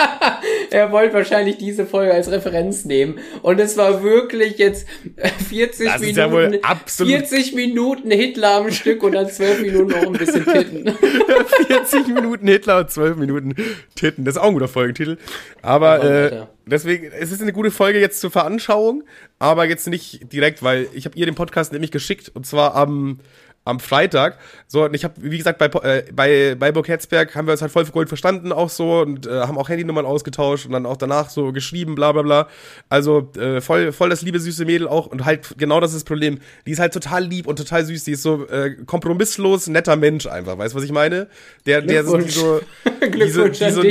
Er 0.70 0.91
wollte 0.91 1.14
wahrscheinlich 1.14 1.58
diese 1.58 1.86
Folge 1.86 2.14
als 2.14 2.32
Referenz 2.32 2.84
nehmen. 2.86 3.20
Und 3.41 3.60
es 3.60 3.78
war 3.78 4.04
wirklich 4.04 4.58
jetzt 4.58 4.88
äh, 5.16 5.30
40 5.30 5.86
Das 5.88 6.01
Minuten, 6.01 6.18
ja 6.20 6.32
wohl 6.32 6.60
absolut- 6.64 7.12
40 7.14 7.54
Minuten 7.54 8.12
Hitler 8.12 8.56
am 8.58 8.72
Stück 8.72 9.04
und 9.04 9.14
dann 9.14 9.30
12 9.30 9.62
Minuten 9.62 9.88
noch 9.91 10.01
ein 10.08 10.14
bisschen 10.14 10.45
Titten. 10.45 10.95
40 11.68 12.08
Minuten 12.08 12.47
Hitler 12.47 12.80
und 12.80 12.89
12 12.91 13.18
Minuten 13.18 13.56
Titten. 13.95 14.26
Das 14.26 14.36
ist 14.36 14.41
auch 14.41 14.47
ein 14.47 14.54
guter 14.54 14.68
Folgentitel. 14.68 15.18
Aber 15.62 15.97
Mann, 15.99 16.08
äh, 16.08 16.45
deswegen, 16.66 17.12
es 17.20 17.32
ist 17.32 17.41
eine 17.41 17.54
gute 17.54 17.72
Folge 17.72 17.99
jetzt 17.99 18.20
zur 18.20 18.32
Veranschauung, 18.32 19.04
aber 19.39 19.66
jetzt 19.66 19.88
nicht 19.88 20.32
direkt, 20.34 20.64
weil 20.64 20.88
ich 20.93 21.06
habe 21.06 21.18
ihr 21.18 21.26
den 21.26 21.36
Podcast 21.36 21.72
nämlich 21.72 21.91
geschickt 21.91 22.32
und 22.34 22.45
zwar 22.45 22.76
am 22.76 23.20
am 23.66 23.80
Freitag. 23.80 24.38
So, 24.68 24.86
und 24.86 24.93
ich 24.93 25.03
habe, 25.03 25.14
wie 25.18 25.38
gesagt, 25.38 25.57
bei, 25.57 25.68
äh, 25.68 26.03
bei, 26.14 26.55
bei 26.55 26.72
Burg 26.72 26.88
Herzberg 26.88 27.34
haben 27.36 27.47
wir 27.47 27.53
uns 27.53 27.61
halt 27.61 27.72
voll 27.72 27.86
für 27.86 27.91
Gold 27.91 28.09
verstanden 28.09 28.51
auch 28.51 28.70
so 28.70 29.01
und 29.01 29.26
äh, 29.26 29.41
haben 29.41 29.57
auch 29.57 29.70
Handynummern 29.70 30.05
ausgetauscht 30.05 30.66
und 30.66 30.74
dann 30.74 30.86
auch 30.86 30.97
danach 30.97 31.30
so 31.30 31.51
geschrieben, 31.51 31.95
bla 31.95 32.11
bla 32.11 32.22
bla. 32.24 32.47
Also 32.89 33.32
äh, 33.38 33.61
voll, 33.61 33.91
voll 33.91 34.09
das 34.09 34.22
liebe, 34.22 34.39
süße 34.39 34.66
Mädel 34.66 34.88
auch 34.88 35.07
und 35.07 35.26
halt 35.26 35.55
genau 35.57 35.80
das 35.80 35.91
ist 35.91 35.97
das 35.97 36.03
Problem. 36.03 36.39
Die 36.66 36.72
ist 36.72 36.80
halt 36.80 36.93
total 36.93 37.24
lieb 37.24 37.47
und 37.47 37.57
total 37.57 37.86
süß. 37.86 38.03
Die 38.03 38.11
ist 38.11 38.24
so 38.24 38.45
äh, 38.47 38.76
kompromisslos, 38.86 39.68
netter 39.68 39.95
Mensch 39.95 40.26
einfach. 40.28 40.57
Weißt 40.57 40.74
du, 40.74 40.78
was 40.78 40.84
ich 40.84 40.91
meine? 40.91 41.28
Der, 41.66 41.82
der 41.82 42.03
so, 42.03 42.18
die 42.18 42.30
so, 42.30 42.59
die 43.01 43.30
so, 43.30 43.47
die 43.47 43.72
so, 43.72 43.82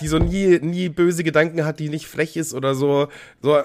die 0.00 0.08
so 0.08 0.18
nie, 0.18 0.58
nie 0.60 0.88
böse 0.88 1.22
Gedanken 1.22 1.64
hat, 1.64 1.78
die 1.78 1.88
nicht 1.88 2.06
frech 2.06 2.36
ist 2.36 2.54
oder 2.54 2.74
so. 2.74 3.08
so 3.40 3.58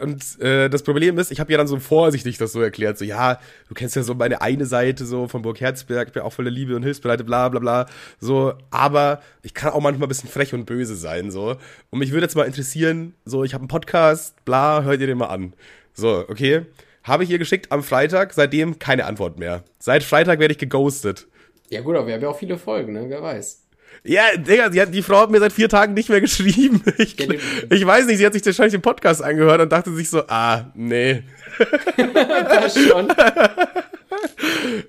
und 0.00 0.40
äh, 0.40 0.70
das 0.70 0.82
Problem 0.82 1.18
ist, 1.18 1.30
ich 1.30 1.40
habe 1.40 1.52
ja 1.52 1.58
dann 1.58 1.66
so 1.66 1.78
vorsichtig 1.78 2.38
das 2.38 2.52
so 2.52 2.60
erklärt, 2.62 2.96
so 2.98 3.04
ja, 3.04 3.38
du 3.68 3.74
kennst 3.74 3.96
ja 3.96 4.02
so 4.02 4.14
meine 4.14 4.40
eine 4.40 4.64
Seite 4.64 5.04
so 5.04 5.28
von 5.28 5.42
Burg 5.42 5.60
Herzberg, 5.60 6.08
ich 6.08 6.14
bin 6.14 6.22
auch 6.22 6.32
voller 6.32 6.50
Liebe 6.50 6.74
und 6.74 6.82
Hilfsbereite, 6.82 7.24
bla 7.24 7.48
bla 7.48 7.60
bla. 7.60 7.86
So, 8.18 8.54
aber 8.70 9.20
ich 9.42 9.54
kann 9.54 9.72
auch 9.72 9.80
manchmal 9.80 10.06
ein 10.06 10.08
bisschen 10.08 10.30
frech 10.30 10.54
und 10.54 10.64
böse 10.64 10.96
sein, 10.96 11.30
so. 11.30 11.56
Und 11.90 11.98
mich 11.98 12.12
würde 12.12 12.24
jetzt 12.24 12.36
mal 12.36 12.46
interessieren, 12.46 13.14
so, 13.24 13.44
ich 13.44 13.52
habe 13.52 13.62
einen 13.62 13.68
Podcast, 13.68 14.42
bla, 14.44 14.82
hört 14.82 15.00
ihr 15.00 15.06
den 15.06 15.18
mal 15.18 15.26
an. 15.26 15.52
So, 15.92 16.24
okay. 16.28 16.66
Habe 17.02 17.24
ich 17.24 17.30
ihr 17.30 17.38
geschickt 17.38 17.70
am 17.70 17.82
Freitag, 17.82 18.34
seitdem 18.34 18.78
keine 18.78 19.04
Antwort 19.04 19.38
mehr. 19.38 19.64
Seit 19.78 20.02
Freitag 20.02 20.40
werde 20.40 20.52
ich 20.52 20.58
geghostet. 20.58 21.26
Ja 21.70 21.80
gut, 21.82 21.96
aber 21.96 22.06
wir 22.06 22.14
haben 22.14 22.22
ja 22.22 22.28
auch 22.28 22.38
viele 22.38 22.58
Folgen, 22.58 22.92
ne? 22.92 23.04
Wer 23.08 23.22
weiß. 23.22 23.67
Ja, 24.08 24.22
Digga, 24.36 24.64
hat, 24.82 24.94
die 24.94 25.02
Frau 25.02 25.18
hat 25.20 25.30
mir 25.30 25.38
seit 25.38 25.52
vier 25.52 25.68
Tagen 25.68 25.92
nicht 25.94 26.08
mehr 26.08 26.20
geschrieben. 26.20 26.82
Ich, 26.98 27.14
die- 27.16 27.38
ich 27.70 27.86
weiß 27.86 28.06
nicht, 28.06 28.18
sie 28.18 28.26
hat 28.26 28.32
sich 28.32 28.44
wahrscheinlich 28.46 28.72
den 28.72 28.82
Podcast 28.82 29.22
angehört 29.22 29.60
und 29.60 29.70
dachte 29.70 29.92
sich 29.94 30.08
so, 30.10 30.22
ah, 30.28 30.70
nee. 30.74 31.22
Das 31.96 32.74
schon. 32.82 33.08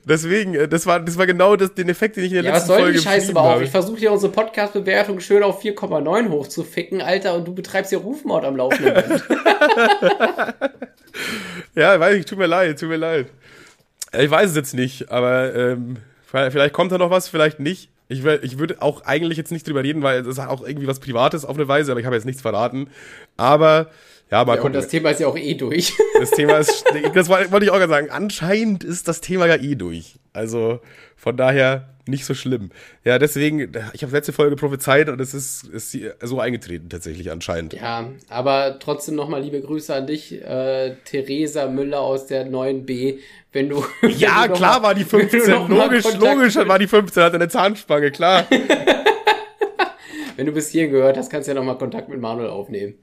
Deswegen, 0.05 0.55
äh, 0.55 0.67
das 0.67 0.85
war, 0.85 0.99
das 0.99 1.17
war 1.17 1.27
genau 1.27 1.55
das, 1.55 1.73
den 1.73 1.89
Effekt, 1.89 2.15
den 2.15 2.23
ich 2.23 2.31
in 2.31 2.35
der 2.41 2.45
Ja, 2.45 2.51
was 2.51 2.59
letzten 2.61 2.67
soll 2.69 2.79
Folge 2.79 2.97
die 2.97 3.03
Scheiße 3.03 3.31
aber 3.31 3.41
auch? 3.55 3.61
Ich 3.61 3.69
versuche 3.69 3.99
hier 3.99 4.11
unsere 4.11 4.31
Podcast-Bewertung 4.31 5.19
schön 5.19 5.43
auf 5.43 5.61
4,9 5.63 6.29
hochzuficken, 6.29 7.01
Alter, 7.01 7.35
und 7.35 7.47
du 7.47 7.53
betreibst 7.53 7.89
hier 7.89 7.99
Rufmord 7.99 8.45
am 8.45 8.55
laufenden 8.55 8.93
Band. 8.93 9.23
Ja, 11.75 11.99
weiß 11.99 12.15
ich, 12.15 12.25
tut 12.25 12.37
mir 12.39 12.47
leid, 12.47 12.79
tut 12.79 12.89
mir 12.89 12.97
leid. 12.97 13.27
Äh, 14.11 14.25
Ich 14.25 14.31
weiß 14.31 14.49
es 14.51 14.55
jetzt 14.55 14.73
nicht, 14.73 15.11
aber 15.11 15.53
ähm, 15.53 15.97
vielleicht 16.25 16.73
kommt 16.73 16.91
da 16.91 16.97
noch 16.97 17.11
was, 17.11 17.27
vielleicht 17.27 17.59
nicht. 17.59 17.89
Ich, 18.09 18.25
ich 18.25 18.57
würde 18.59 18.81
auch 18.81 19.05
eigentlich 19.05 19.37
jetzt 19.37 19.51
nicht 19.51 19.67
drüber 19.67 19.83
reden, 19.83 20.01
weil 20.01 20.21
es 20.21 20.27
ist 20.27 20.39
auch 20.39 20.65
irgendwie 20.65 20.87
was 20.87 20.99
Privates 20.99 21.45
auf 21.45 21.55
eine 21.55 21.67
Weise, 21.67 21.91
aber 21.91 21.99
ich 21.99 22.05
habe 22.07 22.15
jetzt 22.15 22.25
nichts 22.25 22.41
verraten. 22.41 22.89
Aber, 23.37 23.91
ja, 24.31 24.43
mal 24.43 24.53
Ja, 24.53 24.55
und 24.55 24.57
gucken. 24.61 24.73
das 24.73 24.87
Thema 24.87 25.11
ist 25.11 25.19
ja 25.19 25.27
auch 25.27 25.37
eh 25.37 25.53
durch. 25.53 25.93
Das 26.19 26.31
Thema 26.31 26.57
ist, 26.57 26.83
das 27.13 27.29
wollte 27.29 27.51
wollte 27.51 27.65
ich 27.65 27.71
auch 27.71 27.77
gerade 27.77 27.89
sagen, 27.93 28.09
anscheinend 28.09 28.83
ist 28.83 29.07
das 29.07 29.21
Thema 29.21 29.45
ja 29.45 29.55
eh 29.55 29.75
durch. 29.75 30.19
Also 30.33 30.79
von 31.15 31.37
daher 31.37 31.93
nicht 32.09 32.25
so 32.25 32.33
schlimm. 32.33 32.71
Ja, 33.03 33.19
deswegen, 33.19 33.71
ich 33.93 34.03
habe 34.03 34.11
letzte 34.13 34.33
Folge 34.33 34.55
prophezeit 34.55 35.09
und 35.09 35.19
es 35.21 35.33
ist, 35.33 35.63
ist 35.67 35.97
so 36.21 36.39
eingetreten 36.39 36.89
tatsächlich 36.89 37.31
anscheinend. 37.31 37.73
Ja, 37.73 38.09
aber 38.29 38.77
trotzdem 38.79 39.15
nochmal 39.15 39.41
liebe 39.41 39.61
Grüße 39.61 39.93
an 39.93 40.07
dich, 40.07 40.33
äh, 40.43 40.95
Theresa 41.05 41.67
Müller 41.67 41.99
aus 42.01 42.25
der 42.27 42.45
9b. 42.47 43.19
Wenn 43.51 43.69
du. 43.69 43.83
Ja, 44.09 44.43
wenn 44.43 44.51
du 44.51 44.57
klar 44.57 44.79
mal- 44.79 44.87
war 44.87 44.95
die 44.95 45.01
wenn 45.11 45.19
du 45.21 45.29
15, 45.29 45.49
noch 45.53 45.67
mal 45.67 45.83
logisch, 45.85 46.05
logisch 46.19 46.55
war 46.55 46.79
die 46.79 46.87
15, 46.87 47.23
hatte 47.23 47.35
eine 47.35 47.47
Zahnspange, 47.49 48.11
klar. 48.11 48.45
Wenn 50.35 50.45
du 50.45 50.53
bis 50.53 50.69
hierhin 50.69 50.91
gehört 50.91 51.17
hast, 51.17 51.29
kannst 51.29 51.47
du 51.47 51.51
ja 51.51 51.55
nochmal 51.55 51.77
Kontakt 51.77 52.07
mit 52.07 52.21
Manuel 52.21 52.47
aufnehmen. 52.49 52.93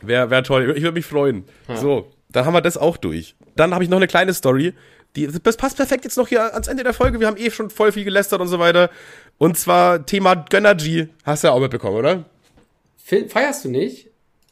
Wäre 0.00 0.30
wär 0.30 0.42
toll, 0.42 0.72
ich 0.74 0.82
würde 0.82 0.94
mich 0.94 1.04
freuen. 1.04 1.44
So, 1.74 2.10
dann 2.30 2.46
haben 2.46 2.54
wir 2.54 2.62
das 2.62 2.78
auch 2.78 2.96
durch. 2.96 3.36
Dann 3.54 3.74
habe 3.74 3.84
ich 3.84 3.90
noch 3.90 3.98
eine 3.98 4.06
kleine 4.06 4.32
Story. 4.32 4.72
Die, 5.16 5.26
das 5.26 5.56
passt 5.56 5.76
perfekt 5.76 6.04
jetzt 6.04 6.16
noch 6.16 6.28
hier 6.28 6.52
ans 6.54 6.68
Ende 6.68 6.84
der 6.84 6.94
Folge. 6.94 7.18
Wir 7.20 7.26
haben 7.26 7.36
eh 7.36 7.50
schon 7.50 7.68
voll 7.70 7.90
viel 7.92 8.04
gelästert 8.04 8.40
und 8.40 8.48
so 8.48 8.58
weiter. 8.58 8.90
Und 9.38 9.58
zwar 9.58 10.06
Thema 10.06 10.34
Gönnergy. 10.36 11.08
Hast 11.24 11.42
du 11.42 11.48
ja 11.48 11.52
auch 11.54 11.60
mitbekommen, 11.60 11.96
oder? 11.96 12.24
Fe- 13.02 13.28
Feierst 13.28 13.64
du 13.64 13.70
nicht? 13.70 14.08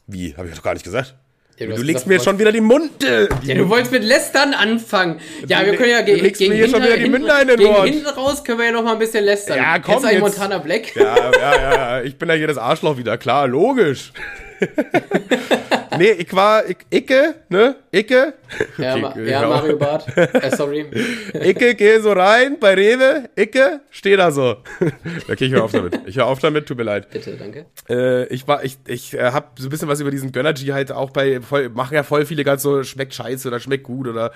Wie? 0.07 0.35
Habe 0.35 0.49
ich 0.49 0.55
doch 0.55 0.63
gar 0.63 0.73
nicht 0.73 0.83
gesagt. 0.83 1.15
Ja, 1.57 1.65
Du, 1.67 1.73
hast 1.73 1.79
legst 1.79 1.87
gesagt, 1.87 2.07
mir 2.07 2.13
du 2.13 2.15
jetzt 2.15 2.23
schon 2.25 2.39
wieder 2.39 2.51
die 2.53 2.61
Munde. 2.61 3.29
Ja, 3.43 3.53
du 3.55 3.69
wolltest 3.69 3.91
mit 3.91 4.03
Lästern 4.03 4.53
anfangen. 4.53 5.19
Ja, 5.47 5.59
Du 5.59 5.65
wir 5.67 5.75
können 5.77 5.91
ja 5.91 6.01
ge 6.01 6.15
du 6.15 6.21
legst 6.23 6.39
gegen 6.39 6.51
mir 6.53 6.57
hier 6.57 6.69
schon 6.69 6.81
wieder 6.81 6.95
die 6.95 7.01
hinten- 7.03 7.19
Münder 7.19 7.41
in 7.41 7.47
den 7.49 7.57
gegen 7.59 7.83
hinten 7.83 8.07
raus 8.07 8.43
können 8.43 8.59
wir 8.59 8.65
ja 8.67 8.71
noch 8.71 8.83
mal 8.83 8.93
ein 8.93 8.99
bisschen 8.99 9.23
lästern. 9.25 9.57
Ja, 9.57 9.77
komm 9.79 9.95
Kennst 9.95 10.05
du 10.05 10.09
jetzt. 10.11 10.21
Montana 10.21 10.57
Black? 10.59 10.95
Ja, 10.95 11.15
ja, 11.17 11.31
ja, 11.33 11.71
ja. 11.97 12.01
Ich 12.03 12.17
bin 12.17 12.27
ja 12.29 12.35
hier 12.35 12.47
das 12.47 12.57
Arschloch 12.57 12.97
wieder. 12.97 13.17
Klar, 13.17 13.47
logisch. 13.47 14.11
nee, 15.97 16.11
ich 16.11 16.33
war, 16.35 16.65
ich, 16.69 16.77
Icke, 16.91 17.35
ne? 17.49 17.75
Icke. 17.91 18.33
Ja, 18.77 18.93
Okay, 18.93 19.01
Ma 19.01 19.11
äh, 19.15 19.29
ja. 19.31 19.47
Mario 19.47 19.77
Bart. 19.77 20.05
Äh, 20.17 20.55
sorry. 20.55 20.85
Icke, 21.33 21.75
geh 21.75 21.99
so 21.99 22.11
rein 22.11 22.57
bei 22.59 22.73
Rewe. 22.73 23.29
Icke, 23.37 23.81
steh 23.89 24.15
da 24.15 24.31
so. 24.31 24.57
okay, 25.29 25.45
ich 25.45 25.51
hör 25.51 25.63
auf 25.63 25.71
damit. 25.71 25.99
Ich 26.05 26.17
hör 26.17 26.25
auf 26.27 26.39
damit, 26.39 26.65
tut 26.67 26.77
mir 26.77 26.83
leid. 26.83 27.09
Bitte, 27.09 27.35
danke. 27.37 27.65
Äh, 27.89 28.25
ich 28.33 28.47
war, 28.47 28.63
ich, 28.63 28.77
ich 28.87 29.13
äh, 29.13 29.31
hab 29.31 29.57
so 29.59 29.67
ein 29.67 29.69
bisschen 29.69 29.87
was 29.87 29.99
über 29.99 30.11
diesen 30.11 30.31
Gönnergy 30.31 30.67
halt 30.67 30.91
auch 30.91 31.09
bei, 31.11 31.41
voll, 31.41 31.69
machen 31.69 31.93
ja 31.95 32.03
voll 32.03 32.25
viele 32.25 32.43
ganz 32.43 32.61
so, 32.63 32.83
schmeckt 32.83 33.13
scheiße 33.13 33.47
oder 33.47 33.59
schmeckt 33.59 33.83
gut 33.83 34.07
oder, 34.07 34.31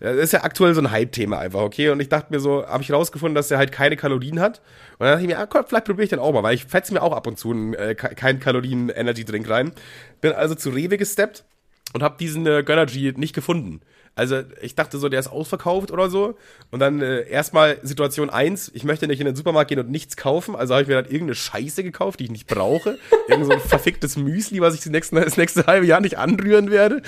ja, 0.00 0.12
das 0.12 0.24
ist 0.24 0.32
ja 0.32 0.42
aktuell 0.44 0.74
so 0.74 0.80
ein 0.80 0.90
Hype-Thema 0.90 1.38
einfach, 1.38 1.60
okay? 1.60 1.90
Und 1.90 2.00
ich 2.00 2.08
dachte 2.08 2.32
mir 2.32 2.40
so, 2.40 2.66
habe 2.66 2.82
ich 2.82 2.92
rausgefunden, 2.92 3.34
dass 3.34 3.48
der 3.48 3.58
halt 3.58 3.72
keine 3.72 3.96
Kalorien 3.96 4.40
hat. 4.40 4.60
Und 4.98 5.04
dann 5.04 5.08
dachte 5.10 5.22
ich 5.22 5.28
mir, 5.28 5.38
ah, 5.38 5.46
komm, 5.46 5.64
vielleicht 5.66 5.84
probiere 5.86 6.04
ich 6.04 6.10
den 6.10 6.18
auch 6.18 6.32
mal, 6.32 6.42
weil 6.42 6.54
ich 6.54 6.64
fetze 6.64 6.92
mir 6.94 7.02
auch 7.02 7.12
ab 7.12 7.26
und 7.26 7.38
zu 7.38 7.50
einen, 7.50 7.74
äh, 7.74 7.94
ke- 7.94 8.14
keinen 8.14 8.40
Kalorien-Energy-Drink 8.40 9.48
rein. 9.48 9.72
Bin 10.20 10.32
also 10.32 10.54
zu 10.54 10.70
Rewe 10.70 10.96
gesteppt 10.96 11.44
und 11.92 12.02
habe 12.02 12.16
diesen 12.18 12.46
äh, 12.46 12.62
Gönnergy 12.62 13.12
nicht 13.16 13.34
gefunden. 13.34 13.80
Also 14.16 14.42
ich 14.62 14.74
dachte 14.74 14.96
so, 14.96 15.10
der 15.10 15.20
ist 15.20 15.28
ausverkauft 15.28 15.90
oder 15.90 16.08
so. 16.08 16.36
Und 16.70 16.80
dann 16.80 17.02
äh, 17.02 17.28
erstmal 17.28 17.78
Situation 17.82 18.30
eins: 18.30 18.70
ich 18.74 18.82
möchte 18.82 19.06
nicht 19.06 19.20
in 19.20 19.26
den 19.26 19.36
Supermarkt 19.36 19.68
gehen 19.68 19.78
und 19.78 19.90
nichts 19.90 20.16
kaufen. 20.16 20.56
Also 20.56 20.72
habe 20.72 20.82
ich 20.82 20.88
mir 20.88 20.94
dann 20.94 21.04
irgendeine 21.04 21.34
Scheiße 21.34 21.82
gekauft, 21.84 22.20
die 22.20 22.24
ich 22.24 22.30
nicht 22.30 22.46
brauche. 22.46 22.98
Irgend 23.28 23.44
so 23.44 23.52
ein 23.52 23.60
verficktes 23.60 24.16
Müsli, 24.16 24.60
was 24.62 24.74
ich 24.74 24.80
das 24.80 24.90
nächste, 24.90 25.16
das 25.20 25.36
nächste 25.36 25.66
halbe 25.66 25.86
Jahr 25.86 26.00
nicht 26.00 26.16
anrühren 26.16 26.70
werde. 26.70 27.02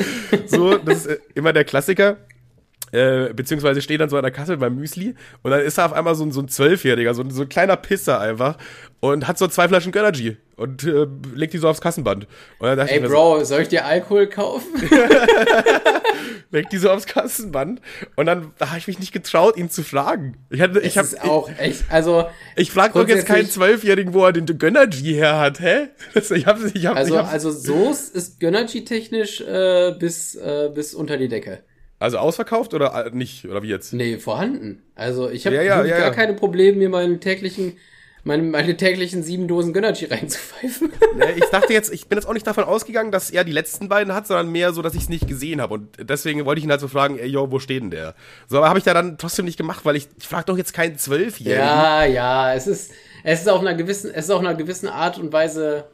So, 0.47 0.77
das 0.77 0.99
ist 0.99 1.07
äh, 1.07 1.19
immer 1.35 1.55
der 1.55 1.65
Klassiker. 1.65 2.19
Äh, 2.93 3.33
beziehungsweise 3.35 3.83
steht 3.83 4.01
dann 4.01 4.09
so 4.09 4.17
an 4.17 4.23
der 4.23 4.31
Kasse 4.33 4.57
beim 4.57 4.75
Müsli 4.77 5.15
und 5.43 5.51
dann 5.51 5.61
ist 5.61 5.79
da 5.79 5.87
auf 5.87 5.93
einmal 5.93 6.15
so 6.15 6.25
ein, 6.25 6.33
so 6.33 6.41
ein 6.41 6.49
Zwölfjähriger, 6.49 7.15
so, 7.15 7.23
ein- 7.23 7.31
so 7.31 7.43
ein 7.43 7.49
kleiner 7.49 7.77
Pisser 7.77 8.21
einfach 8.21 8.57
und 9.01 9.29
hat 9.29 9.39
so 9.39 9.47
zwei 9.47 9.69
Flaschen 9.69 9.93
Gönnergy 9.93 10.37
und 10.57 10.85
äh, 10.85 11.07
legt 11.35 11.53
die 11.53 11.59
so 11.59 11.69
aufs 11.69 11.81
Kassenband. 11.81 12.27
Und 12.59 12.67
dann 12.67 12.79
dachte 12.79 12.91
Ey, 12.91 12.97
ich 12.97 13.03
mir 13.03 13.09
so, 13.09 13.15
Bro, 13.15 13.45
soll 13.45 13.61
ich 13.63 13.69
dir 13.69 13.85
Alkohol 13.85 14.27
kaufen? 14.29 14.67
legt 16.51 16.73
die 16.73 16.79
so 16.79 16.91
aufs 16.91 17.07
Kassenband 17.07 17.81
und 18.17 18.27
dann 18.27 18.53
da 18.59 18.69
habe 18.71 18.79
ich 18.79 18.87
mich 18.87 18.99
nicht 18.99 19.13
getraut, 19.13 19.57
ihn 19.57 19.71
zu 19.71 19.83
fragen. 19.83 20.37
Ich 20.51 20.61
hatte, 20.61 20.81
ich 20.81 20.97
habe, 20.97 21.09
auch 21.23 21.49
echt, 21.59 21.85
also, 21.91 22.27
ich, 22.57 22.71
frage 22.71 22.95
doch 22.95 23.07
jetzt 23.07 23.27
keinen 23.27 23.49
Zwölfjährigen, 23.49 24.15
wo 24.15 24.25
er 24.25 24.33
den 24.33 24.47
Gönnergy 24.59 25.15
her 25.15 25.39
hat, 25.39 25.61
hä? 25.61 25.89
Das, 26.15 26.31
ich 26.31 26.47
habe, 26.47 26.71
ich 26.73 26.87
habe, 26.87 26.97
also, 26.97 27.15
ich 27.15 27.21
hab, 27.21 27.31
also 27.33 27.51
Soße 27.51 28.17
ist 28.17 28.41
Gönnergy-technisch 28.41 29.41
äh, 29.43 29.93
bis, 29.99 30.35
äh, 30.37 30.71
bis 30.75 30.95
unter 30.95 31.17
die 31.17 31.29
Decke. 31.29 31.63
Also 31.99 32.19
ausverkauft 32.19 32.75
oder 32.75 33.07
äh, 33.07 33.11
nicht 33.11 33.45
oder 33.47 33.63
wie 33.63 33.69
jetzt? 33.69 33.93
Nee, 33.93 34.19
vorhanden. 34.19 34.83
Also 34.95 35.31
ich 35.31 35.47
habe 35.47 35.57
Ja, 35.57 35.63
ja, 35.63 35.85
ja, 35.85 35.99
gar 35.99 36.13
keine 36.13 36.35
Probleme, 36.35 36.79
mir 36.79 36.89
meinen 36.89 37.21
täglichen, 37.21 37.77
meine, 38.23 38.43
meine 38.45 38.77
täglichen 38.77 39.23
sieben 39.23 39.49
Dosen 39.49 39.73
Gönnergy 39.73 40.05
reinzupfeifen. 40.11 40.93
Ne, 41.17 41.33
ich 41.37 41.45
dachte 41.47 41.73
jetzt, 41.73 41.93
ich 41.93 42.07
bin 42.07 42.19
jetzt 42.19 42.27
auch 42.27 42.35
nicht 42.35 42.47
davon 42.47 42.65
ausgegangen, 42.65 43.11
dass 43.11 43.31
er 43.31 43.43
die 43.43 43.53
letzten 43.53 43.89
beiden 43.89 44.15
hat, 44.15 44.29
sondern 44.29 44.51
mehr 44.53 44.73
so, 44.73 44.81
dass 44.83 44.95
ich 44.95 45.03
es 45.03 45.09
nicht 45.09 45.27
gesehen 45.27 45.61
habe. 45.61 45.75
Und 45.75 45.97
deswegen 46.01 46.45
wollte 46.45 46.61
ich 46.61 46.65
ihn 46.65 46.71
halt 46.71 46.81
so 46.81 46.89
fragen, 46.89 47.19
ey, 47.19 47.27
yo, 47.27 47.51
wo 47.51 47.59
steht 47.59 47.83
denn 47.83 47.91
der? 47.91 48.15
So, 48.47 48.59
aber 48.59 48.69
habe 48.69 48.79
ich 48.79 48.85
da 48.85 48.95
dann 48.95 49.19
trotzdem 49.19 49.45
nicht 49.45 49.57
gemacht, 49.57 49.85
weil 49.85 49.97
ich, 49.97 50.09
ich 50.19 50.29
frage 50.29 50.47
doch 50.47 50.57
jetzt 50.57 50.75
keinen 50.75 50.99
Zwölfjährigen. 50.99 51.67
ja, 51.67 52.05
ja, 52.05 52.55
es 52.55 52.69
ist, 52.69 52.93
es 53.25 53.41
ist 53.41 53.49
auf 53.49 53.61
einer 53.61 53.75
gewissen, 53.75 54.11
es 54.15 54.27
ist 54.27 54.31
auf 54.31 54.41
einer 54.41 54.55
gewissen 54.55 54.89
Art 54.89 55.19
und 55.19 55.33
Weise 55.33 55.89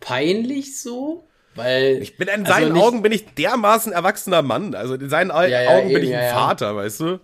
peinlich 0.00 0.80
so, 0.80 1.24
weil 1.54 1.98
Ich 2.02 2.16
bin 2.16 2.28
in 2.28 2.40
also 2.46 2.52
seinen 2.52 2.72
nicht- 2.72 2.82
Augen 2.82 3.02
bin 3.02 3.12
ich 3.12 3.34
dermaßen 3.34 3.92
erwachsener 3.92 4.42
Mann. 4.42 4.74
Also 4.74 4.94
in 4.94 5.08
seinen 5.08 5.30
Ja, 5.30 5.46
ja, 5.46 5.70
Augen 5.70 5.88
bin 5.88 5.96
eben, 5.98 6.04
ich 6.04 6.10
ja, 6.10 6.18
ein 6.18 6.24
ja. 6.26 6.32
Vater, 6.34 6.76
weißt 6.76 7.00
du? 7.00 7.20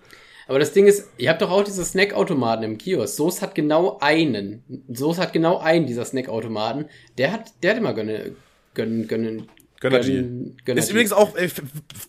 Aber 0.46 0.58
das 0.58 0.72
Ding 0.72 0.86
ist, 0.86 1.08
ihr 1.18 1.28
habt 1.28 1.42
doch 1.42 1.50
auch 1.50 1.62
diese 1.62 1.84
Snackautomaten 1.84 2.64
im 2.64 2.78
Kiosk. 2.78 3.16
Soße 3.16 3.42
hat 3.42 3.54
genau 3.54 3.98
einen. 4.00 4.62
Soße 4.90 5.20
hat 5.20 5.32
genau 5.34 5.58
einen 5.58 5.86
dieser 5.86 6.04
Snackautomaten. 6.06 6.86
Der 7.18 7.32
hat, 7.32 7.52
der 7.62 7.72
hat 7.72 7.78
immer 7.78 7.92
gönne, 7.92 8.32
gönnen, 8.72 9.06
gönnen, 9.08 9.48
Gönnergy. 9.80 10.12
gönnen, 10.14 10.56
Gönnergy. 10.64 10.84
Ist 10.84 10.90
übrigens 10.90 11.12
auch 11.12 11.36
äh, 11.36 11.48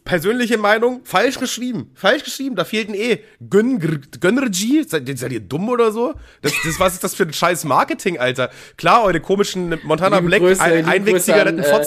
persönliche 0.03 0.57
Meinung 0.57 1.01
falsch 1.03 1.39
geschrieben. 1.39 1.91
Falsch 1.93 2.23
geschrieben, 2.23 2.55
da 2.55 2.65
fehlt 2.65 2.89
ein 2.89 2.95
E. 2.95 3.19
Gön, 3.49 3.79
Gönnergy? 4.19 4.83
Seid, 4.87 5.07
seid 5.17 5.31
ihr 5.31 5.39
dumm 5.39 5.69
oder 5.69 5.91
so? 5.91 6.15
Das, 6.41 6.53
das, 6.63 6.79
was 6.79 6.93
ist 6.93 7.03
das 7.03 7.13
für 7.15 7.23
ein 7.23 7.33
scheiß 7.33 7.65
Marketing, 7.65 8.17
Alter? 8.17 8.49
Klar, 8.77 9.03
eure 9.03 9.19
komischen 9.19 9.77
Montana 9.83 10.17
Liebe 10.17 10.27
Black 10.29 10.41
Grüße- 10.41 10.59
ein, 10.59 10.77
liebe 10.77 10.87
Einwegzigaretten 10.89 11.61
Grüße 11.61 11.75
an, 11.75 11.81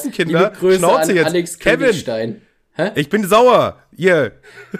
äh, 0.55 0.78
Schnauze 0.78 1.11
an 1.11 1.16
jetzt. 1.16 1.26
Alex 1.26 1.59
Kevin, 1.59 1.91
Kevin. 1.91 2.43
Hä? 2.75 2.91
ich 2.95 3.09
bin 3.11 3.27
sauer. 3.27 3.79
Ihr, 3.95 4.33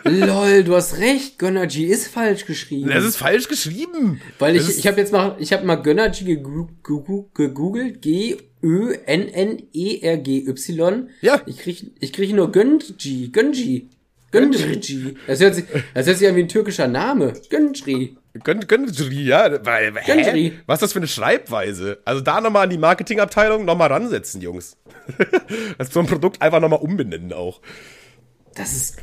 Lol, 0.05 0.64
du 0.64 0.74
hast 0.74 0.99
recht, 0.99 1.38
Gönnergy 1.38 1.84
ist 1.84 2.09
falsch 2.09 2.47
geschrieben. 2.47 2.88
das 2.88 3.05
ist 3.05 3.16
falsch 3.16 3.49
geschrieben. 3.49 4.22
Weil 4.38 4.57
Das 4.57 4.70
ich, 4.70 4.78
ich 4.78 4.86
habe 4.86 4.99
jetzt 4.99 5.12
mal, 5.12 5.36
ich 5.38 5.53
habe 5.53 5.66
mal 5.66 5.76
Gönnergy 5.76 6.24
gegoogelt, 6.24 8.01
G 8.01 8.38
Ö 8.62 8.95
N 9.05 9.28
N 9.28 9.62
E 9.72 9.99
R 10.01 10.16
G 10.16 10.47
Y. 10.47 11.09
Ja. 11.20 11.43
Ich 11.47 11.59
krieg, 11.59 11.93
ich 12.01 12.12
krieg 12.12 12.32
nur 12.32 12.51
Gönji, 12.51 13.28
Gönji, 13.30 13.90
Gönji. 14.30 15.16
Das 15.26 15.40
hört 15.40 15.55
sich, 15.57 15.64
das 15.93 16.07
hört 16.07 16.16
sich 16.16 16.28
an 16.28 16.36
wie 16.36 16.40
ein 16.45 16.49
türkischer 16.49 16.88
Name. 16.88 17.34
Gönji. 17.51 18.16
Gön, 18.44 18.60
Gönnergy, 18.66 19.24
ja. 19.24 19.64
Weil, 19.64 19.92
hä? 19.94 20.06
Gönnergy. 20.06 20.58
Was 20.66 20.76
ist 20.76 20.82
das 20.82 20.92
für 20.92 21.00
eine 21.00 21.08
Schreibweise? 21.08 22.00
Also 22.04 22.22
da 22.22 22.40
nochmal 22.40 22.64
an 22.64 22.70
die 22.70 22.78
Marketingabteilung 22.78 23.64
nochmal 23.64 23.88
ransetzen, 23.88 24.40
Jungs. 24.40 24.78
das 25.78 25.92
so 25.92 26.00
ein 26.00 26.06
Produkt 26.06 26.40
einfach 26.40 26.60
nochmal 26.60 26.80
umbenennen 26.80 27.32
auch. 27.32 27.60
Das 28.54 28.72
ist 28.72 28.96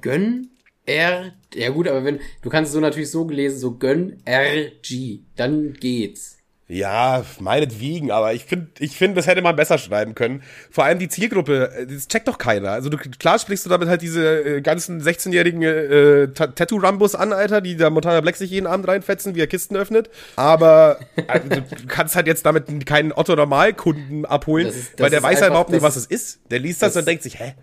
Gönn 0.00 0.50
R. 0.86 1.32
Ja 1.54 1.70
gut, 1.70 1.86
aber 1.86 2.04
wenn 2.04 2.20
du 2.42 2.50
kannst 2.50 2.70
es 2.70 2.74
so 2.74 2.80
natürlich 2.80 3.10
so 3.10 3.26
gelesen, 3.26 3.58
so 3.58 3.76
Gönn 3.78 4.20
R 4.24 4.70
G, 4.82 5.20
dann 5.36 5.74
geht's. 5.74 6.38
Ja, 6.68 7.22
meinetwegen, 7.38 8.10
aber 8.12 8.32
ich 8.32 8.44
finde, 8.46 8.68
ich 8.78 8.96
find, 8.96 9.14
das 9.16 9.26
hätte 9.26 9.42
man 9.42 9.54
besser 9.56 9.76
schreiben 9.76 10.14
können. 10.14 10.42
Vor 10.70 10.84
allem 10.84 10.98
die 10.98 11.08
Zielgruppe, 11.08 11.70
äh, 11.70 11.86
das 11.86 12.08
checkt 12.08 12.28
doch 12.28 12.38
keiner. 12.38 12.70
Also 12.70 12.88
du, 12.88 12.96
klar 12.96 13.38
sprichst 13.38 13.66
du 13.66 13.68
damit 13.68 13.88
halt 13.88 14.00
diese 14.00 14.24
äh, 14.56 14.60
ganzen 14.62 15.02
16-jährigen 15.02 15.62
äh, 15.62 16.28
Ta- 16.28 16.46
Tattoo-Rambos 16.46 17.14
an, 17.14 17.32
Alter, 17.34 17.60
die 17.60 17.76
da 17.76 17.90
Montana 17.90 18.20
Black 18.22 18.36
sich 18.36 18.50
jeden 18.50 18.66
Abend 18.66 18.88
reinfetzen, 18.88 19.34
wie 19.34 19.40
er 19.40 19.48
Kisten 19.48 19.76
öffnet. 19.76 20.08
Aber 20.36 20.98
also, 21.26 21.46
du 21.48 21.62
kannst 21.88 22.16
halt 22.16 22.26
jetzt 22.26 22.46
damit 22.46 22.86
keinen 22.86 23.12
Otto-Normalkunden 23.12 24.24
abholen, 24.24 24.66
Das 24.68 24.76
ist- 24.76 24.92
das 24.94 25.00
weil 25.00 25.10
der 25.10 25.22
weiß 25.22 25.40
halt 25.42 25.50
überhaupt 25.50 25.70
nicht, 25.70 25.82
was 25.82 25.96
es 25.96 26.06
ist. 26.06 26.40
Der 26.50 26.60
liest 26.60 26.80
das, 26.80 26.94
das- 26.94 27.00
und 27.02 27.06
denkt 27.08 27.22
sich, 27.24 27.38
hä? 27.38 27.54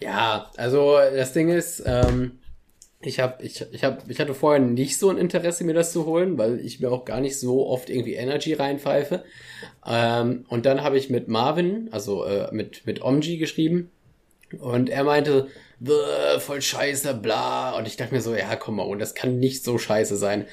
Ja, 0.00 0.50
also 0.56 0.98
das 1.14 1.32
Ding 1.34 1.50
ist, 1.50 1.82
ähm, 1.86 2.39
ich 3.02 3.18
hab, 3.18 3.42
ich, 3.42 3.64
ich 3.72 3.82
hab, 3.82 4.08
ich 4.10 4.20
hatte 4.20 4.34
vorher 4.34 4.60
nicht 4.60 4.98
so 4.98 5.08
ein 5.08 5.16
Interesse, 5.16 5.64
mir 5.64 5.72
das 5.74 5.92
zu 5.92 6.04
holen, 6.04 6.36
weil 6.36 6.60
ich 6.60 6.80
mir 6.80 6.92
auch 6.92 7.04
gar 7.06 7.20
nicht 7.20 7.38
so 7.38 7.66
oft 7.66 7.88
irgendwie 7.88 8.14
Energy 8.14 8.52
reinpfeife. 8.52 9.24
Ähm, 9.86 10.44
und 10.48 10.66
dann 10.66 10.82
habe 10.82 10.98
ich 10.98 11.08
mit 11.08 11.28
Marvin, 11.28 11.88
also 11.92 12.24
äh, 12.24 12.52
mit, 12.52 12.86
mit 12.86 13.02
Omji 13.02 13.38
geschrieben. 13.38 13.90
Und 14.58 14.90
er 14.90 15.04
meinte, 15.04 15.48
"Bäh, 15.78 16.40
voll 16.40 16.60
scheiße, 16.60 17.14
bla. 17.14 17.76
Und 17.78 17.86
ich 17.86 17.96
dachte 17.96 18.14
mir 18.14 18.20
so, 18.20 18.34
ja, 18.34 18.54
komm 18.56 18.76
mal, 18.76 18.82
und 18.82 18.98
das 18.98 19.14
kann 19.14 19.38
nicht 19.38 19.64
so 19.64 19.78
scheiße 19.78 20.16
sein. 20.16 20.46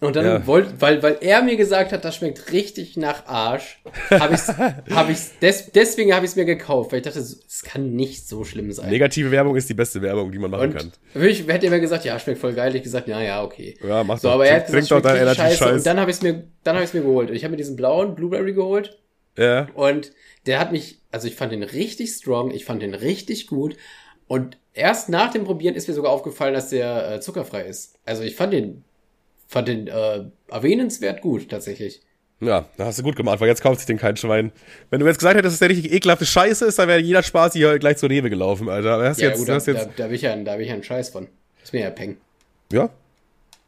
Und 0.00 0.16
dann 0.16 0.24
Ja. 0.26 0.46
wollte, 0.46 0.74
weil, 0.80 1.02
weil 1.02 1.18
er 1.20 1.42
mir 1.42 1.56
gesagt 1.56 1.92
hat, 1.92 2.04
das 2.04 2.16
schmeckt 2.16 2.52
richtig 2.52 2.96
nach 2.96 3.26
Arsch, 3.26 3.80
habe 4.10 4.34
ich's, 4.34 4.48
hab 4.90 5.08
ich's, 5.08 5.38
des, 5.40 5.70
deswegen 5.72 6.12
habe 6.12 6.26
ich 6.26 6.32
es 6.32 6.36
mir 6.36 6.44
gekauft, 6.44 6.90
weil 6.92 6.98
ich 6.98 7.04
dachte, 7.04 7.20
es 7.20 7.62
kann 7.62 7.94
nicht 7.94 8.28
so 8.28 8.44
schlimm 8.44 8.70
sein. 8.72 8.90
Negative 8.90 9.30
Werbung 9.30 9.56
ist 9.56 9.68
die 9.70 9.74
beste 9.74 10.02
Werbung, 10.02 10.30
die 10.32 10.38
man 10.38 10.50
machen 10.50 10.70
Und 10.72 10.76
kann. 10.76 10.92
wirklich, 11.14 11.46
hätte 11.46 11.66
er 11.66 11.70
mir 11.70 11.80
gesagt, 11.80 12.04
ja, 12.04 12.18
schmeckt 12.18 12.40
voll 12.40 12.52
geil. 12.54 12.74
Ich 12.74 12.82
gesagt, 12.82 13.08
ja, 13.08 13.22
ja, 13.22 13.42
okay. 13.44 13.78
Ja, 13.86 14.02
mach 14.04 14.18
so, 14.18 14.28
doch. 14.28 14.34
aber 14.34 14.46
er 14.46 14.56
hat 14.56 14.66
gesagt, 14.66 14.90
doch 14.90 14.96
richtig 14.96 15.12
scheiße. 15.12 15.40
Energy-Scheiß. 15.40 15.76
Und 15.78 15.86
dann 15.86 16.00
habe 16.00 16.10
ich 16.10 16.16
es 16.18 16.22
mir, 16.22 16.44
dann 16.64 16.74
habe 16.76 16.84
ich 16.84 16.92
mir 16.92 17.02
geholt. 17.02 17.30
Ich 17.30 17.44
habe 17.44 17.52
mir 17.52 17.56
diesen 17.58 17.76
blauen 17.76 18.14
Blueberry 18.16 18.52
geholt 18.52 18.98
Ja. 19.38 19.68
und 19.74 20.10
der 20.46 20.58
hat 20.58 20.72
mich, 20.72 20.98
also 21.12 21.28
ich 21.28 21.36
fand 21.36 21.52
den 21.52 21.62
richtig 21.62 22.10
strong, 22.10 22.50
ich 22.50 22.64
fand 22.66 22.82
den 22.82 22.94
richtig 22.94 23.46
gut. 23.46 23.76
Und 24.26 24.58
erst 24.74 25.08
nach 25.08 25.30
dem 25.32 25.44
Probieren 25.44 25.76
ist 25.76 25.86
mir 25.88 25.94
sogar 25.94 26.10
aufgefallen, 26.12 26.52
dass 26.54 26.68
der 26.70 27.12
äh, 27.12 27.20
zuckerfrei 27.20 27.62
ist. 27.62 27.94
Also 28.04 28.22
ich 28.24 28.34
fand 28.36 28.52
den, 28.52 28.84
fand 29.46 29.68
den 29.68 29.86
äh, 29.88 30.24
erwähnenswert 30.50 31.20
gut 31.20 31.48
tatsächlich. 31.48 32.00
Ja, 32.40 32.66
da 32.76 32.86
hast 32.86 32.98
du 32.98 33.02
gut 33.02 33.16
gemacht, 33.16 33.40
weil 33.40 33.48
jetzt 33.48 33.62
kauft 33.62 33.78
sich 33.78 33.86
den 33.86 33.96
kein 33.96 34.16
Schwein. 34.16 34.52
Wenn 34.90 35.00
du 35.00 35.06
jetzt 35.06 35.18
gesagt 35.18 35.36
hättest, 35.36 35.54
dass 35.54 35.58
der 35.60 35.70
richtig 35.70 35.92
ekelhafte 35.92 36.26
Scheiße 36.26 36.66
ist, 36.66 36.78
dann 36.78 36.88
wäre 36.88 36.98
jeder 36.98 37.22
Spaß 37.22 37.52
hier 37.54 37.78
gleich 37.78 37.96
zur 37.96 38.10
Rewe 38.10 38.28
gelaufen, 38.28 38.68
Alter. 38.68 38.94
Aber 38.94 39.08
hast 39.08 39.20
Ja, 39.20 39.28
jetzt, 39.28 39.38
gut, 39.38 39.46
du 39.48 39.52
da, 39.52 39.56
hast 39.56 39.66
jetzt, 39.66 39.86
da, 39.86 39.90
da 39.96 40.06
bin 40.06 40.16
ich 40.16 40.22
ja, 40.22 40.36
da 40.36 40.52
bin 40.52 40.62
ich 40.62 40.68
ja 40.68 40.74
ein 40.74 40.82
Scheiß 40.82 41.10
von. 41.10 41.28
Ist 41.62 41.72
mir 41.72 41.80
ja 41.82 41.90
Peng. 41.90 42.16
ja. 42.72 42.90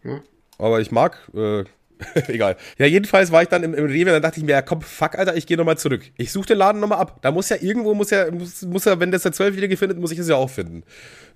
Ja. 0.05 0.21
Aber 0.59 0.81
ich 0.81 0.91
mag, 0.91 1.19
äh, 1.35 1.65
egal. 2.29 2.57
Ja, 2.79 2.87
jedenfalls 2.87 3.33
war 3.33 3.43
ich 3.43 3.49
dann 3.49 3.63
im, 3.63 3.75
im 3.75 3.87
Rewe, 3.87 4.11
dann 4.11 4.23
dachte 4.23 4.39
ich 4.39 4.45
mir, 4.45 4.53
ja 4.53 4.63
komm, 4.63 4.83
fuck, 4.83 5.19
Alter, 5.19 5.37
ich 5.37 5.47
gehe 5.47 5.57
nochmal 5.57 5.79
zurück. 5.79 6.03
Ich 6.17 6.33
suche 6.33 6.47
den 6.47 6.59
Laden 6.59 6.81
nochmal 6.81 6.99
ab. 6.99 7.19
Da 7.23 7.31
muss 7.31 7.49
ja 7.49 7.57
irgendwo, 7.61 7.95
muss 7.95 8.11
ja, 8.11 8.31
muss, 8.31 8.63
muss 8.63 8.85
ja, 8.85 9.01
wenn 9.01 9.11
das 9.11 9.23
der 9.23 9.33
Zwölfjährige 9.33 9.77
findet, 9.77 9.99
muss 9.99 10.13
ich 10.13 10.19
es 10.19 10.29
ja 10.29 10.37
auch 10.37 10.51
finden. 10.51 10.85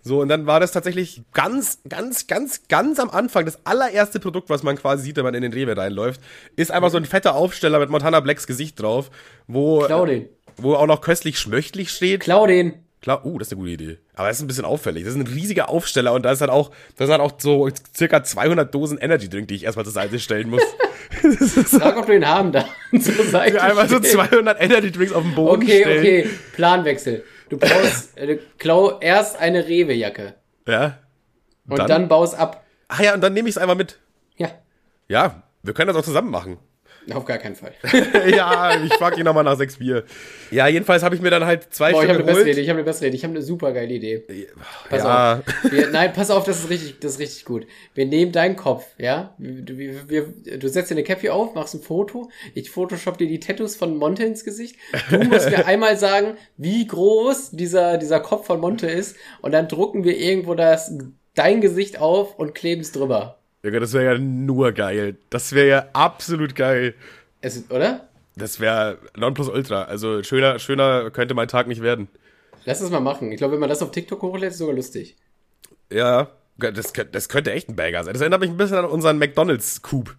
So, 0.02 0.20
und 0.20 0.28
dann 0.28 0.46
war 0.46 0.60
das 0.60 0.72
tatsächlich 0.72 1.22
ganz, 1.32 1.80
ganz, 1.88 2.26
ganz, 2.26 2.68
ganz 2.68 2.98
am 2.98 3.10
Anfang, 3.10 3.44
das 3.44 3.64
allererste 3.64 4.20
Produkt, 4.20 4.48
was 4.48 4.62
man 4.62 4.76
quasi 4.76 5.04
sieht, 5.04 5.16
wenn 5.16 5.24
man 5.24 5.34
in 5.34 5.42
den 5.42 5.52
Rewe 5.52 5.76
reinläuft, 5.76 6.20
ist 6.56 6.70
einfach 6.70 6.90
so 6.90 6.96
ein 6.96 7.04
fetter 7.04 7.34
Aufsteller 7.34 7.78
mit 7.78 7.90
Montana 7.90 8.20
Blacks 8.20 8.46
Gesicht 8.46 8.80
drauf, 8.80 9.10
wo, 9.46 9.80
Klau 9.80 10.06
den. 10.06 10.28
wo 10.56 10.74
auch 10.74 10.86
noch 10.86 11.00
köstlich 11.00 11.38
schmöchtlich 11.38 11.90
steht. 11.90 12.20
Klau 12.20 12.46
den. 12.46 12.74
Klar, 13.02 13.24
uh, 13.24 13.38
das 13.38 13.48
ist 13.48 13.52
eine 13.52 13.60
gute 13.60 13.72
Idee. 13.72 13.98
Aber 14.14 14.28
das 14.28 14.36
ist 14.36 14.42
ein 14.42 14.46
bisschen 14.46 14.66
auffällig. 14.66 15.04
Das 15.04 15.14
ist 15.14 15.18
ein 15.18 15.26
riesiger 15.26 15.70
Aufsteller 15.70 16.12
und 16.12 16.22
da 16.22 16.32
ist 16.32 16.42
halt 16.42 16.50
auch, 16.50 16.70
da 16.96 17.06
sind 17.06 17.12
halt 17.12 17.22
auch 17.22 17.32
so 17.38 17.68
circa 17.96 18.22
200 18.22 18.74
Dosen 18.74 18.98
Energy 18.98 19.28
Drink, 19.28 19.48
die 19.48 19.54
ich 19.54 19.64
erstmal 19.64 19.86
zur 19.86 19.94
Seite 19.94 20.18
stellen 20.18 20.50
muss. 20.50 20.62
Sag, 21.66 21.96
ob 21.96 22.06
du 22.06 22.12
den 22.12 22.26
haben 22.26 22.52
da. 22.52 22.66
Zur 23.00 23.24
Seite 23.24 23.62
Einmal 23.62 23.88
so 23.88 23.98
stellen. 23.98 24.28
200 24.28 24.60
Energy 24.60 24.92
Drinks 24.92 25.12
auf 25.12 25.22
den 25.22 25.34
Boden 25.34 25.62
Okay, 25.62 25.80
stellen. 25.80 25.98
okay. 26.00 26.30
Planwechsel. 26.54 27.24
Du 27.48 27.56
brauchst, 27.56 28.16
äh, 28.16 28.38
klau 28.58 29.00
erst 29.00 29.36
eine 29.38 29.66
Rewe-Jacke. 29.66 30.34
Ja. 30.68 30.98
Und 31.68 31.78
Dann? 31.78 31.88
dann, 31.88 32.08
baust 32.08 32.38
ab. 32.38 32.64
Ach 32.88 33.00
ja, 33.00 33.14
und 33.14 33.22
dann 33.22 33.32
nehme 33.32 33.48
ich 33.48 33.56
es 33.56 33.58
einfach 33.58 33.76
mit. 33.76 33.98
Ja. 34.36 34.50
Ja, 35.08 35.42
wir 35.62 35.72
können 35.74 35.88
das 35.88 35.96
auch 35.96 36.04
zusammen 36.04 36.30
machen. 36.30 36.58
Auf 37.12 37.24
gar 37.24 37.38
keinen 37.38 37.56
Fall. 37.56 37.72
ja, 38.30 38.82
ich 38.84 38.92
frag 38.94 39.16
ihn 39.16 39.24
nochmal 39.24 39.44
nach 39.44 39.56
sechs 39.56 39.78
Bier. 39.78 40.04
Ja, 40.50 40.68
jedenfalls 40.68 41.02
habe 41.02 41.14
ich 41.14 41.20
mir 41.20 41.30
dann 41.30 41.44
halt 41.44 41.72
zwei 41.72 41.92
Boah, 41.92 42.02
ich 42.02 42.08
Stück 42.08 42.10
habe 42.10 42.18
eine 42.18 42.26
bessere 42.26 42.44
geholt. 42.44 42.52
Idee, 42.52 42.60
ich 42.62 42.68
habe 42.68 42.78
eine 42.78 42.84
bessere 42.84 43.06
Idee. 43.08 43.16
Ich 43.16 43.24
habe 43.24 43.34
eine 43.34 43.42
super 43.42 43.72
geile 43.72 43.94
Idee. 43.94 44.22
Pass 44.88 45.02
ja, 45.02 45.38
auf. 45.38 45.72
Wir, 45.72 45.88
nein, 45.90 46.12
pass 46.12 46.30
auf, 46.30 46.44
das 46.44 46.60
ist 46.60 46.70
richtig, 46.70 47.00
das 47.00 47.12
ist 47.12 47.18
richtig 47.18 47.44
gut. 47.46 47.66
Wir 47.94 48.06
nehmen 48.06 48.32
deinen 48.32 48.56
Kopf, 48.56 48.84
ja? 48.98 49.34
Du, 49.38 49.78
wir, 49.78 50.08
wir, 50.08 50.58
du 50.58 50.68
setzt 50.68 50.90
dir 50.90 50.94
eine 50.94 51.04
Cappy 51.04 51.30
auf, 51.30 51.54
machst 51.54 51.74
ein 51.74 51.80
Foto, 51.80 52.30
ich 52.54 52.70
photoshop 52.70 53.18
dir 53.18 53.26
die 53.26 53.40
Tattoos 53.40 53.76
von 53.76 53.96
Monte 53.96 54.24
ins 54.24 54.44
Gesicht. 54.44 54.76
Du 55.10 55.18
musst 55.24 55.50
mir 55.50 55.66
einmal 55.66 55.96
sagen, 55.96 56.36
wie 56.56 56.86
groß 56.86 57.52
dieser, 57.52 57.98
dieser 57.98 58.20
Kopf 58.20 58.46
von 58.46 58.60
Monte 58.60 58.86
ist 58.86 59.16
und 59.40 59.52
dann 59.52 59.68
drucken 59.68 60.04
wir 60.04 60.16
irgendwo 60.18 60.54
das, 60.54 60.92
dein 61.34 61.60
Gesicht 61.60 61.98
auf 61.98 62.38
und 62.38 62.54
kleben 62.54 62.82
es 62.82 62.92
drüber. 62.92 63.39
Digga, 63.64 63.80
das 63.80 63.92
wäre 63.92 64.14
ja 64.14 64.18
nur 64.18 64.72
geil. 64.72 65.16
Das 65.28 65.52
wäre 65.52 65.68
ja 65.68 65.86
absolut 65.92 66.54
geil. 66.54 66.94
Es, 67.40 67.70
oder? 67.70 68.08
Das 68.36 68.60
wäre 68.60 68.98
Nonplusultra. 69.16 69.82
Also 69.82 70.22
schöner, 70.22 70.58
schöner 70.58 71.10
könnte 71.10 71.34
mein 71.34 71.48
Tag 71.48 71.66
nicht 71.66 71.82
werden. 71.82 72.08
Lass 72.64 72.80
das 72.80 72.90
mal 72.90 73.00
machen. 73.00 73.32
Ich 73.32 73.38
glaube, 73.38 73.54
wenn 73.54 73.60
man 73.60 73.68
das 73.68 73.82
auf 73.82 73.90
TikTok 73.90 74.22
hochlädt, 74.22 74.52
ist 74.52 74.58
sogar 74.58 74.74
lustig. 74.74 75.16
Ja, 75.90 76.30
das, 76.56 76.92
das 76.92 77.28
könnte 77.28 77.52
echt 77.52 77.68
ein 77.68 77.76
Bagger 77.76 78.04
sein. 78.04 78.12
Das 78.12 78.20
erinnert 78.20 78.40
mich 78.40 78.50
ein 78.50 78.56
bisschen 78.56 78.78
an 78.78 78.84
unseren 78.86 79.18
McDonalds-Coup. 79.18 80.14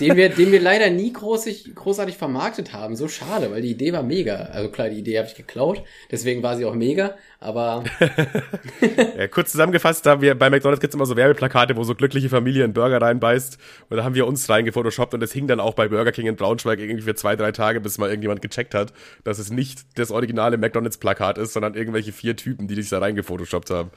Den 0.00 0.16
wir, 0.16 0.28
den 0.28 0.52
wir 0.52 0.60
leider 0.60 0.90
nie 0.90 1.12
großig, 1.12 1.74
großartig 1.74 2.16
vermarktet 2.16 2.72
haben. 2.72 2.96
So 2.96 3.08
schade, 3.08 3.50
weil 3.50 3.62
die 3.62 3.70
Idee 3.70 3.92
war 3.92 4.02
mega. 4.02 4.36
Also 4.52 4.70
klar, 4.70 4.88
die 4.88 4.98
Idee 4.98 5.18
habe 5.18 5.28
ich 5.28 5.34
geklaut, 5.34 5.82
deswegen 6.10 6.42
war 6.42 6.56
sie 6.56 6.64
auch 6.64 6.74
mega, 6.74 7.16
aber 7.40 7.84
Ja, 9.18 9.26
kurz 9.28 9.52
zusammengefasst, 9.52 10.06
da 10.06 10.20
wir 10.20 10.36
bei 10.36 10.50
McDonalds 10.50 10.80
gibt's 10.80 10.94
immer 10.94 11.06
so 11.06 11.16
Werbeplakate, 11.16 11.76
wo 11.76 11.84
so 11.84 11.94
glückliche 11.94 12.28
Familie 12.28 12.64
einen 12.64 12.72
Burger 12.72 13.00
reinbeißt. 13.00 13.58
Und 13.90 13.96
da 13.96 14.04
haben 14.04 14.14
wir 14.14 14.26
uns 14.26 14.48
reingefotoshoppt 14.48 15.14
und 15.14 15.20
das 15.20 15.32
hing 15.32 15.46
dann 15.46 15.60
auch 15.60 15.74
bei 15.74 15.88
Burger 15.88 16.12
King 16.12 16.26
in 16.26 16.36
Braunschweig 16.36 16.78
irgendwie 16.78 17.02
für 17.02 17.14
zwei, 17.14 17.36
drei 17.36 17.52
Tage, 17.52 17.80
bis 17.80 17.98
mal 17.98 18.08
irgendjemand 18.08 18.42
gecheckt 18.42 18.74
hat, 18.74 18.92
dass 19.24 19.38
es 19.38 19.50
nicht 19.50 19.80
das 19.96 20.10
originale 20.10 20.56
McDonalds-Plakat 20.56 21.38
ist, 21.38 21.52
sondern 21.52 21.74
irgendwelche 21.74 22.12
vier 22.12 22.36
Typen, 22.36 22.68
die 22.68 22.74
sich 22.74 22.88
da 22.90 22.98
reingefotoshoppt 22.98 23.70
haben. 23.70 23.90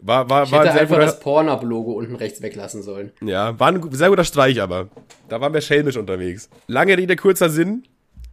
War, 0.00 0.30
war, 0.30 0.44
ich 0.44 0.52
war 0.52 0.60
hätte 0.60 0.72
ein 0.72 0.78
einfach 0.78 0.98
das 0.98 1.20
Pornhub-Logo 1.20 1.92
unten 1.92 2.14
rechts 2.14 2.42
weglassen 2.42 2.82
sollen. 2.82 3.12
ja, 3.20 3.58
war 3.58 3.68
ein 3.68 3.82
sehr 3.92 4.10
guter 4.10 4.24
Streich, 4.24 4.60
aber 4.60 4.88
da 5.28 5.40
waren 5.40 5.54
wir 5.54 5.60
schelmisch 5.60 5.96
unterwegs. 5.96 6.48
Lange 6.66 6.96
Rede, 6.96 7.16
kurzer 7.16 7.50
Sinn. 7.50 7.84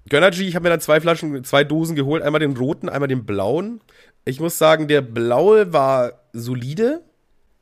Gönnergy, 0.09 0.47
ich 0.47 0.55
habe 0.55 0.63
mir 0.63 0.69
dann 0.69 0.81
zwei 0.81 1.01
Flaschen, 1.01 1.43
zwei 1.43 1.63
Dosen 1.63 1.95
geholt, 1.95 2.21
einmal 2.21 2.39
den 2.39 2.55
roten, 2.55 2.89
einmal 2.89 3.07
den 3.07 3.25
blauen. 3.25 3.81
Ich 4.23 4.39
muss 4.39 4.57
sagen, 4.57 4.87
der 4.87 5.01
blaue 5.01 5.73
war 5.73 6.21
solide 6.31 7.01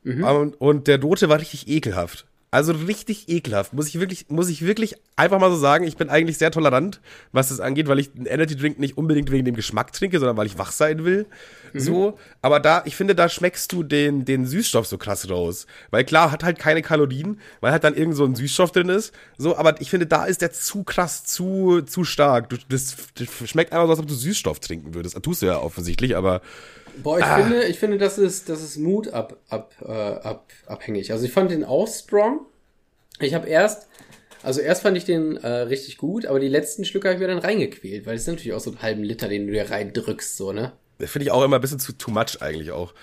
und, 0.04 0.60
und 0.60 0.86
der 0.86 1.00
rote 1.00 1.28
war 1.28 1.40
richtig 1.40 1.68
ekelhaft. 1.68 2.26
Also 2.54 2.70
richtig 2.70 3.28
ekelhaft, 3.28 3.72
muss 3.72 3.88
ich 3.88 3.98
wirklich, 3.98 4.26
muss 4.28 4.48
ich 4.48 4.64
wirklich 4.64 4.94
einfach 5.16 5.40
mal 5.40 5.50
so 5.50 5.56
sagen. 5.56 5.84
Ich 5.88 5.96
bin 5.96 6.08
eigentlich 6.08 6.38
sehr 6.38 6.52
tolerant, 6.52 7.00
was 7.32 7.48
das 7.48 7.58
angeht, 7.58 7.88
weil 7.88 7.98
ich 7.98 8.14
einen 8.14 8.26
Energy 8.26 8.54
Drink 8.54 8.78
nicht 8.78 8.96
unbedingt 8.96 9.32
wegen 9.32 9.44
dem 9.44 9.56
Geschmack 9.56 9.92
trinke, 9.92 10.20
sondern 10.20 10.36
weil 10.36 10.46
ich 10.46 10.56
wach 10.56 10.70
sein 10.70 11.04
will. 11.04 11.26
So, 11.76 12.16
aber 12.42 12.60
da, 12.60 12.82
ich 12.84 12.94
finde, 12.94 13.16
da 13.16 13.28
schmeckst 13.28 13.72
du 13.72 13.82
den, 13.82 14.24
den 14.24 14.46
Süßstoff 14.46 14.86
so 14.86 14.98
krass 14.98 15.28
raus. 15.28 15.66
Weil 15.90 16.04
klar, 16.04 16.30
hat 16.30 16.44
halt 16.44 16.60
keine 16.60 16.82
Kalorien, 16.82 17.40
weil 17.60 17.72
halt 17.72 17.82
dann 17.82 17.96
irgend 17.96 18.14
so 18.14 18.24
ein 18.24 18.36
Süßstoff 18.36 18.70
drin 18.70 18.88
ist. 18.88 19.12
So, 19.36 19.56
aber 19.56 19.80
ich 19.80 19.90
finde, 19.90 20.06
da 20.06 20.24
ist 20.24 20.40
der 20.40 20.52
zu 20.52 20.84
krass, 20.84 21.24
zu, 21.24 21.82
zu 21.82 22.04
stark. 22.04 22.50
Du, 22.50 22.56
das, 22.68 22.94
das 23.16 23.50
schmeckt 23.50 23.72
einfach 23.72 23.86
so, 23.86 23.90
als 23.90 23.98
ob 23.98 24.06
du 24.06 24.14
Süßstoff 24.14 24.60
trinken 24.60 24.94
würdest. 24.94 25.16
Das 25.16 25.22
tust 25.22 25.42
du 25.42 25.46
ja 25.46 25.58
offensichtlich, 25.58 26.16
aber 26.16 26.40
Boah, 27.02 27.18
ich 27.18 27.24
finde, 27.24 27.64
ich 27.64 27.78
finde, 27.78 27.98
das 27.98 28.18
ist, 28.18 28.48
das 28.48 28.62
ist 28.62 28.76
Mood 28.76 29.08
ab, 29.08 29.36
ab, 29.48 29.74
äh, 29.82 29.90
ab, 29.90 30.46
abhängig. 30.66 31.12
Also 31.12 31.24
ich 31.24 31.32
fand 31.32 31.50
den 31.50 31.64
auch 31.64 31.88
strong. 31.88 32.40
Ich 33.20 33.34
habe 33.34 33.48
erst, 33.48 33.88
also 34.42 34.60
erst 34.60 34.82
fand 34.82 34.96
ich 34.96 35.04
den 35.04 35.36
äh, 35.36 35.48
richtig 35.48 35.98
gut, 35.98 36.26
aber 36.26 36.40
die 36.40 36.48
letzten 36.48 36.84
Schlücke 36.84 37.08
habe 37.08 37.14
ich 37.14 37.20
mir 37.20 37.28
dann 37.28 37.38
reingequält, 37.38 38.06
weil 38.06 38.14
es 38.14 38.22
ist 38.22 38.28
natürlich 38.28 38.52
auch 38.52 38.60
so 38.60 38.70
einen 38.70 38.82
halben 38.82 39.02
Liter, 39.02 39.28
den 39.28 39.46
du 39.46 39.52
dir 39.52 39.70
reindrückst, 39.70 40.36
so, 40.36 40.52
ne? 40.52 40.72
finde 40.98 41.24
ich 41.24 41.30
auch 41.32 41.42
immer 41.42 41.56
ein 41.56 41.60
bisschen 41.60 41.80
zu 41.80 41.92
too 41.92 42.10
much 42.10 42.40
eigentlich 42.40 42.70
auch. 42.70 42.94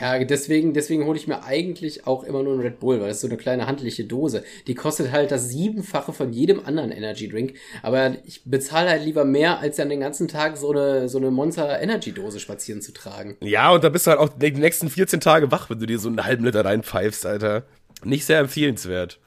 Ja, 0.00 0.22
deswegen, 0.24 0.74
deswegen 0.74 1.04
hole 1.06 1.18
ich 1.18 1.26
mir 1.26 1.44
eigentlich 1.44 2.06
auch 2.06 2.24
immer 2.24 2.42
nur 2.42 2.54
einen 2.54 2.62
Red 2.62 2.80
Bull, 2.80 3.00
weil 3.00 3.08
das 3.08 3.18
ist 3.18 3.22
so 3.22 3.28
eine 3.28 3.36
kleine 3.36 3.66
handliche 3.66 4.04
Dose. 4.04 4.44
Die 4.66 4.74
kostet 4.74 5.12
halt 5.12 5.30
das 5.30 5.48
Siebenfache 5.48 6.12
von 6.12 6.32
jedem 6.32 6.64
anderen 6.64 6.90
Energy 6.90 7.28
Drink. 7.28 7.54
Aber 7.82 8.16
ich 8.24 8.42
bezahle 8.44 8.90
halt 8.90 9.04
lieber 9.04 9.24
mehr, 9.24 9.58
als 9.58 9.76
dann 9.76 9.88
den 9.88 10.00
ganzen 10.00 10.28
Tag 10.28 10.56
so 10.56 10.70
eine, 10.70 11.08
so 11.08 11.18
eine 11.18 11.30
Monster 11.30 11.80
Energy 11.80 12.12
Dose 12.12 12.40
spazieren 12.40 12.82
zu 12.82 12.92
tragen. 12.92 13.36
Ja, 13.40 13.70
und 13.70 13.84
da 13.84 13.88
bist 13.88 14.06
du 14.06 14.10
halt 14.10 14.20
auch 14.20 14.28
die 14.28 14.52
nächsten 14.52 14.88
14 14.88 15.20
Tage 15.20 15.50
wach, 15.50 15.70
wenn 15.70 15.78
du 15.78 15.86
dir 15.86 15.98
so 15.98 16.08
einen 16.08 16.24
halben 16.24 16.44
Liter 16.44 16.64
reinpfeifst, 16.64 17.26
Alter. 17.26 17.64
Nicht 18.04 18.24
sehr 18.26 18.38
empfehlenswert. 18.38 19.18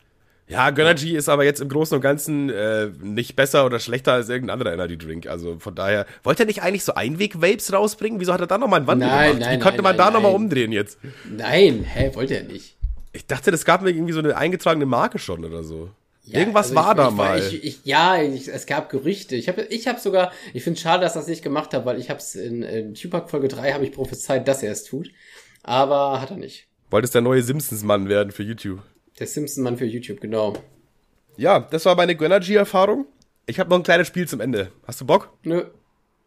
Ja, 0.51 0.69
Gönnergy 0.69 1.15
ist 1.15 1.29
aber 1.29 1.45
jetzt 1.45 1.61
im 1.61 1.69
Großen 1.69 1.95
und 1.95 2.01
Ganzen 2.01 2.49
äh, 2.49 2.87
nicht 3.01 3.37
besser 3.37 3.65
oder 3.65 3.79
schlechter 3.79 4.11
als 4.13 4.27
irgendein 4.27 4.59
anderer 4.59 4.73
Energy 4.73 4.97
Drink. 4.97 5.27
Also 5.27 5.57
von 5.59 5.75
daher, 5.75 6.05
wollte 6.23 6.43
er 6.43 6.47
nicht 6.47 6.61
eigentlich 6.61 6.83
so 6.83 6.93
Einweg-Vapes 6.93 7.71
rausbringen? 7.71 8.19
Wieso 8.19 8.33
hat 8.33 8.41
er 8.41 8.47
da 8.47 8.57
nochmal 8.57 8.79
einen 8.79 8.87
Wandel 8.87 9.07
Nein, 9.07 9.27
gemacht? 9.31 9.41
nein, 9.41 9.59
Wie 9.59 9.63
konnte 9.63 9.77
nein, 9.77 9.83
man 9.83 9.95
nein, 9.95 10.07
da 10.07 10.11
nochmal 10.11 10.35
umdrehen 10.35 10.73
jetzt? 10.73 10.99
Nein, 11.29 11.85
hä, 11.85 12.11
wollte 12.15 12.35
er 12.35 12.43
nicht. 12.43 12.75
Ich 13.13 13.25
dachte, 13.25 13.49
das 13.51 13.63
gab 13.63 13.81
mir 13.81 13.91
irgendwie 13.91 14.13
so 14.13 14.19
eine 14.19 14.35
eingetragene 14.35 14.85
Marke 14.85 15.19
schon 15.19 15.45
oder 15.45 15.63
so. 15.63 15.89
Ja, 16.25 16.39
Irgendwas 16.39 16.67
also 16.67 16.75
war 16.75 16.91
ich, 16.91 16.97
da 16.97 17.07
ich, 17.07 17.15
mal. 17.15 17.41
Ja, 17.83 18.17
es 18.21 18.65
gab 18.65 18.89
Gerüchte. 18.89 19.35
Ich 19.35 19.47
habe 19.47 19.63
ich 19.63 19.87
hab 19.87 19.99
sogar, 19.99 20.31
ich 20.53 20.63
finde 20.63 20.79
schade, 20.79 21.03
dass 21.03 21.15
er 21.15 21.21
es 21.21 21.27
nicht 21.27 21.43
gemacht 21.43 21.73
hat, 21.73 21.85
weil 21.85 21.97
ich 21.97 22.09
habe 22.09 22.19
es 22.19 22.35
in, 22.35 22.61
in 22.61 22.93
Tupac 22.93 23.29
Folge 23.29 23.47
3 23.47 23.71
habe 23.73 23.85
ich 23.85 23.91
prophezeit, 23.91 24.47
dass 24.47 24.63
er 24.63 24.71
es 24.71 24.83
tut. 24.83 25.09
Aber 25.63 26.21
hat 26.21 26.31
er 26.31 26.37
nicht. 26.37 26.67
Wolltest 26.89 27.15
der 27.15 27.21
neue 27.21 27.41
Simpsons-Mann 27.41 28.09
werden 28.09 28.31
für 28.31 28.43
YouTube. 28.43 28.81
Der 29.21 29.27
Simpson-Mann 29.27 29.77
für 29.77 29.85
YouTube, 29.85 30.19
genau. 30.19 30.55
Ja, 31.37 31.59
das 31.59 31.85
war 31.85 31.93
meine 31.93 32.15
Gönnergy-Erfahrung. 32.15 33.05
Ich 33.45 33.59
habe 33.59 33.69
noch 33.69 33.77
ein 33.77 33.83
kleines 33.83 34.07
Spiel 34.07 34.27
zum 34.27 34.41
Ende. 34.41 34.71
Hast 34.87 34.99
du 34.99 35.05
Bock? 35.05 35.31
Nö. 35.43 35.65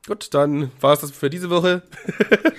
Gut, 0.07 0.33
dann 0.33 0.71
war 0.81 0.93
es 0.93 1.01
das 1.01 1.11
für 1.11 1.29
diese 1.29 1.51
Woche. 1.51 1.83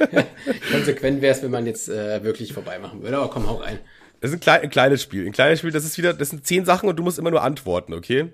Konsequent 0.73 1.21
wäre 1.21 1.33
es, 1.33 1.41
wenn 1.41 1.51
man 1.51 1.65
jetzt 1.65 1.87
äh, 1.87 2.21
wirklich 2.21 2.51
vorbei 2.51 2.79
machen 2.79 3.01
würde. 3.01 3.17
Aber 3.17 3.29
komm, 3.29 3.47
hau 3.47 3.55
rein. 3.55 3.79
Das 4.19 4.31
ist 4.31 4.35
ein, 4.35 4.39
klein, 4.41 4.61
ein 4.63 4.69
kleines 4.69 5.01
Spiel. 5.01 5.25
Ein 5.25 5.31
kleines 5.31 5.59
Spiel, 5.59 5.71
das 5.71 5.85
ist 5.85 5.97
wieder, 5.97 6.13
das 6.13 6.31
sind 6.31 6.45
zehn 6.45 6.65
Sachen 6.65 6.89
und 6.89 6.97
du 6.97 7.03
musst 7.03 7.17
immer 7.17 7.31
nur 7.31 7.41
antworten, 7.41 7.93
okay? 7.93 8.33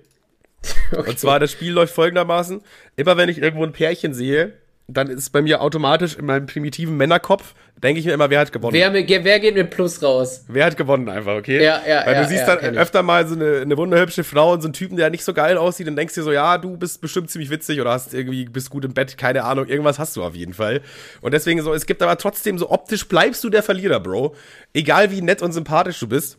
Okay. 0.90 1.08
Und 1.10 1.18
zwar, 1.18 1.40
das 1.40 1.52
Spiel 1.52 1.72
läuft 1.72 1.94
folgendermaßen. 1.94 2.62
Immer 2.96 3.16
wenn 3.16 3.28
ich 3.28 3.38
irgendwo 3.38 3.64
ein 3.64 3.72
Pärchen 3.72 4.12
sehe, 4.12 4.52
dann 4.88 5.08
ist 5.08 5.30
bei 5.30 5.42
mir 5.42 5.60
automatisch 5.60 6.16
in 6.16 6.26
meinem 6.26 6.46
primitiven 6.46 6.96
Männerkopf, 6.96 7.54
denke 7.82 8.00
ich 8.00 8.06
mir 8.06 8.12
immer, 8.12 8.30
wer 8.30 8.40
hat 8.40 8.52
gewonnen? 8.52 8.74
wer, 8.74 8.92
wer 8.92 9.40
geht 9.40 9.54
mit 9.54 9.70
Plus 9.70 10.02
raus? 10.02 10.44
Wer 10.48 10.66
hat 10.66 10.76
gewonnen 10.76 11.08
einfach, 11.08 11.36
okay? 11.36 11.62
Ja, 11.62 11.80
ja, 11.86 12.06
Weil 12.06 12.14
ja, 12.14 12.22
du 12.22 12.28
siehst 12.28 12.46
ja, 12.46 12.56
dann 12.56 12.76
öfter 12.76 13.02
mal 13.02 13.26
so 13.26 13.34
eine, 13.34 13.60
eine 13.60 13.76
wunderhübsche 13.76 14.24
Frau 14.24 14.52
und 14.52 14.60
so 14.60 14.66
einen 14.66 14.74
Typen, 14.74 14.96
der 14.96 15.10
nicht 15.10 15.24
so 15.24 15.32
geil 15.34 15.56
aussieht 15.56 15.88
und 15.88 15.96
denkst 15.96 16.14
dir 16.14 16.22
so, 16.22 16.32
ja, 16.32 16.58
du 16.58 16.76
bist 16.76 17.00
bestimmt 17.00 17.30
ziemlich 17.30 17.50
witzig 17.50 17.80
oder 17.80 17.90
hast 17.90 18.12
irgendwie, 18.14 18.44
bist 18.44 18.70
gut 18.70 18.84
im 18.84 18.94
Bett, 18.94 19.16
keine 19.16 19.44
Ahnung, 19.44 19.66
irgendwas 19.66 19.98
hast 19.98 20.16
du 20.16 20.22
auf 20.22 20.34
jeden 20.34 20.54
Fall. 20.54 20.80
Und 21.20 21.32
deswegen 21.32 21.62
so, 21.62 21.72
es 21.72 21.86
gibt 21.86 22.02
aber 22.02 22.16
trotzdem 22.18 22.58
so 22.58 22.70
optisch 22.70 23.08
bleibst 23.08 23.42
du 23.44 23.50
der 23.50 23.62
Verlierer, 23.62 24.00
Bro. 24.00 24.34
Egal 24.74 25.10
wie 25.10 25.22
nett 25.22 25.42
und 25.42 25.52
sympathisch 25.52 25.98
du 25.98 26.08
bist. 26.08 26.38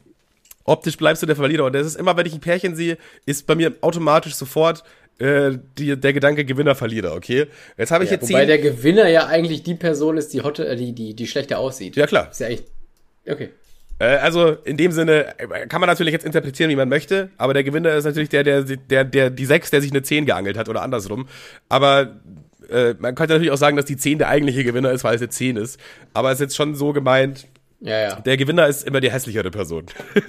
Optisch 0.65 0.95
bleibst 0.95 1.21
du 1.21 1.27
der 1.27 1.35
Verlierer. 1.35 1.65
Und 1.65 1.73
das 1.73 1.85
ist 1.85 1.95
immer, 1.95 2.15
wenn 2.15 2.25
ich 2.25 2.33
ein 2.33 2.39
Pärchen 2.39 2.75
sehe, 2.75 2.97
ist 3.25 3.45
bei 3.47 3.55
mir 3.55 3.73
automatisch 3.81 4.35
sofort 4.35 4.83
äh, 5.19 5.51
die, 5.77 5.99
der 5.99 6.13
Gedanke 6.13 6.45
Gewinner, 6.45 6.75
Verlierer, 6.75 7.15
okay? 7.15 7.47
Jetzt 7.77 7.91
habe 7.91 8.03
ich 8.03 8.09
Ja, 8.09 8.17
jetzt 8.17 8.29
wobei 8.29 8.45
der 8.45 8.57
Gewinner 8.57 9.07
ja 9.07 9.27
eigentlich 9.27 9.63
die 9.63 9.75
Person 9.75 10.17
ist, 10.17 10.33
die 10.33 10.41
hotte, 10.41 10.67
äh, 10.67 10.75
die, 10.75 10.93
die, 10.93 11.15
die 11.15 11.27
schlechter 11.27 11.59
aussieht. 11.59 11.95
Ja, 11.95 12.07
klar. 12.07 12.29
Ist 12.31 12.39
ja 12.39 12.47
echt. 12.47 12.65
Okay. 13.27 13.49
Äh, 13.99 14.17
also 14.17 14.51
in 14.63 14.77
dem 14.77 14.91
Sinne 14.91 15.35
kann 15.69 15.79
man 15.79 15.87
natürlich 15.87 16.13
jetzt 16.13 16.25
interpretieren, 16.25 16.69
wie 16.69 16.75
man 16.75 16.89
möchte, 16.89 17.29
aber 17.37 17.53
der 17.53 17.63
Gewinner 17.63 17.93
ist 17.95 18.05
natürlich 18.05 18.29
der, 18.29 18.43
der, 18.43 18.63
der, 18.63 19.03
der 19.03 19.29
die 19.29 19.45
6, 19.45 19.71
der 19.71 19.81
sich 19.81 19.91
eine 19.91 20.01
10 20.01 20.25
geangelt 20.25 20.57
hat 20.57 20.67
oder 20.67 20.81
andersrum. 20.81 21.27
Aber 21.69 22.19
äh, 22.69 22.95
man 22.99 23.15
könnte 23.15 23.33
natürlich 23.33 23.51
auch 23.51 23.57
sagen, 23.57 23.77
dass 23.77 23.85
die 23.85 23.97
10 23.97 24.17
der 24.17 24.29
eigentliche 24.29 24.63
Gewinner 24.63 24.91
ist, 24.91 25.03
weil 25.03 25.15
es 25.15 25.21
eine 25.21 25.29
10 25.29 25.57
ist. 25.57 25.79
Aber 26.13 26.31
es 26.31 26.35
ist 26.35 26.41
jetzt 26.41 26.55
schon 26.55 26.75
so 26.75 26.91
gemeint, 26.91 27.47
Ja, 27.83 27.99
ja. 27.99 28.15
der 28.21 28.37
Gewinner 28.37 28.65
ist 28.67 28.87
immer 28.87 29.01
die 29.01 29.11
hässlichere 29.11 29.51
Person. 29.51 29.87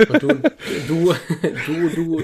Und 0.08 0.22
du, 0.22 0.28
du, 0.88 1.14
du, 1.66 1.88
du, 1.94 2.22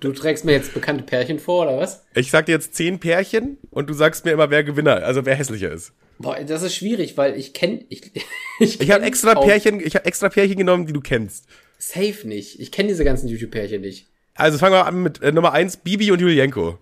du 0.00 0.12
trägst 0.12 0.46
mir 0.46 0.52
jetzt 0.52 0.72
bekannte 0.72 1.04
Pärchen 1.04 1.38
vor, 1.38 1.66
oder 1.66 1.76
was? 1.76 2.06
Ich 2.14 2.30
sag 2.30 2.46
dir 2.46 2.52
jetzt 2.52 2.74
10 2.74 2.98
Pärchen 2.98 3.58
und 3.70 3.90
du 3.90 3.92
sagst 3.92 4.24
mir 4.24 4.30
immer, 4.30 4.48
wer 4.48 4.64
Gewinner, 4.64 5.04
also 5.04 5.26
wer 5.26 5.34
hässlicher 5.34 5.70
ist. 5.70 5.92
Boah, 6.18 6.38
das 6.42 6.62
ist 6.62 6.74
schwierig, 6.74 7.18
weil 7.18 7.36
ich 7.36 7.52
kenn, 7.52 7.84
ich, 7.90 8.12
ich, 8.58 8.80
Ich 8.80 8.90
habe 8.90 9.00
kenn 9.00 9.08
extra 9.08 9.34
auch 9.34 9.44
Pärchen, 9.44 9.78
ich 9.78 9.94
habe 9.94 10.06
extra 10.06 10.30
Pärchen 10.30 10.56
genommen, 10.56 10.86
die 10.86 10.94
du 10.94 11.02
kennst. 11.02 11.44
Safe 11.76 12.26
nicht. 12.26 12.58
Ich 12.58 12.72
kenne 12.72 12.88
diese 12.88 13.04
ganzen 13.04 13.28
YouTube-Pärchen 13.28 13.82
nicht. 13.82 14.06
Also 14.34 14.56
fangen 14.56 14.72
wir 14.72 14.86
an 14.86 15.02
mit 15.02 15.20
äh, 15.20 15.32
Nummer 15.32 15.52
1, 15.52 15.78
Bibi 15.78 16.10
und 16.12 16.20
Julienko. 16.22 16.78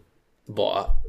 Boah, 0.46 1.02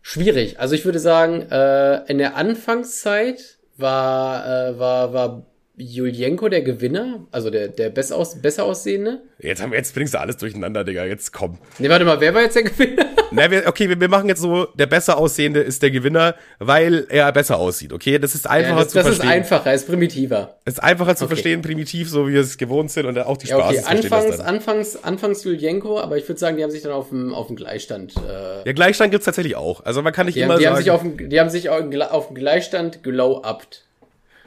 schwierig. 0.00 0.58
Also 0.58 0.74
ich 0.74 0.86
würde 0.86 0.98
sagen, 0.98 1.42
äh, 1.50 2.10
in 2.10 2.16
der 2.16 2.36
Anfangszeit 2.36 3.58
war, 3.76 4.46
äh, 4.46 4.78
war, 4.78 5.12
war 5.12 5.46
Julienko 5.78 6.48
der 6.48 6.62
Gewinner, 6.62 7.26
also 7.32 7.50
der, 7.50 7.68
der 7.68 7.90
besser, 7.90 8.16
aus, 8.16 8.40
besser 8.40 8.64
aussehende. 8.64 9.20
Jetzt, 9.38 9.60
haben, 9.62 9.72
wir- 9.72 9.78
jetzt 9.78 9.94
bringst 9.94 10.14
du 10.14 10.18
alles 10.20 10.38
durcheinander, 10.38 10.84
Digga, 10.84 11.04
jetzt 11.04 11.32
komm. 11.34 11.58
Nee, 11.78 11.90
warte 11.90 12.06
mal, 12.06 12.18
wer 12.18 12.32
war 12.34 12.40
jetzt 12.42 12.56
der 12.56 12.62
Gewinner? 12.62 13.04
Na, 13.30 13.50
wir, 13.50 13.64
okay, 13.66 13.86
wir, 13.88 14.00
wir 14.00 14.08
machen 14.08 14.26
jetzt 14.28 14.40
so, 14.40 14.64
der 14.74 14.86
besser 14.86 15.18
aussehende 15.18 15.60
ist 15.60 15.82
der 15.82 15.90
Gewinner, 15.90 16.34
weil 16.58 17.06
er 17.10 17.30
besser 17.32 17.58
aussieht, 17.58 17.92
okay? 17.92 18.18
Das 18.18 18.34
ist 18.34 18.48
einfacher 18.48 18.76
Ja, 18.76 18.82
das 18.84 18.88
zu 18.92 18.94
das 18.98 19.06
ist 19.08 19.16
verstehen. 19.16 19.30
einfacher, 19.30 19.74
ist 19.74 19.86
primitiver. 19.86 20.56
ist 20.64 20.82
einfacher 20.82 21.14
zu 21.14 21.24
Okay. 21.24 21.34
verstehen, 21.34 21.60
primitiv, 21.60 22.08
so 22.08 22.26
wie 22.26 22.32
wir 22.32 22.40
es 22.40 22.56
gewohnt 22.56 22.90
sind 22.90 23.04
und 23.04 23.18
auch 23.18 23.36
die 23.36 23.48
Ja, 23.48 23.56
Spaß 23.58 23.76
okay, 23.76 23.82
verstehen 23.82 24.10
das 24.10 24.40
anfangs, 24.40 24.40
anfangs, 24.40 25.04
anfangs 25.04 25.44
Julienko, 25.44 26.00
aber 26.00 26.16
ich 26.16 26.26
würde 26.26 26.38
sagen, 26.38 26.56
die 26.56 26.62
haben 26.62 26.70
sich 26.70 26.82
dann 26.82 26.92
auf 26.92 27.10
dem, 27.10 27.34
auf 27.34 27.48
dem 27.48 27.56
Gleichstand, 27.56 28.14
äh, 28.16 28.64
Ja, 28.66 28.72
Gleichstand 28.72 29.10
gibt's 29.10 29.26
tatsächlich 29.26 29.56
auch. 29.56 29.84
Also 29.84 30.00
man 30.00 30.14
kann 30.14 30.24
nicht 30.24 30.36
die, 30.36 30.40
immer 30.40 30.54
haben, 30.54 30.58
die, 30.60 30.64
sagen. 30.64 30.76
haben 30.76 30.82
sich 30.82 30.90
auf 30.90 31.02
dem, 31.02 31.28
die 31.28 31.40
haben 31.40 31.50
sich 31.50 31.68
auf 31.68 32.28
dem 32.28 32.34
Gleichstand 32.34 33.02
glow-upt, 33.02 33.84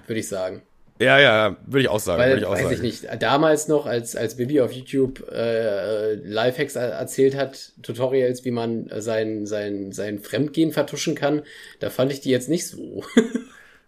würde 0.07 0.19
ich 0.21 0.27
sagen. 0.27 0.63
Ja, 1.00 1.20
ja, 1.20 1.58
würde 1.66 1.82
ich 1.82 1.88
auch 1.89 2.00
sagen. 2.00 2.22
Weil, 2.22 2.38
ich 2.39 2.45
auch 2.45 2.52
weiß 2.52 2.62
sagen. 2.64 2.74
ich 2.76 2.82
nicht, 2.82 3.08
damals 3.22 3.68
noch, 3.68 3.86
als, 3.86 4.16
als 4.16 4.36
Bibi 4.36 4.62
auf 4.62 4.72
YouTube 4.72 5.28
äh, 5.32 6.16
Lifehacks 6.16 6.76
er- 6.76 6.89
erzählt 6.89 7.36
hat, 7.36 7.72
Tutorials, 7.82 8.45
wie 8.45 8.52
man 8.52 8.89
sein, 8.97 9.45
sein, 9.45 9.91
sein 9.91 10.20
Fremdgehen 10.20 10.72
vertuschen 10.72 11.16
kann, 11.16 11.43
da 11.80 11.89
fand 11.89 12.12
ich 12.12 12.22
die 12.22 12.30
jetzt 12.30 12.50
nicht 12.50 12.68
so. 12.68 13.04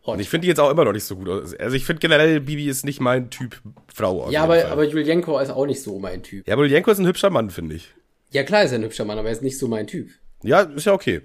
Und 0.04 0.20
ich 0.20 0.30
finde 0.30 0.44
die 0.46 0.48
jetzt 0.48 0.60
auch 0.60 0.72
immer 0.72 0.84
noch 0.84 0.94
nicht 0.94 1.04
so 1.04 1.16
gut. 1.16 1.30
aus. 1.30 1.54
Also 1.56 1.76
ich 1.76 1.86
finde 1.86 2.00
generell, 2.00 2.40
Bibi 2.40 2.68
ist 2.68 2.86
nicht 2.86 3.00
mein 3.00 3.30
Typ 3.30 3.62
Frau. 3.94 4.32
ja, 4.32 4.44
aber, 4.44 4.56
Fall. 4.60 4.72
aber 4.72 4.84
Julienko 4.86 5.38
ist 5.40 5.52
auch 5.52 5.68
nicht 5.68 5.82
so 5.82 6.00
mein 6.00 6.24
Typ. 6.24 6.48
ja, 6.48 6.56
aber 6.56 6.66
Jenko 6.66 6.90
ist 6.92 6.98
ein 6.98 7.06
hübscher 7.06 7.30
Mann, 7.30 7.52
finde 7.52 7.76
ich. 7.76 7.94
Ja, 8.32 8.44
klar 8.44 8.64
ist 8.64 8.72
er 8.72 8.80
ein 8.80 8.84
hübscher 8.84 9.06
Mann, 9.06 9.20
aber 9.20 9.28
er 9.28 9.34
ist 9.34 9.44
nicht 9.44 9.60
so 9.60 9.68
mein 9.68 9.86
Typ. 9.86 10.10
Ja, 10.44 10.62
ist 10.62 10.86
ja 10.86 10.94
okay. 10.94 11.22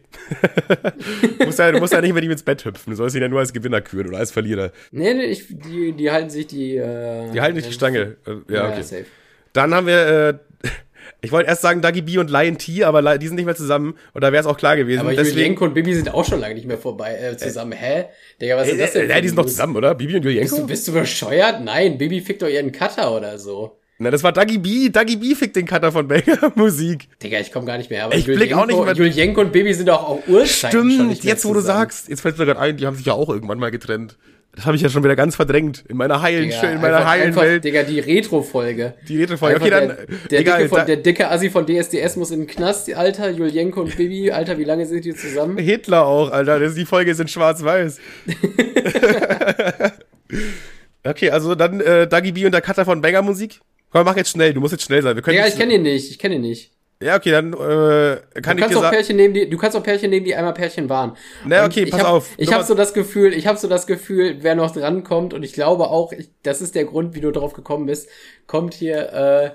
du, 1.38 1.46
musst 1.46 1.58
ja, 1.58 1.72
du 1.72 1.78
musst 1.78 1.92
ja 1.92 2.00
nicht 2.00 2.12
mit 2.12 2.22
ihm 2.24 2.30
ins 2.30 2.42
Bett 2.42 2.64
hüpfen. 2.64 2.90
Du 2.90 2.96
sollst 2.96 3.16
ihn 3.16 3.22
ja 3.22 3.28
nur 3.28 3.40
als 3.40 3.52
Gewinner 3.52 3.80
küren 3.80 4.08
oder 4.08 4.18
als 4.18 4.30
Verlierer. 4.30 4.72
Nee, 4.90 5.14
nee, 5.14 5.24
ich, 5.24 5.46
die, 5.48 5.92
die 5.92 6.10
halten 6.10 6.30
sich 6.30 6.46
die. 6.46 6.76
Äh, 6.76 7.32
Die 7.32 7.40
halten 7.40 7.56
nicht 7.56 7.68
die 7.68 7.72
Stange. 7.72 8.16
Äh, 8.26 8.52
Ja, 8.52 8.68
okay. 8.68 8.82
safe. 8.82 9.06
Dann 9.54 9.74
haben 9.74 9.86
wir, 9.86 10.38
äh, 10.62 10.68
ich 11.22 11.32
wollte 11.32 11.48
erst 11.48 11.62
sagen 11.62 11.80
Dagi 11.80 12.02
B 12.02 12.18
und 12.18 12.30
Lion 12.30 12.58
T, 12.58 12.84
aber 12.84 13.16
die 13.16 13.26
sind 13.26 13.36
nicht 13.36 13.46
mehr 13.46 13.56
zusammen. 13.56 13.96
Und 14.12 14.22
da 14.22 14.32
wäre 14.32 14.40
es 14.42 14.46
auch 14.46 14.58
klar 14.58 14.76
gewesen. 14.76 15.00
Aber 15.00 15.12
Julienko 15.12 15.64
und 15.64 15.72
Bibi 15.74 15.94
sind 15.94 16.12
auch 16.12 16.24
schon 16.26 16.40
lange 16.40 16.54
nicht 16.54 16.66
mehr 16.66 16.76
vorbei 16.78 17.16
äh, 17.16 17.36
zusammen. 17.38 17.72
Hä? 17.72 18.04
Digga, 18.40 18.56
was 18.58 18.68
ist 18.68 18.78
das 18.80 18.94
äh, 18.96 19.00
denn? 19.06 19.10
äh, 19.10 19.22
die 19.22 19.28
sind 19.28 19.38
doch 19.38 19.44
News? 19.44 19.52
zusammen, 19.52 19.76
oder? 19.76 19.94
Bibi 19.94 20.16
und 20.16 20.22
Bist 20.22 20.34
Julienko? 20.34 20.56
du, 20.58 20.66
bist 20.66 20.86
du 20.88 20.92
bescheuert? 20.92 21.62
Nein, 21.64 21.96
Bibi 21.96 22.20
fickt 22.20 22.42
doch 22.42 22.48
ihren 22.48 22.70
Cutter 22.70 23.16
oder 23.16 23.38
so. 23.38 23.78
Na, 23.98 24.10
das 24.10 24.22
war 24.22 24.32
Dagi 24.32 24.58
B. 24.58 24.90
Dagi 24.90 25.16
B 25.16 25.34
fickt 25.34 25.56
den 25.56 25.64
Cutter 25.64 25.90
von 25.90 26.06
Banger 26.06 26.52
Musik. 26.54 27.08
Digga, 27.22 27.40
ich 27.40 27.50
komme 27.50 27.64
gar 27.66 27.78
nicht 27.78 27.88
mehr. 27.90 28.04
Aber 28.04 28.14
Ich 28.14 28.26
blick 28.26 28.52
auch 28.52 28.66
nicht 28.66 28.78
mehr- 28.78 28.92
Julienko 28.94 29.40
und 29.40 29.52
Bibi 29.52 29.72
sind 29.72 29.88
doch 29.88 30.02
auch 30.06 30.28
Urzeiten 30.28 30.48
schon 30.80 30.90
Stimmt, 30.90 31.08
nicht 31.08 31.24
mehr 31.24 31.32
jetzt 31.32 31.44
wo 31.46 31.54
du 31.54 31.60
sagst, 31.60 32.08
jetzt 32.10 32.20
fällt 32.20 32.36
mir 32.38 32.44
gerade 32.44 32.60
ein, 32.60 32.76
die 32.76 32.86
haben 32.86 32.96
sich 32.96 33.06
ja 33.06 33.14
auch 33.14 33.30
irgendwann 33.30 33.58
mal 33.58 33.70
getrennt. 33.70 34.18
Das 34.54 34.64
habe 34.64 34.74
ich 34.76 34.82
ja 34.82 34.88
schon 34.88 35.02
wieder 35.04 35.16
ganz 35.16 35.36
verdrängt. 35.36 35.84
In 35.88 35.96
meiner 35.98 36.20
heilen, 36.22 36.44
Digga, 36.48 36.62
in 36.72 36.80
meiner 36.80 36.96
einfach, 36.98 37.10
heilen 37.10 37.26
einfach, 37.28 37.42
Welt. 37.42 37.64
Digga, 37.64 37.82
die 37.82 38.00
Retro-Folge. 38.00 38.94
Die 39.06 39.18
Retro-Folge. 39.20 39.60
Okay, 39.60 39.70
dann, 39.70 39.88
der, 39.88 39.96
der, 40.30 40.40
egal, 40.40 40.56
dicke 40.58 40.68
von, 40.70 40.78
da- 40.78 40.84
der 40.84 40.96
dicke 40.96 41.30
Assi 41.30 41.50
von 41.50 41.66
DSDS 41.66 42.16
muss 42.16 42.30
in 42.30 42.40
den 42.40 42.46
Knast, 42.46 42.92
Alter. 42.94 43.30
Julienko 43.30 43.80
und 43.82 43.96
Bibi, 43.96 44.30
Alter, 44.30 44.58
wie 44.58 44.64
lange 44.64 44.86
sind 44.86 45.04
die 45.06 45.14
zusammen? 45.14 45.58
Hitler 45.58 46.06
auch, 46.06 46.30
Alter. 46.30 46.58
Das, 46.58 46.74
die 46.74 46.86
Folge 46.86 47.10
ist 47.10 47.20
in 47.20 47.28
schwarz-weiß. 47.28 47.98
okay, 51.04 51.30
also 51.30 51.54
dann 51.54 51.80
äh, 51.80 52.06
Dagi 52.06 52.32
B 52.32 52.46
und 52.46 52.52
der 52.52 52.60
Cutter 52.62 52.84
von 52.84 53.00
Banger 53.00 53.22
Musik. 53.22 53.60
Komm, 53.96 54.04
mach 54.04 54.16
jetzt 54.16 54.30
schnell. 54.30 54.52
Du 54.52 54.60
musst 54.60 54.72
jetzt 54.72 54.84
schnell 54.84 55.02
sein. 55.02 55.16
Wir 55.16 55.22
können 55.22 55.38
Ja, 55.38 55.46
ich 55.46 55.56
kenne 55.56 55.74
ihn 55.74 55.82
nicht, 55.82 56.10
ich 56.10 56.18
kenne 56.18 56.34
ihn 56.34 56.42
nicht. 56.42 56.72
Ja, 57.02 57.16
okay, 57.16 57.30
dann 57.30 57.52
äh, 57.52 57.56
kann 57.56 58.56
Du 58.56 58.64
ich 58.64 58.68
kannst, 58.68 58.74
dir 58.74 58.78
auch. 58.86 58.90
Pärchen 58.90 59.16
nehmen, 59.16 59.34
die, 59.34 59.48
du 59.48 59.56
kannst 59.58 59.76
auch 59.76 59.82
Pärchen 59.82 60.10
nehmen, 60.10 60.24
die 60.24 60.34
einmal 60.34 60.54
Pärchen 60.54 60.88
waren. 60.88 61.16
Na, 61.44 61.64
Und 61.64 61.70
okay, 61.70 61.84
ich 61.84 61.90
pass 61.90 62.00
hab, 62.00 62.08
auf. 62.08 62.30
Ich 62.38 62.52
habe 62.52 62.64
so 62.64 62.74
das 62.74 62.94
Gefühl, 62.94 63.32
ich 63.34 63.46
habe 63.46 63.58
so 63.58 63.68
das 63.68 63.86
Gefühl, 63.86 64.38
wer 64.40 64.54
noch 64.54 64.70
drankommt, 64.70 65.34
und 65.34 65.42
ich 65.42 65.52
glaube 65.52 65.88
auch, 65.88 66.12
ich, 66.12 66.30
das 66.42 66.62
ist 66.62 66.74
der 66.74 66.84
Grund, 66.86 67.14
wie 67.14 67.20
du 67.20 67.32
drauf 67.32 67.52
gekommen 67.52 67.86
bist, 67.86 68.08
kommt 68.46 68.72
hier 68.74 69.54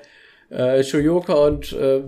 äh, 0.52 0.80
äh, 0.80 0.84
Shoyoka 0.84 1.34
und 1.34 1.72
äh, 1.74 2.02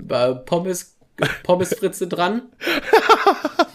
Pommes, 0.45 0.97
Pommes 1.43 1.75
Fritze 1.75 2.07
dran. 2.07 2.43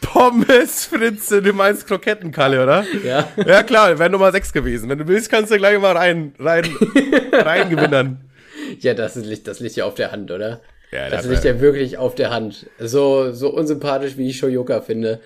Pommes 0.00 0.86
Fritze, 0.86 1.42
du 1.42 1.52
meinst 1.52 1.86
Krokettenkalle, 1.86 2.62
oder? 2.62 2.84
Ja. 3.04 3.28
Ja, 3.44 3.62
klar, 3.62 3.98
wäre 3.98 4.10
Nummer 4.10 4.32
6 4.32 4.52
gewesen. 4.52 4.88
Wenn 4.88 4.98
du 4.98 5.06
willst, 5.08 5.30
kannst 5.30 5.50
du 5.52 5.56
gleich 5.58 5.78
mal 5.78 5.96
rein, 5.96 6.32
rein, 6.38 6.64
rein 7.32 7.70
gewinnern. 7.70 8.20
Ja, 8.80 8.94
das, 8.94 9.16
ist, 9.16 9.46
das 9.48 9.60
liegt 9.60 9.76
ja 9.76 9.84
auf 9.84 9.94
der 9.94 10.12
Hand, 10.12 10.30
oder? 10.30 10.60
Ja, 10.92 11.10
das 11.10 11.22
das- 11.22 11.30
liegt 11.30 11.44
ja 11.44 11.60
wirklich 11.60 11.98
auf 11.98 12.14
der 12.14 12.30
Hand. 12.30 12.66
So, 12.78 13.32
so 13.32 13.50
unsympathisch, 13.52 14.16
wie 14.16 14.28
ich 14.30 14.38
Shoyoka 14.38 14.80
finde. 14.80 15.20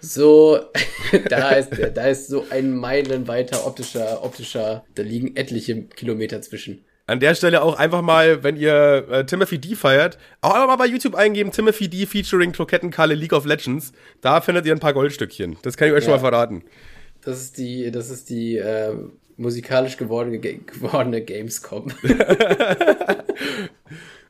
So, 0.00 0.60
da 1.28 1.50
ist, 1.52 1.70
da 1.94 2.06
ist 2.06 2.28
so 2.28 2.44
ein 2.50 2.76
meilenweiter 2.76 3.66
optischer, 3.66 4.22
optischer, 4.24 4.84
da 4.94 5.02
liegen 5.02 5.34
etliche 5.36 5.82
Kilometer 5.84 6.42
zwischen. 6.42 6.84
An 7.08 7.20
der 7.20 7.34
Stelle 7.36 7.62
auch 7.62 7.78
einfach 7.78 8.02
mal, 8.02 8.42
wenn 8.42 8.56
ihr 8.56 9.06
äh, 9.10 9.24
Timothy 9.26 9.58
D 9.60 9.76
feiert, 9.76 10.18
auch 10.40 10.54
einfach 10.54 10.66
mal 10.66 10.76
bei 10.76 10.86
YouTube 10.86 11.14
eingeben, 11.14 11.52
Timothy 11.52 11.88
D 11.88 12.04
featuring 12.06 12.50
Krokettenkalle 12.52 13.14
League 13.14 13.32
of 13.32 13.44
Legends. 13.44 13.92
Da 14.22 14.40
findet 14.40 14.66
ihr 14.66 14.72
ein 14.72 14.80
paar 14.80 14.92
Goldstückchen. 14.92 15.56
Das 15.62 15.76
kann 15.76 15.86
ich 15.88 15.94
euch 15.94 16.02
schon 16.02 16.10
Ja. 16.14 16.16
mal 16.16 16.28
verraten. 16.30 16.64
Das 17.22 17.40
ist 17.40 17.58
die, 17.58 17.90
das 17.92 18.10
ist 18.10 18.28
die 18.28 18.56
äh, 18.56 18.92
musikalisch 19.36 19.96
gewordene, 19.96 20.38
ge- 20.38 20.60
gewordene 20.66 21.22
Gamescom. 21.22 21.92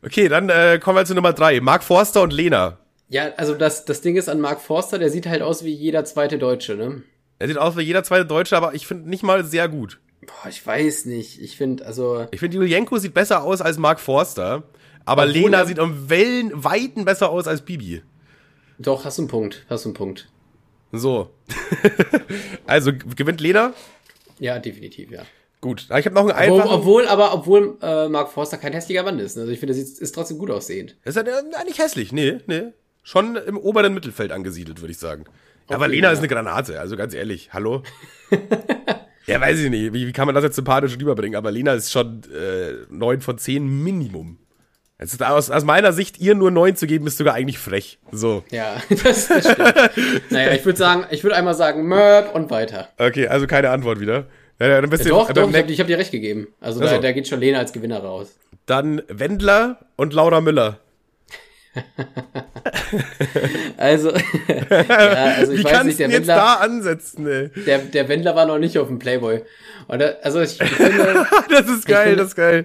Okay, 0.05 0.29
dann 0.29 0.49
äh, 0.51 0.79
kommen 0.81 0.97
wir 0.99 1.05
zu 1.05 1.15
Nummer 1.15 1.33
drei. 1.33 1.61
Mark 1.61 1.83
Forster 1.83 2.23
und 2.23 2.33
Lena. 2.33 2.79
ja, 3.09 3.31
also 3.37 3.55
das, 3.55 3.85
das 3.87 4.03
Ding 4.03 4.17
ist 4.17 4.29
an 4.29 4.41
Mark 4.41 4.61
Forster, 4.61 4.99
der 4.99 5.11
sieht 5.11 5.27
halt 5.27 5.43
aus 5.43 5.65
wie 5.65 5.73
jeder 5.73 6.05
zweite 6.05 6.39
Deutsche, 6.39 6.75
ne? 6.77 7.03
Er 7.39 7.49
sieht 7.49 7.59
aus 7.59 7.77
wie 7.77 7.83
jeder 7.83 8.05
zweite 8.05 8.25
Deutsche, 8.25 8.57
aber 8.57 8.75
ich 8.75 8.87
finde 8.87 9.09
nicht 9.11 9.23
mal 9.23 9.45
sehr 9.45 9.69
gut. 9.69 9.99
Boah, 10.27 10.49
ich 10.49 10.67
weiß 10.67 11.07
nicht. 11.07 11.41
Ich 11.41 11.57
finde, 11.57 11.87
also, 11.87 12.27
Ich 12.31 12.41
finde, 12.41 12.57
Julienko 12.57 12.99
sieht 12.99 13.15
besser 13.15 13.43
aus 13.45 13.61
als 13.61 13.79
Mark 13.79 14.01
Forster. 14.01 14.65
Aber 15.05 15.23
Obwohl 15.23 15.35
Lena 15.35 15.65
sieht 15.67 15.79
um 15.79 16.11
Wellen 16.11 16.51
weiten 16.53 17.05
besser 17.05 17.31
aus 17.31 17.47
als 17.47 17.63
Bibi. 17.63 18.03
doch, 18.79 19.05
hast 19.05 19.19
du 19.19 19.23
einen 19.23 19.29
Punkt, 19.29 19.65
hast 19.71 19.85
du 19.85 19.91
einen 19.91 19.95
Punkt. 19.95 20.29
So. 20.93 21.31
also 22.67 22.93
gewinnt 22.93 23.41
Lena? 23.41 23.73
Ja, 24.39 24.59
definitiv, 24.59 25.11
ja. 25.11 25.23
Gut. 25.61 25.83
Ich 25.97 26.07
habe 26.07 26.11
noch 26.15 26.29
einen 26.29 26.51
Obwohl, 26.51 26.61
einfachen. 26.61 26.75
obwohl, 26.81 27.09
aber 27.09 27.35
obwohl 27.35 27.79
äh, 27.83 28.09
Mark 28.09 28.31
Forster 28.33 28.59
kein 28.59 28.73
hässlicher 28.73 29.03
Mann 29.05 29.19
ist. 29.19 29.37
ne? 29.37 29.43
Also 29.43 29.53
ich 29.53 29.59
finde, 29.61 29.75
er 29.75 29.77
sieht- 29.83 29.99
ist 29.99 30.13
trotzdem 30.15 30.39
gut 30.39 30.51
aussehend. 30.51 30.97
Ist 31.05 31.17
er 31.17 31.27
äh, 31.27 31.65
nicht 31.65 31.79
hässlich? 31.79 32.13
Nee, 32.13 32.39
nee. 32.47 32.73
Schon 33.03 33.37
im 33.37 33.57
oberen 33.57 33.95
Mittelfeld 33.95 34.33
angesiedelt, 34.33 34.81
würde 34.81 34.91
ich 34.93 34.99
sagen. 34.99 35.25
aber 35.69 35.85
Okay, 35.87 35.95
Lena 35.95 36.09
ja. 36.09 36.13
ist 36.13 36.19
eine 36.19 36.29
Granate, 36.29 36.81
also 36.81 36.97
ganz 36.97 37.15
ehrlich. 37.15 37.51
Hallo? 37.53 37.83
ja, 39.27 39.41
weiß 39.41 39.59
ich 39.59 39.71
nicht. 39.71 39.93
Wie, 39.93 40.07
wie 40.07 40.13
kann 40.13 40.27
man 40.27 40.35
das 40.35 40.45
jetzt 40.45 40.57
sympathisch 40.57 40.97
rüberbringen? 40.99 41.37
Aber 41.37 41.51
Lena 41.51 41.75
ist 41.75 41.93
schon 41.93 42.23
äh, 42.33 42.85
9 42.91 43.21
von 43.21 43.39
10 43.39 43.67
Minimum. 43.85 44.39
Ist 44.99 45.23
aus, 45.23 45.51
aus 45.51 45.65
meiner 45.65 45.93
Sicht, 45.93 46.19
ihr 46.19 46.35
nur 46.35 46.51
9 46.51 46.75
zu 46.75 46.87
geben, 46.87 47.07
ist 47.07 47.19
sogar 47.19 47.35
eigentlich 47.35 47.59
frech. 47.59 47.99
So. 48.13 48.45
Ja, 48.51 48.81
das, 49.05 49.29
das 49.29 49.53
stimmt. 49.53 50.31
naja, 50.31 50.53
ich 50.53 50.65
würde 50.65 50.79
sagen, 50.79 51.05
ich 51.11 51.23
würde 51.23 51.37
einmal 51.37 51.55
sagen, 51.55 51.87
Möb 51.87 52.35
und 52.35 52.51
weiter. 52.51 52.89
Okay, 52.97 53.29
also 53.29 53.47
keine 53.47 53.71
Antwort 53.71 54.01
wieder. 54.01 54.27
Ja, 54.59 54.69
ja, 54.69 54.81
dann 54.81 54.89
bist 54.89 55.05
du 55.05 55.11
Doch, 55.11 55.27
beim 55.31 55.35
doch, 55.35 55.49
ich 55.53 55.57
habe 55.59 55.81
hab 55.81 55.87
dir 55.87 55.99
recht 55.99 56.13
gegeben. 56.13 56.49
Also 56.61 56.81
Ach 56.83 56.89
da, 56.89 56.99
da 56.99 57.13
geht 57.13 57.29
schon 57.29 57.41
Lena 57.41 57.59
als 57.59 57.73
Gewinner 57.75 57.99
raus. 57.99 58.39
Dann 58.65 59.03
Wendler 59.09 59.81
und 59.97 60.15
Laura 60.15 60.41
Müller. 60.41 60.81
Also, 63.77 64.11
ja, 64.11 65.35
also 65.37 65.53
ich 65.53 65.61
Wie 65.61 65.65
weiß 65.65 65.85
nicht, 65.85 65.99
der 65.99 66.11
Wendler, 66.11 66.35
da 66.35 66.55
ansetzen, 66.55 67.27
ey? 67.27 67.51
der, 67.67 67.79
der 67.79 68.09
Wendler 68.09 68.35
war 68.37 68.47
noch 68.47 68.59
nicht 68.59 68.79
auf 68.79 68.89
dem 68.89 68.99
Playboy. 68.99 69.43
Und 69.89 70.01
da, 70.01 70.07
also 70.23 70.41
ich 70.41 70.57
finde, 70.57 71.27
Das 71.51 71.69
ist 71.69 71.87
geil, 71.87 72.05
finde- 72.05 72.17
das 72.17 72.29
ist 72.29 72.37
geil. 72.37 72.65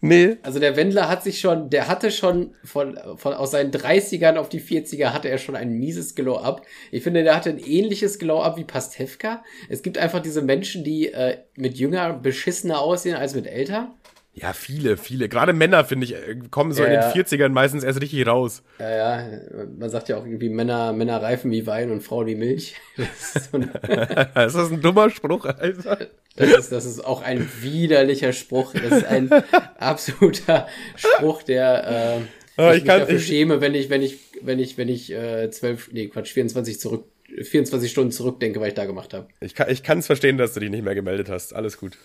Nee. 0.00 0.36
also 0.42 0.58
der 0.58 0.76
Wendler 0.76 1.08
hat 1.08 1.22
sich 1.22 1.40
schon, 1.40 1.70
der 1.70 1.88
hatte 1.88 2.10
schon 2.10 2.54
von, 2.64 2.98
von 3.16 3.32
aus 3.32 3.52
seinen 3.52 3.70
30ern 3.70 4.36
auf 4.36 4.48
die 4.48 4.60
40er 4.60 5.12
hatte 5.12 5.28
er 5.28 5.38
schon 5.38 5.56
ein 5.56 5.72
mieses 5.72 6.14
Glow-Up. 6.14 6.62
Ich 6.90 7.02
finde, 7.02 7.22
der 7.22 7.36
hatte 7.36 7.50
ein 7.50 7.58
ähnliches 7.58 8.18
Glow-Up 8.18 8.56
wie 8.56 8.64
Pastewka. 8.64 9.42
Es 9.68 9.82
gibt 9.82 9.98
einfach 9.98 10.20
diese 10.20 10.42
Menschen, 10.42 10.84
die 10.84 11.12
äh, 11.12 11.38
mit 11.56 11.78
jünger 11.78 12.12
beschissener 12.14 12.80
aussehen 12.80 13.16
als 13.16 13.34
mit 13.34 13.46
älter. 13.46 13.94
Ja, 14.32 14.52
viele, 14.52 14.96
viele. 14.96 15.28
Gerade 15.28 15.52
Männer, 15.52 15.84
finde 15.84 16.04
ich, 16.06 16.14
äh, 16.14 16.36
kommen 16.50 16.72
so 16.72 16.82
Ja, 16.82 16.88
in 16.88 16.92
den 16.92 17.00
ja. 17.00 17.10
40ern 17.12 17.48
meistens 17.48 17.82
erst 17.82 18.00
richtig 18.00 18.26
raus. 18.26 18.62
Ja, 18.78 18.90
ja, 19.20 19.28
man 19.76 19.90
sagt 19.90 20.08
ja 20.08 20.16
auch 20.18 20.24
irgendwie 20.24 20.48
Männer, 20.48 20.92
Männer 20.92 21.20
reifen 21.20 21.50
wie 21.50 21.66
Wein 21.66 21.90
und 21.90 22.00
Frauen 22.02 22.26
wie 22.26 22.36
Milch. 22.36 22.76
Das 22.96 23.34
ist, 23.36 23.50
so 23.50 23.56
ein, 23.58 23.64
ist 24.46 24.54
das 24.54 24.70
ein 24.70 24.80
dummer 24.80 25.10
Spruch, 25.10 25.44
Alter? 25.46 25.98
das 26.36 26.48
ist, 26.52 26.72
das 26.72 26.84
ist 26.84 27.04
auch 27.04 27.22
ein 27.22 27.48
widerlicher 27.60 28.32
Spruch. 28.32 28.72
Das 28.74 28.98
ist 28.98 29.04
ein 29.04 29.30
absoluter 29.78 30.68
Spruch, 30.96 31.42
der 31.42 32.18
äh, 32.18 32.20
Ah, 32.56 32.70
ich, 32.72 32.78
ich 32.78 32.82
mich 32.82 32.88
kann- 32.90 33.00
dafür 33.00 33.16
ich- 33.16 33.26
schäme, 33.26 33.60
wenn 33.60 33.74
ich, 33.74 33.90
wenn 33.90 34.02
ich, 34.02 34.18
wenn 34.42 34.58
ich, 34.58 34.76
wenn 34.78 34.88
ich 34.88 35.10
äh, 35.12 35.50
zwölf, 35.50 35.90
nee, 35.92 36.08
Quatsch, 36.08 36.32
24 36.32 36.78
zurück, 36.78 37.04
24 37.42 37.90
Stunden 37.90 38.10
zurückdenke, 38.12 38.60
was 38.60 38.68
ich 38.68 38.74
da 38.74 38.84
gemacht 38.86 39.14
habe. 39.14 39.28
Ich 39.40 39.54
kann 39.54 39.70
ich 39.70 39.82
kann's 39.82 40.06
verstehen, 40.06 40.36
dass 40.38 40.54
du 40.54 40.60
dich 40.60 40.70
nicht 40.70 40.84
mehr 40.84 40.94
gemeldet 40.94 41.28
hast. 41.28 41.54
Alles 41.54 41.78
gut. 41.78 41.96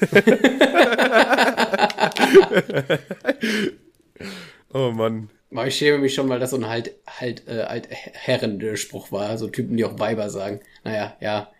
oh 4.72 4.90
Mann. 4.90 5.30
Ich 5.66 5.76
schäme 5.76 5.98
mich 5.98 6.14
schon, 6.14 6.28
weil 6.28 6.40
das 6.40 6.50
so 6.50 6.56
ein 6.56 6.68
halt, 6.68 6.92
halt, 7.06 7.48
äh, 7.48 7.62
alt 7.62 7.88
Herren-Spruch 7.90 9.12
war. 9.12 9.38
So 9.38 9.48
Typen, 9.48 9.76
die 9.76 9.84
auch 9.84 9.98
Weiber 9.98 10.28
sagen. 10.28 10.60
Naja, 10.84 11.16
ja. 11.20 11.50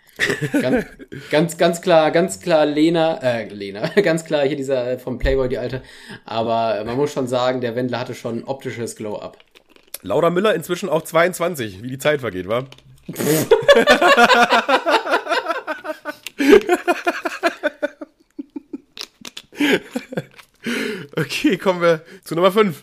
ganz, 0.61 0.85
ganz, 1.31 1.57
ganz 1.57 1.81
klar, 1.81 2.11
ganz 2.11 2.41
klar 2.41 2.67
Lena, 2.67 3.19
äh, 3.23 3.49
Lena, 3.49 3.89
ganz 4.03 4.25
klar 4.25 4.47
hier 4.47 4.57
dieser 4.57 4.93
äh, 4.93 4.99
vom 4.99 5.19
Playboy, 5.19 5.49
die 5.49 5.59
alte. 5.59 5.83
Aber 6.25 6.83
man 6.85 6.97
muss 6.97 7.13
schon 7.13 7.29
sagen, 7.29 7.61
der 7.61 7.77
Wendler 7.77 8.01
hatte 8.01 8.15
schon 8.15 8.41
ein 8.41 8.45
optisches 8.45 8.97
Glow-Up. 8.97 9.39
Laura 10.03 10.31
Müller 10.31 10.55
inzwischen 10.55 10.89
auch 10.89 11.03
22, 11.03 11.83
wie 11.83 11.89
die 11.89 11.99
Zeit 11.99 12.21
vergeht, 12.21 12.49
wa? 12.49 12.65
okay, 21.17 21.57
kommen 21.59 21.81
wir 21.81 22.03
zu 22.25 22.35
Nummer 22.35 22.53
5. 22.53 22.81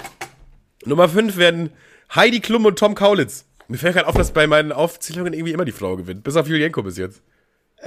Nummer 0.85 1.09
5 1.09 1.37
werden 1.37 1.71
Heidi 2.13 2.39
Klum 2.39 2.65
und 2.65 2.77
Tom 2.77 2.95
Kaulitz. 2.95 3.45
Mir 3.67 3.77
fällt 3.77 3.95
gerade 3.95 4.07
auf, 4.07 4.15
dass 4.15 4.31
bei 4.31 4.47
meinen 4.47 4.71
Aufzählungen 4.71 5.33
irgendwie 5.33 5.53
immer 5.53 5.65
die 5.65 5.71
Frau 5.71 5.95
gewinnt. 5.95 6.23
Bis 6.23 6.35
auf 6.35 6.47
Julienko 6.47 6.83
bis 6.83 6.97
jetzt. 6.97 7.21
Äh, 7.77 7.83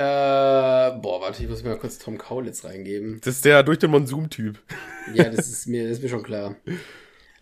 boah, 1.00 1.20
warte, 1.20 1.42
ich 1.42 1.48
muss 1.48 1.62
mir 1.62 1.70
mal 1.70 1.78
kurz 1.78 1.98
Tom 1.98 2.18
Kaulitz 2.18 2.64
reingeben. 2.64 3.20
Das 3.24 3.36
ist 3.36 3.44
der 3.44 3.62
durch 3.62 3.78
den 3.78 3.90
Monsum-Typ. 3.90 4.58
Ja, 5.14 5.24
das 5.30 5.48
ist 5.48 5.66
mir, 5.66 5.84
das 5.84 5.92
ist 5.92 6.02
mir 6.02 6.10
schon 6.10 6.22
klar. 6.22 6.56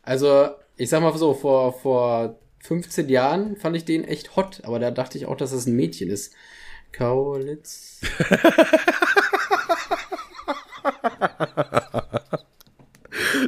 Also, 0.03 0.51
ich 0.77 0.89
sag 0.89 1.03
mal 1.03 1.13
so, 1.19 1.35
vor, 1.35 1.73
vor 1.73 2.39
15 2.61 3.09
Jahren 3.09 3.57
fand 3.57 3.77
ich 3.77 3.85
den 3.85 4.05
echt 4.05 4.37
hot, 4.37 4.61
aber 4.63 4.79
da 4.79 4.93
dachte 4.93 5.19
ich 5.19 5.27
auch, 5.27 5.37
dass 5.37 5.51
das 5.51 5.67
ein 5.67 5.75
Mädchen 5.75 6.09
ist. 6.09 6.33
Kaulitz. 6.93 8.01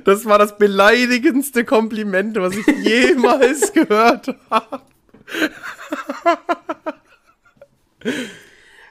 Das 0.05 0.25
war 0.25 0.39
das 0.39 0.57
beleidigendste 0.57 1.63
Kompliment, 1.65 2.37
was 2.41 2.57
ich 2.57 2.67
jemals 2.83 3.71
gehört 3.75 4.35
habe. 4.49 4.81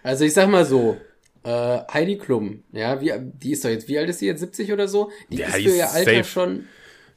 Also 0.03 0.25
ich 0.25 0.33
sag 0.33 0.49
mal 0.49 0.65
so, 0.65 0.97
äh, 1.43 1.79
Heidi 1.91 2.17
Klum, 2.17 2.63
ja, 2.71 3.01
wie, 3.01 3.11
die 3.17 3.51
ist 3.53 3.65
doch 3.65 3.69
jetzt, 3.69 3.87
wie 3.87 3.97
alt 3.97 4.09
ist 4.09 4.19
sie 4.19 4.27
jetzt, 4.27 4.39
70 4.41 4.71
oder 4.71 4.87
so? 4.87 5.11
Die 5.31 5.37
Ja, 5.37 5.47
ist 5.47 5.55
für 5.55 5.61
ihr 5.75 5.89
Alter 5.91 6.11
safe. 6.11 6.23
schon, 6.25 6.67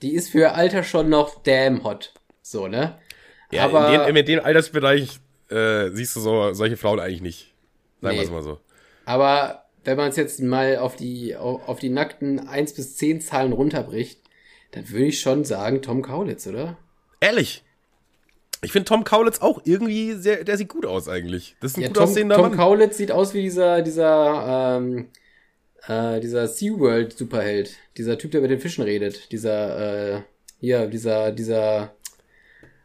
die 0.02 0.14
ist 0.14 0.31
für 0.31 0.39
ihr 0.39 0.55
Alter 0.55 0.82
schon 0.82 1.09
noch 1.09 1.43
damn 1.43 1.85
hot. 1.85 2.14
So, 2.43 2.66
ne? 2.68 2.98
Ja, 3.52 3.64
Aber- 3.64 3.93
in, 3.93 4.06
dem, 4.06 4.16
in 4.16 4.27
dem 4.27 4.40
Altersbereich 4.44 5.20
äh, 5.51 5.90
siehst 5.90 6.16
du 6.16 6.20
so, 6.20 6.52
solche 6.52 6.77
Frauen 6.77 7.01
eigentlich 7.01 7.22
nicht. 7.22 7.55
Sagen 8.01 8.14
wir 8.16 8.20
Nee. 8.22 8.24
es 8.27 8.31
mal 8.31 8.43
so. 8.43 8.59
Aber 9.05 9.60
wenn 9.85 9.97
man 9.97 10.11
es 10.11 10.16
jetzt 10.16 10.40
mal 10.40 10.78
auf 10.78 10.97
die, 10.97 11.36
auf, 11.36 11.78
die 11.78 11.89
nackten 11.89 12.39
1 12.39 12.74
bis 12.74 12.97
10 12.97 13.20
Zahlen 13.20 13.52
runterbricht, 13.52 14.20
dann 14.73 14.89
würde 14.90 15.07
ich 15.07 15.20
schon 15.20 15.44
sagen 15.44 15.82
Tom 15.82 16.02
Kaulitz, 16.02 16.47
oder? 16.47 16.77
Ehrlich. 17.20 17.65
Ich 18.62 18.73
finde 18.73 18.85
Tom 18.85 19.05
Kaulitz 19.05 19.40
auch 19.40 19.62
irgendwie 19.65 20.12
sehr, 20.12 20.44
der 20.44 20.59
sieht 20.59 20.69
gut 20.69 20.85
aus 20.85 21.09
eigentlich. 21.09 21.57
Das 21.61 21.73
ist 21.73 21.78
ein 21.78 21.82
Ja, 21.82 21.89
gut 21.89 21.97
Tom, 21.97 22.05
aussehender 22.05 22.36
Tom 22.36 22.48
Mann. 22.48 22.57
Kaulitz 22.57 22.98
sieht 22.98 23.11
aus 23.11 23.32
wie 23.32 23.43
dieser, 23.43 23.81
dieser, 23.81 24.78
ähm, 24.78 25.09
äh, 25.86 26.20
dieser 26.20 26.47
SeaWorld 26.47 27.16
Superheld. 27.16 27.77
Dieser 27.97 28.19
Typ, 28.19 28.32
der 28.32 28.43
mit 28.43 28.51
den 28.51 28.61
Fischen 28.61 28.85
redet. 28.85 29.32
Dieser, 29.32 30.16
äh, 30.16 30.23
hier, 30.61 30.86
dieser, 30.89 31.32
dieser, 31.32 31.94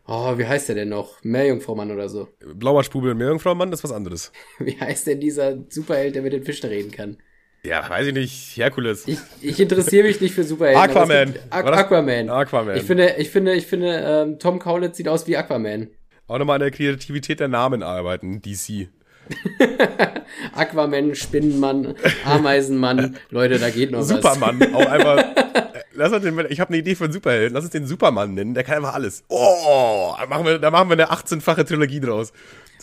oh, 0.07 0.37
wie 0.37 0.45
heißt 0.45 0.69
der 0.69 0.75
denn 0.75 0.89
noch? 0.89 1.23
Meerjungfraumann 1.23 1.91
oder 1.91 2.09
so. 2.09 2.27
Blauer 2.55 2.83
Spubel 2.83 3.11
und 3.11 3.17
Meerjungfrau-Mann, 3.17 3.71
das 3.71 3.79
ist 3.79 3.83
was 3.85 3.91
anderes. 3.91 4.31
Wie 4.59 4.79
heißt 4.79 5.07
denn 5.07 5.19
dieser 5.19 5.57
Superheld, 5.69 6.15
der 6.15 6.21
mit 6.21 6.33
den 6.33 6.43
Fischen 6.43 6.69
reden 6.69 6.91
kann? 6.91 7.17
Ja, 7.63 7.89
weiß 7.89 8.07
ich 8.07 8.13
nicht. 8.13 8.57
Herkules. 8.57 9.07
Ich, 9.07 9.17
ich 9.41 9.59
interessiere 9.59 10.05
mich 10.07 10.21
nicht 10.21 10.35
für 10.35 10.43
Superhelden. 10.43 10.81
Aquaman. 10.83 11.33
gibt- 11.33 11.51
Aqu 11.53 11.69
Aquaman. 11.69 12.29
Aquaman. 12.29 12.77
Ich 12.77 12.83
finde, 12.83 13.15
ich 13.17 13.29
finde, 13.31 13.55
ich 13.55 13.65
finde, 13.65 14.03
ähm, 14.05 14.37
Tom 14.39 14.59
Kaulitz 14.59 14.97
sieht 14.97 15.07
aus 15.07 15.25
wie 15.25 15.35
Aquaman. 15.35 15.87
Auch 16.27 16.37
nochmal 16.37 16.55
an 16.55 16.61
der 16.61 16.71
Kreativität 16.71 17.39
der 17.39 17.47
Namen 17.47 17.81
arbeiten, 17.81 18.41
DC. 18.41 18.89
Aquaman, 20.53 21.15
Spinnenmann, 21.15 21.95
Ameisenmann. 22.25 23.17
Leute, 23.29 23.57
da 23.59 23.69
geht 23.71 23.91
noch 23.91 23.99
was. 23.99 24.09
Supermann, 24.09 24.61
auch 24.75 24.85
einfach. 24.85 25.25
Lass 25.95 26.11
uns 26.11 26.23
den, 26.23 26.37
ich 26.49 26.59
habe 26.59 26.69
eine 26.69 26.77
Idee 26.77 26.95
für 26.95 27.05
einen 27.05 27.13
Superhelden. 27.13 27.53
Lass 27.53 27.63
uns 27.63 27.71
den 27.71 27.87
Supermann 27.87 28.33
nennen. 28.33 28.53
Der 28.53 28.63
kann 28.63 28.77
einfach 28.77 28.93
alles. 28.93 29.23
Oh, 29.27 30.13
da 30.17 30.25
machen 30.27 30.45
wir, 30.45 30.59
da 30.59 30.71
machen 30.71 30.89
wir 30.89 30.93
eine 30.93 31.11
18-fache 31.11 31.65
Trilogie 31.65 31.99
draus. 31.99 32.33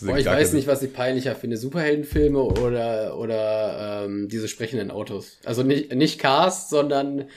Boah, 0.01 0.17
ich 0.17 0.27
weiß 0.27 0.55
nicht, 0.55 0.67
was 0.67 0.83
ich 0.83 0.93
peinlicher 0.93 1.35
finde. 1.35 1.57
Superheldenfilme 1.57 2.41
oder, 2.41 3.17
oder 3.19 4.05
ähm, 4.05 4.29
diese 4.29 4.49
sprechenden 4.49 4.91
Autos. 4.91 5.39
Also 5.45 5.63
nicht, 5.63 5.95
nicht 5.95 6.19
Cars, 6.19 6.71
sondern 6.71 7.29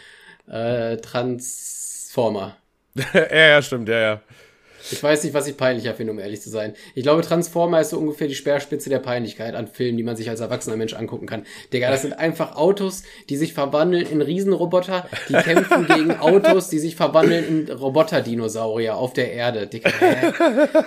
äh, 0.48 0.98
Transformer. 0.98 2.58
ja, 3.14 3.48
ja, 3.48 3.62
stimmt, 3.62 3.90
ja, 3.90 4.00
ja. 4.00 4.22
Ich 4.92 5.02
weiß 5.02 5.24
nicht, 5.24 5.34
was 5.34 5.48
ich 5.48 5.58
peinlicher 5.58 5.94
finde, 5.94 6.14
um 6.14 6.20
ehrlich 6.20 6.42
zu 6.42 6.50
sein. 6.50 6.74
Ich 6.94 7.04
glaube, 7.04 7.22
Transformer 7.22 7.82
ist 7.82 7.90
so 7.90 7.98
ungefähr 7.98 8.28
die 8.28 8.36
Speerspitze 8.36 8.90
der 8.90 9.00
Peinlichkeit 9.00 9.56
an 9.56 9.68
Filmen, 9.68 9.98
die 9.98 10.04
man 10.04 10.16
sich 10.16 10.30
als 10.30 10.40
erwachsener 10.40 10.78
Mensch 10.78 10.94
angucken 10.94 11.26
kann. 11.26 11.46
Digga, 11.74 11.90
das 11.90 12.04
sind 12.04 12.14
einfach 12.14 12.56
Autos, 12.56 13.04
die 13.30 13.38
sich 13.38 13.54
verwandeln 13.54 14.06
in 14.08 14.22
Riesenroboter, 14.22 15.08
die 15.30 15.34
kämpfen 15.44 15.88
gegen 15.88 16.12
Autos, 16.20 16.70
die 16.70 16.80
sich 16.80 16.96
verwandeln 16.96 17.68
in 17.68 17.72
Roboterdinosaurier 17.72 18.96
auf 18.96 19.14
der 19.14 19.32
Erde. 19.32 19.68
Digga, 19.68 19.90
hä? 19.90 20.34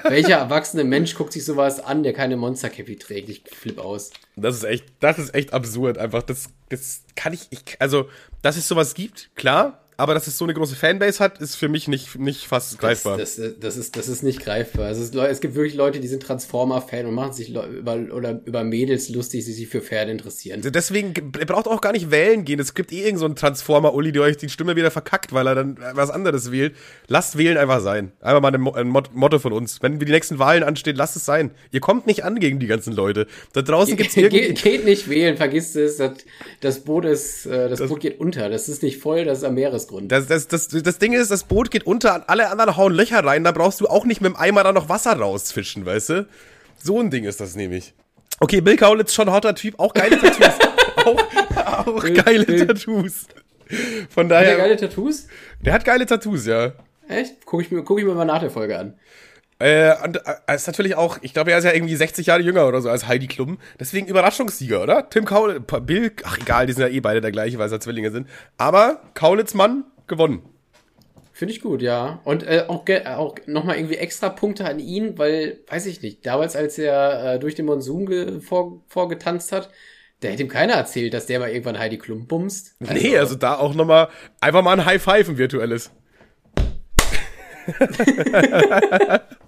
Welcher 0.04 0.36
erwachsene 0.36 0.84
Mensch 0.84 1.14
guckt 1.14 1.32
sich 1.32 1.44
sowas 1.44 1.80
an, 1.80 2.02
der 2.02 2.12
keine 2.12 2.36
Monster-Cappy 2.36 2.96
trägt? 2.96 3.28
Ich 3.28 3.42
flipp 3.50 3.78
aus. 3.78 4.10
Das 4.36 4.56
ist 4.56 4.64
echt, 4.64 4.84
das 5.00 5.18
ist 5.18 5.34
echt 5.34 5.52
absurd. 5.52 5.98
Einfach, 5.98 6.22
das, 6.22 6.48
das 6.68 7.02
kann 7.16 7.32
ich, 7.32 7.48
ich, 7.50 7.60
also, 7.78 8.08
dass 8.42 8.56
es 8.56 8.68
sowas 8.68 8.94
gibt, 8.94 9.30
klar. 9.34 9.80
Aber 10.00 10.14
dass 10.14 10.28
es 10.28 10.38
so 10.38 10.44
eine 10.44 10.54
große 10.54 10.76
Fanbase 10.76 11.18
hat, 11.18 11.40
ist 11.40 11.56
für 11.56 11.68
mich 11.68 11.88
nicht, 11.88 12.18
nicht 12.20 12.46
fast 12.46 12.78
greifbar. 12.78 13.18
Das, 13.18 13.34
das, 13.34 13.54
das, 13.58 13.76
ist, 13.76 13.96
das 13.96 14.08
ist 14.08 14.22
nicht 14.22 14.40
greifbar. 14.40 14.86
Also 14.86 15.02
es, 15.02 15.10
ist, 15.10 15.14
es 15.16 15.40
gibt 15.40 15.56
wirklich 15.56 15.74
Leute, 15.74 15.98
die 15.98 16.06
sind 16.06 16.22
Transformer-Fan 16.22 17.04
und 17.04 17.14
machen 17.14 17.32
sich 17.32 17.50
über, 17.50 17.98
oder 18.12 18.40
über 18.44 18.62
Mädels 18.62 19.08
lustig, 19.08 19.44
die 19.44 19.52
sich 19.52 19.66
für 19.66 19.80
Pferde 19.80 20.12
interessieren. 20.12 20.58
Also 20.60 20.70
Deswegen, 20.70 21.12
braucht 21.32 21.66
auch 21.66 21.80
gar 21.80 21.90
nicht 21.90 22.12
wählen 22.12 22.44
gehen. 22.44 22.60
Es 22.60 22.74
gibt 22.74 22.92
eh 22.92 23.02
irgend 23.02 23.18
so 23.18 23.24
einen 23.24 23.34
Transformer-Uli, 23.34 24.12
der 24.12 24.22
euch 24.22 24.36
die 24.36 24.48
Stimme 24.48 24.76
wieder 24.76 24.92
verkackt, 24.92 25.32
weil 25.32 25.48
er 25.48 25.56
dann 25.56 25.76
was 25.94 26.10
anderes 26.10 26.52
wählt. 26.52 26.76
Lasst 27.08 27.36
wählen 27.36 27.58
einfach 27.58 27.80
sein. 27.80 28.12
Einfach 28.20 28.40
mal 28.40 28.54
ein, 28.54 28.68
ein 28.68 28.88
Mot- 28.88 29.14
Motto 29.14 29.40
von 29.40 29.52
uns. 29.52 29.82
Wenn 29.82 29.98
die 29.98 30.06
nächsten 30.06 30.38
Wahlen 30.38 30.62
anstehen, 30.62 30.94
lasst 30.94 31.16
es 31.16 31.24
sein. 31.24 31.50
Ihr 31.72 31.80
kommt 31.80 32.06
nicht 32.06 32.22
an 32.22 32.38
gegen 32.38 32.60
die 32.60 32.68
ganzen 32.68 32.92
Leute. 32.92 33.26
Da 33.52 33.62
draußen 33.62 33.96
gibt's 33.96 34.14
Ge 34.14 34.24
irgendwie... 34.24 34.54
geht 34.54 34.84
nicht 34.84 35.10
wählen, 35.10 35.36
vergisst 35.36 35.74
es. 35.74 35.96
Das, 35.96 36.12
das 36.60 36.84
Boot 36.84 37.04
ist, 37.04 37.46
äh, 37.46 37.68
das, 37.68 37.80
Boot 37.80 37.98
geht 37.98 38.20
unter. 38.20 38.48
Das 38.48 38.68
ist 38.68 38.84
nicht 38.84 38.98
voll, 38.98 39.24
das 39.24 39.38
ist 39.38 39.44
am 39.44 39.56
Meeresgrund. 39.90 40.12
Das, 40.12 40.26
das, 40.26 40.48
das, 40.48 40.68
das 40.68 40.98
Ding 40.98 41.12
ist, 41.12 41.30
das 41.30 41.44
Boot 41.44 41.70
geht 41.70 41.84
unter, 41.86 42.28
alle 42.28 42.50
anderen 42.50 42.76
hauen 42.76 42.92
Löcher 42.94 43.24
rein, 43.24 43.44
da 43.44 43.52
brauchst 43.52 43.80
du 43.80 43.86
auch 43.88 44.04
nicht 44.04 44.20
mit 44.20 44.32
dem 44.32 44.36
Eimer 44.36 44.62
da 44.64 44.72
noch 44.72 44.88
Wasser 44.88 45.14
rausfischen, 45.18 45.84
weißt 45.86 46.08
du? 46.10 46.28
So 46.82 47.00
ein 47.00 47.10
Ding 47.10 47.24
ist 47.24 47.40
das 47.40 47.56
nämlich. 47.56 47.94
Okay, 48.40 48.60
Bill 48.60 48.76
Kaulitz, 48.76 49.12
schon 49.14 49.32
hotter 49.32 49.54
Typ, 49.54 49.78
auch 49.80 49.92
geile 49.92 50.18
Tattoos. 50.20 50.54
auch 51.04 51.86
auch 51.86 52.02
geile 52.24 52.44
Bill- 52.44 52.66
Tattoos. 52.66 53.26
Von 54.10 54.24
Hat 54.26 54.30
der 54.30 54.40
daher, 54.42 54.56
geile 54.56 54.76
Tattoos? 54.76 55.26
der 55.60 55.72
hat 55.74 55.84
geile 55.84 56.06
Tattoos, 56.06 56.46
ja. 56.46 56.72
Echt? 57.08 57.44
Guck 57.44 57.62
ich 57.62 57.70
mir, 57.70 57.82
guck 57.82 57.98
ich 57.98 58.04
mir 58.04 58.14
mal 58.14 58.24
nach 58.24 58.40
der 58.40 58.50
Folge 58.50 58.78
an. 58.78 58.94
Äh, 59.60 59.92
und 60.04 60.20
äh, 60.24 60.54
ist 60.54 60.66
natürlich 60.68 60.94
auch, 60.94 61.18
ich 61.22 61.32
glaube, 61.34 61.50
er 61.50 61.58
ist 61.58 61.64
ja 61.64 61.72
irgendwie 61.72 61.96
60 61.96 62.26
Jahre 62.26 62.42
jünger 62.42 62.66
oder 62.68 62.80
so 62.80 62.88
als 62.90 63.08
Heidi 63.08 63.26
Klum. 63.26 63.58
Deswegen 63.80 64.06
Überraschungssieger, 64.06 64.82
oder? 64.82 65.10
Tim 65.10 65.24
Kaulitz, 65.24 65.62
Bill, 65.82 66.12
ach 66.24 66.38
egal, 66.38 66.66
die 66.66 66.72
sind 66.74 66.82
ja 66.82 66.88
eh 66.88 67.00
beide 67.00 67.20
der 67.20 67.32
gleiche, 67.32 67.58
weil 67.58 67.66
es 67.66 67.72
ja 67.72 67.80
Zwillinge 67.80 68.10
sind. 68.12 68.28
Aber 68.56 69.00
Kaulitz 69.14 69.54
Mann 69.54 69.84
gewonnen. 70.06 70.42
Finde 71.32 71.54
ich 71.54 71.60
gut, 71.60 71.82
ja. 71.82 72.20
Und 72.24 72.44
äh, 72.44 72.64
auch, 72.68 72.84
ge- 72.84 73.06
auch 73.06 73.36
nochmal 73.46 73.76
irgendwie 73.76 73.96
extra 73.96 74.28
Punkte 74.28 74.64
an 74.64 74.78
ihn, 74.80 75.18
weil, 75.18 75.58
weiß 75.68 75.86
ich 75.86 76.02
nicht, 76.02 76.24
damals, 76.26 76.56
als 76.56 76.78
er 76.78 77.34
äh, 77.34 77.38
durch 77.38 77.54
den 77.54 77.66
Monsun 77.66 78.40
vor, 78.40 78.82
vorgetanzt 78.88 79.52
hat, 79.52 79.70
der 80.22 80.32
hätte 80.32 80.42
ihm 80.42 80.48
keiner 80.48 80.72
erzählt, 80.74 81.14
dass 81.14 81.26
der 81.26 81.38
mal 81.38 81.50
irgendwann 81.50 81.78
Heidi 81.78 81.96
Klum 81.98 82.26
bumst. 82.26 82.74
nee, 82.80 83.16
also 83.16 83.36
da 83.36 83.54
auch 83.56 83.74
nochmal, 83.74 84.08
einfach 84.40 84.62
mal 84.62 84.72
ein 84.72 84.84
High 84.84 85.00
Five, 85.02 85.28
ein 85.28 85.38
virtuelles. 85.38 85.90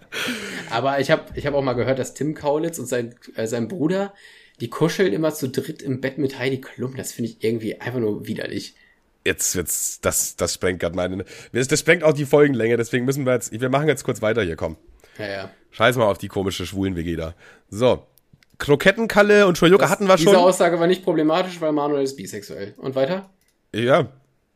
Aber 0.71 1.01
ich 1.01 1.11
habe 1.11 1.25
ich 1.35 1.47
hab 1.47 1.55
auch 1.55 1.63
mal 1.63 1.75
gehört, 1.75 1.99
dass 1.99 2.15
Tim 2.15 2.35
Kaulitz 2.35 2.79
und 2.79 2.87
sein, 2.87 3.15
äh, 3.37 3.47
sein 3.47 3.69
Bruder, 3.69 4.13
die 4.61 4.69
kuscheln 4.69 5.13
immer 5.13 5.33
zu 5.33 5.49
dritt 5.49 5.83
im 5.83 6.01
Bett 6.01 6.19
mit 6.19 6.39
Heidi 6.39 6.61
Klum. 6.61 6.97
Das 6.97 7.13
finde 7.13 7.31
ich 7.31 7.43
irgendwie 7.45 7.81
einfach 7.81 8.01
nur 8.01 8.27
widerlich. 8.27 8.75
Jetzt, 9.25 9.55
jetzt, 9.55 10.05
das, 10.05 10.37
das 10.37 10.55
sprengt 10.55 10.81
gerade 10.81 10.97
meine, 10.97 11.25
das, 11.53 11.79
sprengt 11.79 12.05
auch 12.05 12.15
die 12.15 12.25
Folgenlänge, 12.25 12.79
deswegen 12.79 13.05
müssen 13.05 13.27
wir 13.27 13.35
jetzt, 13.35 13.53
wir 13.53 13.69
machen 13.69 13.87
jetzt 13.87 14.03
kurz 14.03 14.23
weiter 14.23 14.43
hier, 14.43 14.57
komm. 14.57 14.77
Ja, 15.19 15.29
ja. 15.29 15.51
Scheiß 15.73 15.97
mal 15.97 16.07
auf 16.07 16.17
die 16.17 16.29
komische 16.29 16.65
schwulen 16.65 16.97
WG 16.97 17.17
da. 17.17 17.35
So. 17.69 18.07
Krokettenkalle 18.57 19.47
und 19.47 19.59
Shoyoka 19.59 19.89
hatten 19.89 20.07
wir 20.07 20.17
Diese 20.17 20.31
schon. 20.31 20.39
Aussage 20.39 20.81
war 20.81 20.87
nicht 20.87 21.05
problematisch, 21.05 21.61
weil 21.61 21.73
Manuel 21.73 22.05
ist 22.05 22.17
bisexuell. 22.17 22.75
Und 22.79 22.95
weiter? 22.95 23.31
Ja. 23.75 24.09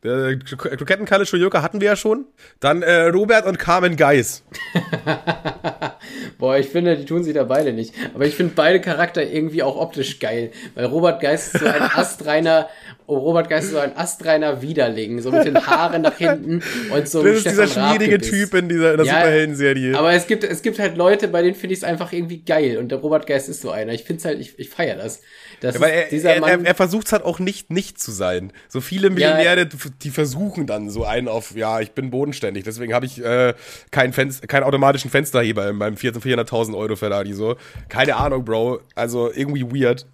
Krokettenkalle 0.05 1.25
Shoyoka 1.25 1.61
hatten 1.61 1.81
wir 1.81 1.87
ja 1.87 1.95
schon. 1.95 2.25
Dann 2.59 2.81
äh, 2.81 3.07
Robert 3.07 3.45
und 3.45 3.59
Carmen 3.59 3.95
Geis. 3.95 4.43
Boah, 6.37 6.57
ich 6.57 6.67
finde, 6.67 6.97
die 6.97 7.05
tun 7.05 7.23
sich 7.23 7.33
da 7.33 7.43
beide 7.43 7.73
nicht. 7.73 7.93
Aber 8.13 8.25
ich 8.25 8.35
finde 8.35 8.53
beide 8.55 8.79
Charakter 8.81 9.23
irgendwie 9.23 9.63
auch 9.63 9.77
optisch 9.77 10.19
geil. 10.19 10.51
Weil 10.75 10.85
Robert 10.85 11.21
Geist 11.21 11.55
ist 11.55 11.61
so 11.61 11.67
ein 11.67 11.81
astreiner, 11.93 12.69
oh, 13.07 13.17
Robert 13.17 13.49
Geist 13.49 13.67
ist 13.67 13.73
so 13.73 13.79
ein 13.79 13.97
astreiner 13.97 14.61
Widerling. 14.61 15.21
So 15.21 15.31
mit 15.31 15.45
den 15.45 15.65
Haaren 15.65 16.01
nach 16.01 16.17
hinten 16.17 16.61
und 16.93 17.07
so 17.07 17.23
Das 17.23 17.37
ist 17.37 17.45
dieser 17.45 17.67
Stefan 17.67 17.97
schmierige 17.97 18.19
Gebiss. 18.19 18.29
Typ 18.29 18.53
in 18.53 18.69
dieser 18.69 18.91
in 18.91 18.97
der 18.97 19.05
Ja, 19.05 19.13
Superhelden-Serie. 19.15 19.97
Aber 19.97 20.13
es 20.13 20.27
gibt, 20.27 20.43
es 20.43 20.61
gibt 20.61 20.79
halt 20.79 20.97
Leute, 20.97 21.27
bei 21.27 21.41
denen 21.41 21.55
finde 21.55 21.73
ich 21.73 21.79
es 21.79 21.83
einfach 21.83 22.13
irgendwie 22.13 22.43
geil. 22.43 22.77
Und 22.77 22.89
der 22.91 22.99
Robert 22.99 23.27
Geist 23.27 23.49
ist 23.49 23.61
so 23.61 23.71
einer. 23.71 23.93
Ich 23.93 24.03
finde 24.03 24.19
es 24.19 24.25
halt, 24.25 24.39
ich, 24.39 24.59
ich 24.59 24.69
feiere 24.69 24.97
das. 24.97 25.21
Das 25.65 25.75
Ja, 25.75 25.81
weil 25.81 25.91
er, 25.91 26.09
dieser 26.09 26.29
er, 26.29 26.35
er, 26.35 26.41
Mann, 26.41 26.65
er 26.65 26.75
versucht 26.75 27.07
es 27.07 27.13
halt 27.13 27.23
auch 27.23 27.39
nicht 27.39 27.71
nicht 27.71 27.99
zu 27.99 28.11
sein. 28.11 28.51
So 28.69 28.81
viele 28.81 29.09
Millionäre 29.09 29.67
die 30.01 30.09
versuchen 30.09 30.67
dann 30.67 30.89
so 30.89 31.05
einen 31.05 31.27
auf, 31.27 31.55
ja, 31.55 31.79
ich 31.79 31.91
bin 31.91 32.09
bodenständig, 32.09 32.63
deswegen 32.63 32.93
habe 32.93 33.05
ich 33.05 33.23
äh, 33.23 33.53
keinen, 33.91 34.13
Fenster, 34.13 34.47
keinen 34.47 34.63
automatischen 34.63 35.11
Fensterheber 35.11 35.69
in 35.69 35.75
meinem 35.75 35.95
400.000 35.95 36.77
Euro 36.77 36.95
Ferrari, 36.95 37.33
so. 37.33 37.55
Keine 37.89 38.15
Ahnung, 38.15 38.45
Bro. 38.45 38.81
Also 38.95 39.31
irgendwie 39.31 39.63
weird. 39.63 40.05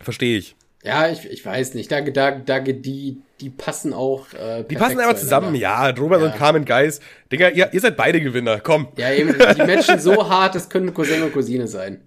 Verstehe 0.00 0.38
ich. 0.38 0.56
Ja, 0.86 1.08
ich, 1.08 1.28
ich 1.28 1.44
weiß 1.44 1.74
nicht. 1.74 1.90
Da, 1.90 2.00
da, 2.00 2.30
da, 2.30 2.60
die, 2.60 3.20
die 3.40 3.50
passen 3.50 3.92
auch. 3.92 4.32
Äh, 4.34 4.62
die 4.70 4.76
passen 4.76 5.00
einfach 5.00 5.16
zusammen, 5.16 5.56
ja. 5.56 5.88
Robert 5.90 6.20
ja. 6.20 6.26
und 6.28 6.36
Carmen 6.36 6.64
Geis. 6.64 7.00
Digga, 7.32 7.48
ihr, 7.48 7.68
ihr 7.72 7.80
seid 7.80 7.96
beide 7.96 8.20
Gewinner, 8.20 8.60
komm. 8.60 8.86
Ja, 8.96 9.10
eben, 9.10 9.32
die 9.32 9.62
matchen 9.62 9.98
so 9.98 10.28
hart, 10.28 10.54
das 10.54 10.68
können 10.68 10.94
Cousin 10.94 11.24
und 11.24 11.32
Cousine 11.32 11.66
sein. 11.66 12.02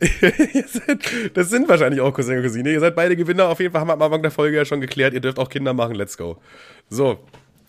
das 1.34 1.50
sind 1.50 1.68
wahrscheinlich 1.68 2.00
auch 2.00 2.14
Cousin 2.14 2.38
und 2.38 2.44
Cousine. 2.44 2.72
Ihr 2.72 2.80
seid 2.80 2.96
beide 2.96 3.18
Gewinner. 3.18 3.50
Auf 3.50 3.60
jeden 3.60 3.74
Fall 3.74 3.82
haben 3.82 3.90
wir 3.90 3.96
am 3.96 4.02
Anfang 4.02 4.22
der 4.22 4.32
Folge 4.32 4.56
ja 4.56 4.64
schon 4.64 4.80
geklärt, 4.80 5.14
ihr 5.14 5.20
dürft 5.20 5.40
auch 5.40 5.50
Kinder 5.50 5.74
machen. 5.74 5.96
Let's 5.96 6.18
go. 6.18 6.38
So. 6.90 7.20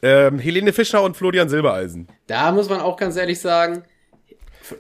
Ähm, 0.03 0.39
Helene 0.39 0.73
Fischer 0.73 1.03
und 1.03 1.16
Florian 1.16 1.49
Silbereisen. 1.49 2.07
Da 2.28 2.53
muss 2.53 2.70
man 2.70 2.81
auch 2.81 2.97
ganz 2.97 3.16
ehrlich 3.16 3.41
sagen, 3.41 3.82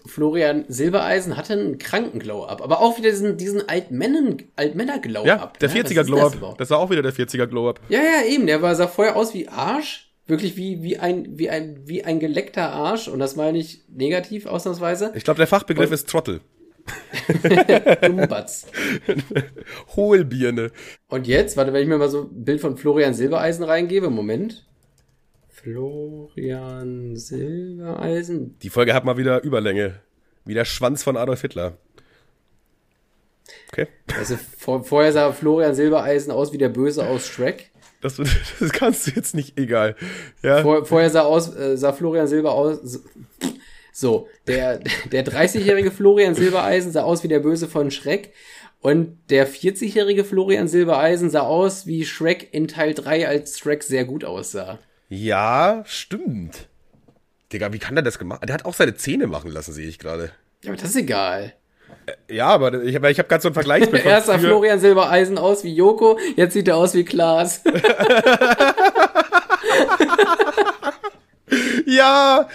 Florian 0.06 0.64
Silbereisen 0.68 1.36
hatte 1.36 1.54
einen 1.54 1.78
kranken 1.78 2.18
Glow-Up, 2.18 2.62
aber 2.62 2.80
auch 2.80 2.98
wieder 2.98 3.10
diesen, 3.10 3.36
diesen 3.36 3.68
Altmänner-Glow-Up. 3.68 5.26
Ja, 5.26 5.52
der 5.60 5.70
40er 5.70 6.04
Glow-Up. 6.04 6.40
Das, 6.40 6.56
das, 6.56 6.70
war 6.70 6.78
auch 6.78 6.90
wieder 6.90 7.02
der 7.02 7.12
40er 7.12 7.46
Glow-Up. 7.46 7.80
Ja, 7.88 8.00
ja, 8.00 8.26
eben. 8.28 8.46
Der 8.46 8.62
war, 8.62 8.74
sah 8.74 8.88
vorher 8.88 9.16
aus 9.16 9.34
wie 9.34 9.48
Arsch. 9.48 10.06
Wirklich 10.26 10.56
wie, 10.56 10.82
wie, 10.82 10.98
ein, 10.98 11.38
wie, 11.38 11.50
ein, 11.50 11.80
wie 11.86 12.04
ein 12.04 12.20
geleckter 12.20 12.70
Arsch. 12.70 13.08
Und 13.08 13.18
das 13.18 13.36
meine 13.36 13.58
ich 13.58 13.84
negativ 13.88 14.46
ausnahmsweise. 14.46 15.12
Ich 15.14 15.24
glaube, 15.24 15.38
der 15.38 15.48
Fachbegriff 15.48 15.88
Und, 15.88 15.94
ist 15.94 16.08
Trottel. 16.08 16.40
Dumbatz. 18.02 18.66
Hohlbirne. 19.96 20.70
Und 21.08 21.26
jetzt, 21.26 21.56
warte, 21.56 21.72
wenn 21.72 21.82
ich 21.82 21.88
mir 21.88 21.98
mal 21.98 22.08
so 22.08 22.22
ein 22.22 22.44
Bild 22.44 22.60
von 22.60 22.76
Florian 22.76 23.14
Silbereisen 23.14 23.64
reingebe, 23.64 24.10
Moment. 24.10 24.66
Florian 25.62 27.16
Silbereisen. 27.16 28.58
Die 28.62 28.70
Folge 28.70 28.94
hat 28.94 29.04
mal 29.04 29.18
wieder 29.18 29.42
Überlänge. 29.42 30.00
Wie 30.46 30.54
der 30.54 30.64
Schwanz 30.64 31.02
von 31.02 31.18
Adolf 31.18 31.42
Hitler. 31.42 31.76
Okay. 33.70 33.88
Also 34.18 34.36
vor, 34.56 34.84
vorher 34.84 35.12
sah 35.12 35.32
Florian 35.32 35.74
Silbereisen 35.74 36.32
aus 36.32 36.52
wie 36.52 36.58
der 36.58 36.70
Böse 36.70 37.06
aus 37.06 37.26
Shrek. 37.26 37.70
Das, 38.00 38.16
das 38.16 38.72
kannst 38.72 39.06
du 39.06 39.10
jetzt 39.10 39.34
nicht, 39.34 39.58
egal. 39.58 39.96
Ja. 40.42 40.62
Vor, 40.62 40.86
vorher 40.86 41.10
sah, 41.10 41.22
aus, 41.22 41.54
äh, 41.54 41.76
sah 41.76 41.92
Florian 41.92 42.26
Silber 42.26 42.52
aus. 42.52 43.00
So, 43.92 44.28
der, 44.46 44.80
der 45.12 45.26
30-jährige 45.26 45.90
Florian 45.90 46.34
Silbereisen 46.34 46.90
sah 46.90 47.02
aus 47.02 47.22
wie 47.22 47.28
der 47.28 47.40
Böse 47.40 47.68
von 47.68 47.90
Shrek. 47.90 48.32
Und 48.80 49.18
der 49.28 49.46
40-jährige 49.46 50.24
Florian 50.24 50.68
Silbereisen 50.68 51.28
sah 51.28 51.42
aus 51.42 51.86
wie 51.86 52.06
Shrek 52.06 52.48
in 52.52 52.66
Teil 52.66 52.94
3, 52.94 53.28
als 53.28 53.58
Shrek 53.58 53.82
sehr 53.82 54.06
gut 54.06 54.24
aussah. 54.24 54.78
Ja, 55.10 55.82
stimmt. 55.86 56.68
Digga, 57.52 57.72
wie 57.72 57.80
kann 57.80 57.96
der 57.96 58.04
das 58.04 58.18
gemacht? 58.20 58.42
Der 58.46 58.54
hat 58.54 58.64
auch 58.64 58.74
seine 58.74 58.94
Zähne 58.94 59.26
machen 59.26 59.50
lassen, 59.50 59.72
sehe 59.72 59.88
ich 59.88 59.98
gerade. 59.98 60.30
Ja, 60.62 60.70
aber 60.70 60.80
das 60.80 60.90
ist 60.90 60.96
egal. 60.96 61.52
Äh, 62.06 62.12
ja, 62.36 62.46
aber 62.46 62.80
ich, 62.84 62.94
ich 62.94 62.94
habe 62.94 63.10
gerade 63.10 63.42
so 63.42 63.48
einen 63.48 63.54
Vergleich. 63.54 63.92
Erst 64.04 64.28
sah 64.28 64.38
Florian 64.38 64.78
Silbereisen 64.78 65.36
aus 65.36 65.64
wie 65.64 65.74
Joko, 65.74 66.16
jetzt 66.36 66.52
sieht 66.52 66.68
er 66.68 66.76
aus 66.76 66.94
wie 66.94 67.04
Klaas. 67.04 67.60
ja, 71.86 72.48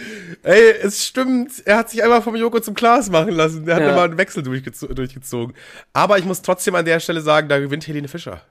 ey, 0.44 0.76
es 0.82 1.06
stimmt. 1.06 1.52
Er 1.66 1.80
hat 1.80 1.90
sich 1.90 2.02
einfach 2.02 2.24
vom 2.24 2.38
Joko 2.38 2.62
zum 2.62 2.74
Klaas 2.74 3.10
machen 3.10 3.34
lassen. 3.34 3.66
Der 3.66 3.76
hat 3.76 3.84
ja. 3.84 3.92
immer 3.92 4.04
einen 4.04 4.18
Wechsel 4.18 4.44
durchgezo 4.44 4.88
durchgezogen. 4.88 5.54
Aber 5.92 6.18
ich 6.20 6.24
muss 6.24 6.42
trotzdem 6.42 6.76
an 6.76 6.86
der 6.86 7.02
Stelle 7.02 7.20
sagen, 7.20 7.50
da 7.50 7.60
gewinnt 7.60 7.86
Helene 7.86 8.08
Fischer. 8.08 8.42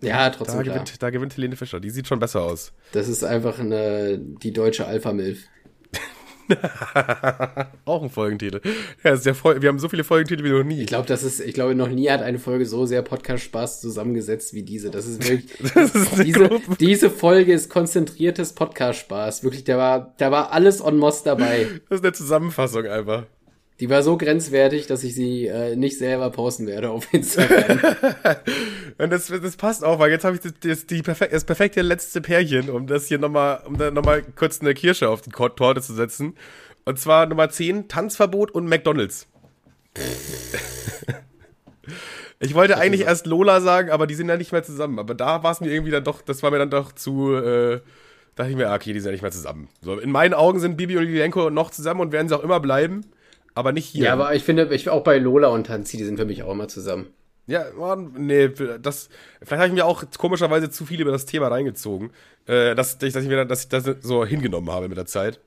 Ja, 0.00 0.30
trotzdem. 0.30 0.58
Da 0.58 0.62
gewinnt, 0.62 1.02
da 1.02 1.10
gewinnt 1.10 1.36
Helene 1.36 1.56
Fischer. 1.56 1.80
Die 1.80 1.90
sieht 1.90 2.06
schon 2.06 2.18
besser 2.18 2.42
aus. 2.42 2.72
Das 2.92 3.08
ist 3.08 3.24
einfach 3.24 3.58
eine, 3.58 4.18
die 4.18 4.52
deutsche 4.52 4.86
Alpha-Milf. 4.86 5.48
auch 7.84 8.02
ein 8.02 8.10
Folgentitel. 8.10 8.60
Ja, 9.02 9.14
ja 9.14 9.34
voll, 9.34 9.62
wir 9.62 9.68
haben 9.68 9.78
so 9.78 9.88
viele 9.88 10.04
Folgentitel 10.04 10.44
wie 10.44 10.50
noch 10.50 10.64
nie. 10.64 10.82
Ich 10.82 10.86
glaube, 10.86 11.06
das 11.06 11.22
ist, 11.22 11.40
ich 11.40 11.54
glaube, 11.54 11.74
noch 11.74 11.88
nie 11.88 12.10
hat 12.10 12.22
eine 12.22 12.38
Folge 12.38 12.66
so 12.66 12.86
sehr 12.86 13.02
Podcast-Spaß 13.02 13.80
zusammengesetzt 13.80 14.54
wie 14.54 14.62
diese. 14.62 14.90
Das 14.90 15.06
ist 15.06 15.26
wirklich, 15.28 15.50
das 15.74 15.94
ist 15.94 16.22
diese, 16.22 16.50
diese 16.78 17.10
Folge 17.10 17.52
ist 17.52 17.70
konzentriertes 17.70 18.52
Podcast-Spaß. 18.52 19.42
Wirklich, 19.44 19.64
da 19.64 19.78
war, 19.78 20.14
da 20.18 20.30
war 20.30 20.52
alles 20.52 20.82
on 20.82 20.98
Moss 20.98 21.22
dabei. 21.22 21.66
Das 21.88 22.00
ist 22.00 22.04
eine 22.04 22.12
Zusammenfassung 22.12 22.86
einfach. 22.86 23.24
Die 23.84 23.90
war 23.90 24.02
so 24.02 24.16
grenzwertig, 24.16 24.86
dass 24.86 25.04
ich 25.04 25.14
sie 25.14 25.46
äh, 25.46 25.76
nicht 25.76 25.98
selber 25.98 26.30
posten 26.30 26.66
werde 26.66 26.88
auf 26.88 27.12
Instagram. 27.12 27.78
Und 28.98 29.12
das, 29.12 29.26
das 29.26 29.56
passt 29.58 29.84
auch, 29.84 29.98
weil 29.98 30.10
jetzt 30.10 30.24
habe 30.24 30.36
ich 30.36 30.40
das, 30.40 30.54
das, 30.58 30.86
die 30.86 31.02
perfek 31.02 31.32
das 31.32 31.44
perfekte 31.44 31.82
letzte 31.82 32.22
Pärchen, 32.22 32.70
um 32.70 32.86
das 32.86 33.08
hier 33.08 33.18
nochmal, 33.18 33.60
um 33.66 33.76
da 33.76 33.90
nochmal 33.90 34.22
kurz 34.36 34.62
eine 34.62 34.72
Kirsche 34.72 35.10
auf 35.10 35.20
die 35.20 35.28
Torte 35.28 35.82
zu 35.82 35.92
setzen. 35.92 36.34
Und 36.86 36.98
zwar 36.98 37.26
Nummer 37.26 37.50
10, 37.50 37.86
Tanzverbot 37.86 38.52
und 38.52 38.70
McDonalds. 38.70 39.26
ich 42.40 42.54
wollte 42.54 42.78
eigentlich 42.78 43.02
erst 43.02 43.26
Lola 43.26 43.60
sagen, 43.60 43.90
aber 43.90 44.06
die 44.06 44.14
sind 44.14 44.30
ja 44.30 44.38
nicht 44.38 44.52
mehr 44.52 44.62
zusammen. 44.62 44.98
Aber 44.98 45.14
da 45.14 45.42
war 45.42 45.52
es 45.52 45.60
mir 45.60 45.70
irgendwie 45.70 45.92
dann 45.92 46.04
doch, 46.04 46.22
das 46.22 46.42
war 46.42 46.50
mir 46.50 46.58
dann 46.58 46.70
doch 46.70 46.92
zu, 46.92 47.34
äh, 47.34 47.82
dachte 48.34 48.50
ich 48.50 48.56
mir, 48.56 48.70
ah, 48.70 48.76
okay, 48.76 48.94
die 48.94 49.00
sind 49.00 49.10
ja 49.10 49.12
nicht 49.12 49.20
mehr 49.20 49.30
zusammen. 49.30 49.68
So, 49.82 49.98
in 49.98 50.10
meinen 50.10 50.32
Augen 50.32 50.58
sind 50.58 50.78
Bibi 50.78 50.96
und 50.96 51.04
Lilenko 51.04 51.50
noch 51.50 51.70
zusammen 51.70 52.00
und 52.00 52.12
werden 52.12 52.30
sie 52.30 52.34
auch 52.34 52.44
immer 52.44 52.60
bleiben 52.60 53.04
aber 53.54 53.72
nicht 53.72 53.86
hier. 53.86 54.04
Ja, 54.04 54.12
aber 54.12 54.34
ich 54.34 54.42
finde, 54.42 54.72
ich 54.74 54.88
auch 54.88 55.04
bei 55.04 55.18
Lola 55.18 55.48
und 55.48 55.66
Tanzi, 55.66 55.96
die 55.96 56.04
sind 56.04 56.18
für 56.18 56.24
mich 56.24 56.42
auch 56.42 56.52
immer 56.52 56.68
zusammen. 56.68 57.06
Ja, 57.46 57.66
Mann, 57.78 58.12
nee, 58.16 58.48
das, 58.80 59.10
vielleicht 59.42 59.60
habe 59.60 59.66
ich 59.68 59.74
mir 59.74 59.84
auch 59.84 60.04
komischerweise 60.16 60.70
zu 60.70 60.86
viel 60.86 61.00
über 61.00 61.12
das 61.12 61.26
Thema 61.26 61.48
reingezogen, 61.48 62.10
äh, 62.46 62.74
dass, 62.74 62.96
dass, 62.96 63.14
ich 63.14 63.28
mir, 63.28 63.44
dass 63.44 63.64
ich 63.64 63.68
das 63.68 63.84
so 64.00 64.24
hingenommen 64.24 64.70
habe 64.70 64.88
mit 64.88 64.96
der 64.96 65.06
Zeit. 65.06 65.40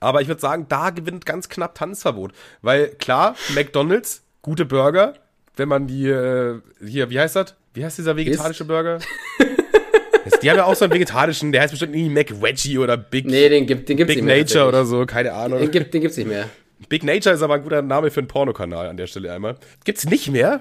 Aber 0.00 0.22
ich 0.22 0.28
würde 0.28 0.40
sagen, 0.40 0.66
da 0.68 0.90
gewinnt 0.90 1.26
ganz 1.26 1.48
knapp 1.48 1.74
Tanzverbot. 1.74 2.32
Weil 2.62 2.88
klar, 2.88 3.36
McDonalds, 3.54 4.22
gute 4.42 4.64
Burger, 4.64 5.14
wenn 5.56 5.68
man 5.68 5.86
die, 5.86 6.08
äh, 6.08 6.60
hier, 6.84 7.10
wie 7.10 7.20
heißt 7.20 7.36
das? 7.36 7.54
Wie 7.74 7.84
heißt 7.84 7.98
dieser 7.98 8.16
vegetarische 8.16 8.64
Ist? 8.64 8.68
Burger? 8.68 8.98
die 10.42 10.50
haben 10.50 10.56
ja 10.56 10.64
auch 10.64 10.74
so 10.74 10.86
einen 10.86 10.94
vegetarischen, 10.94 11.52
der 11.52 11.62
heißt 11.62 11.72
bestimmt 11.72 11.94
irgendwie 11.94 12.14
McVeggie 12.14 12.78
oder 12.78 12.96
Big, 12.96 13.26
nee, 13.26 13.48
den 13.50 13.66
gibt, 13.66 13.88
den 13.88 13.98
gibt's 13.98 14.14
Big 14.14 14.24
Nature 14.24 14.66
oder 14.66 14.86
so, 14.86 15.04
keine 15.04 15.32
Ahnung. 15.32 15.60
Den, 15.60 15.70
gibt, 15.70 15.92
den 15.92 16.00
gibt's 16.00 16.16
nicht 16.16 16.28
mehr. 16.28 16.48
Big 16.88 17.04
Nature 17.04 17.34
ist 17.34 17.42
aber 17.42 17.54
ein 17.54 17.62
guter 17.62 17.82
Name 17.82 18.10
für 18.10 18.20
einen 18.20 18.28
Pornokanal 18.28 18.88
an 18.88 18.96
der 18.96 19.06
Stelle 19.06 19.32
einmal. 19.32 19.56
Gibt's 19.84 20.04
nicht 20.08 20.30
mehr? 20.30 20.60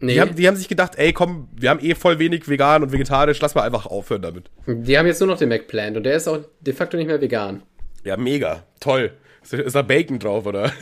Nee. 0.00 0.14
Die 0.14 0.20
haben, 0.20 0.34
die 0.34 0.48
haben 0.48 0.56
sich 0.56 0.68
gedacht, 0.68 0.92
ey, 0.96 1.12
komm, 1.12 1.48
wir 1.54 1.68
haben 1.68 1.80
eh 1.80 1.94
voll 1.94 2.18
wenig 2.18 2.48
vegan 2.48 2.82
und 2.82 2.90
vegetarisch, 2.90 3.38
lass 3.40 3.54
mal 3.54 3.62
einfach 3.62 3.84
aufhören 3.86 4.22
damit. 4.22 4.50
Die 4.66 4.96
haben 4.96 5.06
jetzt 5.06 5.20
nur 5.20 5.28
noch 5.28 5.38
den 5.38 5.50
McPlant 5.50 5.96
und 5.98 6.04
der 6.04 6.14
ist 6.14 6.26
auch 6.26 6.38
de 6.60 6.72
facto 6.72 6.96
nicht 6.96 7.06
mehr 7.06 7.20
vegan. 7.20 7.62
Ja, 8.04 8.16
mega. 8.16 8.64
Toll. 8.80 9.12
Ist 9.42 9.74
da 9.74 9.82
Bacon 9.82 10.18
drauf, 10.18 10.46
oder? 10.46 10.64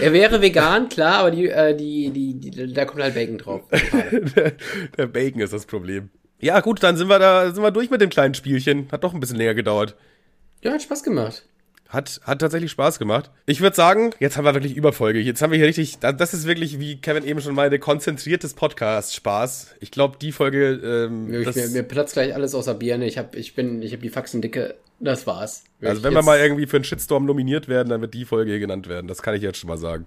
er 0.00 0.12
wäre 0.12 0.40
vegan, 0.40 0.88
klar, 0.88 1.18
aber 1.20 1.30
die, 1.30 1.48
äh, 1.48 1.76
die, 1.76 2.10
die, 2.10 2.34
die, 2.34 2.72
da 2.72 2.84
kommt 2.84 3.02
halt 3.02 3.14
Bacon 3.14 3.38
drauf. 3.38 3.62
der, 4.36 4.52
der 4.96 5.06
Bacon 5.06 5.40
ist 5.40 5.52
das 5.52 5.66
Problem. 5.66 6.10
Ja, 6.40 6.60
gut, 6.60 6.82
dann 6.82 6.96
sind 6.96 7.08
wir 7.08 7.18
da, 7.18 7.52
sind 7.52 7.62
wir 7.62 7.70
durch 7.70 7.90
mit 7.90 8.00
dem 8.00 8.10
kleinen 8.10 8.34
Spielchen. 8.34 8.88
Hat 8.92 9.02
doch 9.02 9.14
ein 9.14 9.20
bisschen 9.20 9.36
länger 9.36 9.54
gedauert. 9.54 9.96
Ja, 10.62 10.72
hat 10.72 10.82
Spaß 10.82 11.02
gemacht. 11.02 11.44
Hat, 11.88 12.20
hat 12.24 12.40
tatsächlich 12.40 12.72
Spaß 12.72 12.98
gemacht. 12.98 13.30
Ich 13.46 13.60
würde 13.60 13.76
sagen, 13.76 14.10
jetzt 14.18 14.36
haben 14.36 14.44
wir 14.44 14.54
wirklich 14.54 14.76
Überfolge. 14.76 15.20
Jetzt 15.20 15.40
haben 15.40 15.52
wir 15.52 15.58
hier 15.58 15.68
richtig, 15.68 15.98
das 16.00 16.34
ist 16.34 16.46
wirklich, 16.46 16.80
wie 16.80 17.00
Kevin 17.00 17.24
eben 17.24 17.40
schon 17.40 17.54
meinte, 17.54 17.78
konzentriertes 17.78 18.54
Podcast-Spaß. 18.54 19.76
Ich 19.80 19.92
glaube, 19.92 20.18
die 20.20 20.32
Folge. 20.32 20.72
Ähm, 20.72 21.26
mir, 21.28 21.40
mir, 21.40 21.68
mir 21.68 21.82
platzt 21.84 22.14
gleich 22.14 22.34
alles 22.34 22.54
außer 22.54 22.74
Birne. 22.74 23.06
Ich 23.06 23.18
habe 23.18 23.36
ich 23.38 23.54
bin, 23.54 23.82
ich 23.82 23.92
hab 23.92 24.00
die 24.00 24.08
Faxen 24.08 24.42
dicke. 24.42 24.74
Das 24.98 25.26
war's. 25.26 25.64
Wirklich 25.78 25.90
also 25.90 26.02
wenn 26.02 26.14
wir 26.14 26.22
mal 26.22 26.38
irgendwie 26.38 26.66
für 26.66 26.76
einen 26.76 26.84
Shitstorm 26.84 27.24
nominiert 27.26 27.68
werden, 27.68 27.88
dann 27.90 28.00
wird 28.00 28.14
die 28.14 28.24
Folge 28.24 28.50
hier 28.50 28.60
genannt 28.60 28.88
werden. 28.88 29.06
Das 29.06 29.22
kann 29.22 29.34
ich 29.34 29.42
jetzt 29.42 29.58
schon 29.58 29.68
mal 29.68 29.78
sagen. 29.78 30.06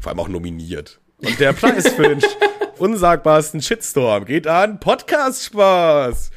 Vor 0.00 0.10
allem 0.10 0.20
auch 0.20 0.28
nominiert. 0.28 0.98
Und 1.18 1.38
der 1.38 1.52
Preis 1.52 1.88
für 1.88 2.08
den 2.08 2.22
unsagbarsten 2.78 3.60
Shitstorm 3.60 4.24
geht 4.24 4.46
an 4.46 4.80
Podcast-Spaß. 4.80 6.30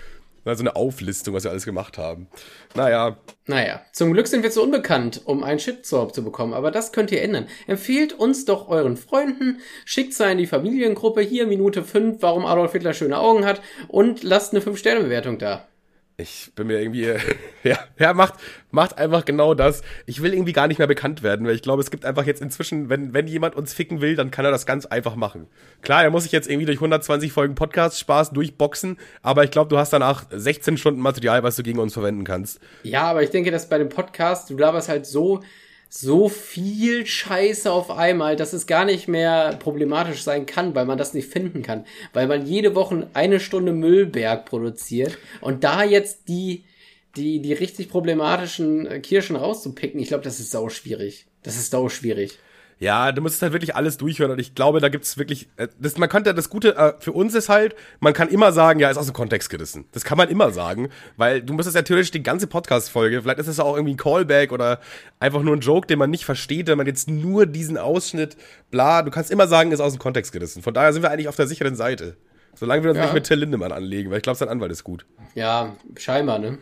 Also 0.45 0.61
eine 0.61 0.75
Auflistung, 0.75 1.33
was 1.33 1.45
wir 1.45 1.51
alles 1.51 1.65
gemacht 1.65 1.97
haben. 1.97 2.27
Naja. 2.75 3.17
Naja, 3.45 3.81
zum 3.91 4.13
Glück 4.13 4.27
sind 4.27 4.41
wir 4.41 4.51
zu 4.51 4.63
unbekannt, 4.63 5.21
um 5.25 5.43
einen 5.43 5.59
Shitstorm 5.59 6.13
zu 6.13 6.23
bekommen, 6.23 6.53
aber 6.53 6.71
das 6.71 6.93
könnt 6.93 7.11
ihr 7.11 7.21
ändern. 7.21 7.47
Empfehlt 7.67 8.13
uns 8.13 8.45
doch 8.45 8.69
euren 8.69 8.95
Freunden, 8.95 9.59
schickt 9.83 10.13
sie 10.13 10.31
in 10.31 10.37
die 10.37 10.47
Familiengruppe, 10.47 11.19
hier 11.19 11.45
Minute 11.45 11.83
5, 11.83 12.21
warum 12.21 12.45
Adolf 12.45 12.71
Hitler 12.71 12.93
schöne 12.93 13.19
Augen 13.19 13.43
hat 13.45 13.61
und 13.89 14.23
lasst 14.23 14.53
eine 14.53 14.63
5-Sterne-Bewertung 14.63 15.39
da 15.39 15.67
ich 16.17 16.51
bin 16.55 16.67
mir 16.67 16.79
irgendwie, 16.79 17.13
ja, 17.63 17.79
ja, 17.97 18.13
macht, 18.13 18.35
macht 18.71 18.97
einfach 18.97 19.25
genau 19.25 19.53
das. 19.53 19.81
Ich 20.05 20.21
will 20.21 20.33
irgendwie 20.33 20.53
gar 20.53 20.67
nicht 20.67 20.77
mehr 20.77 20.87
bekannt 20.87 21.23
werden, 21.23 21.45
weil 21.47 21.55
ich 21.55 21.61
glaube, 21.61 21.81
es 21.81 21.91
gibt 21.91 22.05
einfach 22.05 22.25
jetzt 22.25 22.41
inzwischen, 22.41 22.89
wenn, 22.89 23.13
wenn 23.13 23.27
jemand 23.27 23.55
uns 23.55 23.73
ficken 23.73 24.01
will, 24.01 24.15
dann 24.15 24.31
kann 24.31 24.45
er 24.45 24.51
das 24.51 24.65
ganz 24.65 24.85
einfach 24.85 25.15
machen. 25.15 25.47
Klar, 25.81 26.03
er 26.03 26.11
muss 26.11 26.23
sich 26.23 26.31
jetzt 26.31 26.49
irgendwie 26.49 26.65
durch 26.65 26.77
120 26.77 27.31
Folgen 27.31 27.55
Podcast 27.55 27.99
Spaß 27.99 28.31
durchboxen, 28.31 28.97
aber 29.21 29.43
ich 29.43 29.51
glaube, 29.51 29.69
du 29.69 29.77
hast 29.77 29.91
danach 29.91 30.25
16 30.29 30.77
Stunden 30.77 31.01
Material, 31.01 31.43
was 31.43 31.55
du 31.55 31.63
gegen 31.63 31.79
uns 31.79 31.93
verwenden 31.93 32.23
kannst. 32.23 32.59
Ja, 32.83 33.03
aber 33.03 33.23
ich 33.23 33.31
denke, 33.31 33.51
dass 33.51 33.69
bei 33.69 33.77
dem 33.77 33.89
Podcast, 33.89 34.49
du 34.49 34.57
laberst 34.57 34.89
halt 34.89 35.05
so 35.05 35.41
so 35.95 36.27
viel 36.27 37.05
Scheiße 37.05 37.71
auf 37.71 37.91
einmal, 37.91 38.35
dass 38.35 38.51
es 38.53 38.65
gar 38.65 38.83
nicht 38.83 39.07
mehr 39.07 39.55
problematisch 39.57 40.23
sein 40.23 40.47
kann, 40.47 40.73
weil 40.73 40.85
man 40.85 40.97
das 40.97 41.13
nicht 41.13 41.29
finden 41.29 41.61
kann. 41.61 41.85
Weil 42.13 42.25
man 42.25 42.47
jede 42.47 42.73
Woche 42.73 43.07
eine 43.13 43.39
Stunde 43.39 43.73
Müllberg 43.73 44.45
produziert 44.45 45.19
und 45.39 45.63
da 45.63 45.83
jetzt 45.83 46.27
die, 46.29 46.63
die, 47.15 47.43
die 47.43 47.53
richtig 47.53 47.89
problematischen 47.89 49.03
Kirschen 49.03 49.35
rauszupicken, 49.35 49.99
ich 49.99 50.07
glaube, 50.07 50.23
das 50.23 50.39
ist 50.39 50.49
sau 50.49 50.69
schwierig. 50.69 51.27
Das 51.43 51.57
ist 51.57 51.69
sau 51.69 51.89
schwierig. 51.89 52.39
Ja, 52.79 53.11
du 53.11 53.21
musst 53.21 53.41
halt 53.41 53.53
wirklich 53.53 53.75
alles 53.75 53.97
durchhören 53.97 54.31
und 54.31 54.39
ich 54.39 54.55
glaube, 54.55 54.79
da 54.81 54.89
gibt's 54.89 55.17
wirklich, 55.17 55.47
äh, 55.57 55.67
das, 55.79 55.97
man 55.97 56.09
könnte, 56.09 56.33
das 56.33 56.49
Gute 56.49 56.75
äh, 56.75 56.93
für 56.99 57.11
uns 57.13 57.33
ist 57.35 57.47
halt, 57.49 57.75
man 57.99 58.13
kann 58.13 58.27
immer 58.27 58.51
sagen, 58.51 58.79
ja, 58.79 58.89
ist 58.89 58.97
aus 58.97 59.05
dem 59.05 59.13
Kontext 59.13 59.49
gerissen. 59.49 59.85
Das 59.93 60.03
kann 60.03 60.17
man 60.17 60.29
immer 60.29 60.51
sagen, 60.51 60.89
weil 61.15 61.41
du 61.41 61.53
müsstest 61.53 61.75
ja 61.75 61.81
theoretisch 61.83 62.11
die 62.11 62.23
ganze 62.23 62.47
Podcast-Folge, 62.47 63.21
vielleicht 63.21 63.39
ist 63.39 63.47
es 63.47 63.59
auch 63.59 63.75
irgendwie 63.75 63.93
ein 63.93 63.97
Callback 63.97 64.51
oder 64.51 64.79
einfach 65.19 65.41
nur 65.43 65.55
ein 65.55 65.61
Joke, 65.61 65.87
den 65.87 65.99
man 65.99 66.09
nicht 66.09 66.25
versteht, 66.25 66.67
wenn 66.67 66.77
man 66.77 66.87
jetzt 66.87 67.09
nur 67.09 67.45
diesen 67.45 67.77
Ausschnitt, 67.77 68.35
bla, 68.71 69.01
du 69.01 69.11
kannst 69.11 69.31
immer 69.31 69.47
sagen, 69.47 69.71
ist 69.71 69.79
aus 69.79 69.93
dem 69.93 69.99
Kontext 69.99 70.31
gerissen. 70.31 70.61
Von 70.61 70.73
daher 70.73 70.91
sind 70.93 71.03
wir 71.03 71.11
eigentlich 71.11 71.27
auf 71.29 71.35
der 71.35 71.47
sicheren 71.47 71.75
Seite. 71.75 72.17
Solange 72.55 72.83
wir 72.83 72.91
uns 72.91 72.97
Ja. 72.99 73.05
nicht 73.05 73.13
mit 73.15 73.23
Till 73.23 73.39
Lindemann 73.39 73.71
anlegen, 73.71 74.11
weil 74.11 74.17
ich 74.17 74.23
glaube, 74.23 74.37
sein 74.37 74.49
Anwalt 74.49 74.71
ist 74.71 74.83
gut. 74.83 75.05
Ja, 75.35 75.75
scheinbar, 75.97 76.37
ne? 76.39 76.59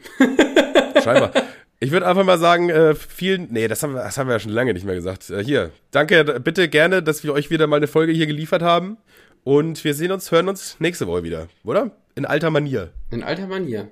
Scheinbar. 1.04 1.32
Ich 1.84 1.90
würde 1.92 2.06
einfach 2.08 2.24
mal 2.24 2.38
sagen, 2.38 2.70
äh, 2.70 2.94
vielen, 2.94 3.48
nee, 3.52 3.68
das 3.68 3.82
haben, 3.82 3.96
wir, 3.96 4.04
das 4.04 4.16
haben 4.18 4.28
wir 4.28 4.34
ja 4.34 4.40
schon 4.40 4.52
lange 4.52 4.72
nicht 4.72 4.86
mehr 4.86 4.94
gesagt. 4.94 5.32
Äh, 5.32 5.44
hier, 5.44 5.72
danke, 5.90 6.24
bitte 6.40 6.70
gerne, 6.70 7.02
dass 7.02 7.24
wir 7.24 7.34
euch 7.34 7.50
wieder 7.50 7.66
mal 7.66 7.78
eine 7.78 7.88
Folge 7.88 8.14
hier 8.14 8.28
geliefert 8.28 8.62
haben. 8.62 8.98
Und 9.44 9.84
wir 9.84 9.96
sehen 9.96 10.12
uns, 10.12 10.32
hören 10.32 10.48
uns 10.48 10.76
nächste 10.78 11.08
Woche 11.08 11.24
wieder, 11.24 11.48
oder? 11.64 11.90
In 12.14 12.26
alter 12.28 12.52
Manier. 12.52 12.92
In 13.10 13.24
alter 13.24 13.48
Manier. 13.48 13.90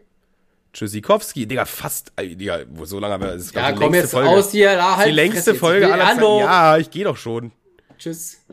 Tschüssikowski, 0.72 1.48
Digga, 1.48 1.66
fast, 1.66 2.12
ey, 2.16 2.36
Digga, 2.36 2.60
so 2.84 3.00
lange 3.00 3.16
haben 3.16 3.24
wir, 3.24 3.32
das 3.32 3.46
ist 3.46 3.56
Ja, 3.56 3.72
die 3.72 3.80
komm 3.80 3.92
längste 3.92 4.00
jetzt 4.02 4.12
Folge. 4.12 4.30
aus 4.30 4.52
hier, 4.52 4.76
da 4.76 4.98
halt 4.98 5.08
die 5.08 5.12
längste. 5.12 5.56
Folge 5.56 5.92
aller 5.92 6.06
Zeiten. 6.06 6.22
Ja, 6.22 6.78
ich 6.78 6.92
gehe 6.92 7.06
doch 7.06 7.18
schon. 7.18 7.52
Tschüss. 7.98 8.46